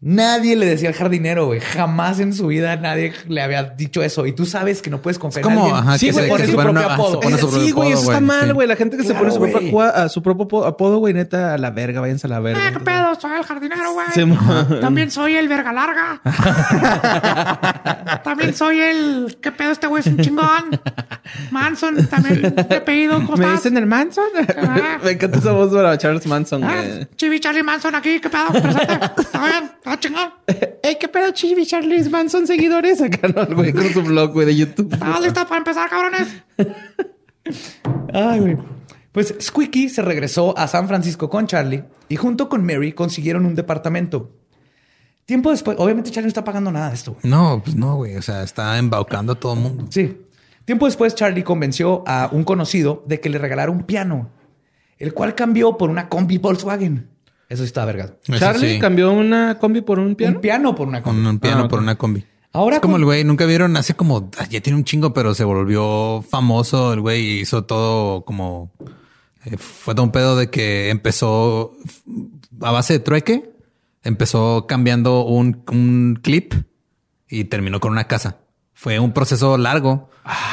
Nadie 0.00 0.54
le 0.54 0.66
decía 0.66 0.88
al 0.90 0.94
jardinero, 0.94 1.46
güey. 1.46 1.60
Jamás 1.60 2.20
en 2.20 2.34
su 2.34 2.48
vida 2.48 2.76
nadie 2.76 3.14
le 3.26 3.40
había 3.40 3.62
dicho 3.62 4.02
eso. 4.02 4.26
Y 4.26 4.32
tú 4.32 4.44
sabes 4.44 4.82
que 4.82 4.90
no 4.90 5.00
puedes 5.00 5.18
confiar 5.18 5.46
en 5.46 5.52
alguien. 5.52 5.74
ajá, 5.76 5.96
Sí, 5.96 6.06
que 6.06 6.12
güey, 6.12 6.24
se- 6.24 6.30
pone 6.30 6.44
que 6.44 6.50
su 6.50 6.56
propio 6.56 6.70
una- 6.72 6.94
apodo. 6.94 7.12
su 7.14 7.20
propio 7.20 7.38
sí, 7.38 7.70
güey, 7.70 7.92
eso 7.92 8.00
está 8.02 8.12
güey, 8.16 8.20
mal, 8.26 8.46
sí. 8.48 8.52
güey. 8.52 8.68
La 8.68 8.76
gente 8.76 8.96
que 8.98 9.02
se 9.04 9.14
pone 9.14 9.30
su 9.30 9.40
propio, 9.40 9.80
a 9.80 10.08
su 10.10 10.20
apodo, 10.66 10.98
güey, 10.98 11.14
neta, 11.14 11.54
a 11.54 11.58
la 11.58 11.70
verga, 11.70 12.02
váyanse 12.02 12.26
a 12.26 12.30
la 12.30 12.40
verga. 12.40 12.68
Eh, 12.68 12.72
¿Qué 12.74 12.80
pedo? 12.80 13.14
Soy 13.18 13.30
el 13.38 13.44
jardinero, 13.44 13.92
güey. 13.94 14.06
Sí, 14.12 14.24
También 14.82 15.10
soy 15.10 15.36
el 15.36 15.48
verga 15.48 15.72
larga. 15.72 16.20
también 18.24 18.54
soy 18.54 18.80
el. 18.80 19.38
¿Qué 19.40 19.52
pedo? 19.52 19.70
Este 19.72 19.86
güey 19.86 20.00
es 20.00 20.06
un 20.06 20.18
chingón. 20.18 20.80
Manson, 21.50 22.06
también. 22.08 22.54
¿Qué 22.68 22.80
pedido? 22.82 23.24
¿Cómo 23.24 23.36
¿Me 23.38 23.50
dicen 23.52 23.76
el 23.78 23.86
Manson? 23.86 24.24
Ah. 24.58 24.98
Me 25.04 25.12
encanta 25.12 25.38
esa 25.38 25.52
voz 25.52 25.72
para 25.72 25.96
Charles 25.96 26.26
Manson, 26.26 26.62
Ah, 26.64 26.74
güey. 26.76 27.08
Chibi 27.16 27.40
Charlie 27.40 27.62
Manson 27.62 27.94
aquí. 27.94 28.20
¿Qué 28.20 28.28
pedo? 28.28 28.48
Presente. 28.48 28.98
¿Está 29.18 29.44
bien? 29.46 29.70
¿Está 29.84 30.00
chingón? 30.00 30.30
Ey, 30.82 30.96
¿qué 30.98 31.08
pedo, 31.08 31.30
Chibi 31.32 31.66
Charles 31.66 32.10
Manson 32.10 32.46
seguidores? 32.46 33.00
Acá 33.02 33.28
no, 33.28 33.54
güey, 33.54 33.72
con 33.72 33.86
su 33.90 34.02
blog, 34.02 34.32
güey, 34.32 34.46
de 34.46 34.56
YouTube. 34.56 34.90
¿Estás 34.92 35.20
listo 35.20 35.44
para 35.44 35.58
empezar, 35.58 35.90
cabrones? 35.90 36.28
Ay, 38.14 38.40
güey. 38.40 38.56
Pues 39.12 39.34
Squeaky 39.40 39.90
se 39.90 40.00
regresó 40.00 40.56
a 40.56 40.66
San 40.68 40.88
Francisco 40.88 41.28
con 41.28 41.46
Charlie 41.46 41.84
y 42.08 42.16
junto 42.16 42.48
con 42.48 42.64
Mary 42.64 42.92
consiguieron 42.92 43.44
un 43.44 43.54
departamento. 43.54 44.32
Tiempo 45.26 45.50
después, 45.50 45.76
obviamente 45.78 46.10
Charlie 46.10 46.24
no 46.26 46.28
está 46.28 46.44
pagando 46.44 46.72
nada 46.72 46.88
de 46.88 46.94
esto. 46.94 47.12
güey. 47.12 47.30
No, 47.30 47.60
pues 47.62 47.76
no, 47.76 47.96
güey. 47.96 48.16
O 48.16 48.22
sea, 48.22 48.42
está 48.42 48.78
embaucando 48.78 49.34
a 49.34 49.36
todo 49.36 49.52
el 49.52 49.60
mundo. 49.60 49.86
Sí. 49.90 50.18
Tiempo 50.64 50.86
después 50.86 51.14
Charlie 51.14 51.44
convenció 51.44 52.02
a 52.06 52.30
un 52.32 52.44
conocido 52.44 53.04
de 53.06 53.20
que 53.20 53.28
le 53.28 53.36
regalara 53.38 53.70
un 53.70 53.82
piano, 53.84 54.30
el 54.98 55.12
cual 55.12 55.34
cambió 55.34 55.76
por 55.76 55.90
una 55.90 56.08
combi 56.08 56.38
Volkswagen. 56.38 57.10
Eso 57.54 57.62
sí 57.62 57.66
está 57.68 57.84
vergado. 57.84 58.18
Eso 58.24 58.36
Charlie 58.38 58.74
sí. 58.74 58.78
cambió 58.80 59.12
una 59.12 59.58
combi 59.60 59.80
por 59.80 59.98
un 60.00 60.16
piano. 60.16 60.36
Un 60.36 60.40
piano 60.42 60.74
por 60.74 60.88
una 60.88 61.02
combi. 61.02 61.24
Un 61.26 61.38
piano 61.38 61.64
Ah, 61.64 61.68
por 61.68 61.78
una 61.78 61.94
combi. 61.96 62.24
Ahora 62.52 62.76
es 62.76 62.82
como 62.82 62.94
con- 62.94 63.00
el 63.02 63.04
güey, 63.04 63.24
nunca 63.24 63.46
vieron 63.46 63.76
hace 63.76 63.94
como 63.94 64.30
ya 64.50 64.60
tiene 64.60 64.76
un 64.76 64.84
chingo, 64.84 65.14
pero 65.14 65.34
se 65.34 65.44
volvió 65.44 66.22
famoso 66.28 66.92
el 66.92 67.00
güey 67.00 67.22
y 67.22 67.40
hizo 67.40 67.64
todo 67.64 68.24
como 68.24 68.72
eh, 69.44 69.56
fue 69.56 69.94
todo 69.94 70.04
un 70.04 70.10
pedo 70.12 70.36
de 70.36 70.50
que 70.50 70.90
empezó 70.90 71.76
a 72.60 72.70
base 72.72 72.94
de 72.94 72.98
trueque, 72.98 73.50
empezó 74.02 74.66
cambiando 74.66 75.24
un, 75.24 75.62
un 75.70 76.18
clip 76.22 76.54
y 77.28 77.44
terminó 77.44 77.78
con 77.80 77.92
una 77.92 78.04
casa. 78.08 78.38
Fue 78.74 78.98
un 78.98 79.12
proceso 79.12 79.56
largo, 79.56 80.10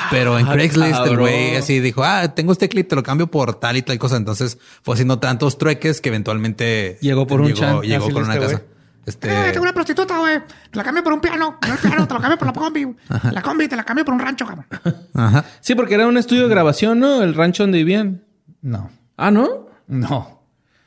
pero 0.09 0.38
en 0.39 0.45
Craigslist 0.45 1.05
el 1.05 1.17
güey 1.17 1.55
así 1.55 1.80
dijo, 1.80 2.03
ah, 2.03 2.34
tengo 2.34 2.51
este 2.53 2.69
clip, 2.69 2.88
te 2.88 2.95
lo 2.95 3.03
cambio 3.03 3.28
por 3.28 3.55
tal 3.55 3.76
y 3.78 3.82
tal 3.82 3.97
cosa. 3.97 4.15
Entonces 4.15 4.57
fue 4.84 4.93
haciendo 4.93 5.19
tantos 5.19 5.57
trueques 5.57 5.99
que 6.01 6.09
eventualmente 6.09 6.97
Llegó 7.01 7.26
por 7.28 7.41
un 7.41 7.53
chan. 7.53 7.82
llegó 7.82 8.09
por 8.09 8.24
una 8.24 8.34
este 8.36 8.45
casa. 8.45 8.57
güey. 8.59 8.72
Este, 9.03 9.30
Eh, 9.30 9.51
tengo 9.51 9.63
una 9.63 9.74
prostituta, 9.74 10.19
güey. 10.19 10.39
Te 10.69 10.78
la 10.78 10.84
cambio 10.84 11.03
por 11.03 11.13
un 11.13 11.19
piano. 11.19 11.57
No 11.67 11.74
el 11.74 11.80
piano, 11.80 12.07
te 12.07 12.13
lo 12.13 12.19
cambio 12.22 12.38
por 12.38 12.47
la 12.47 12.53
combi. 12.53 12.84
güey. 12.84 12.95
La 13.32 13.41
combi 13.41 13.67
te 13.67 13.76
la 13.76 13.84
cambio 13.84 14.05
por 14.05 14.13
un 14.13 14.19
rancho, 14.19 14.45
cabrón. 14.45 14.67
ajá. 15.15 15.43
Sí, 15.59 15.74
porque 15.74 15.95
era 15.95 16.05
un 16.07 16.17
estudio 16.17 16.43
de 16.43 16.49
grabación, 16.49 16.99
¿no? 16.99 17.24
El 17.24 17.34
rancho 17.34 17.63
donde 17.63 17.80
vivían. 17.80 18.24
No, 18.61 18.91
Ah, 19.17 19.32
¿no? 19.32 19.67
no. 19.88 20.43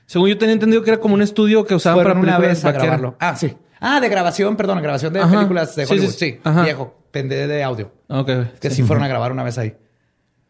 Según 0.07 0.29
yo 0.29 0.39
tenía 0.39 0.53
entendido 0.53 0.83
que 0.85 0.91
era 0.91 1.01
como 1.01 1.15
un 1.15 1.23
estudio 1.23 1.65
que 1.67 1.75
usaban 1.75 1.97
Fueron 2.05 2.23
para 2.23 2.37
una 2.37 2.39
vez 2.47 2.65
a 2.65 2.71
grabarlo. 2.73 3.17
Ah, 3.19 3.35
sí. 3.35 3.57
Ah, 3.87 4.01
de 4.01 4.09
grabación, 4.09 4.57
perdón, 4.57 4.81
grabación 4.83 5.13
de 5.13 5.21
Ajá. 5.21 5.31
películas 5.37 5.77
de 5.77 5.85
Hollywood. 5.85 6.11
sí, 6.11 6.17
Sí, 6.19 6.41
sí. 6.45 6.51
Viejo, 6.63 6.99
pende 7.11 7.47
de 7.47 7.63
audio. 7.63 7.93
Ok. 8.09 8.31
Que 8.61 8.71
sí. 8.71 8.83
fueron 8.83 9.05
a 9.05 9.09
grabar 9.09 9.31
una 9.33 9.43
vez 9.43 9.59
ahí. 9.59 9.75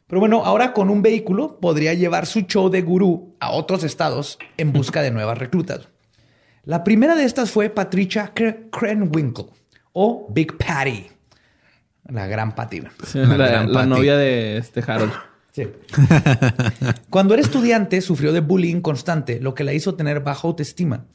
Pero 0.06 0.20
bueno, 0.20 0.44
ahora 0.44 0.72
con 0.72 0.90
un 0.90 1.02
vehículo 1.02 1.58
podría 1.60 1.94
llevar 1.94 2.26
su 2.26 2.42
show 2.42 2.68
de 2.70 2.82
gurú 2.82 3.34
a 3.40 3.50
otros 3.50 3.82
estados 3.84 4.38
en 4.56 4.72
busca 4.72 5.02
de 5.02 5.10
nuevas 5.10 5.38
reclutas. 5.38 5.88
La 6.64 6.84
primera 6.84 7.14
de 7.14 7.24
estas 7.24 7.50
fue 7.50 7.70
Patricia 7.70 8.32
Kre- 8.34 8.70
Krenwinkel 8.70 9.46
o 9.92 10.26
Big 10.30 10.56
Patty. 10.56 11.06
La 12.06 12.26
gran 12.26 12.54
Patty. 12.54 12.82
Sí, 13.06 13.18
La 13.18 13.36
la, 13.36 13.46
gran 13.48 13.66
la 13.72 13.78
Patty. 13.80 13.88
novia 13.90 14.16
de 14.16 14.58
este 14.58 14.82
Harold. 14.86 15.12
Sí. 15.52 15.68
Cuando 17.10 17.34
era 17.34 17.42
estudiante, 17.42 18.00
sufrió 18.00 18.32
de 18.32 18.40
bullying 18.40 18.80
constante, 18.80 19.40
lo 19.40 19.54
que 19.54 19.64
la 19.64 19.72
hizo 19.72 19.94
tener 19.94 20.20
baja 20.20 20.46
autoestima, 20.48 21.06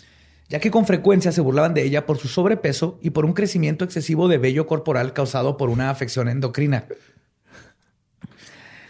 ya 0.49 0.59
que 0.59 0.71
con 0.71 0.85
frecuencia 0.85 1.31
se 1.31 1.41
burlaban 1.41 1.73
de 1.73 1.83
ella 1.83 2.05
por 2.05 2.17
su 2.17 2.27
sobrepeso 2.27 2.97
y 3.01 3.11
por 3.11 3.25
un 3.25 3.33
crecimiento 3.33 3.85
excesivo 3.85 4.27
de 4.27 4.39
vello 4.39 4.65
corporal 4.65 5.13
causado 5.13 5.57
por 5.57 5.69
una 5.69 5.91
afección 5.91 6.27
endocrina. 6.27 6.85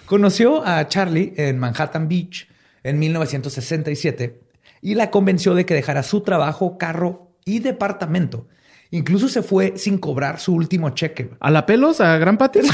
Conoció 0.06 0.66
a 0.66 0.88
Charlie 0.88 1.34
en 1.38 1.60
Manhattan 1.60 2.08
Beach 2.08 2.48
en 2.84 2.98
1967 2.98 4.40
y 4.82 4.96
la 4.96 5.12
convenció 5.12 5.54
de 5.54 5.66
que 5.66 5.74
dejara 5.74 6.02
su 6.02 6.22
trabajo, 6.22 6.78
carro 6.78 7.34
y 7.46 7.60
departamento. 7.60 8.48
Incluso 8.92 9.28
se 9.28 9.44
fue 9.44 9.74
sin 9.78 10.00
cobrar 10.00 10.40
su 10.40 10.56
último 10.56 10.90
cheque. 10.92 11.30
¿A 11.40 11.52
la 11.52 11.66
pelos? 11.66 12.02
¿A 12.02 12.18
Gran 12.18 12.38
Patty? 12.38 12.62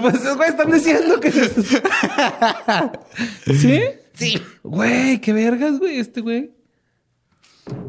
Pues 0.00 0.14
esos 0.14 0.38
güeyes 0.38 0.54
están 0.54 0.72
diciendo 0.72 1.20
que... 1.20 1.30
¿Sí? 3.54 3.82
sí. 4.14 4.42
Güey, 4.62 5.20
qué 5.20 5.34
vergas, 5.34 5.78
güey, 5.78 5.98
este 5.98 6.22
güey. 6.22 6.50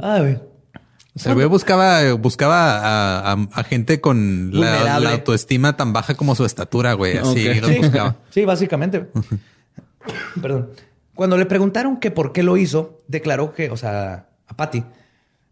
Ay, 0.02 0.22
güey. 0.22 0.40
O 1.16 1.20
sea, 1.20 1.32
el 1.32 1.36
güey 1.36 1.48
buscaba, 1.48 2.12
buscaba 2.14 2.80
a, 2.80 3.34
a- 3.34 3.48
a 3.54 3.64
gente 3.64 4.02
con 4.02 4.50
la, 4.52 4.96
autoestima 5.12 5.78
tan 5.78 5.94
baja 5.94 6.16
como 6.16 6.34
su 6.36 6.44
estatura, 6.46 6.94
güey. 6.94 7.18
Así 7.18 7.48
Ok. 7.50 7.56
los 7.62 7.70
Sí, 7.70 7.78
buscaba. 7.80 8.16
sí, 8.32 8.46
básicamente. 8.46 9.06
Perdón. 10.42 10.70
Cuando 11.16 11.38
le 11.38 11.46
preguntaron 11.46 11.98
que 11.98 12.10
por 12.12 12.32
qué 12.34 12.42
lo 12.44 12.58
hizo, 12.58 12.98
declaró 13.08 13.54
que, 13.54 13.70
o 13.70 13.78
sea, 13.78 14.28
a 14.48 14.58
Patty, 14.58 14.84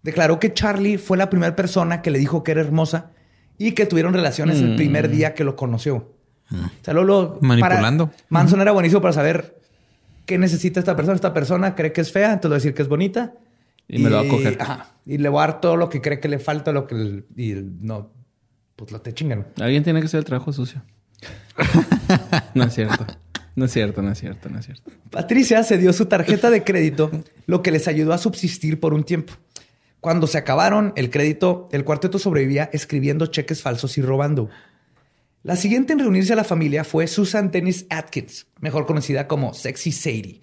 declaró 0.01 0.39
que 0.39 0.53
Charlie 0.53 0.97
fue 0.97 1.17
la 1.17 1.29
primera 1.29 1.55
persona 1.55 2.01
que 2.01 2.09
le 2.09 2.17
dijo 2.17 2.43
que 2.43 2.51
era 2.51 2.61
hermosa 2.61 3.11
y 3.59 3.73
que 3.73 3.85
tuvieron 3.85 4.13
relaciones 4.13 4.59
el 4.59 4.75
primer 4.75 5.09
día 5.09 5.35
que 5.35 5.43
lo 5.43 5.55
conoció. 5.55 6.15
O 6.51 6.83
sea, 6.83 6.93
Lolo 6.95 7.37
Manipulando. 7.41 8.09
Manson 8.29 8.59
era 8.61 8.71
buenísimo 8.71 9.01
para 9.01 9.13
saber 9.13 9.61
qué 10.25 10.37
necesita 10.39 10.79
esta 10.79 10.95
persona. 10.95 11.15
Esta 11.15 11.33
persona 11.33 11.75
cree 11.75 11.93
que 11.93 12.01
es 12.01 12.11
fea, 12.11 12.33
entonces 12.33 12.51
a 12.55 12.55
decir 12.55 12.73
que 12.73 12.81
es 12.81 12.87
bonita. 12.89 13.33
Y 13.91 13.99
me 13.99 14.09
lo 14.09 14.15
va 14.15 14.21
a 14.23 14.27
coger. 14.27 14.57
ajá, 14.59 14.95
y 15.05 15.17
le 15.17 15.27
voy 15.27 15.43
a 15.43 15.47
dar 15.47 15.61
todo 15.61 15.75
lo 15.75 15.89
que 15.89 16.01
cree 16.01 16.19
que 16.21 16.29
le 16.29 16.39
falta, 16.39 16.71
lo 16.71 16.87
que 16.87 17.25
y 17.35 17.53
no, 17.81 18.13
pues 18.77 18.91
lo 18.91 19.01
te 19.01 19.13
chingan. 19.13 19.47
Alguien 19.59 19.83
tiene 19.83 19.99
que 19.99 20.05
hacer 20.05 20.19
el 20.19 20.25
trabajo 20.25 20.53
sucio. 20.53 20.81
no 22.55 22.63
es 22.63 22.73
cierto. 22.73 23.05
No 23.53 23.65
es 23.65 23.71
cierto, 23.73 24.01
no 24.01 24.11
es 24.11 24.17
cierto, 24.17 24.49
no 24.49 24.59
es 24.59 24.65
cierto. 24.65 24.91
Patricia 25.09 25.61
se 25.63 25.77
dio 25.77 25.91
su 25.91 26.05
tarjeta 26.05 26.49
de 26.49 26.63
crédito, 26.63 27.11
lo 27.47 27.61
que 27.61 27.71
les 27.71 27.89
ayudó 27.89 28.13
a 28.13 28.17
subsistir 28.17 28.79
por 28.79 28.93
un 28.93 29.03
tiempo. 29.03 29.33
Cuando 29.99 30.25
se 30.25 30.37
acabaron 30.37 30.93
el 30.95 31.09
crédito, 31.09 31.67
el 31.73 31.83
cuarteto 31.83 32.17
sobrevivía 32.17 32.69
escribiendo 32.71 33.27
cheques 33.27 33.61
falsos 33.61 33.97
y 33.97 34.01
robando. 34.01 34.49
La 35.43 35.57
siguiente 35.57 35.93
en 35.93 35.99
reunirse 35.99 36.33
a 36.33 36.37
la 36.37 36.43
familia 36.43 36.83
fue 36.83 37.07
Susan 37.07 37.51
Dennis 37.51 37.85
Atkins, 37.89 38.47
mejor 38.61 38.85
conocida 38.85 39.27
como 39.27 39.53
Sexy 39.53 39.91
Sadie 39.91 40.39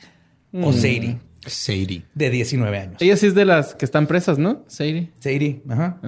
o 0.52 0.72
Sadie, 0.72 1.18
Sadie. 1.48 2.04
de 2.14 2.30
19 2.30 2.78
años. 2.78 2.96
Ella 3.00 3.16
sí 3.16 3.26
es 3.26 3.34
de 3.34 3.44
las 3.44 3.74
que 3.74 3.84
están 3.84 4.06
presas, 4.06 4.38
¿no? 4.38 4.64
Sadie. 4.68 5.10
Sadie, 5.20 5.62
ajá. 5.68 6.00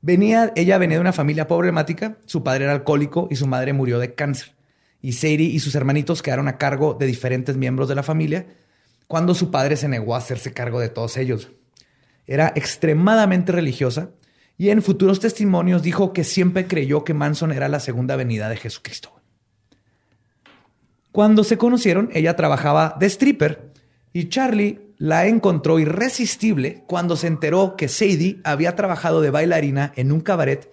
Venía, 0.00 0.52
ella 0.56 0.78
venía 0.78 0.96
de 0.96 1.00
una 1.00 1.12
familia 1.12 1.46
problemática, 1.46 2.18
su 2.26 2.42
padre 2.42 2.64
era 2.64 2.72
alcohólico 2.72 3.28
y 3.30 3.36
su 3.36 3.46
madre 3.46 3.72
murió 3.72 3.98
de 3.98 4.14
cáncer. 4.14 4.54
Y 5.00 5.12
Sadie 5.12 5.44
y 5.44 5.60
sus 5.60 5.74
hermanitos 5.74 6.22
quedaron 6.22 6.48
a 6.48 6.58
cargo 6.58 6.94
de 6.94 7.06
diferentes 7.06 7.56
miembros 7.56 7.88
de 7.88 7.94
la 7.94 8.02
familia 8.02 8.46
cuando 9.06 9.34
su 9.34 9.50
padre 9.50 9.76
se 9.76 9.88
negó 9.88 10.14
a 10.14 10.18
hacerse 10.18 10.52
cargo 10.52 10.80
de 10.80 10.88
todos 10.88 11.16
ellos. 11.16 11.50
Era 12.26 12.52
extremadamente 12.54 13.52
religiosa 13.52 14.10
y 14.56 14.70
en 14.70 14.82
futuros 14.82 15.20
testimonios 15.20 15.82
dijo 15.82 16.12
que 16.12 16.24
siempre 16.24 16.66
creyó 16.66 17.04
que 17.04 17.14
Manson 17.14 17.52
era 17.52 17.68
la 17.68 17.80
segunda 17.80 18.16
venida 18.16 18.48
de 18.48 18.56
Jesucristo. 18.56 19.12
Cuando 21.10 21.44
se 21.44 21.58
conocieron, 21.58 22.10
ella 22.12 22.36
trabajaba 22.36 22.96
de 22.98 23.06
stripper 23.06 23.71
y 24.12 24.28
Charlie 24.28 24.80
la 24.98 25.26
encontró 25.26 25.78
irresistible 25.78 26.84
cuando 26.86 27.16
se 27.16 27.26
enteró 27.26 27.74
que 27.76 27.88
Sadie 27.88 28.38
había 28.44 28.76
trabajado 28.76 29.20
de 29.20 29.30
bailarina 29.30 29.92
en 29.96 30.12
un 30.12 30.20
cabaret 30.20 30.70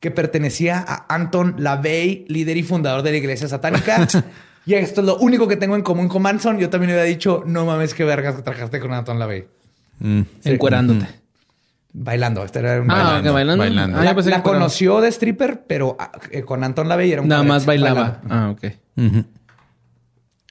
que 0.00 0.10
pertenecía 0.10 0.84
a 0.86 1.12
Anton 1.14 1.56
LaVey, 1.58 2.24
líder 2.28 2.56
y 2.56 2.62
fundador 2.62 3.02
de 3.02 3.10
la 3.12 3.16
iglesia 3.18 3.46
satánica. 3.48 4.06
y 4.66 4.74
esto 4.74 5.00
es 5.00 5.06
lo 5.06 5.16
único 5.18 5.46
que 5.48 5.56
tengo 5.56 5.76
en 5.76 5.82
común 5.82 6.08
con 6.08 6.22
Manson. 6.22 6.58
Yo 6.58 6.70
también 6.70 6.92
le 6.92 7.00
había 7.00 7.08
dicho, 7.10 7.42
no 7.46 7.64
mames, 7.66 7.94
qué 7.94 8.04
vergas 8.04 8.36
que 8.36 8.42
trabajaste 8.42 8.80
con 8.80 8.92
Anton 8.92 9.18
LaVey. 9.18 9.46
Mm. 10.00 10.20
Encuerándote. 10.44 11.06
Bailando. 11.92 12.44
Este 12.44 12.60
era 12.60 12.80
un 12.80 12.90
Ah, 12.90 12.94
bailando. 12.94 13.32
bailando. 13.32 13.64
bailando. 13.64 13.98
Ah, 13.98 14.04
la 14.30 14.42
conoció 14.42 15.00
de 15.00 15.08
stripper, 15.08 15.64
pero 15.66 15.96
ah, 15.98 16.12
eh, 16.30 16.42
con 16.42 16.62
Anton 16.62 16.88
LaVey 16.88 17.12
era 17.12 17.22
un 17.22 17.28
Nada 17.28 17.42
más 17.42 17.66
bailaba. 17.66 18.20
bailando. 18.22 18.34
Ah, 18.34 18.50
ok. 18.50 18.64
Ujú. 18.96 19.24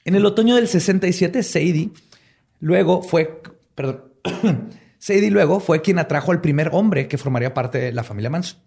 En 0.04 0.14
el 0.14 0.24
otoño 0.26 0.56
del 0.56 0.68
67, 0.68 1.42
Sadie 1.42 1.90
luego 2.60 3.02
fue, 3.02 3.42
perdón, 3.74 4.04
Sadie 4.98 5.30
luego 5.30 5.60
fue 5.60 5.80
quien 5.80 5.98
atrajo 5.98 6.32
al 6.32 6.40
primer 6.40 6.70
hombre 6.72 7.06
que 7.08 7.18
formaría 7.18 7.54
parte 7.54 7.78
de 7.78 7.92
la 7.92 8.02
familia 8.02 8.30
Manson. 8.30 8.58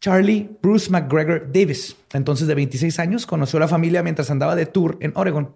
Charlie 0.00 0.48
Bruce 0.62 0.90
McGregor 0.90 1.50
Davis, 1.52 1.96
entonces 2.12 2.46
de 2.46 2.54
26 2.54 2.98
años, 3.00 3.26
conoció 3.26 3.56
a 3.56 3.60
la 3.60 3.68
familia 3.68 4.02
mientras 4.02 4.30
andaba 4.30 4.54
de 4.54 4.66
tour 4.66 4.96
en 5.00 5.12
Oregon. 5.16 5.54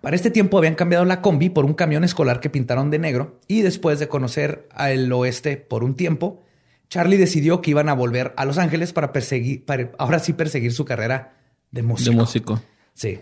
Para 0.00 0.16
este 0.16 0.30
tiempo 0.30 0.58
habían 0.58 0.74
cambiado 0.74 1.04
la 1.04 1.22
combi 1.22 1.48
por 1.48 1.64
un 1.64 1.74
camión 1.74 2.04
escolar 2.04 2.40
que 2.40 2.50
pintaron 2.50 2.90
de 2.90 2.98
negro 2.98 3.38
y 3.46 3.62
después 3.62 3.98
de 3.98 4.08
conocer 4.08 4.68
al 4.72 5.10
oeste 5.12 5.56
por 5.56 5.84
un 5.84 5.94
tiempo, 5.94 6.42
Charlie 6.88 7.16
decidió 7.16 7.62
que 7.62 7.70
iban 7.70 7.88
a 7.88 7.94
volver 7.94 8.34
a 8.36 8.44
Los 8.44 8.58
Ángeles 8.58 8.92
para 8.92 9.12
perseguir, 9.12 9.64
para 9.64 9.92
ahora 9.98 10.18
sí 10.18 10.32
perseguir 10.32 10.72
su 10.72 10.84
carrera 10.84 11.36
de 11.70 11.82
músico. 11.82 12.10
De 12.10 12.16
músico. 12.16 12.62
Sí. 12.92 13.20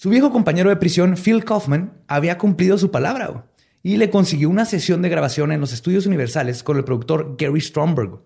Su 0.00 0.10
viejo 0.10 0.30
compañero 0.30 0.70
de 0.70 0.76
prisión, 0.76 1.16
Phil 1.16 1.44
Kaufman, 1.44 1.92
había 2.06 2.38
cumplido 2.38 2.78
su 2.78 2.92
palabra 2.92 3.26
güey, 3.26 3.42
y 3.82 3.96
le 3.96 4.10
consiguió 4.10 4.48
una 4.48 4.64
sesión 4.64 5.02
de 5.02 5.08
grabación 5.08 5.50
en 5.50 5.60
los 5.60 5.72
estudios 5.72 6.06
universales 6.06 6.62
con 6.62 6.76
el 6.76 6.84
productor 6.84 7.34
Gary 7.36 7.60
Stromberg. 7.60 8.20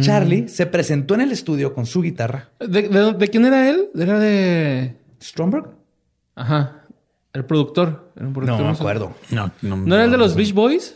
Charlie 0.00 0.48
se 0.48 0.64
presentó 0.64 1.14
en 1.14 1.20
el 1.22 1.32
estudio 1.32 1.74
con 1.74 1.84
su 1.84 2.00
guitarra. 2.00 2.48
¿De, 2.58 2.88
de- 2.88 3.12
de 3.12 3.28
quién 3.28 3.44
era 3.44 3.68
él? 3.68 3.90
Era 3.94 4.18
de. 4.18 4.96
¿Stromberg? 5.20 5.66
Ajá. 6.34 6.84
El 7.34 7.44
productor. 7.44 8.10
Era 8.16 8.26
un 8.26 8.32
productor, 8.32 8.60
No 8.60 8.64
me 8.72 8.72
acuerdo. 8.76 9.14
No, 9.30 9.50
no, 9.62 9.76
¿No 9.76 9.94
era 9.94 10.04
el 10.04 10.10
de 10.10 10.16
los 10.18 10.34
Beach 10.34 10.54
Boys? 10.54 10.94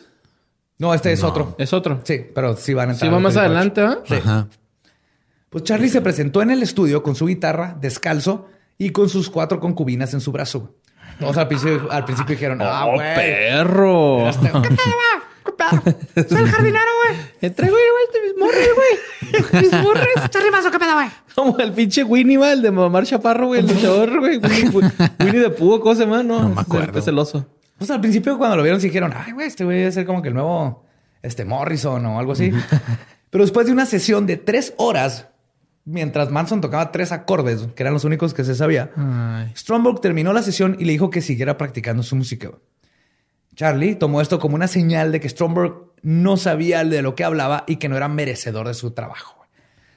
No, 0.78 0.94
este 0.94 1.12
es 1.12 1.22
otro. 1.22 1.54
Es 1.58 1.72
otro. 1.74 2.00
Sí, 2.04 2.20
pero 2.34 2.56
sí 2.56 2.72
van 2.74 2.90
a 2.90 2.94
Sí, 2.94 3.04
entrar. 3.06 3.12
va 3.12 3.16
al 3.18 3.22
más 3.22 3.34
38. 3.34 3.80
adelante, 3.80 3.80
¿ah? 3.82 4.02
Sí. 4.06 4.14
Ajá. 4.26 4.48
Pues 5.50 5.64
Charlie 5.64 5.88
se 5.90 6.00
presentó 6.00 6.40
en 6.42 6.50
el 6.50 6.62
estudio 6.62 7.02
con 7.02 7.14
su 7.14 7.26
guitarra, 7.26 7.76
descalzo 7.80 8.48
y 8.86 8.90
con 8.90 9.08
sus 9.08 9.30
cuatro 9.30 9.60
concubinas 9.60 10.12
en 10.14 10.20
su 10.20 10.32
brazo. 10.32 10.74
Todos 11.20 11.36
al 11.36 11.46
principio, 11.48 11.90
al 11.90 12.04
principio 12.04 12.34
dijeron, 12.34 12.60
ah, 12.62 12.86
¡Oh, 12.86 12.94
güey. 12.94 13.14
perro! 13.14 14.28
Este- 14.28 14.46
¿Qué 14.46 14.52
pedo, 14.52 14.60
va? 14.70 15.22
¿Qué 15.44 15.52
pedo? 15.52 16.28
Soy 16.28 16.38
el 16.40 16.50
jardinero, 16.50 16.84
güey. 17.04 17.20
Te 17.40 17.50
traigo 17.50 17.76
igual 17.76 18.24
mis 18.24 18.38
morres, 18.38 18.68
güey. 18.74 19.62
Mis 19.62 19.72
morres. 19.72 20.08
Charlie 20.30 20.50
Manson, 20.50 20.72
¿qué 20.72 20.78
pedo, 20.78 20.94
güey? 20.94 21.08
Como 21.34 21.58
el 21.58 21.72
pinche 21.72 22.04
Winnie, 22.04 22.36
va, 22.38 22.52
el 22.52 22.62
de 22.62 22.70
Mamar 22.70 23.04
Chaparro, 23.04 23.46
güey, 23.48 23.60
el 23.60 23.66
luchador, 23.66 24.18
güey. 24.20 24.38
Winnie, 24.42 24.70
Winnie 25.20 25.40
de 25.40 25.50
Púo, 25.50 25.80
¿cómo 25.80 25.94
se 25.94 26.02
llama? 26.04 26.22
No, 26.22 26.42
No 26.42 26.48
me 26.50 26.60
acuerdo. 26.60 26.98
Es 26.98 27.06
el 27.06 27.18
oso. 27.18 27.46
Pues 27.78 27.90
al 27.90 28.00
principio 28.00 28.36
cuando 28.38 28.56
lo 28.56 28.62
vieron 28.62 28.80
sí 28.80 28.88
dijeron, 28.88 29.12
ay, 29.16 29.32
güey, 29.32 29.46
este 29.46 29.64
güey 29.64 29.78
debe 29.78 29.92
ser 29.92 30.06
como 30.06 30.22
que 30.22 30.28
el 30.28 30.34
nuevo 30.34 30.84
este 31.22 31.44
Morrison 31.44 32.04
o 32.06 32.18
algo 32.18 32.32
así. 32.32 32.52
Pero 33.30 33.42
después 33.44 33.66
de 33.66 33.72
una 33.72 33.86
sesión 33.86 34.26
de 34.26 34.36
tres 34.36 34.74
horas, 34.76 35.28
mientras 35.84 36.30
Manson 36.30 36.60
tocaba 36.60 36.92
tres 36.92 37.12
acordes, 37.12 37.66
que 37.74 37.82
eran 37.82 37.92
los 37.94 38.04
únicos 38.04 38.34
que 38.34 38.44
se 38.44 38.54
sabía, 38.54 38.90
Ay. 38.96 39.52
Stromberg 39.56 40.00
terminó 40.00 40.32
la 40.32 40.42
sesión 40.42 40.76
y 40.78 40.84
le 40.84 40.92
dijo 40.92 41.10
que 41.10 41.20
siguiera 41.20 41.58
practicando 41.58 42.02
su 42.02 42.16
música. 42.16 42.50
Charlie 43.54 43.94
tomó 43.96 44.20
esto 44.20 44.38
como 44.38 44.54
una 44.54 44.66
señal 44.68 45.12
de 45.12 45.20
que 45.20 45.28
Stromberg 45.28 45.74
no 46.02 46.36
sabía 46.36 46.84
de 46.84 47.02
lo 47.02 47.14
que 47.14 47.24
hablaba 47.24 47.64
y 47.66 47.76
que 47.76 47.88
no 47.88 47.96
era 47.96 48.08
merecedor 48.08 48.66
de 48.68 48.74
su 48.74 48.92
trabajo. 48.92 49.44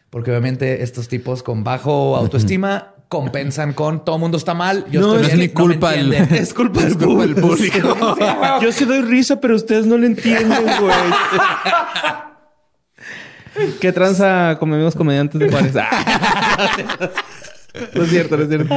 Porque 0.10 0.32
obviamente 0.32 0.84
estos 0.84 1.08
tipos 1.08 1.42
con 1.44 1.64
bajo 1.64 2.16
autoestima 2.18 2.92
compensan 3.08 3.74
con 3.74 4.04
todo 4.04 4.18
mundo 4.18 4.38
está 4.38 4.54
mal. 4.54 4.86
Yo 4.92 5.00
No, 5.00 5.16
estoy 5.16 5.22
es 5.32 5.38
bien, 5.38 5.40
mi 5.40 5.54
no 5.54 5.62
culpa 5.62 5.94
el- 5.96 6.14
entienden. 6.14 6.36
Es 6.44 6.54
culpa 6.54 6.82
del 6.82 6.98
del 6.98 7.36
público. 7.36 8.18
Yo 8.62 8.72
sí 8.72 8.84
doy 8.86 9.02
risa, 9.04 9.40
pero 9.40 9.56
ustedes 9.56 9.86
no 9.86 9.98
lo 9.98 10.06
entienden, 10.06 10.64
güey. 10.82 10.96
¿Qué 13.80 13.92
tranza 13.92 14.58
con 14.60 14.74
amigos 14.74 14.96
comediantes 14.96 15.40
de 15.40 15.50
Juárez? 15.50 15.74
Ah. 15.78 16.70
No 17.94 18.04
es 18.04 18.10
cierto, 18.10 18.38
no 18.38 18.44
es 18.44 18.50
cierto. 18.50 18.74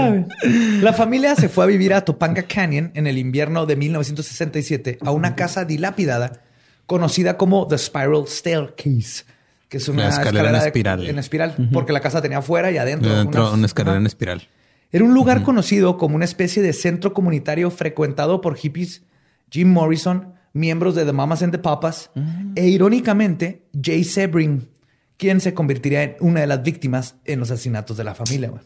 La 0.82 0.92
familia 0.92 1.36
se 1.36 1.48
fue 1.48 1.62
a 1.64 1.66
vivir 1.68 1.94
a 1.94 2.00
Topanga 2.04 2.42
Canyon 2.42 2.90
en 2.94 3.06
el 3.06 3.16
invierno 3.16 3.64
de 3.64 3.76
1967 3.76 4.98
a 5.04 5.12
una 5.12 5.36
casa 5.36 5.64
dilapidada 5.64 6.40
conocida 6.86 7.36
como 7.36 7.66
The 7.68 7.78
Spiral 7.78 8.24
Staircase, 8.26 9.24
que 9.68 9.76
es 9.76 9.88
una 9.88 10.04
La 10.04 10.08
escalera 10.08 10.48
en 10.48 10.60
de- 10.60 11.20
espiral. 11.20 11.68
porque 11.72 11.92
la 11.92 12.00
casa 12.00 12.20
tenía 12.20 12.38
afuera 12.38 12.70
y 12.72 12.78
adentro. 12.78 13.14
Dentro 13.14 13.42
unas- 13.42 13.54
una 13.54 13.66
escalera 13.66 13.96
en 13.98 14.06
espiral. 14.06 14.48
Era 14.90 15.04
un 15.04 15.14
lugar 15.14 15.42
conocido 15.42 15.96
como 15.98 16.16
una 16.16 16.24
especie 16.24 16.62
de 16.62 16.72
centro 16.72 17.12
comunitario 17.12 17.70
frecuentado 17.70 18.40
por 18.40 18.56
hippies, 18.56 19.02
Jim 19.50 19.68
Morrison, 19.70 20.34
miembros 20.58 20.94
de 20.94 21.04
The 21.06 21.12
Mamas 21.12 21.42
and 21.42 21.52
the 21.52 21.58
Papas 21.58 22.10
e 22.54 22.68
irónicamente 22.68 23.66
Jay 23.80 24.04
Sebring, 24.04 24.68
quien 25.16 25.40
se 25.40 25.54
convertiría 25.54 26.02
en 26.02 26.16
una 26.20 26.40
de 26.40 26.46
las 26.46 26.62
víctimas 26.62 27.16
en 27.24 27.40
los 27.40 27.50
asesinatos 27.50 27.96
de 27.96 28.04
la 28.04 28.14
familia. 28.14 28.50
güey. 28.50 28.62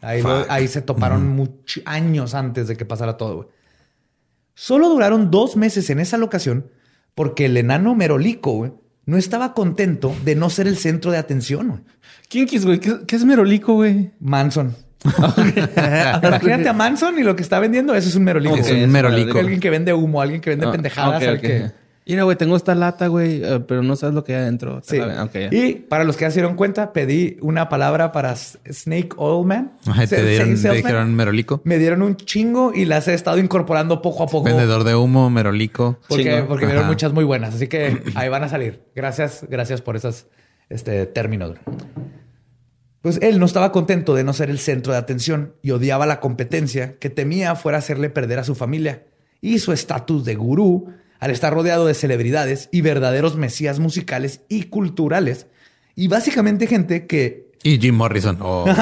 Ahí, 0.00 0.22
lo- 0.22 0.44
ahí 0.50 0.68
se 0.68 0.82
toparon 0.82 1.36
much- 1.36 1.82
años 1.86 2.34
antes 2.34 2.68
de 2.68 2.76
que 2.76 2.84
pasara 2.84 3.16
todo. 3.16 3.36
güey. 3.36 3.48
Solo 4.54 4.88
duraron 4.88 5.30
dos 5.30 5.56
meses 5.56 5.88
en 5.90 5.98
esa 6.00 6.16
locación 6.18 6.70
porque 7.14 7.46
el 7.46 7.56
enano 7.56 7.94
Merolico 7.94 8.52
güey, 8.52 8.72
no 9.06 9.16
estaba 9.16 9.52
contento 9.54 10.14
de 10.24 10.34
no 10.34 10.50
ser 10.50 10.66
el 10.66 10.76
centro 10.76 11.10
de 11.10 11.18
atención. 11.18 11.84
¿Quién 12.28 12.46
quis, 12.46 12.64
güey? 12.64 12.80
¿Qué, 12.80 13.00
qué 13.06 13.16
es 13.16 13.24
Merolico, 13.24 13.74
güey? 13.74 14.12
Manson. 14.20 14.74
Imagínate 16.22 16.68
a 16.68 16.72
Manson 16.72 17.18
y 17.18 17.22
lo 17.22 17.36
que 17.36 17.42
está 17.42 17.58
vendiendo, 17.60 17.94
eso 17.94 18.08
es 18.08 18.14
un 18.16 18.24
merolico. 18.24 18.54
Es 18.56 18.62
Ok, 18.62 18.66
güey. 18.68 18.78
un 18.78 18.84
es 18.84 18.90
merolico. 18.92 19.38
Alguien 19.38 19.60
que 19.60 19.70
vende 19.70 19.92
humo, 19.92 20.20
alguien 20.22 20.40
que 20.40 20.50
vende 20.50 20.66
Ah, 20.66 20.72
pendejadas. 20.72 21.22
ok, 21.22 21.28
al 21.28 21.34
ok. 21.36 21.40
que- 21.40 21.84
Mira, 22.06 22.24
güey, 22.24 22.36
tengo 22.36 22.54
esta 22.54 22.74
lata, 22.74 23.06
güey, 23.06 23.42
eh, 23.42 23.60
pero 23.66 23.82
no 23.82 23.96
sabes 23.96 24.14
lo 24.14 24.24
que 24.24 24.34
hay 24.34 24.42
adentro. 24.42 24.82
Sí. 24.84 24.98
Ya. 24.98 25.26
Y 25.50 25.76
para 25.76 26.04
los 26.04 26.18
que 26.18 26.26
ya 26.26 26.30
se 26.30 26.34
dieron 26.40 26.54
cuenta, 26.54 26.92
pedí 26.92 27.38
una 27.40 27.70
palabra 27.70 28.12
para 28.12 28.36
Snake 28.36 29.08
Oil 29.16 29.46
Man. 29.46 29.72
Se- 30.06 30.16
te 30.16 30.22
dieron, 30.26 30.54
te 30.60 30.70
dijeron 30.72 31.14
merolico. 31.14 31.62
Me 31.64 31.78
dieron 31.78 32.02
un 32.02 32.16
chingo 32.16 32.72
y 32.74 32.84
las 32.84 33.08
he 33.08 33.14
estado 33.14 33.38
incorporando 33.38 34.02
poco 34.02 34.24
a 34.24 34.26
poco. 34.26 34.44
Vendedor 34.44 34.84
de 34.84 34.94
humo, 34.94 35.30
merolico. 35.30 35.98
Porque, 36.06 36.24
Chingo. 36.24 36.46
porque 36.46 36.66
muchas 36.66 37.14
muy 37.14 37.24
buenas. 37.24 37.54
Así 37.54 37.68
que 37.68 38.02
ahí 38.14 38.28
van 38.28 38.44
a 38.44 38.50
salir. 38.50 38.82
Gracias, 38.94 39.46
gracias 39.48 39.80
por 39.80 39.96
esos 39.96 40.26
este, 40.68 41.06
términos. 41.06 41.52
Pues 43.04 43.18
él 43.20 43.38
no 43.38 43.44
estaba 43.44 43.70
contento 43.70 44.14
de 44.14 44.24
no 44.24 44.32
ser 44.32 44.48
el 44.48 44.58
centro 44.58 44.94
de 44.94 44.98
atención 44.98 45.52
y 45.60 45.72
odiaba 45.72 46.06
la 46.06 46.20
competencia 46.20 46.98
que 46.98 47.10
temía 47.10 47.54
fuera 47.54 47.76
hacerle 47.76 48.08
perder 48.08 48.38
a 48.38 48.44
su 48.44 48.54
familia 48.54 49.02
y 49.42 49.58
su 49.58 49.72
estatus 49.72 50.24
de 50.24 50.36
gurú 50.36 50.88
al 51.20 51.30
estar 51.30 51.52
rodeado 51.52 51.84
de 51.84 51.92
celebridades 51.92 52.70
y 52.72 52.80
verdaderos 52.80 53.36
mesías 53.36 53.78
musicales 53.78 54.40
y 54.48 54.62
culturales 54.64 55.48
y 55.94 56.08
básicamente 56.08 56.66
gente 56.66 57.06
que 57.06 57.50
Y 57.62 57.78
Jim 57.78 57.94
Morrison. 57.94 58.38
Oh. 58.40 58.64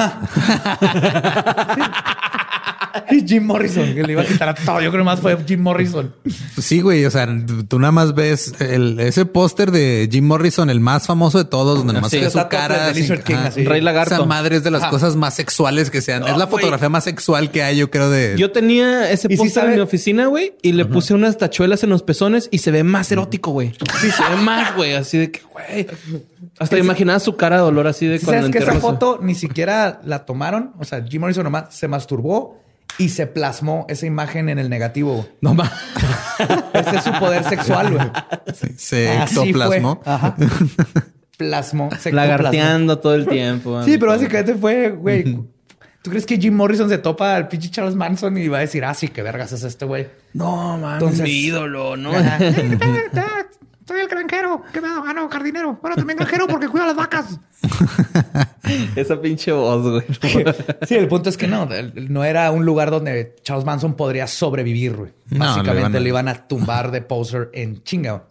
y 3.11 3.21
Jim 3.27 3.45
Morrison 3.45 3.93
que 3.93 4.03
le 4.03 4.13
iba 4.13 4.21
a 4.21 4.25
quitar 4.25 4.49
a 4.49 4.53
todo. 4.55 4.81
Yo 4.81 4.91
creo 4.91 5.03
más 5.03 5.19
fue 5.19 5.37
Jim 5.47 5.61
Morrison. 5.61 6.13
Sí, 6.59 6.81
güey. 6.81 7.05
O 7.05 7.11
sea, 7.11 7.27
tú 7.67 7.79
nada 7.79 7.91
más 7.91 8.13
ves 8.15 8.53
el- 8.59 8.99
ese 8.99 9.25
póster 9.25 9.71
de 9.71 10.07
Jim 10.11 10.25
Morrison, 10.25 10.69
el 10.69 10.79
más 10.79 11.07
famoso 11.07 11.37
de 11.37 11.45
todos, 11.45 11.79
donde 11.79 11.93
nomás 11.93 12.11
Sí, 12.11 12.19
ves 12.19 12.33
su 12.33 12.47
cara. 12.49 12.91
King, 12.93 13.33
así. 13.35 13.65
Rey 13.65 13.81
Lagarto. 13.81 14.15
Esa 14.15 14.25
madre 14.25 14.57
es 14.57 14.63
de 14.63 14.71
las 14.71 14.83
Ajá. 14.83 14.91
cosas 14.91 15.15
más 15.15 15.33
sexuales 15.35 15.89
que 15.89 16.01
sean. 16.01 16.23
es 16.23 16.29
la 16.29 16.45
güey. 16.45 16.49
fotografía 16.49 16.89
más 16.89 17.03
sexual 17.03 17.51
que 17.51 17.63
hay, 17.63 17.77
yo 17.77 17.89
creo, 17.89 18.09
de. 18.09 18.35
Yo 18.37 18.51
tenía 18.51 19.09
ese 19.11 19.27
¿Y 19.29 19.37
sí 19.37 19.43
póster 19.43 19.65
en 19.65 19.75
mi 19.75 19.79
oficina, 19.81 20.27
güey, 20.27 20.53
y 20.61 20.73
le 20.73 20.85
puse 20.85 21.13
unas 21.13 21.37
tachuelas 21.37 21.83
en 21.83 21.89
los 21.89 22.03
pezones 22.03 22.49
y 22.51 22.59
se 22.59 22.71
ve 22.71 22.83
más 22.83 23.11
erótico, 23.11 23.51
güey. 23.51 23.73
Sí, 24.01 24.11
se 24.11 24.23
ve 24.29 24.41
más, 24.41 24.75
güey, 24.75 24.93
así 24.93 25.17
de 25.17 25.31
que, 25.31 25.41
güey. 25.51 25.87
Hasta 26.59 26.77
imaginaba 26.77 27.19
su 27.19 27.35
cara 27.35 27.55
de 27.57 27.61
dolor 27.63 27.87
así 27.87 28.05
de 28.05 28.19
cuando 28.19 28.47
¿Sabes 28.47 28.51
que 28.51 28.63
esa 28.71 28.79
foto 28.79 29.19
ni 29.21 29.33
siquiera 29.35 30.01
la 30.05 30.25
tomaron? 30.25 30.71
O 30.79 30.83
sea, 30.85 31.03
Jim 31.03 31.21
Morrison 31.21 31.43
nomás 31.43 31.73
se 31.75 31.87
masturbó 31.87 32.62
y 32.97 33.09
se 33.09 33.27
plasmó 33.27 33.85
esa 33.89 34.05
imagen 34.05 34.49
en 34.49 34.59
el 34.59 34.69
negativo. 34.69 35.27
No 35.41 35.53
más. 35.53 35.71
Ese 36.73 36.97
es 36.97 37.03
su 37.03 37.11
poder 37.13 37.43
sexual, 37.43 37.93
güey. 37.93 38.07
se, 38.77 39.23
ectoplasmó. 39.23 40.01
Ajá. 40.05 40.35
Plasmó. 41.37 41.89
se 41.99 42.11
Lagarteando 42.11 42.99
todo 42.99 43.15
el 43.15 43.27
tiempo. 43.27 43.83
Sí, 43.83 43.97
pero 43.97 44.11
básicamente 44.11 44.55
fue, 44.55 44.89
güey. 44.89 45.23
¿Tú 46.03 46.09
crees 46.09 46.25
que 46.25 46.37
Jim 46.37 46.53
Morrison 46.53 46.89
se 46.89 46.97
topa 46.97 47.35
al 47.35 47.47
pinche 47.47 47.71
Charles 47.71 47.95
Manson 47.95 48.37
y 48.37 48.49
va 48.49 48.57
a 48.57 48.61
decir, 48.61 48.83
ah, 48.83 48.93
sí, 48.93 49.07
qué 49.07 49.21
vergas 49.21 49.53
es 49.53 49.63
este 49.63 49.85
güey? 49.85 50.07
No, 50.33 50.77
man, 50.77 50.95
Entonces- 50.95 51.19
es 51.19 51.23
mi 51.23 51.31
ídolo, 51.31 51.95
¿no? 51.95 52.11
Soy 53.87 54.01
el 54.01 54.07
granjero. 54.07 54.61
¿Qué 54.71 54.79
me 54.81 54.87
Ah, 54.87 55.11
no, 55.13 55.27
jardinero. 55.29 55.77
Bueno, 55.81 55.95
también 55.95 56.17
granjero 56.17 56.47
porque 56.47 56.67
cuido 56.69 56.85
las 56.85 56.95
vacas. 56.95 57.39
Esa 58.95 59.19
pinche 59.21 59.51
voz, 59.51 59.81
güey. 59.89 60.03
Sí, 60.87 60.95
el 60.95 61.07
punto 61.07 61.29
es 61.29 61.37
que 61.37 61.47
no, 61.47 61.67
no 61.95 62.23
era 62.23 62.51
un 62.51 62.65
lugar 62.65 62.91
donde 62.91 63.35
Charles 63.43 63.65
Manson 63.65 63.95
podría 63.95 64.27
sobrevivir, 64.27 64.95
güey. 64.95 65.11
No, 65.29 65.39
Básicamente 65.45 65.99
le 65.99 66.09
iban 66.09 66.27
a- 66.27 66.33
le 66.33 66.35
iban 66.35 66.43
a 66.43 66.47
tumbar 66.47 66.91
de 66.91 67.01
poser 67.01 67.49
en 67.53 67.83
chinga. 67.83 68.25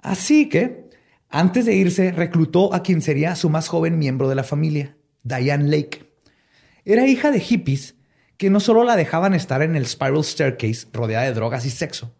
Así 0.00 0.48
que, 0.48 0.90
antes 1.30 1.64
de 1.66 1.74
irse, 1.74 2.12
reclutó 2.12 2.74
a 2.74 2.82
quien 2.82 3.02
sería 3.02 3.34
su 3.36 3.48
más 3.50 3.68
joven 3.68 3.98
miembro 3.98 4.28
de 4.28 4.34
la 4.34 4.44
familia, 4.44 4.96
Diane 5.22 5.64
Lake. 5.68 6.12
Era 6.84 7.06
hija 7.06 7.30
de 7.30 7.40
hippies 7.40 7.94
que 8.36 8.50
no 8.50 8.60
solo 8.60 8.84
la 8.84 8.96
dejaban 8.96 9.32
estar 9.34 9.62
en 9.62 9.74
el 9.76 9.86
Spiral 9.86 10.22
Staircase 10.24 10.88
rodeada 10.92 11.24
de 11.24 11.32
drogas 11.32 11.64
y 11.64 11.70
sexo, 11.70 12.12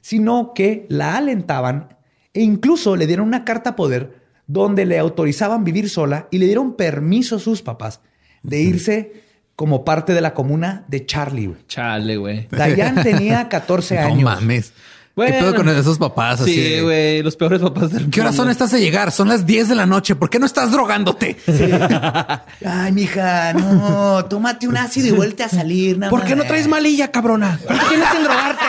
sino 0.00 0.52
que 0.54 0.86
la 0.88 1.16
alentaban 1.16 1.96
e 2.32 2.42
incluso 2.42 2.96
le 2.96 3.06
dieron 3.06 3.26
una 3.26 3.44
carta 3.44 3.76
poder 3.76 4.20
donde 4.46 4.84
le 4.86 4.98
autorizaban 4.98 5.64
vivir 5.64 5.88
sola 5.90 6.26
y 6.30 6.38
le 6.38 6.46
dieron 6.46 6.74
permiso 6.76 7.36
a 7.36 7.38
sus 7.38 7.62
papás 7.62 8.00
de 8.42 8.60
irse 8.60 9.22
como 9.56 9.84
parte 9.84 10.14
de 10.14 10.20
la 10.22 10.32
comuna 10.34 10.84
de 10.88 11.04
Charlie. 11.06 11.46
güey. 11.48 11.58
Chale, 11.68 12.16
güey. 12.16 12.48
Diane 12.50 13.02
tenía 13.02 13.48
14 13.50 13.94
No 13.96 14.00
años. 14.00 14.22
mames. 14.22 14.72
Bueno. 15.14 15.34
¿Qué 15.34 15.40
pedo 15.40 15.54
con 15.54 15.68
esos 15.68 15.98
papás? 15.98 16.40
Así 16.40 16.54
Sí, 16.54 16.80
güey. 16.80 17.22
Los 17.22 17.36
peores 17.36 17.60
papás 17.60 17.92
del 17.92 18.08
¿Qué 18.10 18.20
horas 18.22 18.34
son 18.34 18.44
mundo. 18.46 18.52
estas 18.52 18.70
de 18.70 18.80
llegar? 18.80 19.12
Son 19.12 19.28
las 19.28 19.44
10 19.44 19.68
de 19.68 19.74
la 19.74 19.84
noche. 19.84 20.14
¿Por 20.14 20.30
qué 20.30 20.38
no 20.38 20.46
estás 20.46 20.70
drogándote? 20.72 21.36
Ay, 22.64 22.92
mija, 22.92 23.52
no, 23.52 24.24
tómate 24.26 24.66
un 24.66 24.76
ácido 24.76 25.08
y 25.08 25.10
vuelta 25.10 25.44
a 25.46 25.48
salir. 25.48 25.98
nada 25.98 26.10
¿Por 26.10 26.24
qué 26.24 26.36
no 26.36 26.44
traes 26.44 26.66
malilla, 26.68 27.10
cabrona? 27.10 27.58
¿Cuánto 27.66 27.86
tienes 27.88 28.08
en 28.16 28.22
drogarte? 28.24 28.64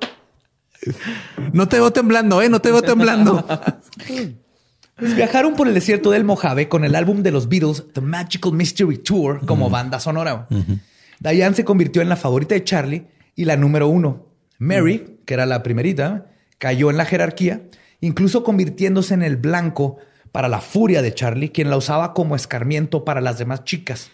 No 1.52 1.68
te 1.68 1.76
veo 1.76 1.92
temblando, 1.92 2.42
¿eh? 2.42 2.48
No 2.48 2.60
te 2.60 2.70
veo 2.70 2.82
temblando. 2.82 3.46
Pues 4.96 5.16
viajaron 5.16 5.54
por 5.54 5.66
el 5.66 5.74
desierto 5.74 6.10
del 6.10 6.24
Mojave 6.24 6.68
con 6.68 6.84
el 6.84 6.94
álbum 6.94 7.22
de 7.22 7.30
los 7.30 7.48
Beatles, 7.48 7.84
The 7.94 8.02
Magical 8.02 8.52
Mystery 8.52 8.98
Tour, 8.98 9.46
como 9.46 9.70
banda 9.70 9.98
sonora. 9.98 10.46
Diane 11.20 11.54
se 11.54 11.64
convirtió 11.64 12.02
en 12.02 12.08
la 12.08 12.16
favorita 12.16 12.54
de 12.54 12.64
Charlie 12.64 13.06
y 13.34 13.46
la 13.46 13.56
número 13.56 13.88
uno. 13.88 14.26
Mary, 14.58 15.20
que 15.24 15.34
era 15.34 15.46
la 15.46 15.62
primerita, 15.62 16.26
cayó 16.58 16.90
en 16.90 16.98
la 16.98 17.06
jerarquía, 17.06 17.62
incluso 18.00 18.44
convirtiéndose 18.44 19.14
en 19.14 19.22
el 19.22 19.36
blanco 19.38 19.96
para 20.32 20.48
la 20.48 20.60
furia 20.60 21.00
de 21.00 21.14
Charlie, 21.14 21.50
quien 21.50 21.70
la 21.70 21.78
usaba 21.78 22.12
como 22.12 22.36
escarmiento 22.36 23.04
para 23.04 23.22
las 23.22 23.38
demás 23.38 23.64
chicas. 23.64 24.10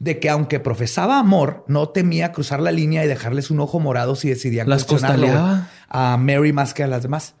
De 0.00 0.18
que 0.18 0.28
aunque 0.28 0.58
profesaba 0.58 1.20
amor, 1.20 1.64
no 1.68 1.90
temía 1.90 2.32
cruzar 2.32 2.60
la 2.60 2.72
línea 2.72 3.04
y 3.04 3.08
dejarles 3.08 3.50
un 3.50 3.60
ojo 3.60 3.78
morado 3.78 4.16
si 4.16 4.28
decidían 4.28 4.68
Las 4.68 4.84
costaleaba. 4.84 5.68
a 5.88 6.16
Mary 6.16 6.52
más 6.52 6.74
que 6.74 6.82
a 6.82 6.88
las 6.88 7.02
demás 7.02 7.36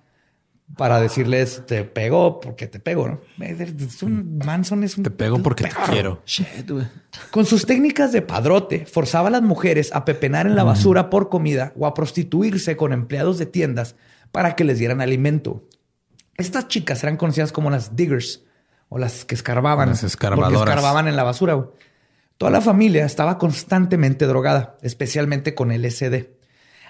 para 0.76 1.00
decirles 1.00 1.62
te 1.66 1.84
pego 1.84 2.40
porque 2.40 2.66
te 2.66 2.78
pego, 2.78 3.08
¿no? 3.08 3.20
Es 3.44 4.02
un 4.02 4.38
Manson 4.44 4.84
es 4.84 4.96
un 4.96 5.04
Te 5.04 5.10
pego 5.10 5.42
porque 5.42 5.64
te 5.64 5.70
quiero. 5.90 6.22
Shit, 6.24 6.70
güey. 6.70 6.86
Con 7.30 7.44
sus 7.44 7.66
técnicas 7.66 8.12
de 8.12 8.22
padrote, 8.22 8.86
forzaba 8.86 9.28
a 9.28 9.30
las 9.30 9.42
mujeres 9.42 9.90
a 9.92 10.04
pepenar 10.04 10.46
en 10.46 10.56
la 10.56 10.64
basura 10.64 11.10
por 11.10 11.28
comida 11.28 11.72
o 11.76 11.86
a 11.86 11.94
prostituirse 11.94 12.76
con 12.76 12.92
empleados 12.92 13.38
de 13.38 13.46
tiendas 13.46 13.96
para 14.32 14.54
que 14.54 14.64
les 14.64 14.78
dieran 14.78 15.00
alimento. 15.00 15.64
Estas 16.36 16.68
chicas 16.68 17.02
eran 17.02 17.16
conocidas 17.16 17.52
como 17.52 17.70
las 17.70 17.96
diggers 17.96 18.44
o 18.88 18.98
las 18.98 19.24
que 19.24 19.34
escarbaban. 19.34 19.88
Las 19.88 20.04
escarbadoras. 20.04 20.52
Porque 20.52 20.70
escarbaban 20.70 21.08
en 21.08 21.16
la 21.16 21.24
basura. 21.24 21.66
Toda 22.40 22.52
la 22.52 22.62
familia 22.62 23.04
estaba 23.04 23.36
constantemente 23.36 24.24
drogada, 24.26 24.78
especialmente 24.80 25.54
con 25.54 25.70
LSD. 25.70 26.24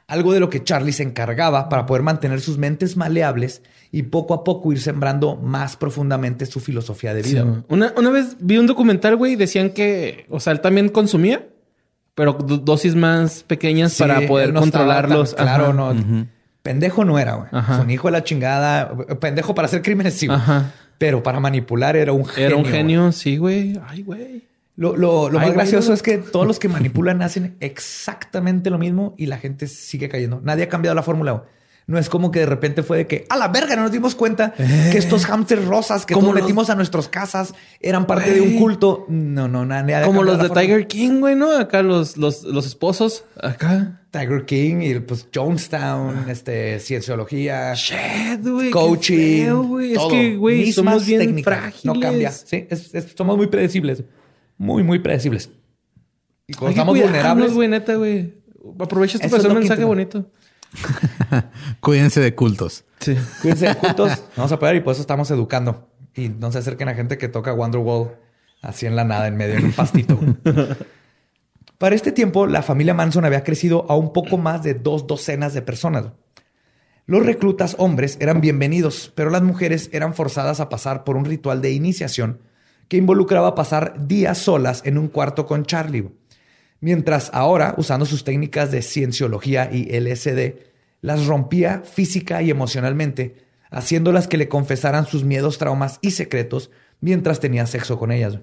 Algo 0.06 0.32
de 0.32 0.38
lo 0.38 0.48
que 0.48 0.62
Charlie 0.62 0.92
se 0.92 1.02
encargaba 1.02 1.68
para 1.68 1.86
poder 1.86 2.04
mantener 2.04 2.40
sus 2.40 2.56
mentes 2.56 2.96
maleables 2.96 3.60
y 3.90 4.04
poco 4.04 4.32
a 4.34 4.44
poco 4.44 4.70
ir 4.70 4.80
sembrando 4.80 5.34
más 5.34 5.76
profundamente 5.76 6.46
su 6.46 6.60
filosofía 6.60 7.14
de 7.14 7.22
vida. 7.22 7.64
Una, 7.68 7.92
una 7.96 8.10
vez 8.10 8.36
vi 8.38 8.58
un 8.58 8.68
documental, 8.68 9.16
güey, 9.16 9.34
decían 9.34 9.70
que, 9.70 10.24
o 10.30 10.38
sea, 10.38 10.52
él 10.52 10.60
también 10.60 10.88
consumía, 10.88 11.48
pero 12.14 12.34
do- 12.34 12.58
dosis 12.58 12.94
más 12.94 13.42
pequeñas 13.42 13.92
Sí, 13.94 14.04
para 14.04 14.24
poder 14.28 14.52
no 14.52 14.60
controlarlos. 14.60 15.34
tan 15.34 15.46
claro, 15.46 15.64
Ajá. 15.64 15.72
no. 15.72 16.26
Pendejo 16.62 17.04
no 17.04 17.18
era, 17.18 17.34
güey. 17.34 17.48
Ajá. 17.50 17.74
Es 17.78 17.80
un 17.80 17.90
hijo 17.90 18.06
de 18.06 18.12
la 18.12 18.22
chingada. 18.22 18.92
Pendejo 19.18 19.52
para 19.56 19.66
hacer 19.66 19.82
crímenes, 19.82 20.14
sí, 20.14 20.26
güey. 20.28 20.38
Ajá. 20.38 20.72
Pero 20.98 21.24
para 21.24 21.40
manipular 21.40 21.96
era 21.96 22.12
un 22.12 22.24
genio. 22.24 22.46
Era 22.46 22.56
un 22.56 22.62
güey. 22.62 22.72
genio, 22.72 23.10
sí, 23.12 23.36
güey. 23.36 23.80
Ay, 23.88 24.02
güey. 24.02 24.49
Lo, 24.76 24.96
lo- 24.96 25.28
lo 25.30 25.38
Ay, 25.40 25.46
más 25.48 25.54
gracioso 25.54 25.88
no. 25.88 25.94
es 25.94 26.02
que 26.02 26.18
todos 26.18 26.46
los 26.46 26.58
que 26.58 26.68
manipulan 26.68 27.20
hacen 27.22 27.56
exactamente 27.60 28.70
lo 28.70 28.78
mismo 28.78 29.14
y 29.18 29.26
la 29.26 29.38
gente 29.38 29.66
sigue 29.66 30.08
cayendo. 30.08 30.40
Nadie 30.42 30.64
ha 30.64 30.68
cambiado 30.68 30.94
la 30.94 31.02
fórmula. 31.02 31.44
No 31.86 31.98
es 31.98 32.08
como 32.08 32.30
que 32.30 32.38
de 32.40 32.46
repente 32.46 32.84
fue 32.84 32.98
de 32.98 33.06
que 33.08 33.26
a 33.30 33.36
la 33.36 33.48
verga 33.48 33.74
no 33.74 33.82
nos 33.82 33.90
dimos 33.90 34.14
cuenta 34.14 34.52
que 34.56 34.96
estos 34.96 35.26
hamsters 35.26 35.64
rosas 35.64 36.06
que 36.06 36.14
Como 36.14 36.26
todos 36.28 36.36
los- 36.36 36.44
metimos 36.44 36.70
a 36.70 36.76
nuestras 36.76 37.08
casas 37.08 37.52
eran 37.80 38.06
parte 38.06 38.30
de 38.32 38.40
un 38.40 38.58
culto. 38.60 39.06
No, 39.08 39.48
no, 39.48 39.66
nadie 39.66 39.96
ha 39.96 40.02
Como 40.04 40.22
los 40.22 40.38
de. 40.40 40.50
Tiger 40.50 40.86
King, 40.86 41.18
güey, 41.18 41.34
¿no? 41.34 41.50
Acá 41.58 41.82
los, 41.82 42.16
los, 42.16 42.44
los 42.44 42.64
esposos. 42.64 43.24
Acá. 43.42 44.00
Tiger 44.12 44.44
King 44.44 44.82
y 44.82 45.00
pues 45.00 45.26
Jonestown, 45.34 46.30
este, 46.30 46.78
cienciología, 46.80 47.74
Shit, 47.74 48.42
güey. 48.46 48.66
qué 48.66 48.70
coaching. 48.70 49.44
feo, 49.44 49.62
güey. 49.64 49.92
Es 49.92 49.98
todo. 49.98 50.08
que, 50.10 50.36
güey, 50.36 50.72
somos 50.72 51.04
bien 51.06 51.20
técnicas. 51.20 51.54
frágiles. 51.58 51.84
No 51.84 52.00
cambia. 52.00 52.30
Sí, 52.30 52.66
es- 52.70 52.94
es- 52.94 53.12
somos 53.16 53.36
muy 53.36 53.48
predecibles. 53.48 54.04
Muy, 54.60 54.82
muy 54.82 54.98
predecibles. 54.98 55.48
Y 56.46 56.52
cuando 56.52 56.68
Hay 56.68 56.74
que 56.74 56.80
estamos 56.80 56.92
cuidarnos, 56.92 57.12
vulnerables, 57.12 57.54
güey, 57.54 57.68
neta, 57.68 57.94
güey. 57.94 58.34
Aprovecha 58.78 59.16
esto 59.16 59.30
para 59.30 59.38
hacer 59.38 59.50
un 59.52 59.58
mensaje 59.58 59.84
bonito. 59.84 60.26
Cuídense 61.80 62.20
de 62.20 62.34
cultos. 62.34 62.84
Sí. 62.98 63.16
Cuídense 63.40 63.68
de 63.68 63.74
cultos, 63.76 64.22
vamos 64.36 64.52
a 64.52 64.58
poder 64.58 64.76
y 64.76 64.80
por 64.80 64.92
eso 64.92 65.00
estamos 65.00 65.30
educando. 65.30 65.88
Y 66.14 66.28
no 66.28 66.52
se 66.52 66.58
acerquen 66.58 66.90
a 66.90 66.94
gente 66.94 67.16
que 67.16 67.26
toca 67.28 67.54
Wonderwall 67.54 68.10
así 68.60 68.84
en 68.84 68.96
la 68.96 69.04
nada, 69.04 69.28
en 69.28 69.38
medio 69.38 69.56
de 69.56 69.64
un 69.64 69.72
pastito. 69.72 70.20
Para 71.78 71.94
este 71.94 72.12
tiempo, 72.12 72.46
la 72.46 72.60
familia 72.62 72.92
Manson 72.92 73.24
había 73.24 73.42
crecido 73.42 73.86
a 73.88 73.96
un 73.96 74.12
poco 74.12 74.36
más 74.36 74.62
de 74.62 74.74
dos 74.74 75.06
docenas 75.06 75.54
de 75.54 75.62
personas. 75.62 76.08
Los 77.06 77.24
reclutas 77.24 77.76
hombres 77.78 78.18
eran 78.20 78.42
bienvenidos, 78.42 79.10
pero 79.14 79.30
las 79.30 79.40
mujeres 79.40 79.88
eran 79.94 80.12
forzadas 80.12 80.60
a 80.60 80.68
pasar 80.68 81.04
por 81.04 81.16
un 81.16 81.24
ritual 81.24 81.62
de 81.62 81.72
iniciación 81.72 82.40
que 82.90 82.96
involucraba 82.96 83.54
pasar 83.54 84.08
días 84.08 84.36
solas 84.36 84.82
en 84.84 84.98
un 84.98 85.06
cuarto 85.06 85.46
con 85.46 85.64
Charlie. 85.64 86.08
Mientras 86.80 87.30
ahora, 87.32 87.74
usando 87.76 88.04
sus 88.04 88.24
técnicas 88.24 88.72
de 88.72 88.82
cienciología 88.82 89.70
y 89.72 89.84
LSD, 89.98 90.56
las 91.00 91.26
rompía 91.26 91.82
física 91.84 92.42
y 92.42 92.50
emocionalmente, 92.50 93.36
haciéndolas 93.70 94.26
que 94.26 94.38
le 94.38 94.48
confesaran 94.48 95.06
sus 95.06 95.22
miedos, 95.22 95.56
traumas 95.58 95.98
y 96.02 96.10
secretos 96.10 96.70
mientras 97.00 97.38
tenía 97.38 97.64
sexo 97.66 97.96
con 97.96 98.10
ellas. 98.10 98.38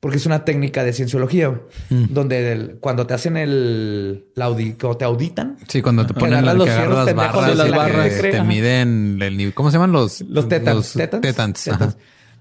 Porque 0.00 0.16
es 0.18 0.26
una 0.26 0.44
técnica 0.44 0.82
de 0.82 0.92
cienciología, 0.92 1.46
güey, 1.46 1.60
donde 2.10 2.52
el- 2.52 2.76
cuando 2.80 3.06
te 3.06 3.14
hacen 3.14 3.36
el, 3.36 4.26
la 4.34 4.48
audi- 4.50 4.76
cuando 4.78 4.96
te 4.98 5.04
auditan, 5.04 5.56
Sí, 5.68 5.80
cuando 5.80 6.04
te 6.04 6.12
ponen 6.12 6.44
los 6.44 6.66
que 6.66 6.72
barras, 7.14 7.56
las 7.56 8.20
te 8.20 8.42
miden 8.42 9.22
el 9.22 9.36
nivel. 9.36 9.54
¿Cómo 9.54 9.70
se 9.70 9.74
llaman 9.76 9.92
los? 9.92 10.22
Los 10.22 10.48
tetans. 10.48 10.74
Los 10.76 10.92
tetans. 10.92 11.22
tetans, 11.22 11.62
tetans. 11.64 11.96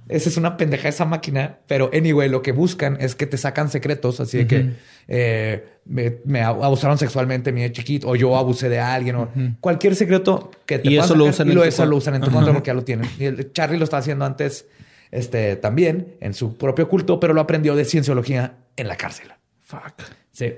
Esa 0.07 0.29
es 0.29 0.37
una 0.37 0.55
pendeja 0.55 0.87
esa 0.87 1.05
máquina, 1.05 1.59
pero 1.67 1.89
anyway, 1.91 2.29
lo 2.29 2.41
que 2.43 2.51
buscan 2.51 2.97
es 2.99 3.15
que 3.15 3.25
te 3.25 3.37
sacan 3.37 3.69
secretos, 3.69 4.19
así 4.19 4.39
de 4.39 4.47
que 4.47 4.69
eh, 5.07 5.65
me, 5.85 6.17
me 6.25 6.41
abusaron 6.41 6.97
sexualmente 6.97 7.51
mi 7.51 7.67
chiquito 7.71 8.09
o 8.09 8.15
yo 8.15 8.37
abusé 8.37 8.69
de 8.69 8.79
alguien 8.79 9.15
o 9.15 9.29
cualquier 9.59 9.95
secreto 9.95 10.51
que 10.65 10.79
te 10.79 10.89
Y 10.89 10.97
eso 10.97 11.15
lo 11.15 11.25
usan 11.25 11.47
y 11.47 11.51
en 11.51 11.55
lo, 11.55 11.61
tu 11.61 11.67
eso 11.67 11.85
lo 11.85 11.97
usan 11.97 12.15
en 12.15 12.21
tu 12.21 12.31
contra 12.31 12.53
porque 12.53 12.67
ya 12.67 12.73
lo 12.75 12.83
tienen. 12.83 13.09
Y 13.17 13.25
el 13.25 13.51
Charlie 13.51 13.77
lo 13.77 13.83
está 13.83 13.97
haciendo 13.97 14.25
antes 14.25 14.67
este, 15.11 15.55
también 15.55 16.15
en 16.19 16.33
su 16.33 16.55
propio 16.55 16.87
culto, 16.87 17.19
pero 17.19 17.33
lo 17.33 17.41
aprendió 17.41 17.75
de 17.75 17.85
cienciología 17.85 18.57
en 18.75 18.87
la 18.87 18.97
cárcel. 18.97 19.33
Fuck. 19.61 20.03
Sí. 20.31 20.53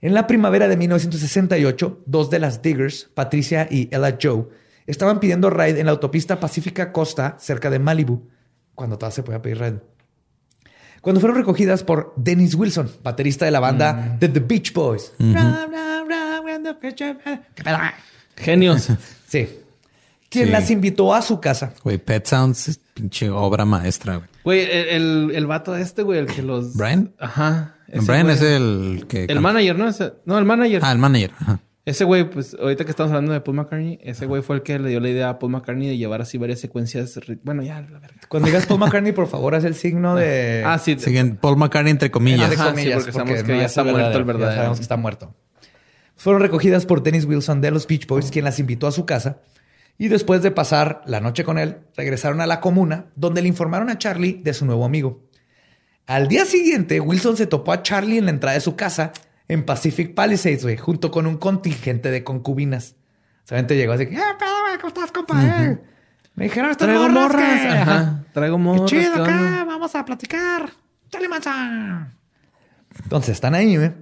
En 0.00 0.14
la 0.14 0.28
primavera 0.28 0.68
de 0.68 0.76
1968, 0.76 2.02
dos 2.06 2.30
de 2.30 2.38
las 2.38 2.62
Diggers, 2.62 3.10
Patricia 3.14 3.66
y 3.68 3.88
Ella 3.90 4.16
Joe, 4.22 4.44
estaban 4.86 5.18
pidiendo 5.18 5.50
raid 5.50 5.78
en 5.78 5.86
la 5.86 5.92
autopista 5.92 6.38
Pacífica 6.38 6.92
Costa, 6.92 7.36
cerca 7.40 7.70
de 7.70 7.78
Malibu, 7.78 8.28
cuando 8.76 8.96
todavía 8.98 9.16
se 9.16 9.22
podía 9.24 9.42
pedir 9.42 9.58
raid. 9.58 9.74
Cuando 11.00 11.20
fueron 11.20 11.36
recogidas 11.36 11.82
por 11.82 12.12
Dennis 12.16 12.54
Wilson, 12.54 12.90
baterista 13.02 13.44
de 13.44 13.50
la 13.50 13.58
banda 13.60 14.16
de 14.20 14.28
The 14.28 14.40
Beach 14.40 14.72
Boys. 14.72 15.12
¿Qué 15.18 15.34
pedo? 17.64 17.78
Genios. 18.36 18.88
Sí. 19.28 19.48
Quien 20.28 20.46
Sí. 20.46 20.50
las 20.52 20.70
invitó 20.70 21.12
a 21.12 21.20
su 21.20 21.40
casa. 21.40 21.72
Güey, 21.82 21.98
Pet 21.98 22.24
Sounds 22.26 22.68
es 22.68 22.78
pinche 22.94 23.28
obra 23.28 23.64
maestra, 23.64 24.16
güey. 24.16 24.28
Güey, 24.44 24.60
el, 24.62 24.88
el, 24.88 25.30
el 25.34 25.46
vato 25.46 25.76
este, 25.76 26.02
güey, 26.02 26.20
el 26.20 26.26
que 26.26 26.42
los... 26.42 26.76
¿Brian? 26.76 27.12
Ajá. 27.18 27.74
ese 27.88 28.06
Brian 28.06 28.26
güey. 28.26 28.36
es 28.36 28.42
el 28.42 29.06
que... 29.08 29.24
El 29.24 29.40
manager, 29.40 29.76
¿no? 29.76 29.88
Ese- 29.88 30.12
no, 30.26 30.38
el 30.38 30.44
manager. 30.44 30.80
Ah, 30.84 30.92
el 30.92 30.98
manager. 30.98 31.32
Ajá. 31.40 31.58
Ese 31.86 32.02
güey, 32.02 32.28
pues 32.28 32.56
ahorita 32.60 32.84
que 32.84 32.90
estamos 32.90 33.12
hablando 33.12 33.32
de 33.32 33.40
Paul 33.40 33.58
McCartney, 33.58 34.00
ese 34.02 34.26
güey 34.26 34.42
fue 34.42 34.56
el 34.56 34.62
que 34.64 34.76
le 34.76 34.88
dio 34.88 34.98
la 34.98 35.08
idea 35.08 35.28
a 35.28 35.38
Paul 35.38 35.52
McCartney 35.52 35.86
de 35.86 35.96
llevar 35.96 36.20
así 36.20 36.36
varias 36.36 36.58
secuencias. 36.58 37.18
Bueno, 37.44 37.62
ya, 37.62 37.80
la 37.80 38.00
verga. 38.00 38.16
Cuando 38.28 38.48
digas 38.48 38.66
Paul 38.66 38.80
McCartney, 38.80 39.12
por 39.12 39.28
favor, 39.28 39.54
haz 39.54 39.62
el 39.62 39.76
signo 39.76 40.16
de... 40.16 40.64
Ah, 40.66 40.78
sí. 40.78 40.98
Siguen 40.98 41.36
Paul 41.36 41.56
McCartney 41.56 41.92
entre 41.92 42.10
comillas. 42.10 42.50
Entre 42.50 42.56
comillas, 42.56 43.04
sí, 43.04 43.10
porque 43.10 43.12
sabemos 43.12 43.42
que 43.44 43.52
no 43.52 43.58
ya 43.60 43.64
es 43.66 43.70
está 43.70 43.84
muerto 43.84 44.08
el 44.08 44.12
ya 44.18 44.24
verdadero. 44.24 44.56
sabemos 44.56 44.78
que 44.78 44.82
está 44.82 44.96
muerto. 44.96 45.34
Fueron 46.16 46.42
recogidas 46.42 46.86
por 46.86 47.04
Dennis 47.04 47.24
Wilson 47.24 47.60
de 47.60 47.70
los 47.70 47.86
Beach 47.86 48.08
Boys, 48.08 48.32
quien 48.32 48.44
las 48.44 48.58
invitó 48.58 48.88
a 48.88 48.92
su 48.92 49.06
casa. 49.06 49.38
Y 49.96 50.08
después 50.08 50.42
de 50.42 50.50
pasar 50.50 51.02
la 51.06 51.20
noche 51.20 51.44
con 51.44 51.56
él, 51.56 51.78
regresaron 51.96 52.40
a 52.40 52.46
la 52.46 52.60
comuna, 52.60 53.06
donde 53.14 53.42
le 53.42 53.48
informaron 53.48 53.90
a 53.90 53.98
Charlie 53.98 54.40
de 54.42 54.54
su 54.54 54.66
nuevo 54.66 54.84
amigo. 54.84 55.22
Al 56.06 56.26
día 56.26 56.46
siguiente, 56.46 56.98
Wilson 56.98 57.36
se 57.36 57.46
topó 57.46 57.70
a 57.70 57.82
Charlie 57.82 58.18
en 58.18 58.24
la 58.24 58.32
entrada 58.32 58.54
de 58.54 58.60
su 58.60 58.74
casa 58.74 59.12
en 59.48 59.64
Pacific 59.64 60.14
Palisades, 60.14 60.62
güey, 60.64 60.76
junto 60.76 61.10
con 61.10 61.26
un 61.26 61.36
contingente 61.38 62.10
de 62.10 62.24
concubinas. 62.24 62.96
Solamente 63.44 63.76
llegó 63.76 63.92
así 63.92 64.06
que, 64.06 64.10
¿Qué 64.16 64.22
pedo, 64.38 64.60
güey? 64.62 64.76
¿Cómo 64.76 64.88
estás, 64.88 65.12
compa? 65.12 65.40
Eh, 65.64 65.78
Me 66.34 66.44
dijeron 66.44 66.70
estas 66.70 66.86
Traigo 66.88 67.08
morras 67.08 67.32
morras. 67.32 67.60
que- 67.60 67.68
Ajá. 67.68 68.24
Traigo 68.32 68.56
Qué 68.56 68.62
morras. 68.62 68.90
chido 68.90 69.14
¿qué 69.14 69.20
acá. 69.20 69.36
onda? 69.38 69.64
Vamos 69.64 69.94
a 69.94 70.04
platicar. 70.04 70.70
Dale, 71.10 71.28
manza. 71.28 72.12
Entonces 73.02 73.30
están 73.34 73.54
ahí, 73.54 73.76
¿eh? 73.76 73.94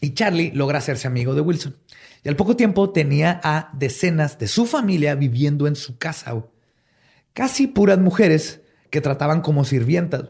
Y 0.00 0.14
Charlie 0.14 0.52
logra 0.54 0.78
hacerse 0.78 1.06
amigo 1.08 1.34
de 1.34 1.40
Wilson. 1.40 1.76
Y 2.22 2.28
al 2.28 2.36
poco 2.36 2.54
tiempo 2.56 2.90
tenía 2.90 3.40
a 3.42 3.70
decenas 3.74 4.38
de 4.38 4.46
su 4.46 4.66
familia 4.66 5.14
viviendo 5.14 5.66
en 5.66 5.74
su 5.76 5.98
casa. 5.98 6.32
güey. 6.32 6.44
Casi 7.32 7.66
puras 7.66 7.98
mujeres 7.98 8.60
que 8.90 9.00
trataban 9.00 9.40
como 9.40 9.64
sirvientas. 9.64 10.24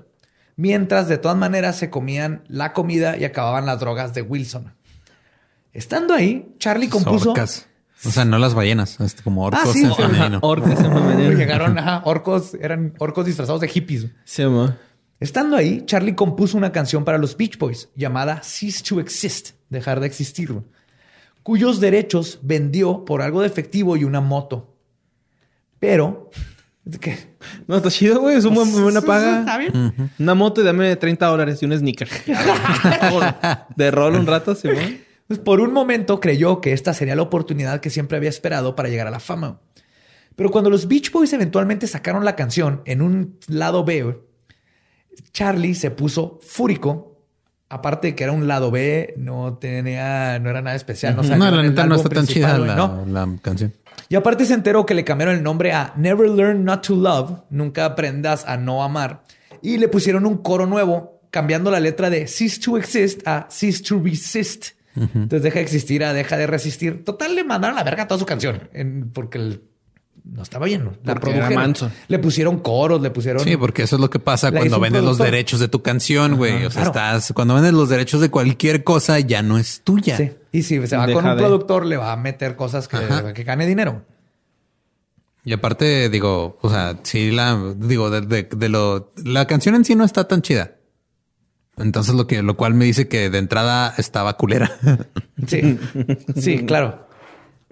Mientras 0.60 1.08
de 1.08 1.16
todas 1.16 1.38
maneras 1.38 1.76
se 1.76 1.88
comían 1.88 2.44
la 2.46 2.74
comida 2.74 3.16
y 3.16 3.24
acababan 3.24 3.64
las 3.64 3.80
drogas 3.80 4.12
de 4.12 4.20
Wilson. 4.20 4.74
Estando 5.72 6.12
ahí, 6.12 6.54
Charlie 6.58 6.90
compuso... 6.90 7.30
Orcas. 7.30 7.66
O 8.04 8.10
sea, 8.10 8.26
no 8.26 8.38
las 8.38 8.52
ballenas, 8.52 8.98
como 9.24 9.46
orcos 9.46 9.62
Ah, 9.64 9.72
sí, 9.72 9.84
en 9.84 9.94
femenino. 9.94 10.38
Orcas 10.42 10.78
en 10.84 10.92
femenino. 10.92 11.30
Llegaron 11.30 11.78
ajá, 11.78 12.02
orcos, 12.04 12.52
eran 12.60 12.92
orcos 12.98 13.24
disfrazados 13.24 13.62
de 13.62 13.68
hippies. 13.68 14.08
Sí, 14.24 14.44
mo. 14.44 14.74
Estando 15.18 15.56
ahí, 15.56 15.82
Charlie 15.86 16.14
compuso 16.14 16.58
una 16.58 16.72
canción 16.72 17.06
para 17.06 17.16
los 17.16 17.38
Beach 17.38 17.56
Boys 17.56 17.88
llamada 17.96 18.42
Cease 18.42 18.84
to 18.84 19.00
Exist, 19.00 19.52
dejar 19.70 19.98
de 20.00 20.08
existir, 20.08 20.54
cuyos 21.42 21.80
derechos 21.80 22.38
vendió 22.42 23.06
por 23.06 23.22
algo 23.22 23.40
de 23.40 23.46
efectivo 23.46 23.96
y 23.96 24.04
una 24.04 24.20
moto. 24.20 24.76
Pero, 25.78 26.30
¿qué? 26.98 27.16
No, 27.66 27.76
está 27.76 27.90
chido, 27.90 28.20
güey. 28.20 28.36
Es 28.36 28.44
una 28.44 28.62
buena 28.64 28.98
Está 29.00 29.06
paga. 29.06 29.58
bien. 29.58 30.10
Una 30.18 30.34
moto 30.34 30.60
y 30.60 30.64
dame 30.64 30.96
30 30.96 31.26
dólares 31.26 31.62
y 31.62 31.66
un 31.66 31.76
sneaker. 31.78 32.08
de 33.76 33.90
rol 33.90 34.14
un 34.16 34.26
rato, 34.26 34.54
sí, 34.54 34.68
güey. 34.68 35.00
Pues 35.26 35.38
por 35.38 35.60
un 35.60 35.72
momento 35.72 36.18
creyó 36.18 36.60
que 36.60 36.72
esta 36.72 36.92
sería 36.92 37.14
la 37.14 37.22
oportunidad 37.22 37.80
que 37.80 37.90
siempre 37.90 38.16
había 38.16 38.30
esperado 38.30 38.74
para 38.74 38.88
llegar 38.88 39.06
a 39.06 39.10
la 39.10 39.20
fama. 39.20 39.60
Pero 40.34 40.50
cuando 40.50 40.70
los 40.70 40.88
Beach 40.88 41.12
Boys 41.12 41.32
eventualmente 41.32 41.86
sacaron 41.86 42.24
la 42.24 42.34
canción 42.34 42.82
en 42.84 43.02
un 43.02 43.38
lado 43.46 43.84
B, 43.84 44.18
Charlie 45.32 45.74
se 45.74 45.90
puso 45.90 46.40
fúrico. 46.42 47.06
Aparte 47.68 48.08
de 48.08 48.14
que 48.16 48.24
era 48.24 48.32
un 48.32 48.48
lado 48.48 48.72
B, 48.72 49.14
no 49.16 49.58
tenía, 49.58 50.40
no 50.40 50.50
era 50.50 50.60
nada 50.60 50.74
especial. 50.74 51.14
No, 51.14 51.22
No, 51.22 51.50
la 51.50 51.62
neta 51.62 51.86
no 51.86 51.94
está 51.94 52.08
tan 52.08 52.26
chida 52.26 52.58
la, 52.58 53.04
la 53.06 53.28
canción. 53.40 53.72
Y 54.10 54.16
aparte 54.16 54.44
se 54.44 54.54
enteró 54.54 54.84
que 54.84 54.92
le 54.94 55.04
cambiaron 55.04 55.36
el 55.36 55.42
nombre 55.44 55.72
a 55.72 55.94
Never 55.96 56.28
Learn 56.28 56.64
Not 56.64 56.84
to 56.88 56.96
Love, 56.96 57.42
nunca 57.48 57.84
aprendas 57.84 58.44
a 58.44 58.56
no 58.56 58.82
amar, 58.82 59.22
y 59.62 59.78
le 59.78 59.86
pusieron 59.88 60.26
un 60.26 60.38
coro 60.38 60.66
nuevo, 60.66 61.20
cambiando 61.30 61.70
la 61.70 61.78
letra 61.78 62.10
de 62.10 62.26
Cease 62.26 62.58
to 62.60 62.76
Exist 62.76 63.26
a 63.26 63.46
Cease 63.48 63.84
to 63.84 64.00
Resist. 64.02 64.70
Entonces 64.96 65.42
deja 65.44 65.60
de 65.60 65.62
existir 65.62 66.02
a 66.02 66.12
deja 66.12 66.36
de 66.36 66.48
resistir. 66.48 67.04
Total, 67.04 67.36
le 67.36 67.44
mandaron 67.44 67.76
a 67.78 67.80
la 67.80 67.84
verga 67.84 68.08
toda 68.08 68.18
su 68.18 68.26
canción, 68.26 68.68
en- 68.72 69.10
porque 69.12 69.38
el- 69.38 69.62
no 70.24 70.42
estaba 70.42 70.66
bien. 70.66 70.84
¿no? 70.84 70.92
La 71.04 71.14
produjeron. 71.14 71.74
Le 72.08 72.18
pusieron 72.18 72.58
coros, 72.58 73.00
le 73.00 73.10
pusieron... 73.10 73.44
Sí, 73.44 73.56
porque 73.56 73.84
eso 73.84 73.94
es 73.96 74.00
lo 74.02 74.10
que 74.10 74.18
pasa 74.18 74.50
cuando 74.50 74.80
vendes 74.80 75.04
los 75.04 75.18
derechos 75.18 75.60
de 75.60 75.68
tu 75.68 75.82
canción, 75.82 76.36
güey. 76.36 76.64
O 76.64 76.70
sea, 76.70 76.82
claro. 76.82 76.88
estás, 76.90 77.32
cuando 77.32 77.54
vendes 77.54 77.72
los 77.72 77.88
derechos 77.88 78.20
de 78.20 78.28
cualquier 78.28 78.82
cosa, 78.82 79.20
ya 79.20 79.40
no 79.42 79.56
es 79.56 79.82
tuya. 79.82 80.16
Sí. 80.16 80.32
Y 80.52 80.62
si 80.62 80.84
se 80.86 80.96
va 80.96 81.06
Deja 81.06 81.20
con 81.20 81.30
un 81.30 81.36
de- 81.36 81.42
productor, 81.42 81.86
le 81.86 81.96
va 81.96 82.12
a 82.12 82.16
meter 82.16 82.56
cosas 82.56 82.88
que, 82.88 82.96
Ajá. 82.96 83.32
que 83.32 83.44
gane 83.44 83.66
dinero. 83.66 84.04
Y 85.44 85.52
aparte, 85.52 86.08
digo, 86.10 86.58
o 86.60 86.68
sea, 86.70 86.98
sí, 87.02 87.30
la, 87.30 87.58
digo, 87.76 88.10
de, 88.10 88.20
de- 88.22 88.42
de 88.54 88.68
lo, 88.68 89.12
la 89.24 89.46
canción 89.46 89.74
en 89.74 89.84
sí 89.84 89.94
no 89.94 90.04
está 90.04 90.28
tan 90.28 90.42
chida. 90.42 90.72
Entonces, 91.78 92.14
lo 92.14 92.26
que, 92.26 92.42
lo 92.42 92.56
cual 92.58 92.74
me 92.74 92.84
dice 92.84 93.08
que 93.08 93.30
de 93.30 93.38
entrada 93.38 93.94
estaba 93.96 94.36
culera. 94.36 94.70
Sí, 95.46 95.78
sí, 96.36 96.66
claro. 96.66 97.08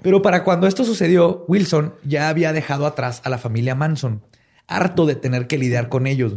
Pero 0.01 0.23
para 0.23 0.43
cuando 0.43 0.67
esto 0.67 0.85
sucedió, 0.85 1.45
Wilson 1.49 1.93
ya 2.03 2.31
había 2.31 2.55
dejado 2.55 2.87
atrás 2.87 3.21
a 3.25 3.29
la 3.29 3.37
familia 3.37 3.75
Manson, 3.75 4.23
harto 4.67 5.05
de 5.05 5.17
tener 5.17 5.47
que 5.49 5.59
lidiar 5.59 5.91
con 5.91 6.07
ellos. 6.07 6.37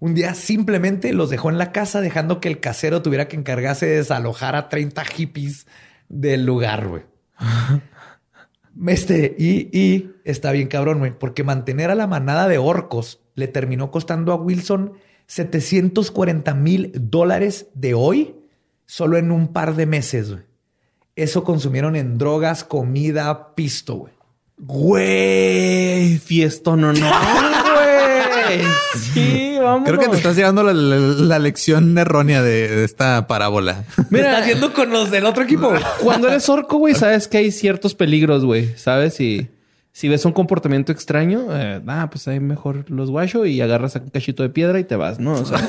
Un 0.00 0.14
día 0.14 0.34
simplemente 0.34 1.12
los 1.12 1.30
dejó 1.30 1.50
en 1.50 1.58
la 1.58 1.72
casa, 1.72 2.00
dejando 2.00 2.40
que 2.40 2.48
el 2.48 2.60
casero 2.60 3.02
tuviera 3.02 3.28
que 3.28 3.36
encargarse 3.36 3.86
de 3.86 3.96
desalojar 3.96 4.56
a 4.56 4.68
30 4.68 5.04
hippies 5.04 5.66
del 6.08 6.44
lugar, 6.44 6.88
güey. 6.88 7.02
Este, 8.88 9.36
y, 9.38 9.68
y 9.72 10.10
está 10.24 10.50
bien 10.50 10.66
cabrón, 10.66 10.98
güey, 10.98 11.16
porque 11.16 11.44
mantener 11.44 11.92
a 11.92 11.94
la 11.94 12.08
manada 12.08 12.48
de 12.48 12.58
orcos 12.58 13.20
le 13.36 13.46
terminó 13.46 13.92
costando 13.92 14.32
a 14.32 14.34
Wilson 14.34 14.94
740 15.26 16.54
mil 16.54 16.90
dólares 16.92 17.68
de 17.74 17.94
hoy 17.94 18.34
solo 18.86 19.16
en 19.16 19.30
un 19.30 19.52
par 19.52 19.76
de 19.76 19.86
meses, 19.86 20.30
güey. 20.30 20.42
Eso 21.16 21.44
consumieron 21.44 21.94
en 21.94 22.18
drogas, 22.18 22.64
comida, 22.64 23.54
pisto, 23.54 23.94
güey. 23.94 24.12
Güey, 24.58 26.18
fiesto 26.18 26.76
no, 26.76 26.92
no. 26.92 27.10
Sí, 29.12 29.56
vamos. 29.60 29.88
Creo 29.88 29.98
que 30.00 30.08
te 30.08 30.16
estás 30.16 30.36
llevando 30.36 30.62
la, 30.62 30.72
la- 30.72 30.96
la 30.98 31.38
lección 31.38 31.96
errónea 31.98 32.42
de, 32.42 32.68
de 32.68 32.84
esta 32.84 33.26
parábola. 33.26 33.84
Mira, 34.10 34.30
está 34.30 34.38
haciendo 34.42 34.72
con 34.72 34.90
los 34.90 35.10
del 35.10 35.26
otro 35.26 35.42
equipo. 35.44 35.72
Cuando 36.02 36.28
eres 36.28 36.48
orco, 36.48 36.78
güey, 36.78 36.94
sabes 36.94 37.28
que 37.28 37.38
hay 37.38 37.50
ciertos 37.52 37.94
peligros, 37.94 38.44
güey. 38.44 38.76
¿Sabes? 38.76 39.14
Si, 39.14 39.48
si 39.92 40.08
ves 40.08 40.24
un 40.24 40.32
comportamiento 40.32 40.92
extraño, 40.92 41.46
eh, 41.50 41.80
ah, 41.86 42.08
pues 42.10 42.26
ahí 42.28 42.40
mejor 42.40 42.90
los 42.90 43.10
guacho 43.10 43.46
y 43.46 43.60
agarras 43.60 43.94
un 43.96 44.08
cachito 44.10 44.42
de 44.42 44.48
piedra 44.50 44.78
y 44.80 44.84
te 44.84 44.96
vas, 44.96 45.18
¿no? 45.18 45.32
O 45.34 45.44
sea, 45.44 45.58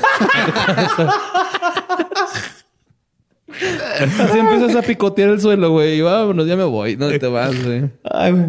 Así 4.20 4.38
empiezas 4.38 4.76
a 4.76 4.82
picotear 4.82 5.30
el 5.30 5.40
suelo, 5.42 5.70
güey. 5.72 5.98
Y 6.00 6.02
vámonos, 6.02 6.46
ya 6.48 6.56
me 6.56 6.64
voy. 6.66 6.96
¿Dónde 6.96 7.20
te 7.20 7.28
vas, 7.28 7.64
güey? 7.64 7.90
Ay, 8.04 8.32
güey. 8.32 8.46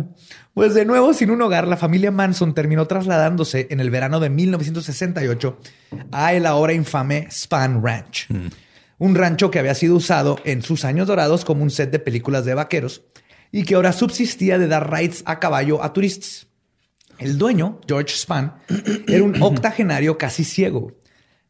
Pues 0.56 0.72
de 0.72 0.86
nuevo, 0.86 1.12
sin 1.12 1.30
un 1.30 1.42
hogar, 1.42 1.68
la 1.68 1.76
familia 1.76 2.10
Manson 2.10 2.54
terminó 2.54 2.86
trasladándose 2.86 3.66
en 3.68 3.78
el 3.78 3.90
verano 3.90 4.20
de 4.20 4.30
1968 4.30 5.58
a 6.10 6.32
el 6.32 6.46
ahora 6.46 6.72
infame 6.72 7.28
Span 7.30 7.84
Ranch. 7.84 8.26
Un 8.96 9.14
rancho 9.14 9.50
que 9.50 9.58
había 9.58 9.74
sido 9.74 9.96
usado 9.96 10.38
en 10.44 10.62
sus 10.62 10.86
años 10.86 11.08
dorados 11.08 11.44
como 11.44 11.62
un 11.62 11.68
set 11.68 11.90
de 11.90 11.98
películas 11.98 12.46
de 12.46 12.54
vaqueros 12.54 13.02
y 13.52 13.64
que 13.64 13.74
ahora 13.74 13.92
subsistía 13.92 14.58
de 14.58 14.66
dar 14.66 14.90
rides 14.90 15.22
a 15.26 15.40
caballo 15.40 15.84
a 15.84 15.92
turistas. 15.92 16.46
El 17.18 17.36
dueño, 17.36 17.78
George 17.86 18.16
Span, 18.16 18.54
era 19.08 19.24
un 19.24 19.42
octogenario 19.42 20.16
casi 20.16 20.42
ciego. 20.42 20.94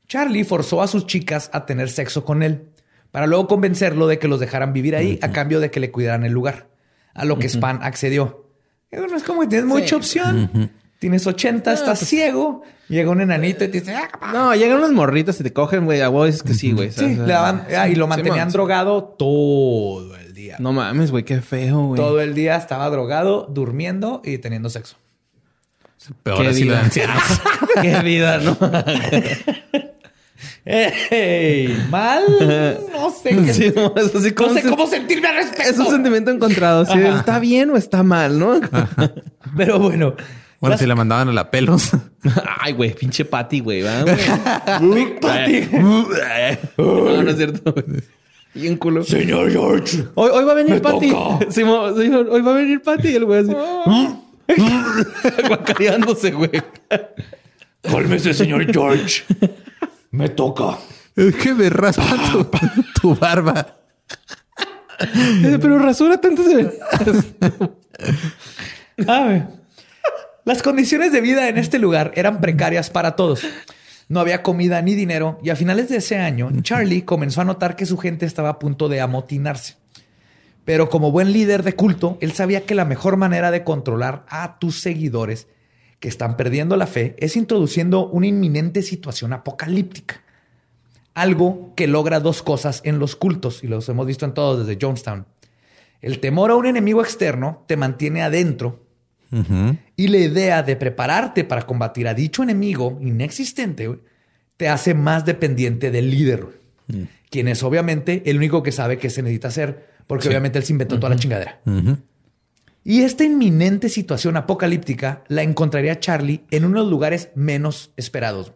Charlie 0.09 0.43
forzó 0.43 0.83
a 0.83 0.89
sus 0.89 1.07
chicas 1.07 1.49
a 1.53 1.65
tener 1.65 1.91
sexo 1.91 2.25
con 2.25 2.43
él, 2.43 2.71
para 3.13 3.29
luego 3.29 3.47
convencerlo 3.47 4.09
de 4.09 4.19
que 4.19 4.27
los 4.27 4.41
dejaran 4.41 4.73
vivir 4.73 4.97
ahí 4.97 5.21
a 5.23 5.31
cambio 5.31 5.61
de 5.61 5.71
que 5.71 5.79
le 5.79 5.93
cuidaran 5.93 6.25
el 6.25 6.33
lugar, 6.33 6.71
a 7.15 7.25
lo 7.25 7.39
que 7.39 7.49
Span 7.49 7.79
accedió. 7.85 8.46
Bueno, 8.99 9.17
es 9.17 9.23
como 9.23 9.43
que 9.43 9.49
tienes 9.49 9.67
mucha 9.67 9.97
opción. 9.97 10.71
Tienes 10.99 11.27
80, 11.27 11.73
estás 11.73 11.99
ciego, 11.99 12.63
llega 12.89 13.11
un 13.11 13.21
enanito 13.21 13.65
y 13.65 13.69
te 13.69 13.81
dice, 13.81 13.95
"Ah, 13.95 14.09
capaz". 14.11 14.33
No, 14.33 14.55
llegan 14.55 14.79
unas 14.79 14.93
morritas 14.93 15.39
y 15.41 15.43
te 15.43 15.53
cogen, 15.53 15.85
güey. 15.85 16.01
A 16.01 16.09
vos 16.09 16.27
dices 16.27 16.43
que 16.43 16.55
sí, 16.55 16.73
güey. 16.73 16.91
Sí, 16.91 17.19
ah, 17.31 17.89
y 17.89 17.95
lo 17.95 18.07
mantenían 18.07 18.51
drogado 18.51 19.05
todo 19.05 20.17
el 20.17 20.33
día. 20.33 20.57
No 20.59 20.73
mames, 20.73 21.11
güey, 21.11 21.25
qué 21.25 21.43
feo, 21.43 21.89
güey. 21.89 22.01
Todo 22.01 22.21
el 22.21 22.35
día 22.35 22.57
estaba 22.57 22.89
drogado, 22.89 23.47
durmiendo 23.51 24.23
y 24.25 24.39
teniendo 24.39 24.71
sexo. 24.71 24.97
Peor 26.23 26.43
Qué 26.43 26.51
vida. 26.51 26.89
qué 27.83 28.01
vida, 28.03 28.39
¿no? 28.39 28.57
¡Ey! 30.67 31.87
¿Mal? 31.91 32.25
No 32.93 33.11
sé. 33.11 33.31
qué- 33.31 33.55
Sí, 33.55 33.73
no, 33.75 33.95
es 33.97 34.13
así 34.15 34.29
no 34.31 34.35
como 34.35 34.55
sé 34.55 34.63
se- 34.63 34.69
cómo 34.69 34.87
sentirme 34.89 35.29
al 35.29 35.37
respecto. 35.37 35.71
Es 35.73 35.79
un 35.79 35.87
sentimiento 35.91 36.31
encontrado. 36.33 36.85
¿sí? 36.85 36.99
¿Está 36.99 37.39
bien 37.39 37.71
o 37.71 37.77
está 37.77 38.03
mal, 38.03 38.39
no? 38.39 38.61
Pero 39.57 39.79
bueno. 39.79 40.15
Bueno, 40.61 40.73
las- 40.73 40.81
si 40.81 40.87
la 40.87 40.95
mandaban 40.97 41.29
a 41.29 41.33
la 41.33 41.51
pelos. 41.51 41.91
Ay, 42.61 42.73
güey, 42.73 42.95
pinche 42.95 43.25
Patty, 43.25 43.61
güey. 43.61 43.83
Big 44.81 45.21
Patty. 45.21 45.69
no, 45.73 47.23
no 47.23 47.31
es 47.31 47.37
cierto. 47.37 47.73
güey. 47.73 47.85
Bien 48.55 48.77
culo. 48.77 49.05
Señor 49.05 49.53
George. 49.53 50.05
Hoy, 50.15 50.31
hoy 50.33 50.45
va 50.45 50.53
a 50.53 50.55
venir 50.57 50.81
Patty. 50.83 51.13
señor, 51.51 51.95
hoy 52.31 52.41
va 52.41 52.53
a 52.53 52.55
venir 52.57 52.83
Patty. 52.83 53.09
Y 53.11 53.15
el 53.17 53.25
güey 53.27 53.41
así. 53.41 53.53
Guacareándose, 55.47 56.31
güey. 56.33 56.51
Cálmese, 57.83 58.35
señor 58.35 58.73
George. 58.73 59.23
Me 60.17 60.31
toca. 60.31 60.79
Es 61.15 61.35
que 61.35 61.53
me 61.53 61.69
raspa 61.69 62.17
tu, 62.33 62.51
tu 63.03 63.15
barba. 63.15 63.67
Eh, 64.99 65.59
Pero 65.61 65.79
rasúrate 65.79 66.29
antes 66.29 66.47
de... 66.49 66.79
A 69.07 69.25
ver. 69.25 69.47
Las 70.47 70.63
condiciones 70.63 71.13
de 71.13 71.21
vida 71.21 71.51
en 71.51 71.59
este 71.59 71.79
lugar 71.79 72.13
eran 72.15 72.41
precarias 72.41 72.89
para 72.89 73.15
todos. 73.15 73.43
No 74.09 74.21
había 74.21 74.43
comida 74.43 74.81
ni 74.81 74.95
dinero 74.95 75.39
y 75.43 75.51
a 75.51 75.57
finales 75.57 75.91
de 75.91 75.99
ese 75.99 76.17
año, 76.17 76.51
Charlie 76.63 77.03
comenzó 77.03 77.43
a 77.43 77.45
notar 77.45 77.77
que 77.77 77.85
su 77.85 77.99
gente 77.99 78.25
estaba 78.25 78.49
a 78.49 78.59
punto 78.59 78.89
de 78.89 79.03
amotinarse. 79.03 79.75
Pero 80.65 80.89
como 80.89 81.13
buen 81.13 81.31
líder 81.31 81.63
de 81.63 81.75
culto, 81.75 82.17
él 82.23 82.33
sabía 82.33 82.65
que 82.65 82.75
la 82.75 82.87
mejor 82.87 83.19
manera 83.19 83.51
de 83.51 83.65
controlar 83.65 84.25
a 84.31 84.59
tus 84.59 84.81
seguidores 84.81 85.47
que 86.01 86.09
están 86.09 86.37
perdiendo 86.37 86.77
la 86.77 86.87
fe 86.87 87.17
es 87.19 87.37
introduciendo 87.37 88.09
una 88.09 88.27
inminente 88.27 88.83
situación 88.83 89.33
apocalíptica. 89.33 90.23
Algo 91.15 91.73
que 91.75 91.87
logra 91.87 92.21
dos 92.21 92.43
cosas 92.43 92.83
en 92.85 92.99
los 92.99 93.17
cultos, 93.17 93.65
y 93.65 93.69
los 93.69 93.89
hemos 93.89 94.07
visto 94.07 94.27
en 94.27 94.35
todos 94.35 94.67
desde 94.67 94.79
Jonestown. 94.81 95.27
El 96.03 96.21
temor 96.21 96.51
a 96.51 96.57
un 96.57 96.67
enemigo 96.67 97.03
externo 97.03 97.65
te 97.67 97.77
mantiene 97.77 98.23
adentro 98.23 98.85
y 99.97 100.09
la 100.09 100.19
idea 100.19 100.63
de 100.63 100.77
prepararte 100.77 101.43
para 101.43 101.67
combatir 101.67 102.07
a 102.07 102.15
dicho 102.15 102.43
enemigo 102.43 102.97
inexistente 103.01 103.99
te 104.57 104.69
hace 104.69 104.95
más 104.95 105.25
dependiente 105.25 105.91
del 105.91 106.11
líder, 106.11 106.45
güey, 106.45 107.09
quien 107.29 107.49
es 107.49 107.63
obviamente 107.63 108.23
el 108.27 108.37
único 108.37 108.63
que 108.63 108.73
sabe 108.73 108.99
qué 108.99 109.11
se 109.11 109.23
necesita 109.23 109.49
hacer, 109.49 109.89
porque 110.07 110.29
obviamente 110.29 110.59
él 110.59 110.65
se 110.65 110.73
inventó 110.73 110.97
toda 110.97 111.11
la 111.11 111.17
chingadera. 111.17 111.61
Y 112.89 113.03
esta 113.03 113.25
inminente 113.25 113.89
situación 113.89 114.37
apocalíptica 114.37 115.25
la 115.27 115.43
encontraría 115.43 115.99
Charlie 115.99 116.45
en 116.53 116.65
unos 116.65 116.89
lugares 116.89 117.31
menos 117.35 117.91
esperados. 117.97 118.53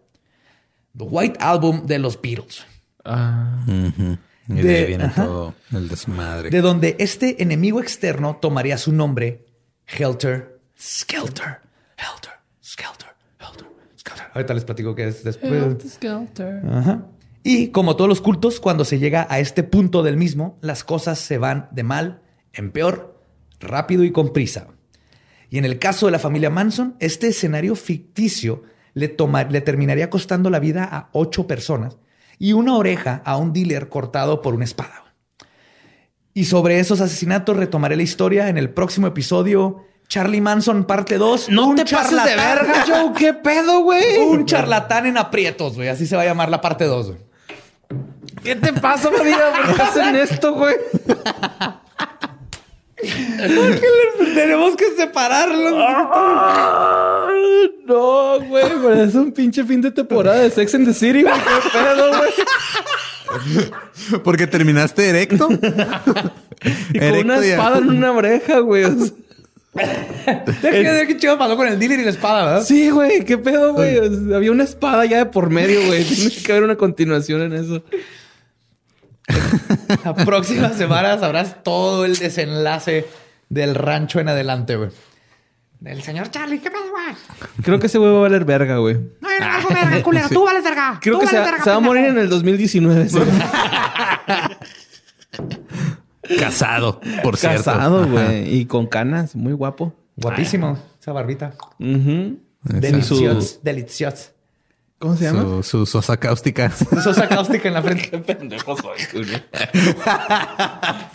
The 0.97 1.03
White 1.05 1.39
Album 1.41 1.87
de 1.87 1.99
los 1.99 2.21
Beatles. 2.23 2.65
Ah, 3.05 3.65
Y 3.67 4.55
de, 4.55 4.63
De- 4.63 4.77
ahí 4.79 4.87
viene 4.87 5.05
ajá. 5.05 5.25
todo 5.25 5.55
el 5.73 5.89
desmadre. 5.89 6.51
de 6.51 6.61
donde 6.61 6.95
este 7.01 7.43
enemigo 7.43 7.81
externo 7.81 8.37
tomaría 8.41 8.79
su 8.79 8.93
nombre 8.93 9.47
Helter 9.87 10.61
Skelter. 10.81 11.59
Helter 11.97 12.33
Skelter. 12.65 13.09
Helter 13.41 13.67
Skelter. 13.99 14.27
Ahorita 14.33 14.55
les 14.55 14.65
platico 14.65 14.95
qué 14.95 15.09
es 15.09 15.25
después. 15.25 15.53
Ajá. 16.71 17.07
Y 17.43 17.69
como 17.69 17.97
todos 17.97 18.09
los 18.09 18.21
cultos, 18.21 18.61
cuando 18.61 18.85
se 18.85 18.99
llega 19.01 19.27
a 19.29 19.41
este 19.41 19.63
punto 19.65 20.03
del 20.05 20.17
mismo, 20.17 20.59
las 20.61 20.85
cosas 20.85 21.19
se 21.19 21.39
van 21.39 21.69
de 21.73 21.83
mal 21.83 22.23
en 22.53 22.71
peor, 22.71 23.20
rápido 23.61 24.05
y 24.05 24.11
con 24.13 24.33
prisa. 24.33 24.69
Y 25.51 25.59
en 25.59 25.65
el 25.65 25.79
caso 25.79 26.07
de 26.07 26.13
la 26.13 26.19
familia 26.19 26.51
Manson, 26.51 26.97
este 27.01 27.29
escenario 27.29 27.75
ficticio 27.77 28.63
le, 28.95 29.09
toma- 29.09 29.45
le 29.45 29.61
terminaría 29.61 30.11
costando 30.11 30.51
la 30.51 30.59
vida 30.61 30.85
a 30.91 31.09
ocho 31.13 31.47
personas 31.47 31.99
y 32.39 32.53
una 32.55 32.75
oreja 32.77 33.23
a 33.25 33.37
un 33.37 33.53
dealer 33.53 33.89
cortado 33.89 34.43
por 34.43 34.55
una 34.55 34.65
espada. 34.65 35.05
Y 36.33 36.45
sobre 36.45 36.79
esos 36.79 37.01
asesinatos 37.01 37.57
retomaré 37.57 37.97
la 37.97 38.03
historia 38.05 38.49
en 38.49 38.57
el 38.59 38.71
próximo 38.71 39.07
episodio. 39.09 39.85
Charlie 40.09 40.41
Manson, 40.41 40.85
parte 40.85 41.19
2. 41.19 41.49
no 41.51 41.75
te 41.75 41.85
pases 41.85 42.11
de 42.25 42.37
verga, 42.37 42.85
Joe. 42.87 43.13
¿Qué 43.17 43.35
pedo, 43.35 43.83
güey? 43.83 44.19
Un 44.19 44.47
charlatán 44.47 45.07
en 45.07 45.19
aprietos, 45.19 45.75
güey. 45.75 45.89
Así 45.89 46.07
se 46.07 46.17
va 46.17 46.23
a 46.23 46.25
llamar 46.27 46.49
la 46.49 46.61
parte 46.61 46.85
2, 46.85 47.07
güey. 47.09 47.19
¿Qué 48.43 48.57
te 48.57 48.73
pasa, 48.73 49.11
María? 49.11 49.39
¿Por 49.67 49.75
qué 49.77 49.83
hacen 49.83 50.17
esto, 50.17 50.55
güey? 50.55 50.75
Tenemos 54.35 54.77
que 54.77 54.85
separarlos. 54.97 55.73
No, 57.87 58.41
güey, 58.47 58.65
pero 58.83 59.03
es 59.03 59.15
un 59.15 59.33
pinche 59.33 59.65
fin 59.65 59.81
de 59.81 59.91
temporada 59.91 60.41
de 60.41 60.51
Sex 60.51 60.75
and 60.75 60.87
the 60.87 60.95
City, 60.95 61.23
güey. 61.23 61.35
¿Qué 61.35 61.69
pedo, 61.79 62.09
güey? 62.19 62.31
Porque 64.23 64.47
terminaste 64.47 65.09
erecto. 65.09 65.49
Y 65.51 66.99
con 66.99 67.03
Erecto 67.03 67.25
una 67.25 67.41
ya. 67.41 67.47
espada 67.55 67.79
en 67.79 67.89
una 67.91 68.13
oreja, 68.13 68.59
güey. 68.59 68.85
O 68.85 68.95
sea, 68.99 70.45
¿Qué, 70.63 71.05
qué 71.09 71.17
chido 71.17 71.39
pasó 71.39 71.57
con 71.57 71.67
el 71.69 71.79
dealer 71.79 72.01
y 72.01 72.05
la 72.05 72.11
espada, 72.11 72.45
verdad? 72.45 72.65
Sí, 72.65 72.91
güey, 72.91 73.25
qué 73.25 73.39
pedo, 73.39 73.73
güey. 73.73 73.99
O 73.99 74.27
sea, 74.29 74.37
había 74.37 74.51
una 74.53 74.65
espada 74.65 75.05
ya 75.07 75.19
de 75.19 75.27
por 75.27 75.49
medio, 75.49 75.81
güey. 75.87 76.05
Tiene 76.05 76.31
que 76.31 76.53
haber 76.53 76.65
una 76.65 76.77
continuación 76.77 77.43
en 77.43 77.53
eso. 77.53 77.83
La 80.05 80.15
próxima 80.15 80.71
semana 80.71 81.19
sabrás 81.19 81.63
todo 81.63 82.05
el 82.05 82.17
desenlace 82.17 83.07
del 83.49 83.75
rancho 83.75 84.21
en 84.21 84.29
adelante, 84.29 84.77
güey. 84.77 84.91
Del 85.81 86.03
señor 86.03 86.31
Charlie, 86.31 86.59
¿qué 86.61 86.71
pedo, 86.71 86.83
güey? 86.91 87.15
Creo 87.63 87.79
que 87.79 87.87
ese 87.87 87.97
güey 87.99 88.11
va 88.13 88.19
a 88.19 88.23
valer 88.23 88.45
verga, 88.45 88.77
güey. 88.77 88.97
No, 89.21 89.29
yo 89.31 89.41
no 89.41 89.47
valgo 89.47 89.69
verga, 89.71 90.03
culero. 90.03 90.29
Tú 90.29 90.45
vales 90.45 90.63
verga. 90.63 90.99
Creo 91.01 91.15
Tú 91.15 91.21
que 91.21 91.27
se, 91.29 91.39
verga, 91.39 91.65
se 91.65 91.71
va 91.71 91.77
a 91.77 91.81
morir 91.81 92.05
en 92.05 92.19
el 92.19 92.29
2019. 92.29 93.03
ese 93.03 93.19
güey. 93.19 93.31
Casado, 96.39 97.01
por 97.23 97.37
cierto. 97.37 97.65
Casado, 97.65 98.07
güey. 98.07 98.57
Y 98.57 98.67
con 98.67 98.87
canas. 98.87 99.35
Muy 99.35 99.53
guapo. 99.55 99.95
Guapísimo, 100.17 100.79
esa 101.01 101.13
barbita. 101.13 101.55
Ujú. 101.79 102.39
Exacto. 102.69 103.59
Delicioso. 103.63 104.31
¿Cómo 105.01 105.17
se 105.17 105.25
llama? 105.25 105.43
Su, 105.43 105.63
su 105.63 105.87
sosa 105.87 106.17
cáustica. 106.19 106.71
Sosa 107.03 107.27
cáustica 107.29 107.67
en 107.69 107.75
la 107.75 107.83
frente. 107.83 108.19
pendejo 108.19 108.77
soy, 108.77 108.99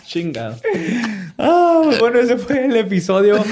Chingado. 0.04 0.56
Ah, 1.38 1.90
bueno, 1.98 2.18
ese 2.18 2.36
fue 2.36 2.66
el 2.66 2.76
episodio 2.76 3.42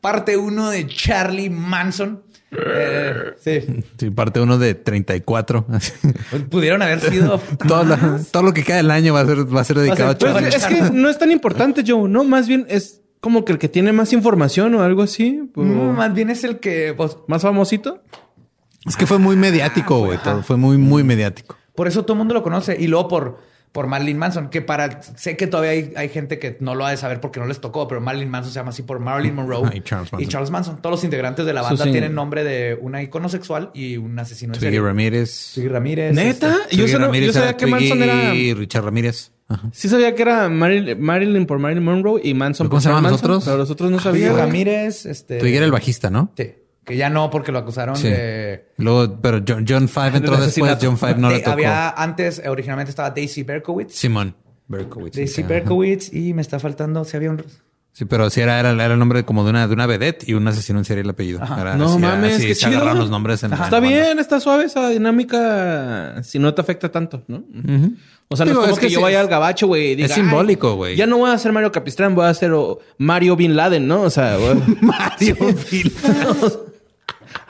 parte 0.00 0.36
uno 0.36 0.70
de 0.70 0.86
Charlie 0.86 1.50
Manson. 1.50 2.22
Eh, 2.52 3.14
sí, 3.42 3.82
Sí, 3.98 4.10
parte 4.10 4.40
uno 4.40 4.58
de 4.58 4.74
34. 4.74 5.66
Pues 6.30 6.42
pudieron 6.50 6.82
haber 6.82 7.00
sido 7.00 7.38
todo, 7.68 7.84
la- 7.84 8.20
todo 8.30 8.42
lo 8.42 8.52
que 8.54 8.62
queda 8.62 8.76
del 8.76 8.90
año 8.90 9.12
va 9.14 9.20
a 9.20 9.26
ser, 9.26 9.54
va 9.54 9.60
a 9.60 9.64
ser 9.64 9.78
dedicado 9.78 10.10
a 10.10 10.14
Pues, 10.18 10.32
Charlie. 10.32 10.50
Pues 10.50 10.54
es 10.54 10.66
que 10.66 10.90
no 10.92 11.08
es 11.08 11.18
tan 11.18 11.30
importante, 11.30 11.82
Joe, 11.86 12.08
¿no? 12.08 12.22
Más 12.24 12.46
bien 12.48 12.64
es 12.68 13.00
como 13.20 13.44
que 13.44 13.52
el 13.52 13.58
que 13.58 13.68
tiene 13.68 13.92
más 13.92 14.12
información 14.12 14.74
o 14.74 14.82
algo 14.82 15.02
así. 15.02 15.50
o 15.56 15.62
Mm, 15.62 15.96
más 15.96 16.14
bien 16.14 16.30
es 16.30 16.44
el 16.44 16.58
que 16.60 16.94
pues, 16.96 17.16
Más 17.26 17.42
famosito. 17.42 18.02
Es 18.86 18.96
que 18.96 19.06
fue 19.06 19.18
muy 19.18 19.36
mediático, 19.36 19.98
güey. 19.98 20.18
todo 20.18 20.42
Fue 20.42 20.56
muy, 20.56 20.78
muy 20.78 21.04
mediático. 21.04 21.56
por 21.74 21.88
eso 21.88 22.02
todo 22.04 22.14
el 22.14 22.18
mundo 22.18 22.34
lo 22.34 22.42
conoce 22.42 22.76
y 22.78 22.86
luego 22.86 23.08
por 23.08 23.54
por 23.74 23.88
Marilyn 23.88 24.16
Manson, 24.16 24.50
que 24.50 24.62
para 24.62 25.02
sé 25.02 25.36
que 25.36 25.48
todavía 25.48 25.72
hay, 25.72 25.92
hay 25.96 26.08
gente 26.08 26.38
que 26.38 26.56
no 26.60 26.76
lo 26.76 26.86
ha 26.86 26.92
de 26.92 26.96
saber 26.96 27.20
porque 27.20 27.40
no 27.40 27.46
les 27.46 27.60
tocó, 27.60 27.88
pero 27.88 28.00
Marilyn 28.00 28.30
Manson 28.30 28.52
se 28.52 28.60
llama 28.60 28.70
así 28.70 28.84
por 28.84 29.00
Marilyn 29.00 29.34
Monroe 29.34 29.68
Ah, 29.68 30.16
y 30.20 30.26
Charles 30.28 30.52
Manson. 30.52 30.80
Todos 30.80 30.92
los 30.92 31.02
integrantes 31.02 31.44
de 31.44 31.52
la 31.52 31.60
banda 31.60 31.82
sí. 31.82 31.90
tienen 31.90 32.14
nombre 32.14 32.44
de 32.44 32.78
una 32.80 33.02
icono 33.02 33.28
sexual 33.28 33.72
y 33.74 33.96
un 33.96 34.16
asesino 34.16 34.54
en 34.54 34.60
Twiggy 34.60 34.76
serie. 34.76 34.80
Ramírez. 34.80 35.50
Twiggy 35.54 35.68
Ramírez. 35.68 36.14
¿Neta? 36.14 36.56
este, 36.70 36.76
yo, 36.76 36.86
sabía 37.32 37.56
que 37.56 37.66
Manson 37.66 38.00
era... 38.00 38.32
Y 38.32 38.54
Richard 38.54 38.84
Ramírez. 38.84 39.32
Ajá. 39.48 39.68
Sí 39.72 39.88
sabía 39.88 40.14
que 40.14 40.22
era 40.22 40.48
Marilyn, 40.48 41.02
Marilyn 41.02 41.44
por 41.44 41.58
Marilyn 41.58 41.82
Monroe 41.82 42.20
y 42.22 42.32
Manson 42.32 42.68
¿Cómo 42.68 42.76
por 42.76 42.82
se 42.82 42.90
llaman 42.90 43.02
Charles 43.02 43.12
los 43.12 43.20
otros? 43.22 43.36
Manson, 43.38 43.50
Pero 43.50 43.58
los 43.58 43.70
otros 43.72 43.90
no 43.90 43.96
Twiggy 43.96 44.20
sabía. 44.20 44.30
güey. 44.30 44.40
Ramírez, 44.40 45.04
este. 45.04 45.40
Twiggy 45.40 45.56
era 45.56 45.66
el 45.66 45.72
bajista, 45.72 46.10
¿no? 46.10 46.30
Sí. 46.36 46.52
Que 46.84 46.96
ya 46.96 47.08
no, 47.10 47.30
porque 47.30 47.50
lo 47.52 47.58
acusaron 47.60 47.96
Sí. 47.96 48.08
de. 48.08 48.68
Luego, 48.76 49.18
pero 49.20 49.40
John, 49.46 49.64
John 49.68 49.88
Five 49.88 50.16
entró 50.18 50.36
de 50.36 50.46
después. 50.46 50.76
John 50.82 50.98
Five 50.98 51.14
no 51.16 51.28
De- 51.28 51.34
le 51.36 51.40
tocó. 51.40 51.52
Había 51.52 51.90
antes, 51.90 52.42
originalmente 52.46 52.90
estaba 52.90 53.10
Daisy 53.10 53.42
Berkowitz. 53.42 53.94
Simón. 53.94 54.34
Berkowitz. 54.68 55.16
Daisy. 55.16 55.42
Berkowitz 55.42 56.12
y 56.12 56.34
me 56.34 56.42
está 56.42 56.58
faltando, 56.58 57.04
si 57.04 57.16
había 57.16 57.30
un. 57.30 57.42
Sí, 57.92 58.06
pero 58.06 58.28
sí 58.28 58.40
era, 58.40 58.58
era, 58.58 58.70
era 58.72 58.92
el 58.94 58.98
nombre 58.98 59.24
como 59.24 59.44
de 59.44 59.50
una, 59.50 59.68
de 59.68 59.72
una 59.74 59.86
vedette 59.86 60.28
y 60.28 60.34
un 60.34 60.48
asesino 60.48 60.80
en 60.80 60.84
serie 60.84 61.02
el 61.04 61.10
apellido. 61.10 61.40
Era- 61.44 61.76
No 61.76 61.96
mames, 61.98 62.38
sí, 62.38 62.46
qué 62.48 62.54
se 62.56 62.62
chido. 62.66 62.78
agarraron 62.78 62.98
los 62.98 63.08
nombres 63.08 63.42
en, 63.44 63.52
en 63.52 63.58
la 63.58 63.64
Está 63.66 63.78
bien, 63.78 64.18
está 64.18 64.40
suave 64.40 64.64
esa 64.64 64.88
dinámica 64.88 66.20
si 66.24 66.38
no 66.40 66.52
te 66.54 66.60
afecta 66.60 66.90
tanto, 66.90 67.22
¿no? 67.28 67.44
O 68.28 68.36
sea, 68.36 68.46
no 68.46 68.50
Digo, 68.52 68.62
es 68.62 68.66
como 68.70 68.74
es 68.74 68.78
que, 68.80 68.86
que 68.88 68.92
yo 68.94 69.00
vaya 69.00 69.18
es- 69.18 69.24
al 69.24 69.28
gabacho, 69.30 69.68
güey. 69.68 70.02
es 70.02 70.10
simbólico, 70.12 70.70
"Ay, 70.70 70.76
güey". 70.76 70.96
Ya 70.96 71.06
no 71.06 71.18
voy 71.18 71.30
a 71.30 71.38
ser 71.38 71.52
Mario 71.52 71.70
Capistrán, 71.70 72.14
voy 72.16 72.26
a 72.26 72.34
ser 72.34 72.50
Mario 72.98 73.36
Bin 73.36 73.54
Laden, 73.54 73.86
¿no? 73.86 74.02
O 74.02 74.10
sea, 74.10 74.38
güey. 74.38 74.56
Mario 74.80 75.36
Bin 75.70 75.92
Ahí 76.02 76.50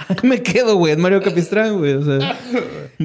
me 0.23 0.43
quedo, 0.43 0.77
güey, 0.77 0.93
en 0.93 1.01
Mario 1.01 1.23
Capistrán, 1.23 1.79
güey. 1.79 1.95
O 1.95 2.05
sea, 2.05 2.37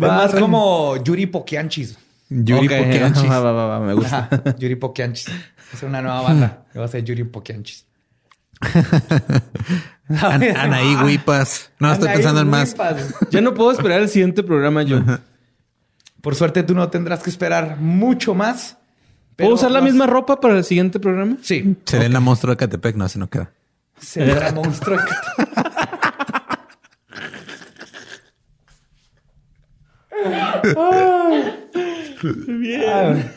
Va 0.02 0.08
más 0.18 0.36
como 0.36 1.02
Yuri 1.04 1.26
Pokianchis. 1.28 1.98
Yuri 2.30 2.68
Ok, 2.68 2.74
Poquianchis. 2.86 3.30
va, 3.30 3.40
va, 3.40 3.52
va, 3.52 3.66
va, 3.68 3.80
me 3.80 3.94
gusta. 3.94 4.28
Ajá, 4.32 4.56
Yuri 4.58 4.76
Pokianchis. 4.76 5.28
Es 5.74 5.84
una 5.84 6.02
nueva 6.02 6.22
banda. 6.22 6.64
Va 6.78 6.86
a 6.86 6.88
ser 6.88 7.04
Yuri 7.04 7.24
Pokianchis. 7.26 7.86
An- 10.10 10.44
Anaí 10.58 10.96
Huipas. 10.96 11.72
No, 11.80 11.92
estoy 11.92 12.10
pensando 12.10 12.42
en 12.42 12.50
más. 12.50 12.76
Ya 13.32 13.42
no 13.42 13.54
puedo 13.54 13.72
esperar 13.72 14.02
el 14.02 14.10
siguiente 14.10 14.44
programa 14.44 14.84
yo. 14.84 15.00
Por 16.22 16.36
suerte 16.36 16.64
tú 16.64 16.74
no 16.76 16.90
tendrás 16.90 17.22
que 17.24 17.30
esperar 17.30 17.78
mucho 17.78 18.34
más. 18.34 18.78
¿Puedo 19.36 19.54
usar 19.54 19.72
la 19.72 19.80
misma 19.82 20.06
ropa 20.06 20.40
para 20.42 20.58
el 20.58 20.64
siguiente 20.66 21.00
programa? 21.00 21.38
Sí. 21.42 21.78
Serena 21.86 22.20
Monstruo 22.20 22.54
de 22.54 22.58
Catepec. 22.58 22.96
No, 22.96 23.06
ese 23.06 23.20
no 23.20 23.30
queda. 23.30 23.52
Será 24.00 24.52
monstruo. 24.52 24.98
Bien. 32.48 33.32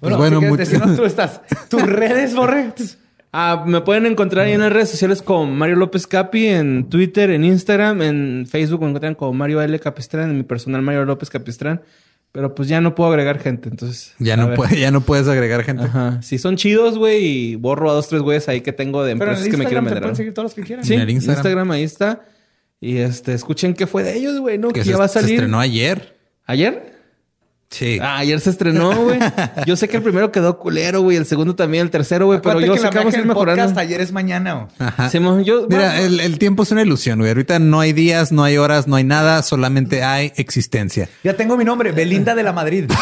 Bueno, 0.00 0.18
bueno, 0.18 0.36
si 0.40 0.40
quieres 0.40 0.50
mu- 0.50 0.56
decirnos 0.56 0.96
tú 0.96 1.04
estás. 1.04 1.40
Tus 1.68 1.82
redes, 1.82 2.34
Borre. 2.34 2.72
Ah, 3.36 3.64
me 3.66 3.80
pueden 3.80 4.06
encontrar 4.06 4.46
ahí 4.46 4.52
en 4.52 4.60
las 4.60 4.72
redes 4.72 4.90
sociales 4.90 5.20
como 5.20 5.44
Mario 5.46 5.74
López 5.74 6.06
Capi, 6.06 6.46
en 6.46 6.88
Twitter, 6.88 7.30
en 7.30 7.42
Instagram, 7.44 8.00
en 8.02 8.46
Facebook 8.48 8.82
me 8.82 8.86
encuentran 8.86 9.16
como 9.16 9.32
Mario 9.32 9.60
L. 9.60 9.76
Capistrán, 9.80 10.30
en 10.30 10.36
mi 10.36 10.44
personal 10.44 10.82
Mario 10.82 11.04
López 11.04 11.30
Capistrán. 11.30 11.82
Pero 12.30 12.54
pues 12.54 12.68
ya 12.68 12.80
no 12.80 12.94
puedo 12.94 13.10
agregar 13.10 13.40
gente, 13.40 13.68
entonces. 13.68 14.14
Ya 14.20 14.36
no, 14.36 14.46
ver. 14.46 14.56
puede, 14.56 14.78
ya 14.78 14.92
no 14.92 15.00
puedes 15.00 15.26
agregar 15.26 15.64
gente. 15.64 15.82
Ajá. 15.82 16.22
Si 16.22 16.38
son 16.38 16.54
chidos, 16.54 16.96
güey, 16.96 17.24
y 17.24 17.56
borro 17.56 17.90
a 17.90 17.94
dos, 17.94 18.06
tres 18.06 18.22
güeyes 18.22 18.48
ahí 18.48 18.60
que 18.60 18.72
tengo 18.72 19.02
de 19.02 19.14
Pero 19.16 19.24
en 19.24 19.28
empresas 19.30 19.46
el 19.46 19.50
que 19.50 19.56
me 19.56 19.64
quieren 19.64 19.84
vender. 19.84 20.02
pueden 20.02 20.14
seguir 20.16 20.32
todos 20.32 20.44
los 20.44 20.54
que 20.54 20.62
quieran. 20.62 20.84
Sí, 20.84 20.94
En 20.94 21.00
el 21.00 21.10
Instagram. 21.10 21.38
Instagram. 21.38 21.70
ahí 21.72 21.82
está. 21.82 22.20
Y 22.84 22.98
este, 22.98 23.32
escuchen 23.32 23.72
qué 23.72 23.86
fue 23.86 24.02
de 24.02 24.14
ellos, 24.14 24.38
güey, 24.40 24.58
¿no? 24.58 24.68
Que, 24.68 24.80
Que 24.80 24.86
ya 24.86 24.92
se, 24.92 24.98
va 24.98 25.06
a 25.06 25.08
se 25.08 25.20
salir. 25.20 25.36
estrenó 25.36 25.58
ayer. 25.58 26.18
¿Ayer? 26.44 26.92
Sí. 27.70 27.98
Ah, 27.98 28.18
ayer 28.18 28.38
se 28.40 28.50
estrenó, 28.50 28.94
güey. 29.04 29.18
Yo 29.66 29.74
sé 29.74 29.88
que 29.88 29.96
el 29.96 30.02
primero 30.02 30.30
quedó 30.30 30.58
culero, 30.58 31.00
güey. 31.00 31.16
El 31.16 31.24
segundo 31.24 31.56
también, 31.56 31.84
el 31.84 31.90
tercero, 31.90 32.26
güey. 32.26 32.42
Pero 32.42 32.60
yo 32.60 32.74
que 32.74 32.80
sé 32.80 32.90
que 32.90 32.98
vamos 32.98 33.14
a 33.14 33.18
ir 33.18 33.26
podcast 33.26 33.78
ayer 33.78 34.02
es 34.02 34.12
mañana. 34.12 34.54
güey. 34.54 34.66
Ajá. 34.78 35.10
Yo, 35.42 35.66
Mira, 35.66 35.92
bueno, 35.92 35.92
el, 35.94 36.20
el 36.20 36.38
tiempo 36.38 36.64
es 36.64 36.72
una 36.72 36.82
ilusión, 36.82 37.20
güey. 37.20 37.30
Ahorita 37.30 37.58
no 37.58 37.80
hay 37.80 37.94
días, 37.94 38.32
no 38.32 38.44
hay 38.44 38.58
horas, 38.58 38.86
no 38.86 38.96
hay 38.96 39.04
nada, 39.04 39.42
solamente 39.42 40.02
hay 40.04 40.34
existencia. 40.36 41.08
Ya 41.24 41.34
tengo 41.34 41.56
mi 41.56 41.64
nombre, 41.64 41.90
Belinda 41.92 42.34
de 42.34 42.42
la 42.42 42.52
Madrid. 42.52 42.84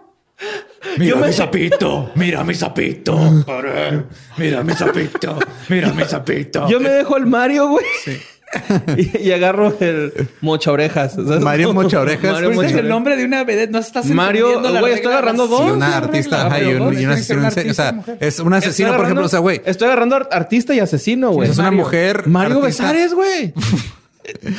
Mira 0.97 1.15
mi 1.17 1.33
sapito, 1.33 2.11
mira 2.15 2.43
mi 2.43 2.53
sapito. 2.55 3.17
Mira 4.37 4.63
mi 4.63 4.73
sapito, 4.73 5.39
mira 5.69 5.93
mi 5.93 6.03
sapito. 6.05 6.67
yo 6.67 6.79
me 6.79 6.89
dejo 6.89 7.17
el 7.17 7.25
Mario, 7.25 7.67
güey. 7.69 7.85
y, 8.97 9.29
y 9.29 9.31
agarro 9.31 9.73
el 9.79 10.11
mocha 10.41 10.71
orejas. 10.71 11.13
¿sabes? 11.13 11.39
Mario 11.39 11.73
Mocha 11.73 12.01
Orejas. 12.01 12.33
Mario 12.33 12.51
Mocha 12.51 12.67
es 12.67 12.75
el 12.75 12.89
nombre 12.89 13.15
de 13.15 13.23
una 13.23 13.45
vedette, 13.45 13.71
no 13.71 13.79
estás 13.79 14.05
Mario, 14.07 14.59
güey, 14.61 14.93
estoy 14.93 15.13
agarrando 15.13 15.47
dos. 15.47 15.69
Y 15.69 15.71
una 15.71 15.95
artista, 15.97 16.47
ajá, 16.47 16.61
y 16.61 16.73
un, 16.73 16.99
y 16.99 17.05
asesino. 17.05 17.47
O 17.47 17.73
sea, 17.73 17.91
mujer. 17.93 18.17
es 18.19 18.39
un 18.39 18.53
asesino, 18.53 18.95
por 18.95 19.05
ejemplo. 19.05 19.25
O 19.25 19.29
sea, 19.29 19.39
güey. 19.39 19.61
Estoy 19.65 19.87
agarrando 19.87 20.17
art- 20.17 20.33
artista 20.33 20.73
y 20.73 20.79
asesino, 20.79 21.31
güey. 21.31 21.49
Es 21.49 21.57
una 21.57 21.71
Mario? 21.71 21.79
mujer. 21.79 22.27
Mario 22.27 22.57
artista. 22.59 22.83
Besares, 22.83 23.13
güey. 23.13 23.53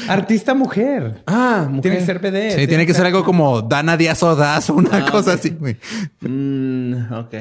Artista 0.08 0.54
mujer. 0.54 1.22
Ah, 1.26 1.66
mujer. 1.68 1.82
Tiene 1.82 1.98
que 1.98 2.04
ser 2.06 2.18
vedette. 2.18 2.60
Sí, 2.60 2.66
tiene 2.66 2.86
que 2.86 2.94
ser 2.94 3.06
algo 3.06 3.24
como 3.24 3.62
Dana 3.62 3.96
Díaz 3.96 4.22
Ordaz 4.22 4.70
o 4.70 4.74
una 4.74 5.04
cosa 5.10 5.34
así, 5.34 5.50
güey. 5.50 5.76
Mm, 6.20 7.12
ok. 7.12 7.34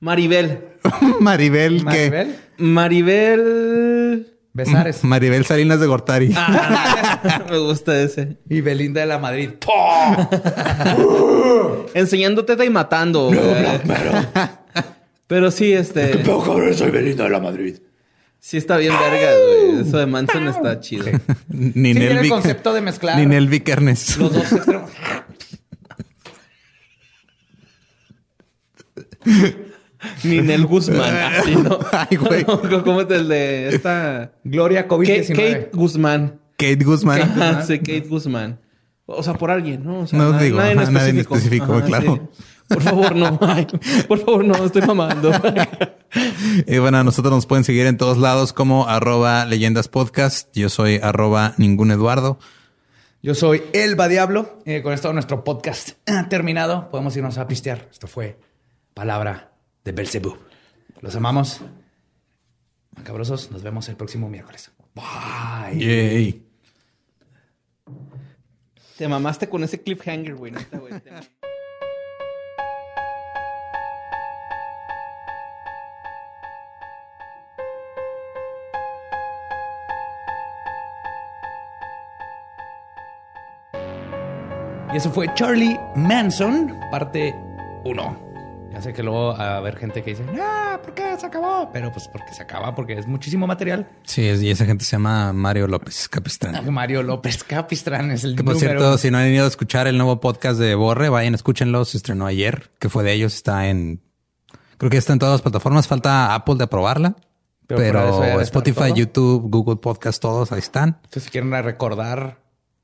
Maribel. 0.00 0.60
Maribel, 1.20 1.84
que. 1.84 2.10
Maribel. 2.10 2.36
Maribel. 2.58 4.26
Besares. 4.52 5.04
Maribel 5.04 5.44
Salinas 5.44 5.80
de 5.80 5.86
Gortari. 5.86 6.32
Ah, 6.36 7.44
me 7.50 7.58
gusta 7.58 8.00
ese. 8.00 8.38
Y 8.48 8.60
Belinda 8.60 9.00
de 9.00 9.06
la 9.06 9.18
Madrid. 9.18 9.50
Enseñando 11.94 12.44
teta 12.44 12.64
y 12.64 12.70
matando. 12.70 13.26
güey. 13.28 13.38
Pero 15.26 15.50
sí, 15.50 15.72
este. 15.72 16.08
Pero 16.08 16.42
cabrón, 16.42 16.74
soy 16.74 16.90
Belinda 16.90 17.24
de 17.24 17.30
la 17.30 17.40
Madrid. 17.40 17.76
Sí 18.48 18.56
está 18.56 18.78
bien 18.78 18.94
vergas, 18.98 19.34
güey. 19.46 19.86
Eso 19.86 19.98
de 19.98 20.06
Manson 20.06 20.48
está 20.48 20.80
chido. 20.80 21.04
Sí, 21.52 21.70
tiene 21.72 22.06
el 22.12 22.18
Vic- 22.20 22.30
concepto 22.30 22.72
de 22.72 22.80
mezclar 22.80 23.18
Ninel 23.18 23.46
Vikernes. 23.46 24.16
los 24.16 24.32
dos 24.32 24.50
extremos. 24.52 24.90
Ninel 30.24 30.64
Guzmán. 30.66 31.14
Así, 31.34 31.56
¿no? 31.56 31.78
Ay, 31.92 32.16
güey. 32.16 32.44
¿Cómo 32.44 33.02
es 33.02 33.10
el 33.10 33.28
de 33.28 33.68
esta? 33.68 34.32
Gloria 34.44 34.88
Kate, 34.88 34.94
COVID-19. 35.24 35.28
Kate 35.36 35.70
Guzmán. 35.74 36.40
Kate 36.56 36.84
Guzmán. 36.84 37.20
Ajá, 37.20 37.62
sí, 37.66 37.78
Kate 37.78 38.06
Guzmán. 38.08 38.60
O 39.04 39.22
sea, 39.22 39.34
por 39.34 39.50
alguien, 39.50 39.84
¿no? 39.84 40.00
O 40.00 40.06
sea, 40.06 40.18
No 40.18 40.38
digo, 40.38 40.56
nadie 40.58 40.72
en 40.72 40.78
ajá, 40.78 40.90
nadie 40.90 41.10
en 41.10 41.18
específico. 41.18 41.64
específico, 41.76 41.86
claro. 41.86 42.28
sí. 42.32 42.44
Por 42.68 42.82
favor, 42.82 43.16
no. 43.16 43.38
Ay, 43.40 43.66
por 44.06 44.18
favor, 44.18 44.44
no. 44.44 44.54
Estoy 44.64 44.82
mamando. 44.82 45.30
Y 46.66 46.78
bueno, 46.78 46.96
a 46.96 47.04
nosotros 47.04 47.34
nos 47.34 47.44
pueden 47.44 47.64
seguir 47.64 47.86
en 47.86 47.98
todos 47.98 48.16
lados 48.16 48.54
como 48.54 48.88
arroba 48.88 49.44
leyendas 49.44 49.88
podcast. 49.88 50.48
Yo 50.56 50.70
soy 50.70 50.98
arroba 51.02 51.52
ningún 51.58 51.90
Eduardo. 51.90 52.38
Yo 53.22 53.34
soy 53.34 53.62
Elba 53.74 54.08
Diablo. 54.08 54.58
Eh, 54.64 54.80
con 54.82 54.94
esto 54.94 55.12
nuestro 55.12 55.44
podcast 55.44 55.90
ha 56.06 56.30
terminado. 56.30 56.90
Podemos 56.90 57.14
irnos 57.14 57.36
a 57.36 57.46
pistear. 57.46 57.88
Esto 57.90 58.06
fue 58.06 58.38
Palabra 58.94 59.52
de 59.84 59.92
Belcebú. 59.92 60.38
Los 61.02 61.14
amamos. 61.14 61.60
Macabrosos, 62.96 63.50
nos 63.50 63.62
vemos 63.62 63.88
el 63.90 63.96
próximo 63.96 64.30
miércoles. 64.30 64.70
Bye. 64.94 65.78
Yay. 65.78 66.46
Te 68.96 69.06
mamaste 69.06 69.48
con 69.48 69.62
ese 69.62 69.80
cliffhanger, 69.80 70.34
güey. 70.34 70.52
neta, 70.52 70.80
Y 84.92 84.96
eso 84.96 85.10
fue 85.10 85.32
Charlie 85.34 85.78
Manson, 85.96 86.74
parte 86.90 87.34
1. 87.84 88.28
Hace 88.76 88.92
que 88.92 89.02
luego 89.02 89.32
a 89.32 89.56
haber 89.56 89.76
gente 89.76 90.02
que 90.02 90.10
dice, 90.10 90.24
ah, 90.40 90.78
¿por 90.82 90.94
qué 90.94 91.16
se 91.18 91.26
acabó? 91.26 91.68
Pero 91.72 91.90
pues 91.92 92.06
porque 92.08 92.32
se 92.32 92.42
acaba, 92.42 92.74
porque 92.74 92.92
es 92.94 93.06
muchísimo 93.06 93.46
material. 93.46 93.88
Sí, 94.04 94.26
es- 94.26 94.40
y 94.40 94.50
esa 94.50 94.64
gente 94.66 94.84
se 94.84 94.92
llama 94.92 95.32
Mario 95.32 95.66
López 95.66 96.08
Capistrán. 96.08 96.64
Mario 96.72 97.02
López 97.02 97.42
Capistrán 97.44 98.10
es 98.12 98.22
el 98.24 98.36
Que 98.36 98.44
por 98.44 98.54
número 98.54 98.70
cierto, 98.70 98.88
uno. 98.90 98.98
si 98.98 99.10
no 99.10 99.18
han 99.18 99.26
ido 99.28 99.44
a 99.44 99.48
escuchar 99.48 99.88
el 99.88 99.96
nuevo 99.98 100.20
podcast 100.20 100.60
de 100.60 100.74
Borre, 100.74 101.08
vayan, 101.08 101.34
escúchenlo. 101.34 101.84
Se 101.84 101.96
estrenó 101.96 102.26
ayer, 102.26 102.70
que 102.78 102.88
fue 102.88 103.02
de 103.02 103.12
ellos. 103.14 103.34
Está 103.34 103.66
en, 103.68 104.00
creo 104.76 104.90
que 104.90 104.96
está 104.96 105.12
en 105.12 105.18
todas 105.18 105.34
las 105.34 105.42
plataformas. 105.42 105.88
Falta 105.88 106.34
Apple 106.34 106.54
de 106.56 106.64
aprobarla. 106.64 107.16
Pero 107.66 107.80
Pero, 107.80 108.20
ya 108.24 108.42
Spotify. 108.42 108.92
YouTube, 108.94 109.50
Google 109.50 109.76
Podcast, 109.76 110.22
todos 110.22 110.52
ahí 110.52 110.60
están. 110.60 111.00
Entonces, 111.04 111.24
si 111.24 111.30
quieren 111.30 111.50
recordar 111.62 112.38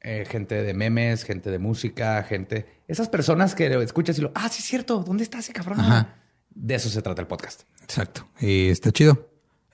eh, 0.04 0.24
gente 0.30 0.62
de 0.62 0.74
memes, 0.74 1.24
gente 1.24 1.50
de 1.50 1.58
música, 1.58 2.22
gente... 2.22 2.66
Esas 2.86 3.08
personas 3.08 3.54
que 3.56 3.66
escuchas 3.82 4.18
y 4.18 4.22
lo... 4.22 4.30
Ah, 4.34 4.48
sí 4.48 4.60
es 4.60 4.66
cierto. 4.68 5.00
¿Dónde 5.04 5.24
está 5.24 5.38
ese 5.40 5.52
cabrón? 5.52 5.80
Ajá. 5.80 6.14
De 6.54 6.74
eso 6.76 6.88
se 6.88 7.02
trata 7.02 7.20
el 7.22 7.26
podcast. 7.26 7.62
Exacto. 7.82 8.28
Y 8.38 8.68
está 8.68 8.92
chido. 8.92 9.30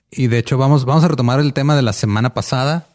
Y 0.09 0.27
de 0.27 0.39
hecho, 0.39 0.57
vamos, 0.57 0.85
vamos 0.85 1.03
a 1.03 1.09
retomar 1.09 1.39
el 1.39 1.53
tema 1.53 1.75
de 1.75 1.81
la 1.83 1.93
semana 1.93 2.33
pasada 2.33 2.87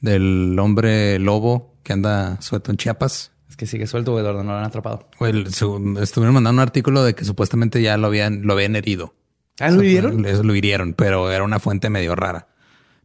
del 0.00 0.56
hombre 0.58 1.18
lobo 1.18 1.74
que 1.82 1.92
anda 1.92 2.40
suelto 2.40 2.70
en 2.70 2.76
Chiapas. 2.76 3.32
Es 3.48 3.56
que 3.56 3.66
sigue 3.66 3.86
suelto, 3.86 4.18
Eduardo. 4.18 4.44
No 4.44 4.52
lo 4.52 4.58
han 4.58 4.64
atrapado. 4.64 5.08
Su- 5.50 5.98
estuvieron 6.00 6.34
mandando 6.34 6.60
un 6.62 6.66
artículo 6.66 7.02
de 7.02 7.14
que 7.14 7.24
supuestamente 7.24 7.80
ya 7.82 7.96
lo 7.96 8.06
habían, 8.08 8.42
lo 8.46 8.52
habían 8.52 8.76
herido. 8.76 9.14
¿Ah, 9.58 9.70
lo 9.70 9.82
hirieron? 9.82 10.20
Les 10.22 10.38
lo 10.44 10.54
hirieron, 10.54 10.92
pero 10.94 11.30
era 11.32 11.42
una 11.42 11.58
fuente 11.58 11.88
medio 11.88 12.14
rara. 12.14 12.48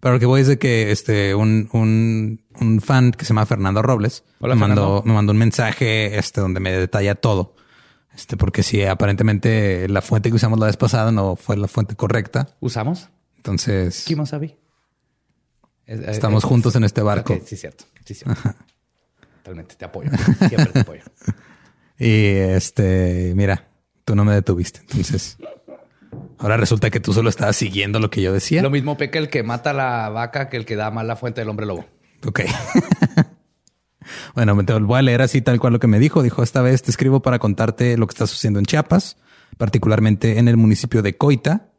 Pero 0.02 0.16
lo 0.16 0.20
que 0.20 0.26
voy 0.26 0.42
es 0.42 0.48
de 0.48 0.58
que 0.60 0.92
este, 0.92 1.34
un, 1.36 1.70
un, 1.72 2.42
un 2.60 2.82
fan 2.82 3.12
que 3.12 3.24
se 3.24 3.30
llama 3.30 3.46
Fernando 3.46 3.82
Robles 3.82 4.24
Hola, 4.40 4.56
me, 4.56 4.62
mandó, 4.62 4.76
Fernando. 4.82 5.04
me 5.06 5.14
mandó 5.14 5.32
un 5.32 5.38
mensaje 5.38 6.18
este, 6.18 6.42
donde 6.42 6.60
me 6.60 6.72
detalla 6.74 7.16
todo. 7.16 7.56
Este, 8.14 8.36
porque 8.36 8.62
si 8.64 8.84
aparentemente 8.84 9.88
la 9.88 10.02
fuente 10.02 10.30
que 10.30 10.36
usamos 10.36 10.60
la 10.60 10.66
vez 10.66 10.76
pasada 10.76 11.12
no 11.14 11.36
fue 11.38 11.56
la 11.56 11.68
fuente 11.70 11.96
correcta. 11.96 12.50
¿Usamos? 12.60 13.08
Entonces 13.38 14.04
Kimosabi. 14.06 14.58
Es- 15.86 16.00
estamos 16.02 16.44
es- 16.44 16.50
juntos 16.50 16.76
en 16.76 16.84
este 16.84 17.02
barco. 17.02 17.34
Ok, 17.34 17.44
sí, 17.46 17.56
cierto. 17.56 17.86
Sí, 18.04 18.14
cierto. 18.16 18.42
Totalmente. 19.38 19.76
Te 19.76 19.86
apoyo. 19.86 20.10
Siempre 20.48 20.66
te 20.74 20.80
apoyo. 20.82 21.04
Y 22.04 22.26
este, 22.34 23.34
mira, 23.36 23.68
tú 24.06 24.16
no 24.16 24.26
me 24.26 24.34
detuviste. 24.34 24.80
Entonces, 24.80 25.38
ahora 26.42 26.58
resulta 26.58 26.90
que 26.90 27.00
tú 27.00 27.14
solo 27.14 27.30
estabas 27.30 27.56
siguiendo 27.56 28.00
lo 28.00 28.10
que 28.10 28.22
yo 28.22 28.34
decía. 28.34 28.62
Lo 28.62 28.70
mismo 28.70 28.98
peca 28.98 29.20
el 29.20 29.30
que 29.30 29.44
mata 29.44 29.70
a 29.70 29.74
la 29.74 30.10
vaca 30.10 30.50
que 30.50 30.58
el 30.58 30.66
que 30.66 30.76
da 30.76 30.92
mal 30.92 31.08
la 31.08 31.16
fuente 31.16 31.42
del 31.42 31.50
hombre 31.50 31.66
lobo. 31.66 31.86
Ok. 32.28 32.42
bueno, 34.36 34.56
me 34.56 34.64
te 34.64 34.74
voy 34.74 35.00
a 35.00 35.02
leer 35.02 35.22
así 35.22 35.42
tal 35.42 35.60
cual 35.60 35.74
lo 35.74 35.80
que 35.80 35.88
me 35.88 36.00
dijo. 36.00 36.24
Dijo, 36.24 36.44
esta 36.44 36.62
vez 36.62 36.82
te 36.82 36.92
escribo 36.92 37.22
para 37.22 37.40
contarte 37.40 37.98
lo 37.98 38.08
que 38.08 38.12
está 38.14 38.28
sucediendo 38.28 38.60
en 38.60 38.66
Chiapas, 38.66 39.18
particularmente 39.58 40.40
en 40.40 40.48
el 40.48 40.58
municipio 40.58 41.02
de 41.02 41.18
Coita. 41.18 41.70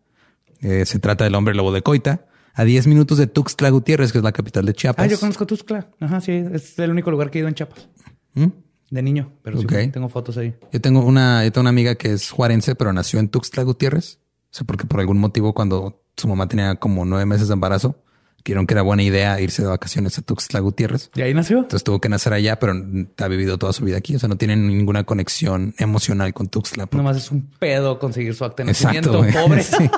Eh, 0.60 0.86
se 0.86 0.98
trata 0.98 1.24
del 1.24 1.34
hombre 1.34 1.55
lobo 1.55 1.72
de 1.72 1.82
Coita, 1.82 2.26
a 2.55 2.64
10 2.64 2.86
minutos 2.86 3.18
de 3.18 3.26
Tuxtla 3.26 3.70
Gutiérrez, 3.70 4.12
que 4.12 4.18
es 4.18 4.24
la 4.24 4.32
capital 4.32 4.64
de 4.64 4.74
Chiapas. 4.74 5.05
Ah, 5.05 5.09
yo 5.09 5.18
conozco 5.18 5.47
Tuxtla. 5.47 5.89
Ajá, 6.01 6.20
sí. 6.20 6.32
Es 6.52 6.78
el 6.78 6.90
único 6.90 7.10
lugar 7.10 7.30
que 7.30 7.39
he 7.39 7.40
ido 7.40 7.48
en 7.48 7.55
Chiapas. 7.55 7.89
¿Mm? 8.34 8.47
De 8.90 9.02
niño. 9.02 9.32
Pero 9.43 9.59
sí, 9.59 9.64
Ok. 9.64 9.93
tengo 9.93 10.09
fotos 10.09 10.36
ahí. 10.36 10.55
Yo 10.72 10.80
tengo 10.80 11.01
una, 11.05 11.44
yo 11.44 11.51
tengo 11.51 11.62
una 11.62 11.70
amiga 11.70 11.94
que 11.97 12.12
es 12.12 12.30
juarense, 12.30 12.74
pero 12.74 12.93
nació 12.93 13.18
en 13.20 13.28
Tuxtla 13.28 13.62
Gutiérrez. 13.64 14.20
O 14.53 14.55
sea, 14.55 14.66
porque 14.66 14.87
por 14.87 15.01
algún 15.01 15.19
motivo 15.19 15.55
cuando 15.55 16.03
su 16.16 16.29
mamá 16.29 16.47
tenía 16.47 16.77
como 16.77 17.05
nueve 17.07 17.24
meses 17.24 17.49
de 17.49 17.55
embarazo, 17.55 17.97
vieron 18.45 18.66
que 18.66 18.74
era 18.74 18.83
buena 18.83 19.03
idea 19.03 19.41
irse 19.41 19.62
de 19.62 19.69
vacaciones 19.69 20.19
a 20.19 20.23
Tuxtla 20.23 20.61
Gutiérrez. 20.61 21.11
¿De 21.15 21.23
ahí 21.23 21.33
nació? 21.33 21.59
Entonces 21.59 21.85
tuvo 21.85 22.01
que 22.01 22.09
nacer 22.09 22.33
allá, 22.35 22.59
pero 22.59 22.74
ha 23.19 23.29
vivido 23.29 23.57
toda 23.57 23.73
su 23.73 23.85
vida 23.85 23.97
aquí. 23.97 24.15
O 24.15 24.19
sea, 24.19 24.29
no 24.29 24.37
tiene 24.37 24.57
ninguna 24.57 25.05
conexión 25.05 25.74
emocional 25.79 26.35
con 26.35 26.49
Tuxtla. 26.49 26.89
Nomás 26.93 27.16
es 27.16 27.31
un 27.31 27.49
pedo 27.59 27.99
conseguir 27.99 28.35
su 28.35 28.45
acta 28.45 28.62
de 28.65 28.73
Exacto, 28.73 29.12
nacimiento. 29.12 29.19
güey. 29.19 29.33
Pobre. 29.33 29.62
Sí. 29.73 29.91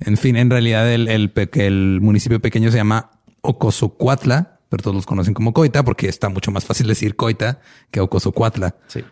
En 0.00 0.16
fin, 0.16 0.34
en 0.36 0.50
realidad 0.50 0.90
el, 0.92 1.06
el 1.08 2.00
municipio 2.00 2.40
pequeño 2.40 2.70
se 2.72 2.78
llama 2.78 3.10
Ocosocuatla, 3.42 4.58
pero 4.68 4.82
todos 4.82 4.96
los 4.96 5.06
conocen 5.06 5.34
como 5.34 5.52
Coita 5.52 5.84
porque 5.84 6.08
está 6.08 6.28
mucho 6.28 6.50
más 6.50 6.64
fácil 6.64 6.88
decir 6.88 7.14
Coita 7.14 7.60
que 7.92 8.00
Ocosocuatla. 8.00 8.74
Sí. 8.88 9.04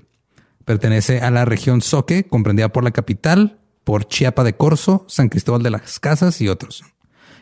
Pertenece 0.64 1.20
a 1.20 1.30
la 1.30 1.44
región 1.44 1.80
Soque, 1.82 2.24
comprendida 2.24 2.68
por 2.70 2.82
la 2.82 2.90
capital, 2.90 3.59
por 3.84 4.06
Chiapa 4.06 4.44
de 4.44 4.54
Corzo, 4.54 5.04
San 5.08 5.28
Cristóbal 5.28 5.62
de 5.62 5.70
las 5.70 5.98
Casas 6.00 6.40
y 6.40 6.48
otros. 6.48 6.82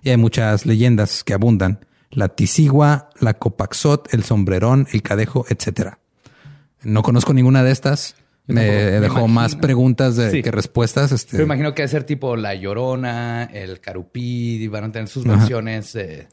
Y 0.02 0.10
hay 0.10 0.16
muchas 0.16 0.65
leyendas 0.66 1.24
que 1.24 1.35
abundan. 1.35 1.85
La 2.10 2.28
Tisigua, 2.28 3.10
la 3.20 3.35
Copaxot, 3.35 4.12
el 4.15 4.23
Sombrerón, 4.24 4.86
el 4.93 5.02
Cadejo, 5.02 5.44
etcétera. 5.48 5.98
No 6.82 7.02
conozco 7.02 7.35
ninguna 7.35 7.62
de 7.62 7.73
estas. 7.73 8.15
Yo 8.47 8.55
Me 8.55 8.62
dejó 8.65 9.19
imagino. 9.19 9.28
más 9.28 9.56
preguntas 9.56 10.16
de, 10.16 10.31
Sí. 10.31 10.43
que 10.43 10.51
respuestas. 10.51 11.12
Este, 11.12 11.36
Yo 11.36 11.43
imagino 11.43 11.74
que 11.74 11.82
debe 11.82 11.90
ser 11.90 12.05
tipo 12.05 12.35
La 12.36 12.55
Llorona, 12.55 13.44
el 13.44 13.81
Carupí, 13.81 14.66
van 14.69 14.85
a 14.85 14.93
tener 14.93 15.09
sus 15.09 15.24
versiones 15.24 15.93
de 15.93 16.28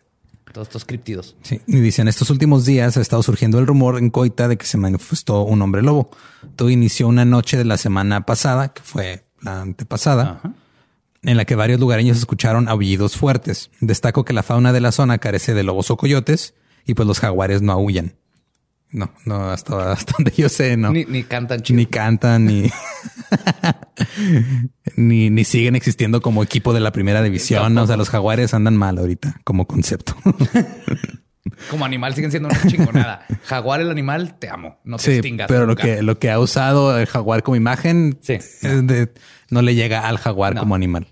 todos 0.54 0.68
estos 0.70 0.86
criptidos. 0.86 1.36
Sí, 1.42 1.60
y 1.68 1.82
dicen, 1.82 2.08
estos 2.08 2.30
últimos 2.30 2.64
días 2.64 2.96
ha 2.96 3.02
estado 3.02 3.22
surgiendo 3.22 3.60
el 3.60 3.68
rumor 3.68 3.98
en 3.98 4.10
Coita 4.12 4.48
de 4.48 4.56
que 4.58 4.66
se 4.66 4.78
manifestó 4.78 5.42
un 5.42 5.62
hombre 5.62 5.82
lobo. 5.82 6.10
Todo 6.56 6.70
inició 6.70 7.10
una 7.10 7.26
noche 7.26 7.58
de 7.58 7.66
la 7.66 7.76
semana 7.78 8.26
pasada, 8.26 8.70
que 8.70 8.82
fue 8.82 9.26
la 9.46 9.62
antepasada, 9.62 10.40
Ajá. 10.40 10.54
en 11.24 11.38
la 11.38 11.46
que 11.46 11.56
varios 11.56 11.80
lugareños 11.80 12.18
escucharon 12.18 12.68
aullidos 12.68 13.16
fuertes. 13.16 13.72
Destaco 13.80 14.26
que 14.26 14.34
la 14.34 14.44
fauna 14.44 14.74
de 14.74 14.82
la 14.82 14.92
zona 14.92 15.20
carece 15.20 15.54
de 15.54 15.64
lobos 15.64 15.90
o 15.92 15.98
coyotes 15.98 16.54
y 16.86 16.94
pues 16.96 17.08
los 17.08 17.20
jaguares 17.20 17.62
no 17.62 17.72
aullan. 17.72 18.16
No, 18.92 19.12
no, 19.26 19.50
hasta, 19.50 19.92
hasta 19.92 20.14
donde 20.18 20.32
yo 20.38 20.48
sé, 20.48 20.78
no. 20.78 20.92
Ni, 20.92 21.06
ni 21.06 21.24
cantan 21.24 21.62
chido. 21.62 21.78
Ni 21.78 21.86
cantan, 21.86 22.46
ni, 22.46 22.70
ni, 24.96 25.30
ni 25.30 25.44
siguen 25.44 25.76
existiendo 25.76 26.22
como 26.22 26.44
equipo 26.44 26.74
de 26.74 26.80
la 26.80 26.92
primera 26.92 27.22
división. 27.22 27.78
O 27.78 27.88
sea, 27.88 27.98
los 27.98 28.10
jaguares 28.10 28.54
andan 28.54 28.78
mal 28.78 28.98
ahorita 28.98 29.42
como 29.44 29.68
concepto. 29.68 30.16
Como 31.70 31.86
animal 31.86 32.14
siguen 32.16 32.32
siendo 32.32 32.50
una 32.50 32.62
chingonada. 32.68 33.26
Jaguar 33.46 33.82
el 33.82 33.90
animal, 33.92 34.38
te 34.40 34.50
amo. 34.50 34.80
No 34.84 34.98
te 34.98 35.04
Sí, 35.04 35.12
extingas. 35.14 35.48
pero 35.48 35.66
lo 35.66 35.76
que, 35.76 36.02
lo 36.02 36.18
que 36.20 36.32
ha 36.32 36.40
usado 36.40 36.98
el 36.98 37.06
jaguar 37.06 37.44
como 37.44 37.56
imagen 37.56 38.18
Sí. 38.22 38.34
es 38.34 38.62
de- 38.62 39.12
no 39.50 39.62
le 39.62 39.76
llega 39.76 40.08
al 40.08 40.18
jaguar 40.18 40.56
No. 40.56 40.62
como 40.62 40.76
animal. 40.76 41.08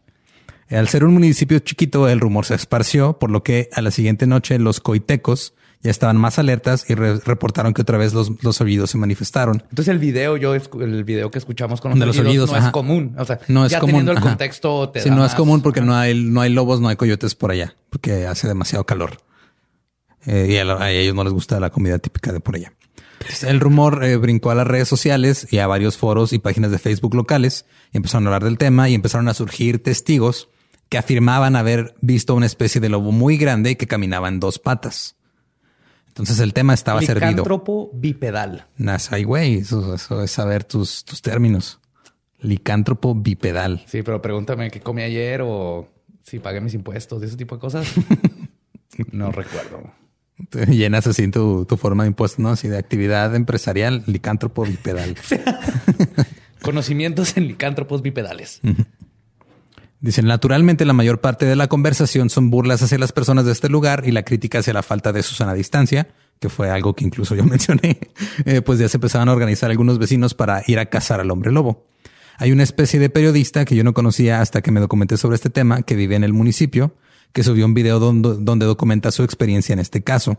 Al 0.69 0.87
ser 0.87 1.03
un 1.05 1.13
municipio 1.13 1.59
chiquito, 1.59 2.07
el 2.09 2.19
rumor 2.19 2.45
se 2.45 2.55
esparció, 2.55 3.19
por 3.19 3.29
lo 3.29 3.43
que 3.43 3.69
a 3.73 3.81
la 3.81 3.91
siguiente 3.91 4.25
noche 4.25 4.57
los 4.57 4.79
coitecos 4.79 5.53
ya 5.83 5.91
estaban 5.91 6.17
más 6.17 6.39
alertas 6.39 6.89
y 6.89 6.95
re- 6.95 7.19
reportaron 7.19 7.73
que 7.73 7.81
otra 7.83 7.97
vez 7.97 8.13
los, 8.13 8.31
los 8.41 8.59
oídos 8.61 8.89
se 8.89 8.97
manifestaron. 8.97 9.57
Entonces 9.69 9.89
el 9.89 9.99
video, 9.99 10.37
yo 10.37 10.55
el 10.55 11.03
video 11.03 11.29
que 11.29 11.37
escuchamos 11.37 11.79
con 11.81 11.91
los, 11.91 11.99
De 11.99 12.05
los 12.05 12.17
oídos 12.17 12.49
no 12.49 12.57
ajá. 12.57 12.67
es 12.67 12.71
común. 12.71 13.15
O 13.19 13.25
sea, 13.25 13.39
No 13.49 13.65
es 13.65 13.71
ya 13.73 13.79
común. 13.81 13.91
teniendo 13.91 14.11
el 14.13 14.17
ajá. 14.17 14.29
contexto 14.29 14.89
te 14.89 15.01
Sí, 15.01 15.09
da 15.09 15.15
no 15.15 15.25
es 15.25 15.35
común 15.35 15.61
porque 15.61 15.81
no 15.81 15.93
hay, 15.95 16.15
no 16.23 16.41
hay 16.41 16.51
lobos, 16.51 16.79
no 16.81 16.87
hay 16.87 16.95
coyotes 16.95 17.35
por 17.35 17.51
allá, 17.51 17.75
porque 17.91 18.25
hace 18.25 18.47
demasiado 18.47 18.85
calor. 18.85 19.17
Eh, 20.25 20.47
y 20.51 20.57
a, 20.57 20.65
la- 20.65 20.81
a 20.81 20.91
ellos 20.91 21.15
no 21.15 21.23
les 21.23 21.33
gusta 21.33 21.59
la 21.59 21.69
comida 21.69 21.99
típica 21.99 22.31
de 22.31 22.39
por 22.39 22.55
allá. 22.55 22.73
Entonces, 23.19 23.43
El 23.43 23.59
rumor 23.59 24.03
eh, 24.03 24.17
brincó 24.17 24.51
a 24.51 24.55
las 24.55 24.67
redes 24.67 24.87
sociales 24.87 25.47
y 25.51 25.59
a 25.59 25.67
varios 25.67 25.97
foros 25.97 26.33
y 26.33 26.39
páginas 26.39 26.71
de 26.71 26.79
Facebook 26.79 27.15
locales 27.15 27.65
y 27.91 27.97
empezaron 27.97 28.25
a 28.25 28.29
hablar 28.29 28.43
del 28.43 28.57
tema 28.57 28.89
y 28.89 28.93
empezaron 28.95 29.27
a 29.29 29.33
surgir 29.33 29.81
testigos 29.81 30.49
que 30.89 30.97
afirmaban 30.97 31.55
haber 31.55 31.95
visto 32.01 32.35
una 32.35 32.45
especie 32.45 32.81
de 32.81 32.89
lobo 32.89 33.11
muy 33.11 33.37
grande 33.37 33.77
que 33.77 33.87
caminaba 33.87 34.27
en 34.27 34.39
dos 34.39 34.59
patas. 34.59 35.15
Entonces 36.09 36.39
el 36.39 36.53
tema 36.53 36.73
estaba 36.73 37.01
servido. 37.01 37.29
Licántropo 37.31 37.89
bipedal. 37.93 38.67
Nas- 38.77 39.07
ay, 39.11 39.23
güey, 39.23 39.55
eso, 39.59 39.95
eso 39.95 40.21
es 40.21 40.29
saber 40.31 40.63
tus, 40.63 41.03
tus 41.05 41.21
términos. 41.21 41.79
Licántropo 42.39 43.15
bipedal. 43.15 43.83
Sí, 43.87 44.03
pero 44.03 44.21
pregúntame 44.21 44.69
qué 44.69 44.81
comí 44.81 45.01
ayer 45.01 45.41
o 45.43 45.87
si 46.23 46.39
pagué 46.39 46.59
mis 46.61 46.73
impuestos 46.73 47.21
y 47.23 47.25
ese 47.25 47.37
tipo 47.37 47.55
de 47.55 47.61
cosas. 47.61 47.87
no 49.11 49.31
recuerdo. 49.31 49.91
Llenas 50.67 51.07
así 51.07 51.27
tu, 51.29 51.65
tu 51.65 51.77
forma 51.77 52.03
de 52.03 52.09
impuesto, 52.09 52.41
¿no? 52.41 52.49
Así 52.49 52.67
de 52.67 52.77
actividad 52.77 53.35
empresarial, 53.35 54.03
licántropo 54.07 54.63
bipedal. 54.63 55.15
Conocimientos 56.61 57.35
en 57.37 57.47
licántropos 57.47 58.01
bipedales. 58.01 58.61
Dicen, 59.99 60.25
naturalmente 60.25 60.85
la 60.85 60.93
mayor 60.93 61.21
parte 61.21 61.45
de 61.45 61.55
la 61.55 61.67
conversación 61.67 62.29
son 62.29 62.49
burlas 62.49 62.81
hacia 62.81 62.97
las 62.97 63.11
personas 63.11 63.45
de 63.45 63.51
este 63.51 63.69
lugar 63.69 64.03
y 64.05 64.11
la 64.11 64.23
crítica 64.23 64.59
hacia 64.59 64.73
la 64.73 64.83
falta 64.83 65.13
de 65.13 65.23
Susana 65.23 65.53
distancia, 65.53 66.09
que 66.39 66.49
fue 66.49 66.69
algo 66.69 66.93
que 66.93 67.05
incluso 67.05 67.35
yo 67.35 67.43
mencioné, 67.45 67.99
Eh, 68.45 68.61
pues 68.61 68.79
ya 68.79 68.89
se 68.89 68.97
empezaban 68.97 69.29
a 69.29 69.33
organizar 69.33 69.71
algunos 69.71 69.99
vecinos 69.99 70.33
para 70.33 70.63
ir 70.67 70.79
a 70.79 70.87
cazar 70.87 71.19
al 71.19 71.31
hombre 71.31 71.51
lobo. 71.51 71.87
Hay 72.37 72.51
una 72.51 72.63
especie 72.63 72.99
de 72.99 73.09
periodista 73.09 73.63
que 73.63 73.75
yo 73.75 73.83
no 73.83 73.93
conocía 73.93 74.41
hasta 74.41 74.61
que 74.61 74.71
me 74.71 74.79
documenté 74.79 75.17
sobre 75.17 75.35
este 75.35 75.49
tema, 75.49 75.83
que 75.83 75.95
vive 75.95 76.15
en 76.15 76.23
el 76.23 76.33
municipio, 76.33 76.95
que 77.33 77.43
subió 77.43 77.65
un 77.65 77.73
video 77.73 77.99
donde, 77.99 78.37
donde 78.39 78.65
documenta 78.65 79.11
su 79.11 79.23
experiencia 79.23 79.73
en 79.73 79.79
este 79.79 80.03
caso. 80.03 80.37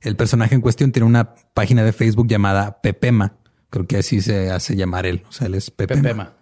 El 0.00 0.16
personaje 0.16 0.54
en 0.54 0.60
cuestión 0.60 0.92
tiene 0.92 1.06
una 1.06 1.34
página 1.54 1.82
de 1.84 1.92
Facebook 1.92 2.28
llamada 2.28 2.80
Pepema. 2.82 3.34
Creo 3.70 3.86
que 3.86 3.96
así 3.98 4.20
se 4.20 4.50
hace 4.50 4.76
llamar 4.76 5.06
él. 5.06 5.22
O 5.28 5.32
sea, 5.32 5.46
él 5.46 5.54
es 5.54 5.70
Pepema. 5.70 6.02
Pepema. 6.02 6.32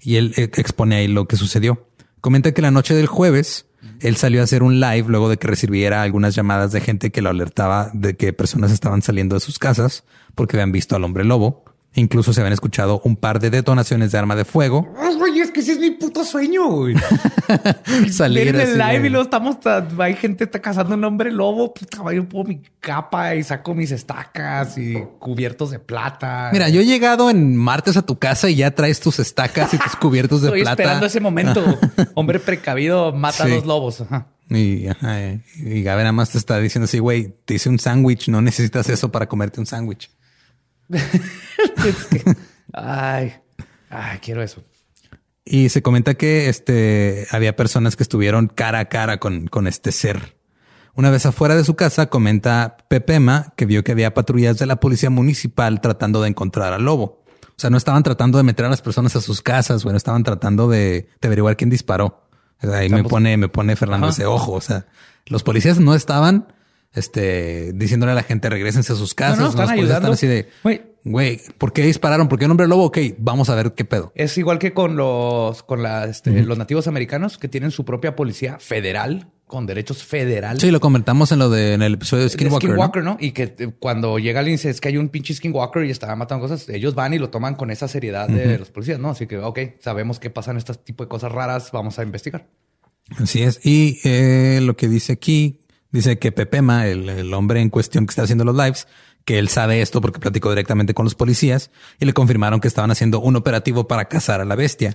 Y 0.00 0.16
él 0.16 0.34
eh, 0.36 0.50
expone 0.56 0.96
ahí 0.96 1.08
lo 1.08 1.26
que 1.26 1.36
sucedió. 1.36 1.88
Comenta 2.20 2.52
que 2.52 2.62
la 2.62 2.70
noche 2.70 2.94
del 2.94 3.06
jueves, 3.06 3.66
él 4.00 4.16
salió 4.16 4.40
a 4.40 4.44
hacer 4.44 4.62
un 4.62 4.80
live 4.80 5.06
luego 5.08 5.28
de 5.28 5.36
que 5.36 5.46
recibiera 5.46 6.02
algunas 6.02 6.34
llamadas 6.34 6.72
de 6.72 6.80
gente 6.80 7.10
que 7.10 7.20
lo 7.20 7.30
alertaba 7.30 7.90
de 7.92 8.16
que 8.16 8.32
personas 8.32 8.72
estaban 8.72 9.02
saliendo 9.02 9.34
de 9.34 9.40
sus 9.40 9.58
casas 9.58 10.04
porque 10.34 10.56
habían 10.56 10.72
visto 10.72 10.96
al 10.96 11.04
hombre 11.04 11.24
lobo 11.24 11.64
Incluso 11.96 12.32
se 12.32 12.40
habían 12.40 12.52
escuchado 12.52 13.00
un 13.04 13.14
par 13.16 13.38
de 13.38 13.50
detonaciones 13.50 14.10
de 14.12 14.18
arma 14.18 14.34
de 14.34 14.44
fuego. 14.44 14.92
Güey, 15.16 15.40
es 15.40 15.50
que 15.52 15.60
ese 15.60 15.72
es 15.72 15.78
mi 15.78 15.92
puto 15.92 16.24
sueño, 16.24 16.68
güey. 16.68 16.96
Salir 18.10 18.48
en 18.48 18.60
el 18.60 18.78
live 18.78 19.00
de- 19.00 19.06
y 19.06 19.10
luego 19.10 19.24
estamos, 19.24 19.60
ta- 19.60 19.86
hay 19.98 20.14
gente 20.14 20.44
está 20.44 20.60
cazando 20.60 20.94
un 20.94 21.04
hombre 21.04 21.30
lobo, 21.30 21.72
puta, 21.72 21.98
güey, 22.00 22.16
yo 22.16 22.28
pongo 22.28 22.44
mi 22.48 22.62
capa 22.80 23.34
y 23.34 23.42
saco 23.42 23.74
mis 23.74 23.90
estacas 23.90 24.76
y 24.78 24.94
cubiertos 25.18 25.70
de 25.70 25.78
plata. 25.78 26.50
Mira, 26.52 26.68
yo 26.68 26.80
he 26.80 26.84
llegado 26.84 27.30
en 27.30 27.56
martes 27.56 27.96
a 27.96 28.02
tu 28.02 28.18
casa 28.18 28.48
y 28.50 28.56
ya 28.56 28.72
traes 28.74 29.00
tus 29.00 29.18
estacas 29.18 29.72
y 29.74 29.78
tus 29.78 29.96
cubiertos 30.00 30.42
de 30.42 30.48
Estoy 30.48 30.62
plata. 30.62 30.82
esperando 30.82 31.06
ese 31.06 31.20
momento. 31.20 31.64
Hombre 32.14 32.38
precavido 32.40 33.12
mata 33.12 33.44
Sí. 33.44 33.52
a 33.52 33.54
los 33.54 33.66
lobos. 33.66 34.00
Ajá. 34.00 34.26
Y, 34.50 34.88
ajá, 34.88 35.20
y 35.56 35.82
Gabe 35.82 36.02
nada 36.02 36.12
más 36.12 36.30
te 36.30 36.38
está 36.38 36.58
diciendo 36.58 36.84
así, 36.84 36.98
güey, 36.98 37.34
te 37.46 37.54
hice 37.54 37.70
un 37.70 37.78
sándwich, 37.78 38.28
no 38.28 38.42
necesitas 38.42 38.88
eso 38.90 39.10
para 39.10 39.26
comerte 39.26 39.58
un 39.58 39.64
sándwich. 39.66 40.10
Es 41.86 42.04
que- 42.10 42.36
ay, 42.72 43.34
ay, 43.90 44.18
quiero 44.20 44.42
eso. 44.42 44.62
Y 45.44 45.68
se 45.68 45.82
comenta 45.82 46.14
que 46.14 46.48
este 46.48 47.26
había 47.30 47.54
personas 47.54 47.96
que 47.96 48.02
estuvieron 48.02 48.48
cara 48.48 48.78
a 48.80 48.84
cara 48.86 49.18
con, 49.18 49.46
con 49.46 49.66
este 49.66 49.92
ser. 49.92 50.36
Una 50.94 51.10
vez 51.10 51.26
afuera 51.26 51.54
de 51.56 51.64
su 51.64 51.74
casa, 51.74 52.06
comenta 52.06 52.76
Pepema 52.88 53.52
que 53.56 53.66
vio 53.66 53.84
que 53.84 53.92
había 53.92 54.14
patrullas 54.14 54.58
de 54.58 54.66
la 54.66 54.76
policía 54.76 55.10
municipal 55.10 55.80
tratando 55.80 56.22
de 56.22 56.28
encontrar 56.28 56.72
al 56.72 56.84
lobo. 56.84 57.24
O 57.48 57.58
sea, 57.60 57.68
no 57.70 57.76
estaban 57.76 58.02
tratando 58.02 58.38
de 58.38 58.44
meter 58.44 58.64
a 58.64 58.68
las 58.70 58.80
personas 58.80 59.14
a 59.16 59.20
sus 59.20 59.42
casas, 59.42 59.84
bueno, 59.84 59.96
estaban 59.96 60.22
tratando 60.24 60.68
de, 60.68 61.08
de 61.20 61.26
averiguar 61.28 61.56
quién 61.56 61.68
disparó. 61.70 62.26
Ahí 62.60 62.88
me 62.88 63.04
pone, 63.04 63.36
me 63.36 63.48
pone 63.48 63.76
Fernando 63.76 64.06
Ajá. 64.06 64.14
ese 64.14 64.24
ojo. 64.26 64.52
O 64.52 64.60
sea, 64.60 64.86
los 65.26 65.42
policías 65.42 65.78
no 65.78 65.94
estaban 65.94 66.52
este, 66.94 67.72
diciéndole 67.74 68.12
a 68.12 68.14
la 68.14 68.22
gente 68.22 68.48
regresense 68.48 68.92
a 68.92 68.96
sus 68.96 69.14
casas. 69.14 69.38
no, 69.38 69.48
están 69.48 69.66
policías 69.66 69.96
ayudando. 69.96 70.12
así 70.12 70.26
de, 70.26 70.48
Güey. 70.62 70.82
güey, 71.04 71.40
¿por 71.58 71.72
qué 71.72 71.82
dispararon? 71.82 72.28
¿Por 72.28 72.38
qué 72.38 72.44
un 72.46 72.52
hombre 72.52 72.68
lobo? 72.68 72.84
Ok, 72.84 72.98
vamos 73.18 73.50
a 73.50 73.54
ver 73.54 73.72
qué 73.74 73.84
pedo. 73.84 74.12
Es 74.14 74.38
igual 74.38 74.58
que 74.58 74.72
con 74.72 74.96
los, 74.96 75.62
con 75.62 75.82
la, 75.82 76.04
este, 76.04 76.30
los 76.42 76.56
nativos 76.58 76.86
americanos 76.86 77.38
que 77.38 77.48
tienen 77.48 77.70
su 77.70 77.84
propia 77.84 78.16
policía 78.16 78.58
federal 78.58 79.28
con 79.46 79.66
derechos 79.66 80.02
federales. 80.02 80.62
Sí, 80.62 80.70
lo 80.70 80.80
comentamos 80.80 81.30
en 81.30 81.38
lo 81.38 81.50
de 81.50 81.74
en 81.74 81.82
el 81.82 81.94
episodio 81.94 82.22
de 82.22 82.30
de 82.30 82.34
Skinwalker. 82.34 82.70
¿no? 82.70 82.74
Skinwalker, 82.74 83.04
¿no? 83.04 83.16
Y 83.20 83.32
que 83.32 83.54
eh, 83.58 83.72
cuando 83.78 84.18
llega 84.18 84.40
alguien 84.40 84.54
y 84.54 84.56
dice 84.56 84.70
es 84.70 84.80
que 84.80 84.88
hay 84.88 84.96
un 84.96 85.10
pinche 85.10 85.34
Skinwalker 85.34 85.84
y 85.84 85.90
está 85.90 86.14
matando 86.16 86.42
cosas, 86.48 86.68
ellos 86.70 86.94
van 86.94 87.12
y 87.12 87.18
lo 87.18 87.28
toman 87.28 87.54
con 87.54 87.70
esa 87.70 87.86
seriedad 87.86 88.26
de 88.26 88.58
los 88.58 88.70
policías, 88.70 88.98
¿no? 88.98 89.10
Así 89.10 89.26
que, 89.26 89.38
ok, 89.38 89.58
sabemos 89.80 90.18
que 90.18 90.30
pasan 90.30 90.56
este 90.56 90.74
tipo 90.74 91.04
de 91.04 91.08
cosas 91.08 91.30
raras, 91.30 91.70
vamos 91.72 91.98
a 91.98 92.02
investigar. 92.02 92.46
Así 93.18 93.42
es. 93.42 93.60
Y 93.62 94.00
eh, 94.04 94.60
lo 94.62 94.76
que 94.76 94.88
dice 94.88 95.12
aquí, 95.12 95.60
dice 95.94 96.18
que 96.18 96.32
Pepema, 96.32 96.88
el, 96.88 97.08
el 97.08 97.32
hombre 97.32 97.60
en 97.60 97.70
cuestión 97.70 98.04
que 98.04 98.10
está 98.10 98.22
haciendo 98.22 98.44
los 98.44 98.56
lives, 98.56 98.88
que 99.24 99.38
él 99.38 99.48
sabe 99.48 99.80
esto 99.80 100.00
porque 100.00 100.18
platicó 100.18 100.50
directamente 100.50 100.92
con 100.92 101.04
los 101.04 101.14
policías 101.14 101.70
y 102.00 102.04
le 102.04 102.12
confirmaron 102.12 102.60
que 102.60 102.68
estaban 102.68 102.90
haciendo 102.90 103.20
un 103.20 103.36
operativo 103.36 103.86
para 103.86 104.06
cazar 104.06 104.40
a 104.40 104.44
la 104.44 104.56
bestia. 104.56 104.94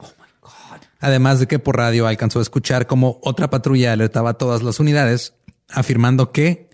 Además 0.99 1.39
de 1.39 1.47
que 1.47 1.57
por 1.57 1.77
radio 1.77 2.05
alcanzó 2.05 2.39
a 2.39 2.41
escuchar 2.41 2.85
como 2.85 3.19
otra 3.23 3.49
patrulla 3.49 3.93
alertaba 3.93 4.31
a 4.31 4.33
todas 4.33 4.61
las 4.61 4.81
unidades, 4.81 5.33
afirmando 5.69 6.33
que 6.33 6.69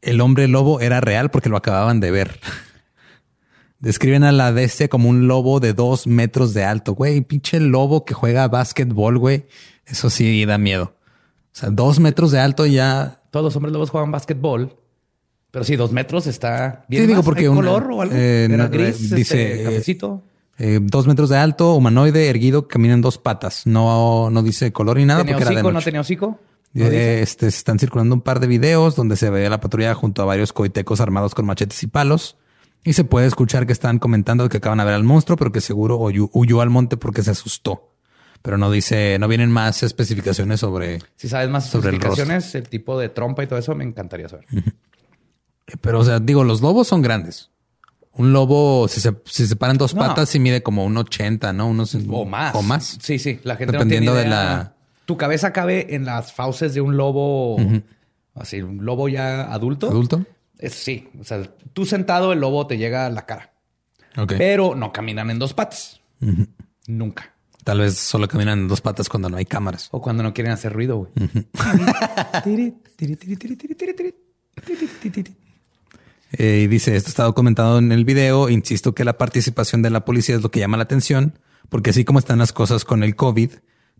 el 0.00 0.22
hombre 0.22 0.48
lobo 0.48 0.80
era 0.80 1.02
real 1.02 1.30
porque 1.30 1.50
lo 1.50 1.58
acababan 1.58 2.00
de 2.00 2.10
ver. 2.10 2.40
Describen 3.78 4.24
a 4.24 4.32
la 4.32 4.50
bestia 4.52 4.88
como 4.88 5.10
un 5.10 5.28
lobo 5.28 5.60
de 5.60 5.74
dos 5.74 6.06
metros 6.06 6.54
de 6.54 6.64
alto, 6.64 6.94
güey. 6.94 7.20
Pinche 7.20 7.60
lobo 7.60 8.06
que 8.06 8.14
juega 8.14 8.48
básquetbol, 8.48 9.18
güey. 9.18 9.46
Eso 9.84 10.08
sí 10.08 10.46
da 10.46 10.56
miedo. 10.56 10.96
O 11.52 11.54
sea, 11.54 11.70
dos 11.70 12.00
metros 12.00 12.30
de 12.32 12.40
alto 12.40 12.64
ya. 12.66 13.20
Todos 13.30 13.44
los 13.44 13.56
hombres 13.56 13.72
lobos 13.72 13.90
juegan 13.90 14.10
básquetbol, 14.10 14.74
pero 15.50 15.64
sí, 15.64 15.76
dos 15.76 15.92
metros 15.92 16.26
está 16.26 16.84
bien. 16.88 17.02
Sí, 17.02 17.06
digo 17.08 17.18
más. 17.18 17.24
porque 17.24 17.42
¿Hay 17.42 17.48
una- 17.48 17.56
color 17.70 17.90
o 17.92 18.02
algo. 18.02 18.14
eh, 18.16 18.48
Era 18.50 18.68
gris, 18.68 19.12
eh, 19.12 19.16
dice, 19.16 19.20
este, 19.52 19.60
eh, 19.60 19.64
cafecito. 19.64 20.22
eh, 20.58 20.78
dos 20.82 21.06
metros 21.06 21.28
de 21.28 21.36
alto, 21.36 21.74
humanoide, 21.74 22.28
erguido, 22.28 22.68
camina 22.68 22.94
en 22.94 23.00
dos 23.02 23.18
patas. 23.18 23.66
No, 23.66 24.30
no 24.30 24.42
dice 24.42 24.72
color 24.72 24.96
ni 24.96 25.04
nada 25.04 25.20
¿Tenía 25.20 25.34
porque 25.34 25.42
era 25.44 25.50
de 25.50 25.56
hocico? 25.56 25.72
¿No 25.72 25.80
tenía 25.82 26.00
hocico? 26.00 26.40
¿No 26.74 26.84
Eh, 26.86 26.90
dice? 26.90 27.22
este, 27.22 27.50
se 27.50 27.58
están 27.58 27.78
circulando 27.78 28.14
un 28.14 28.22
par 28.22 28.40
de 28.40 28.46
videos 28.46 28.96
donde 28.96 29.16
se 29.16 29.28
ve 29.28 29.46
a 29.46 29.50
la 29.50 29.60
patrulla 29.60 29.92
junto 29.94 30.22
a 30.22 30.24
varios 30.24 30.54
coitecos 30.54 31.00
armados 31.02 31.34
con 31.34 31.44
machetes 31.44 31.82
y 31.82 31.86
palos. 31.86 32.38
Y 32.84 32.94
se 32.94 33.04
puede 33.04 33.26
escuchar 33.26 33.66
que 33.66 33.72
están 33.72 33.98
comentando 33.98 34.48
que 34.48 34.56
acaban 34.56 34.78
de 34.78 34.84
ver 34.84 34.94
al 34.94 35.04
monstruo, 35.04 35.36
pero 35.36 35.52
que 35.52 35.60
seguro 35.60 35.98
huyó, 35.98 36.30
huyó 36.32 36.60
al 36.62 36.70
monte 36.70 36.96
porque 36.96 37.22
se 37.22 37.30
asustó. 37.30 37.91
Pero 38.42 38.58
no 38.58 38.70
dice, 38.70 39.16
no 39.20 39.28
vienen 39.28 39.50
más 39.50 39.82
especificaciones 39.84 40.60
sobre. 40.60 40.98
Si 41.16 41.28
sabes 41.28 41.48
más 41.48 41.68
sobre 41.68 41.90
el 41.90 41.94
especificaciones, 41.96 42.54
el, 42.56 42.68
tipo 42.68 42.98
de 42.98 43.08
trompa 43.08 43.44
y 43.44 43.46
todo 43.46 43.58
eso, 43.58 43.74
me 43.74 43.84
encantaría 43.84 44.28
saber. 44.28 44.46
Pero, 45.80 46.00
o 46.00 46.04
sea, 46.04 46.18
digo, 46.18 46.42
los 46.44 46.60
lobos 46.60 46.88
son 46.88 47.02
grandes. 47.02 47.50
Un 48.14 48.32
lobo, 48.32 48.88
si 48.88 49.00
se, 49.00 49.14
si 49.24 49.46
se 49.46 49.56
paran 49.56 49.78
dos 49.78 49.94
No. 49.94 50.00
patas, 50.02 50.28
sí 50.28 50.38
mide 50.40 50.62
como 50.62 50.84
un 50.84 50.96
80, 50.96 51.52
¿no? 51.52 51.68
Unos, 51.68 51.94
O 52.10 52.24
más. 52.26 52.54
O 52.54 52.62
más. 52.62 52.98
Sí, 53.00 53.18
sí. 53.18 53.40
La 53.44 53.56
gente 53.56 53.72
Dependiendo 53.72 54.10
no 54.10 54.16
de 54.16 54.22
tiene 54.24 54.36
idea. 54.36 54.44
la- 54.54 54.74
Tu 55.06 55.16
cabeza 55.16 55.52
cabe 55.52 55.94
en 55.94 56.04
las 56.04 56.32
fauces 56.32 56.74
de 56.74 56.80
un 56.80 56.96
lobo, 56.96 57.56
así, 58.34 58.60
un 58.60 58.84
lobo 58.84 59.08
ya 59.08 59.52
adulto. 59.52 59.88
¿Adulto? 59.88 60.24
Es- 60.58 60.74
sí. 60.74 61.08
O 61.20 61.24
sea, 61.24 61.42
tú 61.72 61.86
sentado, 61.86 62.32
el 62.32 62.40
lobo 62.40 62.66
te 62.66 62.76
llega 62.76 63.06
a 63.06 63.10
la 63.10 63.24
cara. 63.24 63.52
Pero 64.26 64.74
no 64.74 64.92
caminan 64.92 65.30
en 65.30 65.38
dos 65.38 65.54
patas. 65.54 66.00
Nunca. 66.86 67.31
Tal 67.64 67.78
vez 67.78 67.96
solo 67.96 68.26
caminan 68.26 68.60
en 68.60 68.68
dos 68.68 68.80
patas 68.80 69.08
cuando 69.08 69.28
no 69.28 69.36
hay 69.36 69.44
cámaras. 69.44 69.88
O 69.92 70.00
cuando 70.00 70.22
no 70.22 70.34
quieren 70.34 70.52
hacer 70.52 70.72
ruido, 70.72 70.96
güey. 70.96 71.12
Eh, 76.32 76.62
y 76.64 76.66
dice, 76.66 76.96
esto 76.96 77.10
está 77.10 77.24
documentado 77.24 77.78
en 77.78 77.92
el 77.92 78.04
video. 78.04 78.48
Insisto 78.48 78.94
que 78.94 79.04
la 79.04 79.18
participación 79.18 79.82
de 79.82 79.90
la 79.90 80.04
policía 80.04 80.34
es 80.34 80.42
lo 80.42 80.50
que 80.50 80.60
llama 80.60 80.76
la 80.76 80.84
atención, 80.84 81.38
porque 81.68 81.90
así 81.90 82.04
como 82.04 82.18
están 82.18 82.38
las 82.38 82.52
cosas 82.52 82.84
con 82.84 83.02
el 83.02 83.16
COVID, 83.16 83.50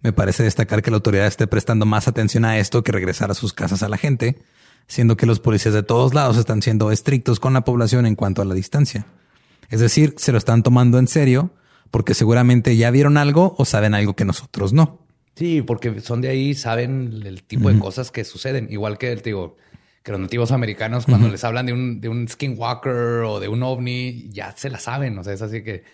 me 0.01 0.13
parece 0.13 0.43
destacar 0.43 0.83
que 0.83 0.91
la 0.91 0.97
autoridad 0.97 1.27
esté 1.27 1.47
prestando 1.47 1.87
más 1.87 2.09
atención 2.09 2.45
a 2.45 2.59
esto 2.59 2.83
que 2.83 2.91
regresar 2.91 3.31
a 3.31 3.35
sus 3.35 3.53
casas 3.53 3.83
a 3.83 3.89
la 3.89 3.99
gente, 3.99 4.43
siendo 4.89 5.17
que 5.17 5.27
los 5.27 5.41
policías 5.41 5.75
de 5.75 5.83
todos 5.83 6.15
lados 6.15 6.37
están 6.37 6.63
siendo 6.63 6.91
estrictos 6.91 7.39
con 7.39 7.53
la 7.53 7.65
población 7.65 8.07
en 8.07 8.17
cuanto 8.17 8.43
a 8.43 8.45
la 8.45 8.55
distancia. 8.55 9.07
Es 9.69 9.81
decir, 9.81 10.15
se 10.17 10.33
lo 10.33 10.39
están 10.39 10.63
tomando 10.63 10.99
en 10.99 11.07
serio 11.07 11.53
porque 11.93 12.15
seguramente 12.15 12.75
ya 12.77 12.91
vieron 12.91 13.19
algo 13.19 13.55
o 13.59 13.65
saben 13.65 13.95
algo 13.95 14.17
que 14.17 14.25
nosotros 14.25 14.73
no. 14.73 14.99
Sí, 15.37 15.63
porque 15.63 16.01
son 16.01 16.23
de 16.23 16.31
ahí, 16.31 16.55
saben 16.55 17.23
el 17.25 17.43
tipo 17.43 17.71
de 17.71 17.79
cosas 17.79 18.11
que 18.11 18.25
suceden. 18.25 18.67
Igual 18.71 18.99
que 18.99 19.13
el 19.13 19.21
digo, 19.21 19.57
que 20.03 20.11
los 20.11 20.21
nativos 20.21 20.53
americanos, 20.53 21.05
cuando 21.07 21.29
les 21.29 21.45
hablan 21.45 21.67
de 21.67 21.75
un, 21.75 22.01
de 22.01 22.09
un 22.09 22.27
skinwalker 22.29 23.25
o 23.25 23.41
de 23.41 23.49
un 23.49 23.63
ovni, 23.63 24.31
ya 24.31 24.55
se 24.57 24.71
la 24.71 24.79
saben. 24.79 25.19
O 25.19 25.25
sea, 25.25 25.35
es 25.35 25.43
así 25.43 25.63
que 25.63 25.85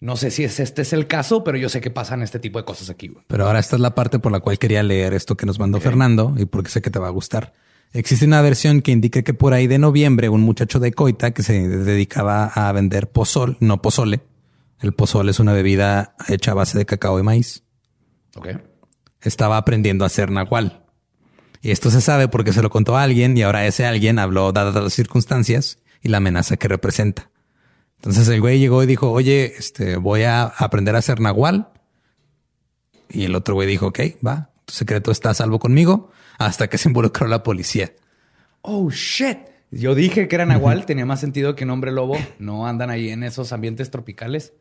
no 0.00 0.16
sé 0.16 0.30
si 0.30 0.44
es, 0.44 0.60
este 0.60 0.82
es 0.82 0.92
el 0.92 1.08
caso, 1.08 1.42
pero 1.42 1.58
yo 1.58 1.68
sé 1.68 1.80
que 1.80 1.90
pasan 1.90 2.22
este 2.22 2.38
tipo 2.38 2.60
de 2.60 2.64
cosas 2.64 2.88
aquí. 2.88 3.12
Pero 3.26 3.46
ahora 3.46 3.58
esta 3.58 3.74
es 3.74 3.82
la 3.82 3.96
parte 3.96 4.20
por 4.20 4.30
la 4.30 4.38
cual 4.38 4.58
quería 4.60 4.84
leer 4.84 5.12
esto 5.12 5.36
que 5.36 5.44
nos 5.44 5.58
mandó 5.58 5.80
Fernando 5.80 6.34
y 6.38 6.44
porque 6.44 6.70
sé 6.70 6.80
que 6.82 6.90
te 6.90 7.00
va 7.00 7.08
a 7.08 7.10
gustar. 7.10 7.52
Existe 7.92 8.26
una 8.26 8.42
versión 8.42 8.80
que 8.80 8.92
indica 8.92 9.22
que 9.22 9.34
por 9.34 9.54
ahí 9.54 9.66
de 9.66 9.78
noviembre 9.78 10.28
un 10.28 10.42
muchacho 10.42 10.78
de 10.78 10.92
Coita 10.92 11.32
que 11.32 11.42
se 11.42 11.68
dedicaba 11.68 12.46
a 12.46 12.70
vender 12.70 13.08
pozol, 13.08 13.56
no 13.58 13.82
pozole. 13.82 14.20
El 14.80 14.92
pozole 14.92 15.30
es 15.30 15.40
una 15.40 15.52
bebida 15.52 16.14
hecha 16.28 16.52
a 16.52 16.54
base 16.54 16.78
de 16.78 16.86
cacao 16.86 17.18
y 17.18 17.22
maíz. 17.22 17.64
Ok. 18.36 18.48
Estaba 19.20 19.56
aprendiendo 19.56 20.04
a 20.04 20.06
hacer 20.06 20.30
nahual. 20.30 20.84
Y 21.60 21.72
esto 21.72 21.90
se 21.90 22.00
sabe 22.00 22.28
porque 22.28 22.52
se 22.52 22.62
lo 22.62 22.70
contó 22.70 22.96
a 22.96 23.02
alguien 23.02 23.36
y 23.36 23.42
ahora 23.42 23.66
ese 23.66 23.84
alguien 23.84 24.18
habló 24.18 24.52
dadas 24.52 24.74
las 24.74 24.92
circunstancias 24.92 25.78
y 26.02 26.08
la 26.08 26.18
amenaza 26.18 26.56
que 26.56 26.68
representa. 26.68 27.30
Entonces 27.96 28.28
el 28.28 28.40
güey 28.40 28.60
llegó 28.60 28.82
y 28.82 28.86
dijo, 28.86 29.10
oye, 29.10 29.54
este, 29.58 29.96
voy 29.96 30.22
a 30.22 30.44
aprender 30.44 30.94
a 30.94 30.98
hacer 30.98 31.20
nahual. 31.20 31.72
Y 33.10 33.24
el 33.24 33.34
otro 33.34 33.54
güey 33.54 33.66
dijo, 33.66 33.88
ok, 33.88 34.00
va, 34.24 34.50
tu 34.64 34.74
secreto 34.74 35.10
está 35.10 35.30
a 35.30 35.34
salvo 35.34 35.58
conmigo 35.58 36.12
hasta 36.38 36.68
que 36.68 36.78
se 36.78 36.88
involucró 36.88 37.26
la 37.26 37.42
policía. 37.42 37.92
Oh, 38.62 38.90
shit. 38.90 39.38
Yo 39.70 39.94
dije 39.94 40.28
que 40.28 40.34
era 40.34 40.46
nahual, 40.46 40.86
tenía 40.86 41.04
más 41.04 41.20
sentido 41.20 41.54
que 41.54 41.64
un 41.64 41.70
hombre 41.70 41.90
lobo. 41.90 42.16
No 42.38 42.66
andan 42.66 42.90
ahí 42.90 43.10
en 43.10 43.24
esos 43.24 43.52
ambientes 43.52 43.90
tropicales. 43.90 44.52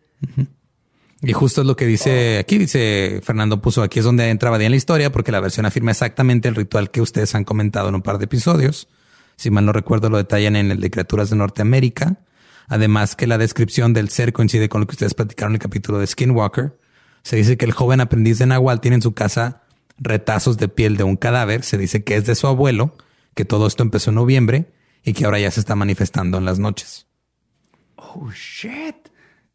Y 1.22 1.34
justo 1.34 1.62
es 1.62 1.68
lo 1.68 1.76
que 1.76 1.86
dice 1.86 2.38
aquí, 2.38 2.58
dice 2.58 3.22
Fernando 3.24 3.62
puso 3.62 3.82
aquí 3.82 4.00
es 4.00 4.06
donde 4.06 4.30
entraba 4.30 4.58
bien 4.58 4.72
la 4.72 4.78
historia 4.78 5.12
porque 5.12 5.32
la 5.32 5.40
versión 5.40 5.66
afirma 5.66 5.92
exactamente 5.92 6.48
el 6.48 6.56
ritual 6.56 6.92
que 6.92 7.02
ustedes 7.02 7.34
han 7.34 7.44
comentado 7.44 7.90
en 7.90 7.96
un 7.96 8.02
par 8.02 8.20
de 8.20 8.26
episodios. 8.26 8.88
Si 9.36 9.50
mal 9.50 9.66
no 9.66 9.74
recuerdo 9.74 10.10
lo 10.10 10.18
detallan 10.18 10.56
en 10.56 10.72
el 10.72 10.80
de 10.80 10.92
criaturas 10.92 11.30
de 11.30 11.36
Norteamérica. 11.36 12.20
Además 12.68 13.16
que 13.16 13.28
la 13.28 13.38
descripción 13.38 13.94
del 13.94 14.10
ser 14.10 14.34
coincide 14.34 14.70
con 14.70 14.82
lo 14.82 14.88
que 14.88 14.94
ustedes 14.94 15.14
platicaron 15.14 15.54
en 15.54 15.56
el 15.56 15.62
capítulo 15.62 16.00
de 16.00 16.08
Skinwalker. 16.08 16.78
Se 17.24 17.36
dice 17.36 17.58
que 17.58 17.66
el 17.66 17.72
joven 17.72 18.02
aprendiz 18.02 18.40
de 18.40 18.46
Nahual 18.46 18.82
tiene 18.82 18.96
en 18.96 19.02
su 19.02 19.14
casa 19.14 19.64
retazos 19.98 20.58
de 20.58 20.68
piel 20.68 20.98
de 20.98 21.04
un 21.04 21.16
cadáver. 21.16 21.64
Se 21.64 21.78
dice 21.78 22.04
que 22.04 22.16
es 22.16 22.26
de 22.26 22.36
su 22.36 22.48
abuelo, 22.48 22.96
que 23.36 23.46
todo 23.46 23.68
esto 23.68 23.84
empezó 23.84 24.12
en 24.12 24.16
noviembre 24.16 24.72
y 25.04 25.14
que 25.14 25.26
ahora 25.26 25.40
ya 25.40 25.50
se 25.50 25.62
está 25.62 25.76
manifestando 25.76 26.38
en 26.38 26.46
las 26.46 26.60
noches. 26.60 27.08
Oh, 27.96 28.30
shit. 28.32 29.07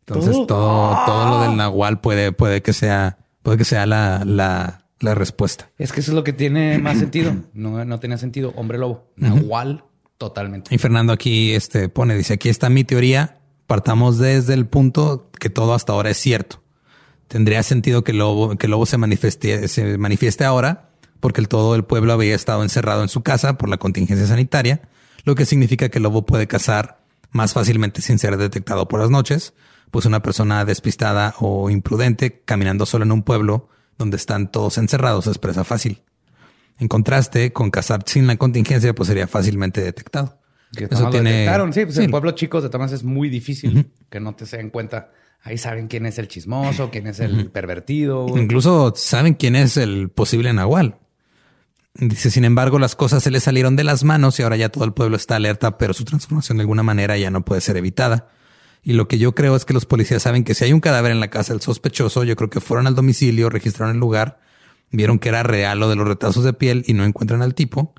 Entonces 0.06 0.32
Todo- 0.32 0.46
todo, 0.46 0.98
todo 1.06 1.28
lo 1.30 1.42
del 1.42 1.56
Nahual 1.56 2.00
puede, 2.00 2.32
puede 2.32 2.62
que 2.62 2.72
sea, 2.72 3.18
puede 3.42 3.58
que 3.58 3.64
sea 3.64 3.86
la, 3.86 4.22
la, 4.24 4.84
la 5.00 5.14
respuesta. 5.14 5.70
Es 5.78 5.92
que 5.92 6.00
eso 6.00 6.10
es 6.10 6.14
lo 6.14 6.24
que 6.24 6.32
tiene 6.32 6.78
más 6.78 6.98
sentido. 6.98 7.34
No, 7.54 7.84
no 7.84 8.00
tenía 8.00 8.18
sentido. 8.18 8.52
Hombre 8.56 8.78
lobo. 8.78 9.12
Nahual, 9.16 9.84
totalmente. 10.18 10.74
Y 10.74 10.78
Fernando 10.78 11.12
aquí 11.12 11.52
este, 11.54 11.88
pone, 11.88 12.14
dice, 12.16 12.34
aquí 12.34 12.48
está 12.48 12.68
mi 12.68 12.84
teoría 12.84 13.38
Partamos 13.68 14.18
desde 14.18 14.52
el 14.52 14.66
punto 14.66 15.30
que 15.38 15.48
todo 15.48 15.72
hasta 15.72 15.92
ahora 15.94 16.10
es 16.10 16.18
cierto. 16.18 16.60
Tendría 17.28 17.62
sentido 17.62 18.04
que 18.04 18.10
el 18.12 18.18
lobo, 18.18 18.56
que 18.56 18.66
el 18.66 18.70
lobo 18.72 18.84
se 18.84 18.98
manifieste, 18.98 19.66
se 19.68 19.96
manifieste 19.96 20.44
ahora 20.44 20.90
porque 21.20 21.40
el 21.40 21.48
todo 21.48 21.74
el 21.74 21.84
pueblo 21.84 22.12
había 22.12 22.34
estado 22.34 22.64
encerrado 22.64 23.02
en 23.02 23.08
su 23.08 23.22
casa 23.22 23.56
por 23.56 23.70
la 23.70 23.78
contingencia 23.78 24.26
sanitaria, 24.26 24.82
lo 25.24 25.36
que 25.36 25.46
significa 25.46 25.88
que 25.88 25.98
el 26.00 26.02
lobo 26.02 26.26
puede 26.26 26.48
cazar 26.48 26.98
más 27.30 27.54
fácilmente 27.54 28.02
sin 28.02 28.18
ser 28.18 28.36
detectado 28.36 28.88
por 28.88 29.00
las 29.00 29.08
noches, 29.08 29.54
pues 29.92 30.06
una 30.06 30.20
persona 30.22 30.64
despistada 30.64 31.34
o 31.38 31.70
imprudente 31.70 32.42
caminando 32.44 32.84
solo 32.86 33.04
en 33.04 33.12
un 33.12 33.22
pueblo 33.22 33.68
donde 33.98 34.16
están 34.16 34.50
todos 34.50 34.78
encerrados 34.78 35.28
es 35.28 35.38
presa 35.38 35.62
fácil. 35.62 36.02
En 36.80 36.88
contraste, 36.88 37.52
con 37.52 37.70
cazar 37.70 38.02
sin 38.06 38.26
la 38.26 38.36
contingencia, 38.36 38.94
pues 38.94 39.06
sería 39.06 39.28
fácilmente 39.28 39.80
detectado. 39.82 40.40
Que 40.74 40.84
Eso 40.90 41.10
tiene- 41.10 41.44
Sí, 41.72 41.84
pues 41.84 41.96
sí. 41.96 42.04
en 42.04 42.10
pueblos 42.10 42.34
chicos 42.34 42.62
de 42.62 42.70
maneras 42.70 42.90
es 42.92 43.04
muy 43.04 43.28
difícil 43.28 43.90
que 44.10 44.18
no 44.18 44.34
te 44.34 44.46
se 44.46 44.56
den 44.56 44.70
cuenta. 44.70 45.12
Ahí 45.44 45.58
saben 45.58 45.88
quién 45.88 46.06
es 46.06 46.18
el 46.18 46.26
chismoso, 46.26 46.88
quién 46.90 47.06
es 47.06 47.20
el 47.20 47.50
pervertido. 47.50 48.26
güey. 48.26 48.42
Incluso 48.44 48.94
saben 48.96 49.34
quién 49.34 49.54
es 49.56 49.76
el 49.76 50.08
posible 50.08 50.52
Nahual. 50.54 50.96
Dice, 51.94 52.30
sin 52.30 52.44
embargo, 52.46 52.78
las 52.78 52.96
cosas 52.96 53.22
se 53.22 53.30
le 53.30 53.40
salieron 53.40 53.76
de 53.76 53.84
las 53.84 54.02
manos 54.04 54.40
y 54.40 54.42
ahora 54.42 54.56
ya 54.56 54.70
todo 54.70 54.84
el 54.84 54.94
pueblo 54.94 55.16
está 55.16 55.36
alerta, 55.36 55.76
pero 55.76 55.92
su 55.92 56.04
transformación 56.06 56.56
de 56.56 56.62
alguna 56.62 56.82
manera 56.82 57.18
ya 57.18 57.30
no 57.30 57.44
puede 57.44 57.60
ser 57.60 57.76
evitada. 57.76 58.28
Y 58.82 58.94
lo 58.94 59.06
que 59.06 59.18
yo 59.18 59.34
creo 59.34 59.54
es 59.54 59.64
que 59.64 59.74
los 59.74 59.86
policías 59.86 60.22
saben 60.22 60.42
que 60.42 60.54
si 60.54 60.64
hay 60.64 60.72
un 60.72 60.80
cadáver 60.80 61.12
en 61.12 61.20
la 61.20 61.30
casa 61.30 61.52
del 61.52 61.62
sospechoso, 61.62 62.24
yo 62.24 62.34
creo 62.34 62.50
que 62.50 62.60
fueron 62.60 62.86
al 62.88 62.96
domicilio, 62.96 63.48
registraron 63.48 63.94
el 63.94 64.00
lugar, 64.00 64.40
vieron 64.90 65.18
que 65.18 65.28
era 65.28 65.44
real 65.44 65.78
lo 65.78 65.88
de 65.88 65.96
los 65.96 66.06
retazos 66.06 66.42
de 66.42 66.52
piel 66.52 66.84
y 66.86 66.94
no 66.94 67.04
encuentran 67.04 67.42
al 67.42 67.54
tipo, 67.54 67.94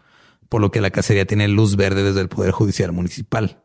por 0.49 0.59
lo 0.59 0.71
que 0.71 0.81
la 0.81 0.91
cacería 0.91 1.25
tiene 1.25 1.47
luz 1.47 1.77
verde 1.77 2.03
desde 2.03 2.21
el 2.21 2.27
Poder 2.27 2.51
Judicial 2.51 2.91
Municipal. 2.91 3.63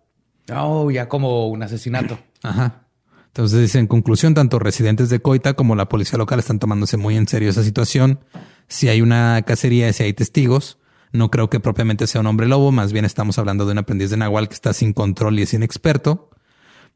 Oh, 0.54 0.90
ya 0.90 1.08
como 1.08 1.48
un 1.48 1.62
asesinato. 1.62 2.18
Ajá. 2.42 2.84
Entonces 3.26 3.60
dice, 3.60 3.78
en 3.78 3.86
conclusión, 3.86 4.34
tanto 4.34 4.58
residentes 4.58 5.10
de 5.10 5.20
Coita 5.20 5.54
como 5.54 5.76
la 5.76 5.88
policía 5.88 6.18
local 6.18 6.38
están 6.38 6.58
tomándose 6.58 6.96
muy 6.96 7.16
en 7.16 7.28
serio 7.28 7.50
esa 7.50 7.62
situación. 7.62 8.20
Si 8.68 8.88
hay 8.88 9.00
una 9.00 9.42
cacería, 9.42 9.92
si 9.92 10.02
hay 10.02 10.12
testigos, 10.12 10.78
no 11.12 11.30
creo 11.30 11.50
que 11.50 11.60
propiamente 11.60 12.06
sea 12.06 12.20
un 12.20 12.26
hombre 12.26 12.48
lobo, 12.48 12.72
más 12.72 12.92
bien 12.92 13.04
estamos 13.04 13.38
hablando 13.38 13.66
de 13.66 13.72
un 13.72 13.78
aprendiz 13.78 14.10
de 14.10 14.16
Nahual 14.16 14.48
que 14.48 14.54
está 14.54 14.72
sin 14.72 14.92
control 14.92 15.38
y 15.38 15.42
es 15.42 15.54
inexperto. 15.54 16.30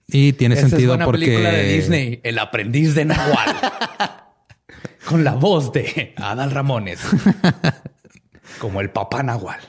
Y 0.06 0.32
tiene 0.34 0.54
Esa 0.56 0.68
sentido 0.68 0.92
es 0.92 0.96
una 0.96 1.04
porque... 1.04 1.26
película 1.26 1.50
de 1.50 1.72
Disney, 1.74 2.20
El 2.22 2.38
aprendiz 2.38 2.94
de 2.94 3.04
Nahual. 3.04 3.56
Con 5.06 5.24
la 5.24 5.34
voz 5.34 5.72
de 5.72 6.14
Adal 6.16 6.50
Ramones. 6.50 7.00
Como 8.58 8.80
el 8.80 8.90
papá 8.90 9.22
Nahual. 9.22 9.60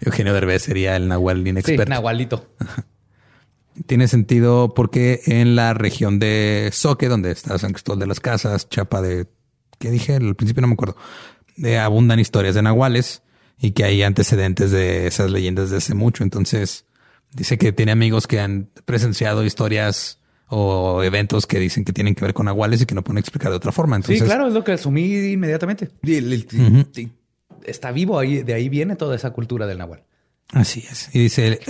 Eugenio 0.00 0.32
Derbez 0.32 0.62
sería 0.62 0.96
el 0.96 1.08
Nahual 1.08 1.42
Sí, 1.42 1.48
inexperto. 1.50 1.90
Nahualito. 1.90 2.54
Tiene 3.86 4.08
sentido 4.08 4.72
porque 4.74 5.20
en 5.26 5.54
la 5.54 5.74
región 5.74 6.18
de 6.18 6.70
Soque, 6.72 7.08
donde 7.08 7.30
está 7.30 7.58
San 7.58 7.72
Cristóbal 7.72 7.98
de 8.00 8.06
las 8.06 8.20
Casas, 8.20 8.70
Chapa 8.70 9.02
de, 9.02 9.26
¿qué 9.78 9.90
dije? 9.90 10.14
Al 10.14 10.34
principio 10.34 10.62
no 10.62 10.68
me 10.68 10.74
acuerdo. 10.74 10.96
De 11.56 11.78
abundan 11.78 12.18
historias 12.18 12.54
de 12.54 12.62
nahuales 12.62 13.22
y 13.58 13.72
que 13.72 13.84
hay 13.84 14.02
antecedentes 14.02 14.70
de 14.70 15.06
esas 15.06 15.30
leyendas 15.30 15.70
de 15.70 15.76
hace 15.76 15.94
mucho. 15.94 16.24
Entonces 16.24 16.85
dice 17.36 17.58
que 17.58 17.72
tiene 17.72 17.92
amigos 17.92 18.26
que 18.26 18.40
han 18.40 18.68
presenciado 18.84 19.44
historias 19.44 20.20
o 20.48 21.02
eventos 21.02 21.46
que 21.46 21.58
dicen 21.58 21.84
que 21.84 21.92
tienen 21.92 22.14
que 22.14 22.24
ver 22.24 22.32
con 22.34 22.46
nahuales 22.46 22.80
y 22.82 22.86
que 22.86 22.94
no 22.94 23.02
pueden 23.02 23.18
explicar 23.18 23.50
de 23.50 23.56
otra 23.56 23.72
forma. 23.72 23.96
Entonces, 23.96 24.20
sí, 24.20 24.24
claro, 24.24 24.46
es 24.48 24.54
lo 24.54 24.62
que 24.64 24.72
asumí 24.72 25.04
inmediatamente. 25.32 25.90
Y 26.02 26.14
el- 26.16 26.32
el- 26.32 26.86
sí, 26.92 27.10
Está 27.64 27.90
vivo 27.90 28.18
ahí, 28.18 28.42
de 28.44 28.54
ahí 28.54 28.68
viene 28.68 28.94
toda 28.94 29.16
esa 29.16 29.30
cultura 29.32 29.66
del 29.66 29.78
Nahual. 29.78 30.04
Así 30.52 30.84
es. 30.88 31.08
Y 31.12 31.18
dice 31.18 31.46
el, 31.48 31.60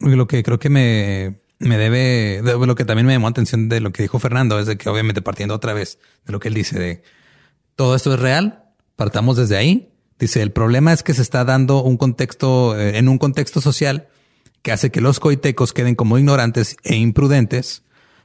el- 0.00 0.16
lo 0.16 0.26
que 0.26 0.42
creo 0.42 0.58
que 0.58 0.70
me, 0.70 1.40
me 1.58 1.76
debe, 1.76 2.40
de- 2.42 2.66
lo 2.66 2.74
que 2.74 2.86
también 2.86 3.06
me 3.06 3.12
llamó 3.12 3.26
la 3.26 3.32
atención 3.32 3.68
de 3.68 3.80
lo 3.80 3.92
que 3.92 4.02
dijo 4.02 4.18
Fernando 4.18 4.58
es 4.58 4.66
de 4.66 4.78
que 4.78 4.88
obviamente 4.88 5.20
partiendo 5.20 5.54
otra 5.54 5.74
vez 5.74 5.98
de 6.24 6.32
lo 6.32 6.40
que 6.40 6.48
él 6.48 6.54
dice 6.54 6.78
de 6.78 7.02
todo 7.76 7.94
esto 7.94 8.14
es 8.14 8.20
real, 8.20 8.64
partamos 8.96 9.36
desde 9.36 9.56
ahí. 9.58 9.90
Dice 10.18 10.40
el 10.40 10.50
problema 10.50 10.94
es 10.94 11.02
que 11.02 11.12
se 11.12 11.20
está 11.22 11.44
dando 11.44 11.82
un 11.82 11.98
contexto 11.98 12.78
eh, 12.80 12.96
en 12.96 13.08
un 13.08 13.18
contexto 13.18 13.60
social 13.60 14.08
que 14.68 14.72
hace 14.72 14.90
que 14.90 15.00
los 15.00 15.18
coitecos 15.18 15.72
queden 15.72 15.94
como 15.94 16.18
ignorantes 16.18 16.76
e 16.84 16.94
imprudentes, 16.96 17.84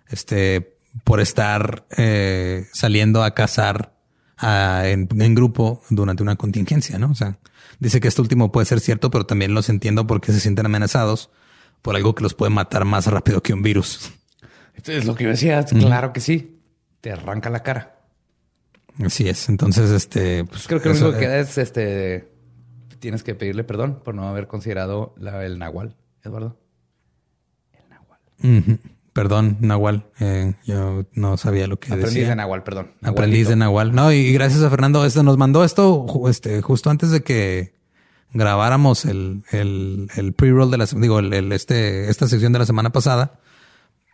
este, 0.09 0.75
por 1.05 1.21
estar 1.21 1.85
eh, 1.95 2.67
saliendo 2.73 3.23
a 3.23 3.33
cazar 3.33 3.93
a- 4.37 4.81
en, 4.87 5.07
en 5.21 5.35
grupo 5.35 5.81
durante 5.89 6.21
una 6.21 6.35
contingencia, 6.35 6.99
¿no? 6.99 7.11
O 7.11 7.15
sea, 7.15 7.37
dice 7.79 8.01
que 8.01 8.09
esto 8.09 8.21
último 8.21 8.51
puede 8.51 8.65
ser 8.65 8.81
cierto, 8.81 9.09
pero 9.09 9.25
también 9.25 9.53
los 9.53 9.69
entiendo 9.69 10.05
porque 10.05 10.33
se 10.33 10.41
sienten 10.41 10.65
amenazados 10.65 11.29
por 11.81 11.95
algo 11.95 12.13
que 12.13 12.23
los 12.23 12.33
puede 12.33 12.49
matar 12.49 12.83
más 12.83 13.07
rápido 13.07 13.41
que 13.41 13.53
un 13.53 13.61
virus. 13.61 14.11
Esto 14.75 14.91
es 14.91 15.05
lo 15.05 15.15
que 15.15 15.23
yo 15.23 15.29
decía. 15.29 15.63
Claro 15.63 16.11
que 16.11 16.19
sí. 16.19 16.59
Te 16.99 17.13
arranca 17.13 17.49
la 17.49 17.63
cara. 17.63 18.01
Así 19.01 19.29
es. 19.29 19.47
Entonces, 19.47 19.91
este, 19.91 20.43
pues 20.43 20.67
Creo 20.67 20.81
que 20.81 20.89
lo 20.89 20.95
único 20.95 21.11
que 21.11 21.17
eh, 21.17 21.19
queda 21.21 21.39
es 21.39 21.57
este. 21.57 22.27
Tienes 22.99 23.23
que 23.23 23.33
pedirle 23.33 23.63
perdón 23.63 24.01
por 24.03 24.13
no 24.13 24.27
haber 24.27 24.47
considerado 24.47 25.15
la- 25.17 25.45
el 25.45 25.57
Nahual, 25.57 25.95
Eduardo. 26.23 26.57
ujú. 28.43 28.77
Perdón, 29.13 29.57
Nahual. 29.61 30.07
eh, 30.19 30.55
yo 30.65 31.05
no 31.13 31.37
sabía 31.37 31.67
lo 31.67 31.79
que 31.79 31.89
Aprendiz 31.93 32.13
decía. 32.15 32.29
de 32.29 32.35
Nahual, 32.35 32.63
perdón. 32.63 32.91
Aprendiz 33.03 33.47
de. 33.47 33.55
Nahual. 33.55 33.93
No, 33.93 34.11
y 34.11 34.33
gracias 34.33 34.63
a 34.63 34.71
Fernando. 34.71 35.05
Este 35.05 35.21
nos 35.21 35.37
mandó 35.37 35.63
esto 35.63 36.05
este, 36.27 36.61
justo 36.63 36.89
antes 36.89 37.11
de 37.11 37.21
que 37.21 37.75
grabáramos 38.33 39.05
el, 39.05 39.43
el, 39.51 40.09
el 40.15 40.33
pre-roll 40.33 40.71
de 40.71 40.77
la 40.79 40.85
digo, 40.85 41.19
el, 41.19 41.31
el- 41.31 41.51
este, 41.51 42.09
esta 42.09 42.27
sección 42.27 42.53
de 42.53 42.59
la 42.59 42.65
semana 42.65 42.91
pasada, 42.91 43.39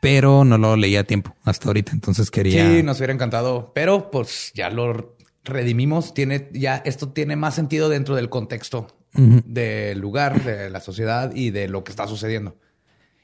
pero 0.02 0.44
no 0.44 0.58
lo 0.58 0.76
leí 0.76 0.98
a 0.98 1.06
tiempo 1.06 1.34
hasta 1.46 1.70
ahorita. 1.70 1.94
Entonces 1.94 2.30
quería. 2.30 2.70
Sí, 2.70 2.84
nos 2.84 2.98
hubiera 2.98 3.14
encantado, 3.14 3.72
pero 3.74 4.12
pues 4.12 4.52
ya 4.54 4.70
lo 4.70 5.16
redimimos. 5.46 6.14
Tiene 6.14 6.50
ya 6.52 6.76
esto 6.84 7.08
tiene 7.14 7.38
más 7.38 7.56
sentido 7.56 7.88
dentro 7.88 8.16
del 8.18 8.28
contexto 8.28 8.88
del 9.14 10.00
lugar, 10.00 10.44
de 10.44 10.70
la 10.70 10.80
sociedad 10.80 11.34
y 11.36 11.50
de 11.52 11.68
lo 11.68 11.84
que 11.84 11.92
está 11.92 12.08
sucediendo. 12.08 12.58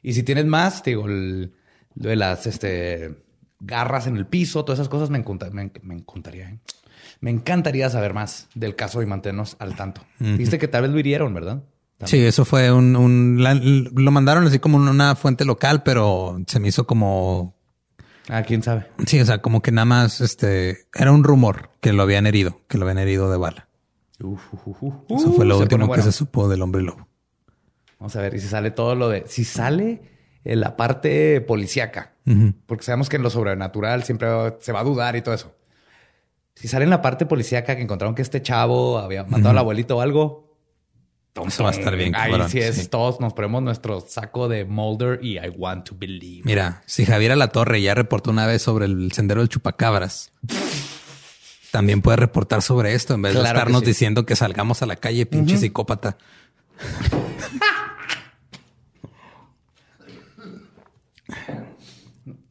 Y 0.01 0.13
si 0.13 0.23
tienes 0.23 0.45
más, 0.45 0.83
te 0.83 0.91
digo, 0.91 1.05
el- 1.07 1.53
lo 1.95 2.09
de 2.09 2.15
las 2.15 2.45
este, 2.47 3.15
garras 3.59 4.07
en 4.07 4.17
el 4.17 4.25
piso, 4.27 4.65
todas 4.65 4.79
esas 4.79 4.89
cosas 4.89 5.09
me, 5.09 5.17
encanta- 5.17 5.49
me, 5.51 5.71
me 5.83 5.93
encantaría. 5.95 6.49
¿eh? 6.49 6.59
Me 7.21 7.31
encantaría 7.31 7.89
saber 7.89 8.13
más 8.13 8.47
del 8.55 8.75
caso 8.75 9.01
y 9.01 9.05
mantenernos 9.05 9.55
al 9.59 9.75
tanto. 9.75 10.01
Viste 10.19 10.59
que 10.59 10.67
tal 10.67 10.83
vez 10.83 10.91
lo 10.91 10.99
hirieron, 10.99 11.33
¿verdad? 11.33 11.63
Sí, 12.03 12.17
eso 12.19 12.43
fue 12.43 12.71
un, 12.71 12.95
un 12.97 13.37
la- 13.41 13.53
lo 13.55 14.11
mandaron 14.11 14.45
así 14.45 14.59
como 14.59 14.77
una 14.77 15.15
fuente 15.15 15.45
local, 15.45 15.81
pero 15.83 16.37
se 16.45 16.59
me 16.59 16.67
hizo 16.67 16.85
como 16.85 17.55
Ah, 18.27 18.43
quién 18.43 18.61
sabe. 18.63 18.87
sí, 19.05 19.19
o 19.21 19.25
sea, 19.25 19.41
como 19.41 19.61
que 19.61 19.71
nada 19.71 19.85
más 19.85 20.19
este 20.19 20.87
era 20.93 21.11
un 21.11 21.23
rumor 21.23 21.69
que 21.79 21.93
lo 21.93 22.03
habían 22.03 22.27
herido, 22.27 22.61
que 22.67 22.77
lo 22.77 22.83
habían 22.85 22.97
herido 22.97 23.31
de 23.31 23.37
bala. 23.37 23.69
Uf, 24.23 24.53
uf, 24.53 24.67
uf, 24.67 24.77
uf. 24.81 24.93
Eso 25.19 25.33
fue 25.33 25.45
lo 25.45 25.55
Uh, 25.55 25.57
se 25.57 25.63
último 25.63 25.79
pone 25.79 25.83
que 25.85 25.87
bueno. 25.99 26.03
se 26.03 26.11
supo 26.11 26.47
del 26.47 26.61
hombre 26.61 26.81
lobo. 26.81 27.07
Vamos 27.99 28.15
a 28.15 28.21
ver 28.21 28.35
y 28.35 28.39
si 28.39 28.47
sale 28.47 28.71
todo 28.71 28.95
lo 28.95 29.09
de. 29.09 29.23
Si 29.27 29.43
sale 29.43 30.01
en 30.43 30.59
la 30.59 30.75
parte 30.77 31.41
policíaca, 31.41 32.13
porque 32.65 32.83
sabemos 32.83 33.09
que 33.09 33.15
en 33.17 33.23
lo 33.23 33.29
sobrenatural 33.29 34.03
siempre 34.03 34.27
se 34.59 34.71
va 34.71 34.81
a 34.81 34.83
dudar 34.83 35.15
y 35.15 35.21
todo 35.21 35.33
eso. 35.35 35.55
Si 36.55 36.67
sale 36.67 36.83
en 36.85 36.89
la 36.91 37.01
parte 37.01 37.25
policíaca 37.25 37.75
que 37.75 37.81
encontraron 37.81 38.15
que 38.15 38.21
este 38.21 38.41
chavo 38.41 38.97
había 38.99 39.23
matado 39.25 39.49
al 39.49 39.57
abuelito 39.57 39.97
o 39.97 40.01
algo. 40.01 40.45
Eso 41.45 41.63
va 41.65 41.71
a 41.71 41.73
estar 41.73 41.93
bien, 41.97 42.15
Ahí 42.15 42.31
cabrón, 42.31 42.49
sí 42.49 42.59
es. 42.59 42.75
sí. 42.77 42.87
Todos 42.87 43.19
nos 43.19 43.33
ponemos 43.33 43.61
nuestro 43.61 43.99
saco 43.99 44.47
de 44.47 44.63
Mulder 44.63 45.19
y 45.21 45.37
I 45.37 45.49
want 45.57 45.85
to 45.89 45.95
believe. 45.97 46.43
Mira, 46.45 46.81
si 46.85 47.05
Javier 47.05 47.35
La 47.35 47.49
Torre 47.49 47.81
ya 47.81 47.93
reportó 47.93 48.31
una 48.31 48.47
vez 48.47 48.61
sobre 48.61 48.85
el 48.85 49.11
sendero 49.11 49.41
del 49.41 49.49
chupacabras, 49.49 50.31
también 51.75 52.01
puede 52.01 52.15
reportar 52.15 52.61
sobre 52.61 52.93
esto 52.93 53.15
en 53.15 53.21
vez 53.21 53.33
de 53.33 53.41
que 53.41 53.47
estarnos 53.47 53.81
sí. 53.81 53.87
diciendo 53.87 54.25
que 54.25 54.37
salgamos 54.37 54.81
a 54.81 54.85
la 54.85 54.95
calle, 54.95 55.25
pinche 55.25 55.57
psicópata. 55.57 56.15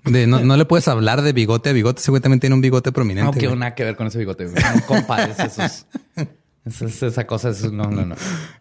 De- 0.04 0.26
no, 0.26 0.40
no 0.40 0.56
le 0.56 0.64
puedes 0.66 0.86
hablar 0.88 1.22
de 1.22 1.32
bigote 1.32 1.70
a 1.70 1.72
bigote. 1.72 2.02
También 2.20 2.40
tiene 2.40 2.54
un 2.54 2.60
bigote 2.60 2.92
prominente. 2.92 3.40
No 3.40 3.48
güey. 3.48 3.58
nada 3.58 3.74
que 3.74 3.84
ver 3.84 3.96
con 3.96 4.06
ese 4.06 4.18
bigote. 4.18 4.46
güey. 4.46 4.62
No 4.62 4.86
compares 4.86 5.38
esos. 5.40 5.86
esos- 6.66 7.02
esa 7.02 7.26
cosa 7.26 7.50
es. 7.50 7.72
No, 7.72 7.84
no, 7.90 8.04
no. 8.04 8.14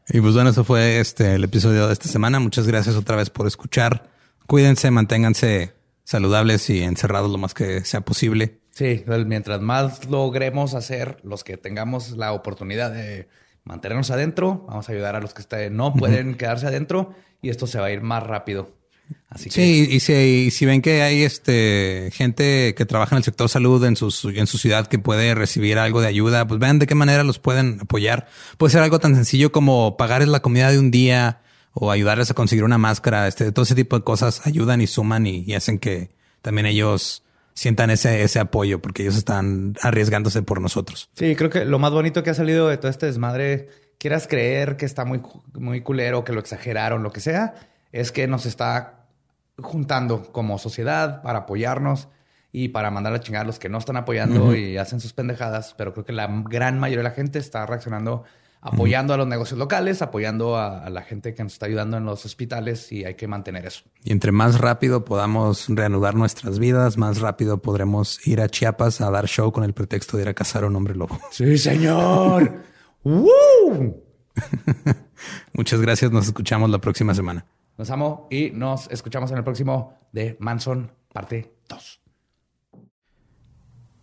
Y 0.10 0.22
pues 0.22 0.34
bueno, 0.34 0.52
eso 0.52 0.64
fue 0.64 1.00
este 1.00 1.36
el 1.36 1.44
episodio 1.44 1.88
de 1.88 1.94
esta 1.94 2.08
semana. 2.08 2.40
Muchas 2.40 2.66
gracias 2.68 2.96
otra 2.96 3.18
vez 3.18 3.30
por 3.30 3.48
escuchar. 3.48 4.10
Cuídense, 4.48 4.90
manténganse 4.92 5.74
saludables 6.06 6.70
y 6.70 6.82
encerrados 6.84 7.30
lo 7.32 7.38
más 7.38 7.54
que 7.54 7.84
sea 7.84 8.02
posible. 8.02 8.60
Sí, 8.74 9.06
mientras 9.28 9.62
más 9.62 10.06
logremos 10.10 10.74
hacer, 10.74 11.18
los 11.24 11.44
que 11.44 11.58
tengamos 11.58 12.12
la 12.12 12.34
oportunidad 12.34 12.92
de 12.92 13.28
mantenernos 13.66 14.10
adentro, 14.10 14.66
vamos 14.68 14.90
a 14.90 14.92
ayudar 14.94 15.16
a 15.16 15.22
los 15.22 15.36
que 15.36 15.70
no 15.70 15.94
pueden 15.94 16.36
quedarse 16.36 16.66
adentro 16.66 17.14
y 17.42 17.50
esto 17.50 17.68
se 17.68 17.80
va 17.80 17.86
a 17.86 17.92
ir 17.92 18.02
más 18.02 18.24
rápido. 18.24 18.76
Así 19.30 19.50
que 19.50 19.56
Sí, 19.56 19.88
y 19.92 20.00
si, 20.00 20.14
y 20.14 20.52
si 20.52 20.66
ven 20.66 20.82
que 20.82 21.04
hay 21.04 21.22
este 21.22 22.10
gente 22.14 22.74
que 22.74 22.86
trabaja 22.86 23.16
en 23.16 23.18
el 23.18 23.24
sector 23.24 23.48
salud 23.48 23.84
en 23.86 23.96
su, 23.96 24.08
en 24.30 24.48
su 24.48 24.58
ciudad 24.58 24.88
que 24.88 24.98
puede 24.98 25.36
recibir 25.36 25.78
algo 25.78 26.02
de 26.02 26.08
ayuda, 26.08 26.48
pues 26.48 26.60
vean 26.60 26.80
de 26.80 26.88
qué 26.88 26.96
manera 26.96 27.24
los 27.24 27.38
pueden 27.38 27.80
apoyar. 27.82 28.28
Puede 28.58 28.72
ser 28.72 28.82
algo 28.82 29.00
tan 29.00 29.14
sencillo 29.14 29.52
como 29.52 29.98
pagarles 29.98 30.30
la 30.30 30.42
comida 30.42 30.72
de 30.72 30.80
un 30.80 30.90
día 30.90 31.42
o 31.74 31.92
ayudarles 31.92 32.32
a 32.32 32.34
conseguir 32.34 32.64
una 32.64 32.80
máscara. 32.80 33.28
Este, 33.28 33.52
todo 33.52 33.64
ese 33.64 33.76
tipo 33.76 33.98
de 33.98 34.04
cosas 34.04 34.48
ayudan 34.48 34.82
y 34.82 34.88
suman 34.88 35.28
y, 35.28 35.44
y 35.46 35.54
hacen 35.54 35.78
que 35.78 36.10
también 36.42 36.66
ellos 36.66 37.24
sientan 37.54 37.90
ese, 37.90 38.24
ese 38.24 38.40
apoyo 38.40 38.82
porque 38.82 39.04
ellos 39.04 39.18
están 39.18 39.76
arriesgándose 39.82 40.42
por 40.42 40.62
nosotros. 40.62 41.10
Sí, 41.14 41.36
creo 41.36 41.50
que 41.50 41.66
lo 41.66 41.80
más 41.80 41.92
bonito 41.92 42.24
que 42.24 42.30
ha 42.30 42.34
salido 42.34 42.68
de 42.68 42.78
todo 42.78 42.90
este 42.90 43.06
desmadre, 43.06 43.70
quieras 43.98 44.28
creer 44.28 44.78
que 44.78 44.86
está 44.86 45.06
muy, 45.06 45.22
muy 45.54 45.82
culero, 45.82 46.24
que 46.24 46.34
lo 46.34 46.40
exageraron, 46.40 47.04
lo 47.04 47.12
que 47.12 47.22
sea, 47.22 47.54
es 47.92 48.12
que 48.12 48.28
nos 48.28 48.46
está 48.46 49.08
juntando 49.58 50.32
como 50.32 50.58
sociedad 50.58 51.22
para 51.22 51.40
apoyarnos 51.40 52.10
y 52.52 52.70
para 52.70 52.92
mandar 52.92 53.14
a 53.14 53.20
chingar 53.20 53.44
a 53.44 53.46
los 53.46 53.60
que 53.60 53.70
no 53.70 53.80
están 53.80 53.98
apoyando 53.98 54.56
y 54.56 54.78
hacen 54.78 55.00
sus 55.00 55.14
pendejadas, 55.14 55.74
pero 55.78 55.94
creo 55.94 56.06
que 56.06 56.14
la 56.14 56.28
gran 56.46 56.80
mayoría 56.80 57.00
de 57.00 57.10
la 57.10 57.16
gente 57.16 57.40
está 57.40 57.66
reaccionando 57.66 58.24
apoyando 58.64 59.14
a 59.14 59.18
los 59.18 59.28
negocios 59.28 59.60
locales, 59.60 60.02
apoyando 60.02 60.56
a, 60.56 60.80
a 60.80 60.90
la 60.90 61.02
gente 61.02 61.34
que 61.34 61.44
nos 61.44 61.54
está 61.54 61.66
ayudando 61.66 61.98
en 61.98 62.06
los 62.06 62.26
hospitales 62.26 62.92
y 62.92 63.04
hay 63.04 63.16
que 63.16 63.28
mantener 63.28 63.66
eso. 63.66 63.84
Y 64.04 64.12
entre 64.12 64.32
más 64.32 64.60
rápido 64.60 65.06
podamos 65.06 65.66
reanudar 65.68 66.16
nuestras 66.16 66.60
vidas, 66.60 66.98
más 66.98 67.20
rápido 67.20 67.62
podremos 67.62 68.26
ir 68.26 68.42
a 68.42 68.48
Chiapas 68.48 69.02
a 69.02 69.12
dar 69.12 69.28
show 69.28 69.52
con 69.52 69.64
el 69.64 69.74
pretexto 69.74 70.18
de 70.18 70.24
ir 70.24 70.30
a 70.30 70.34
cazar 70.34 70.64
a 70.64 70.68
un 70.68 70.76
hombre 70.76 70.96
lobo. 70.96 71.20
Sí, 71.32 71.58
señor. 71.58 72.64
¡Woo! 73.04 74.02
Muchas 75.54 75.82
gracias. 75.82 76.12
Nos 76.12 76.28
escuchamos 76.28 76.70
la 76.70 76.80
próxima 76.80 77.14
semana. 77.14 77.46
Nos 77.78 77.90
amo 77.90 78.28
y 78.30 78.52
nos 78.52 78.90
escuchamos 78.92 79.32
en 79.32 79.38
el 79.38 79.44
próximo 79.44 79.98
de 80.12 80.38
Manson, 80.40 80.92
parte 81.12 81.56
2. 81.68 82.03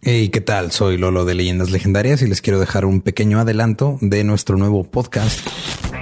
Hey, 0.02 0.30
¿qué 0.30 0.40
tal? 0.40 0.72
Soy 0.72 0.96
Lolo 0.96 1.26
de 1.26 1.34
Leyendas 1.34 1.70
Legendarias 1.70 2.22
y 2.22 2.26
les 2.26 2.40
quiero 2.40 2.58
dejar 2.58 2.86
un 2.86 3.02
pequeño 3.02 3.38
adelanto 3.38 3.98
de 4.00 4.24
nuestro 4.24 4.56
nuevo 4.56 4.82
podcast. 4.82 5.46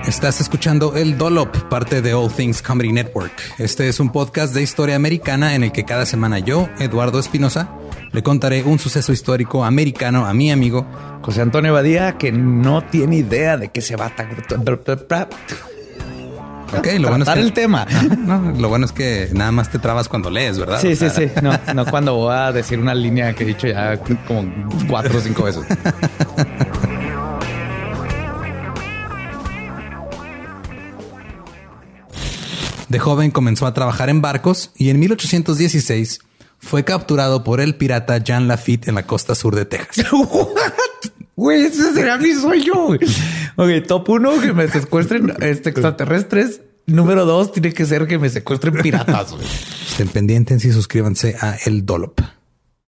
Estás 0.07 0.41
escuchando 0.41 0.95
El 0.95 1.19
Dolop, 1.19 1.57
parte 1.69 2.01
de 2.01 2.15
All 2.15 2.33
Things 2.33 2.62
Comedy 2.62 2.93
Network. 2.93 3.33
Este 3.59 3.89
es 3.89 3.99
un 3.99 4.12
podcast 4.12 4.55
de 4.55 4.62
historia 4.62 4.95
americana 4.95 5.57
en 5.57 5.65
el 5.65 5.73
que 5.73 5.85
cada 5.85 6.07
semana 6.07 6.39
yo, 6.39 6.69
Eduardo 6.79 7.19
Espinosa, 7.19 7.77
le 8.12 8.23
contaré 8.23 8.62
un 8.62 8.79
suceso 8.79 9.12
histórico 9.12 9.65
americano 9.65 10.27
a 10.27 10.33
mi 10.33 10.53
amigo 10.53 10.87
José 11.20 11.43
Antonio 11.43 11.73
Badía, 11.73 12.19
que 12.19 12.31
no 12.31 12.85
tiene 12.85 13.16
idea 13.16 13.57
de 13.57 13.70
qué 13.70 13.81
se 13.81 13.97
va 13.97 14.07
a 14.07 14.15
Ok, 16.77 16.86
lo 16.99 17.09
bueno 17.09 17.24
es 17.24 17.31
que 17.31 17.40
el 17.40 17.53
tema. 17.53 17.86
No, 18.19 18.53
lo 18.59 18.69
bueno 18.69 18.85
es 18.85 18.93
que 18.93 19.28
nada 19.32 19.53
más 19.53 19.70
te 19.70 19.78
trabas 19.78 20.09
cuando 20.09 20.31
lees, 20.31 20.59
¿verdad? 20.59 20.81
Sí, 20.81 20.93
O 20.93 20.97
sea, 20.97 21.11
sí, 21.11 21.28
sí. 21.28 21.40
No, 21.43 21.59
no 21.74 21.86
cuando 21.86 22.15
voy 22.15 22.35
a 22.35 22.53
decir 22.53 22.78
una 22.78 22.95
línea 22.95 23.32
que 23.35 23.45
he 23.45 23.47
dicho 23.47 23.66
ya 23.66 23.97
como 24.27 24.53
cuatro 24.89 25.19
o 25.19 25.20
cinco 25.20 25.45
veces. 25.45 25.65
De 32.89 32.99
joven 32.99 33.31
comenzó 33.31 33.66
a 33.66 33.74
trabajar 33.74 34.09
en 34.09 34.23
barcos 34.23 34.70
y 34.77 34.89
en 34.89 34.99
1816 34.99 36.20
fue 36.59 36.85
capturado 36.85 37.45
por 37.45 37.61
el 37.61 37.77
pirata 37.77 38.19
Jean 38.19 38.49
Lafitte 38.49 38.89
en 38.89 38.95
la 38.95 39.05
costa 39.05 39.35
sur 39.35 39.55
de 39.55 39.65
Texas. 39.66 40.07
Güey, 41.39 41.66
ese 41.66 41.94
será 41.94 42.19
mi 42.19 42.35
sueño. 42.35 42.89
Ok, 43.55 43.86
top 43.86 44.09
uno, 44.09 44.40
que 44.40 44.52
me 44.52 44.66
secuestren 44.66 45.32
este, 45.40 45.70
extraterrestres. 45.70 46.62
Número 46.86 47.27
dos, 47.27 47.52
tiene 47.52 47.73
que 47.73 47.86
ser 47.86 48.09
que 48.09 48.19
me 48.19 48.28
secuestren 48.28 48.74
piratas. 48.82 49.31
güey. 49.31 49.47
Estén 49.89 50.09
pendientes 50.09 50.65
y 50.65 50.73
suscríbanse 50.73 51.36
a 51.40 51.55
El 51.65 51.86
Dolop. 51.86 52.20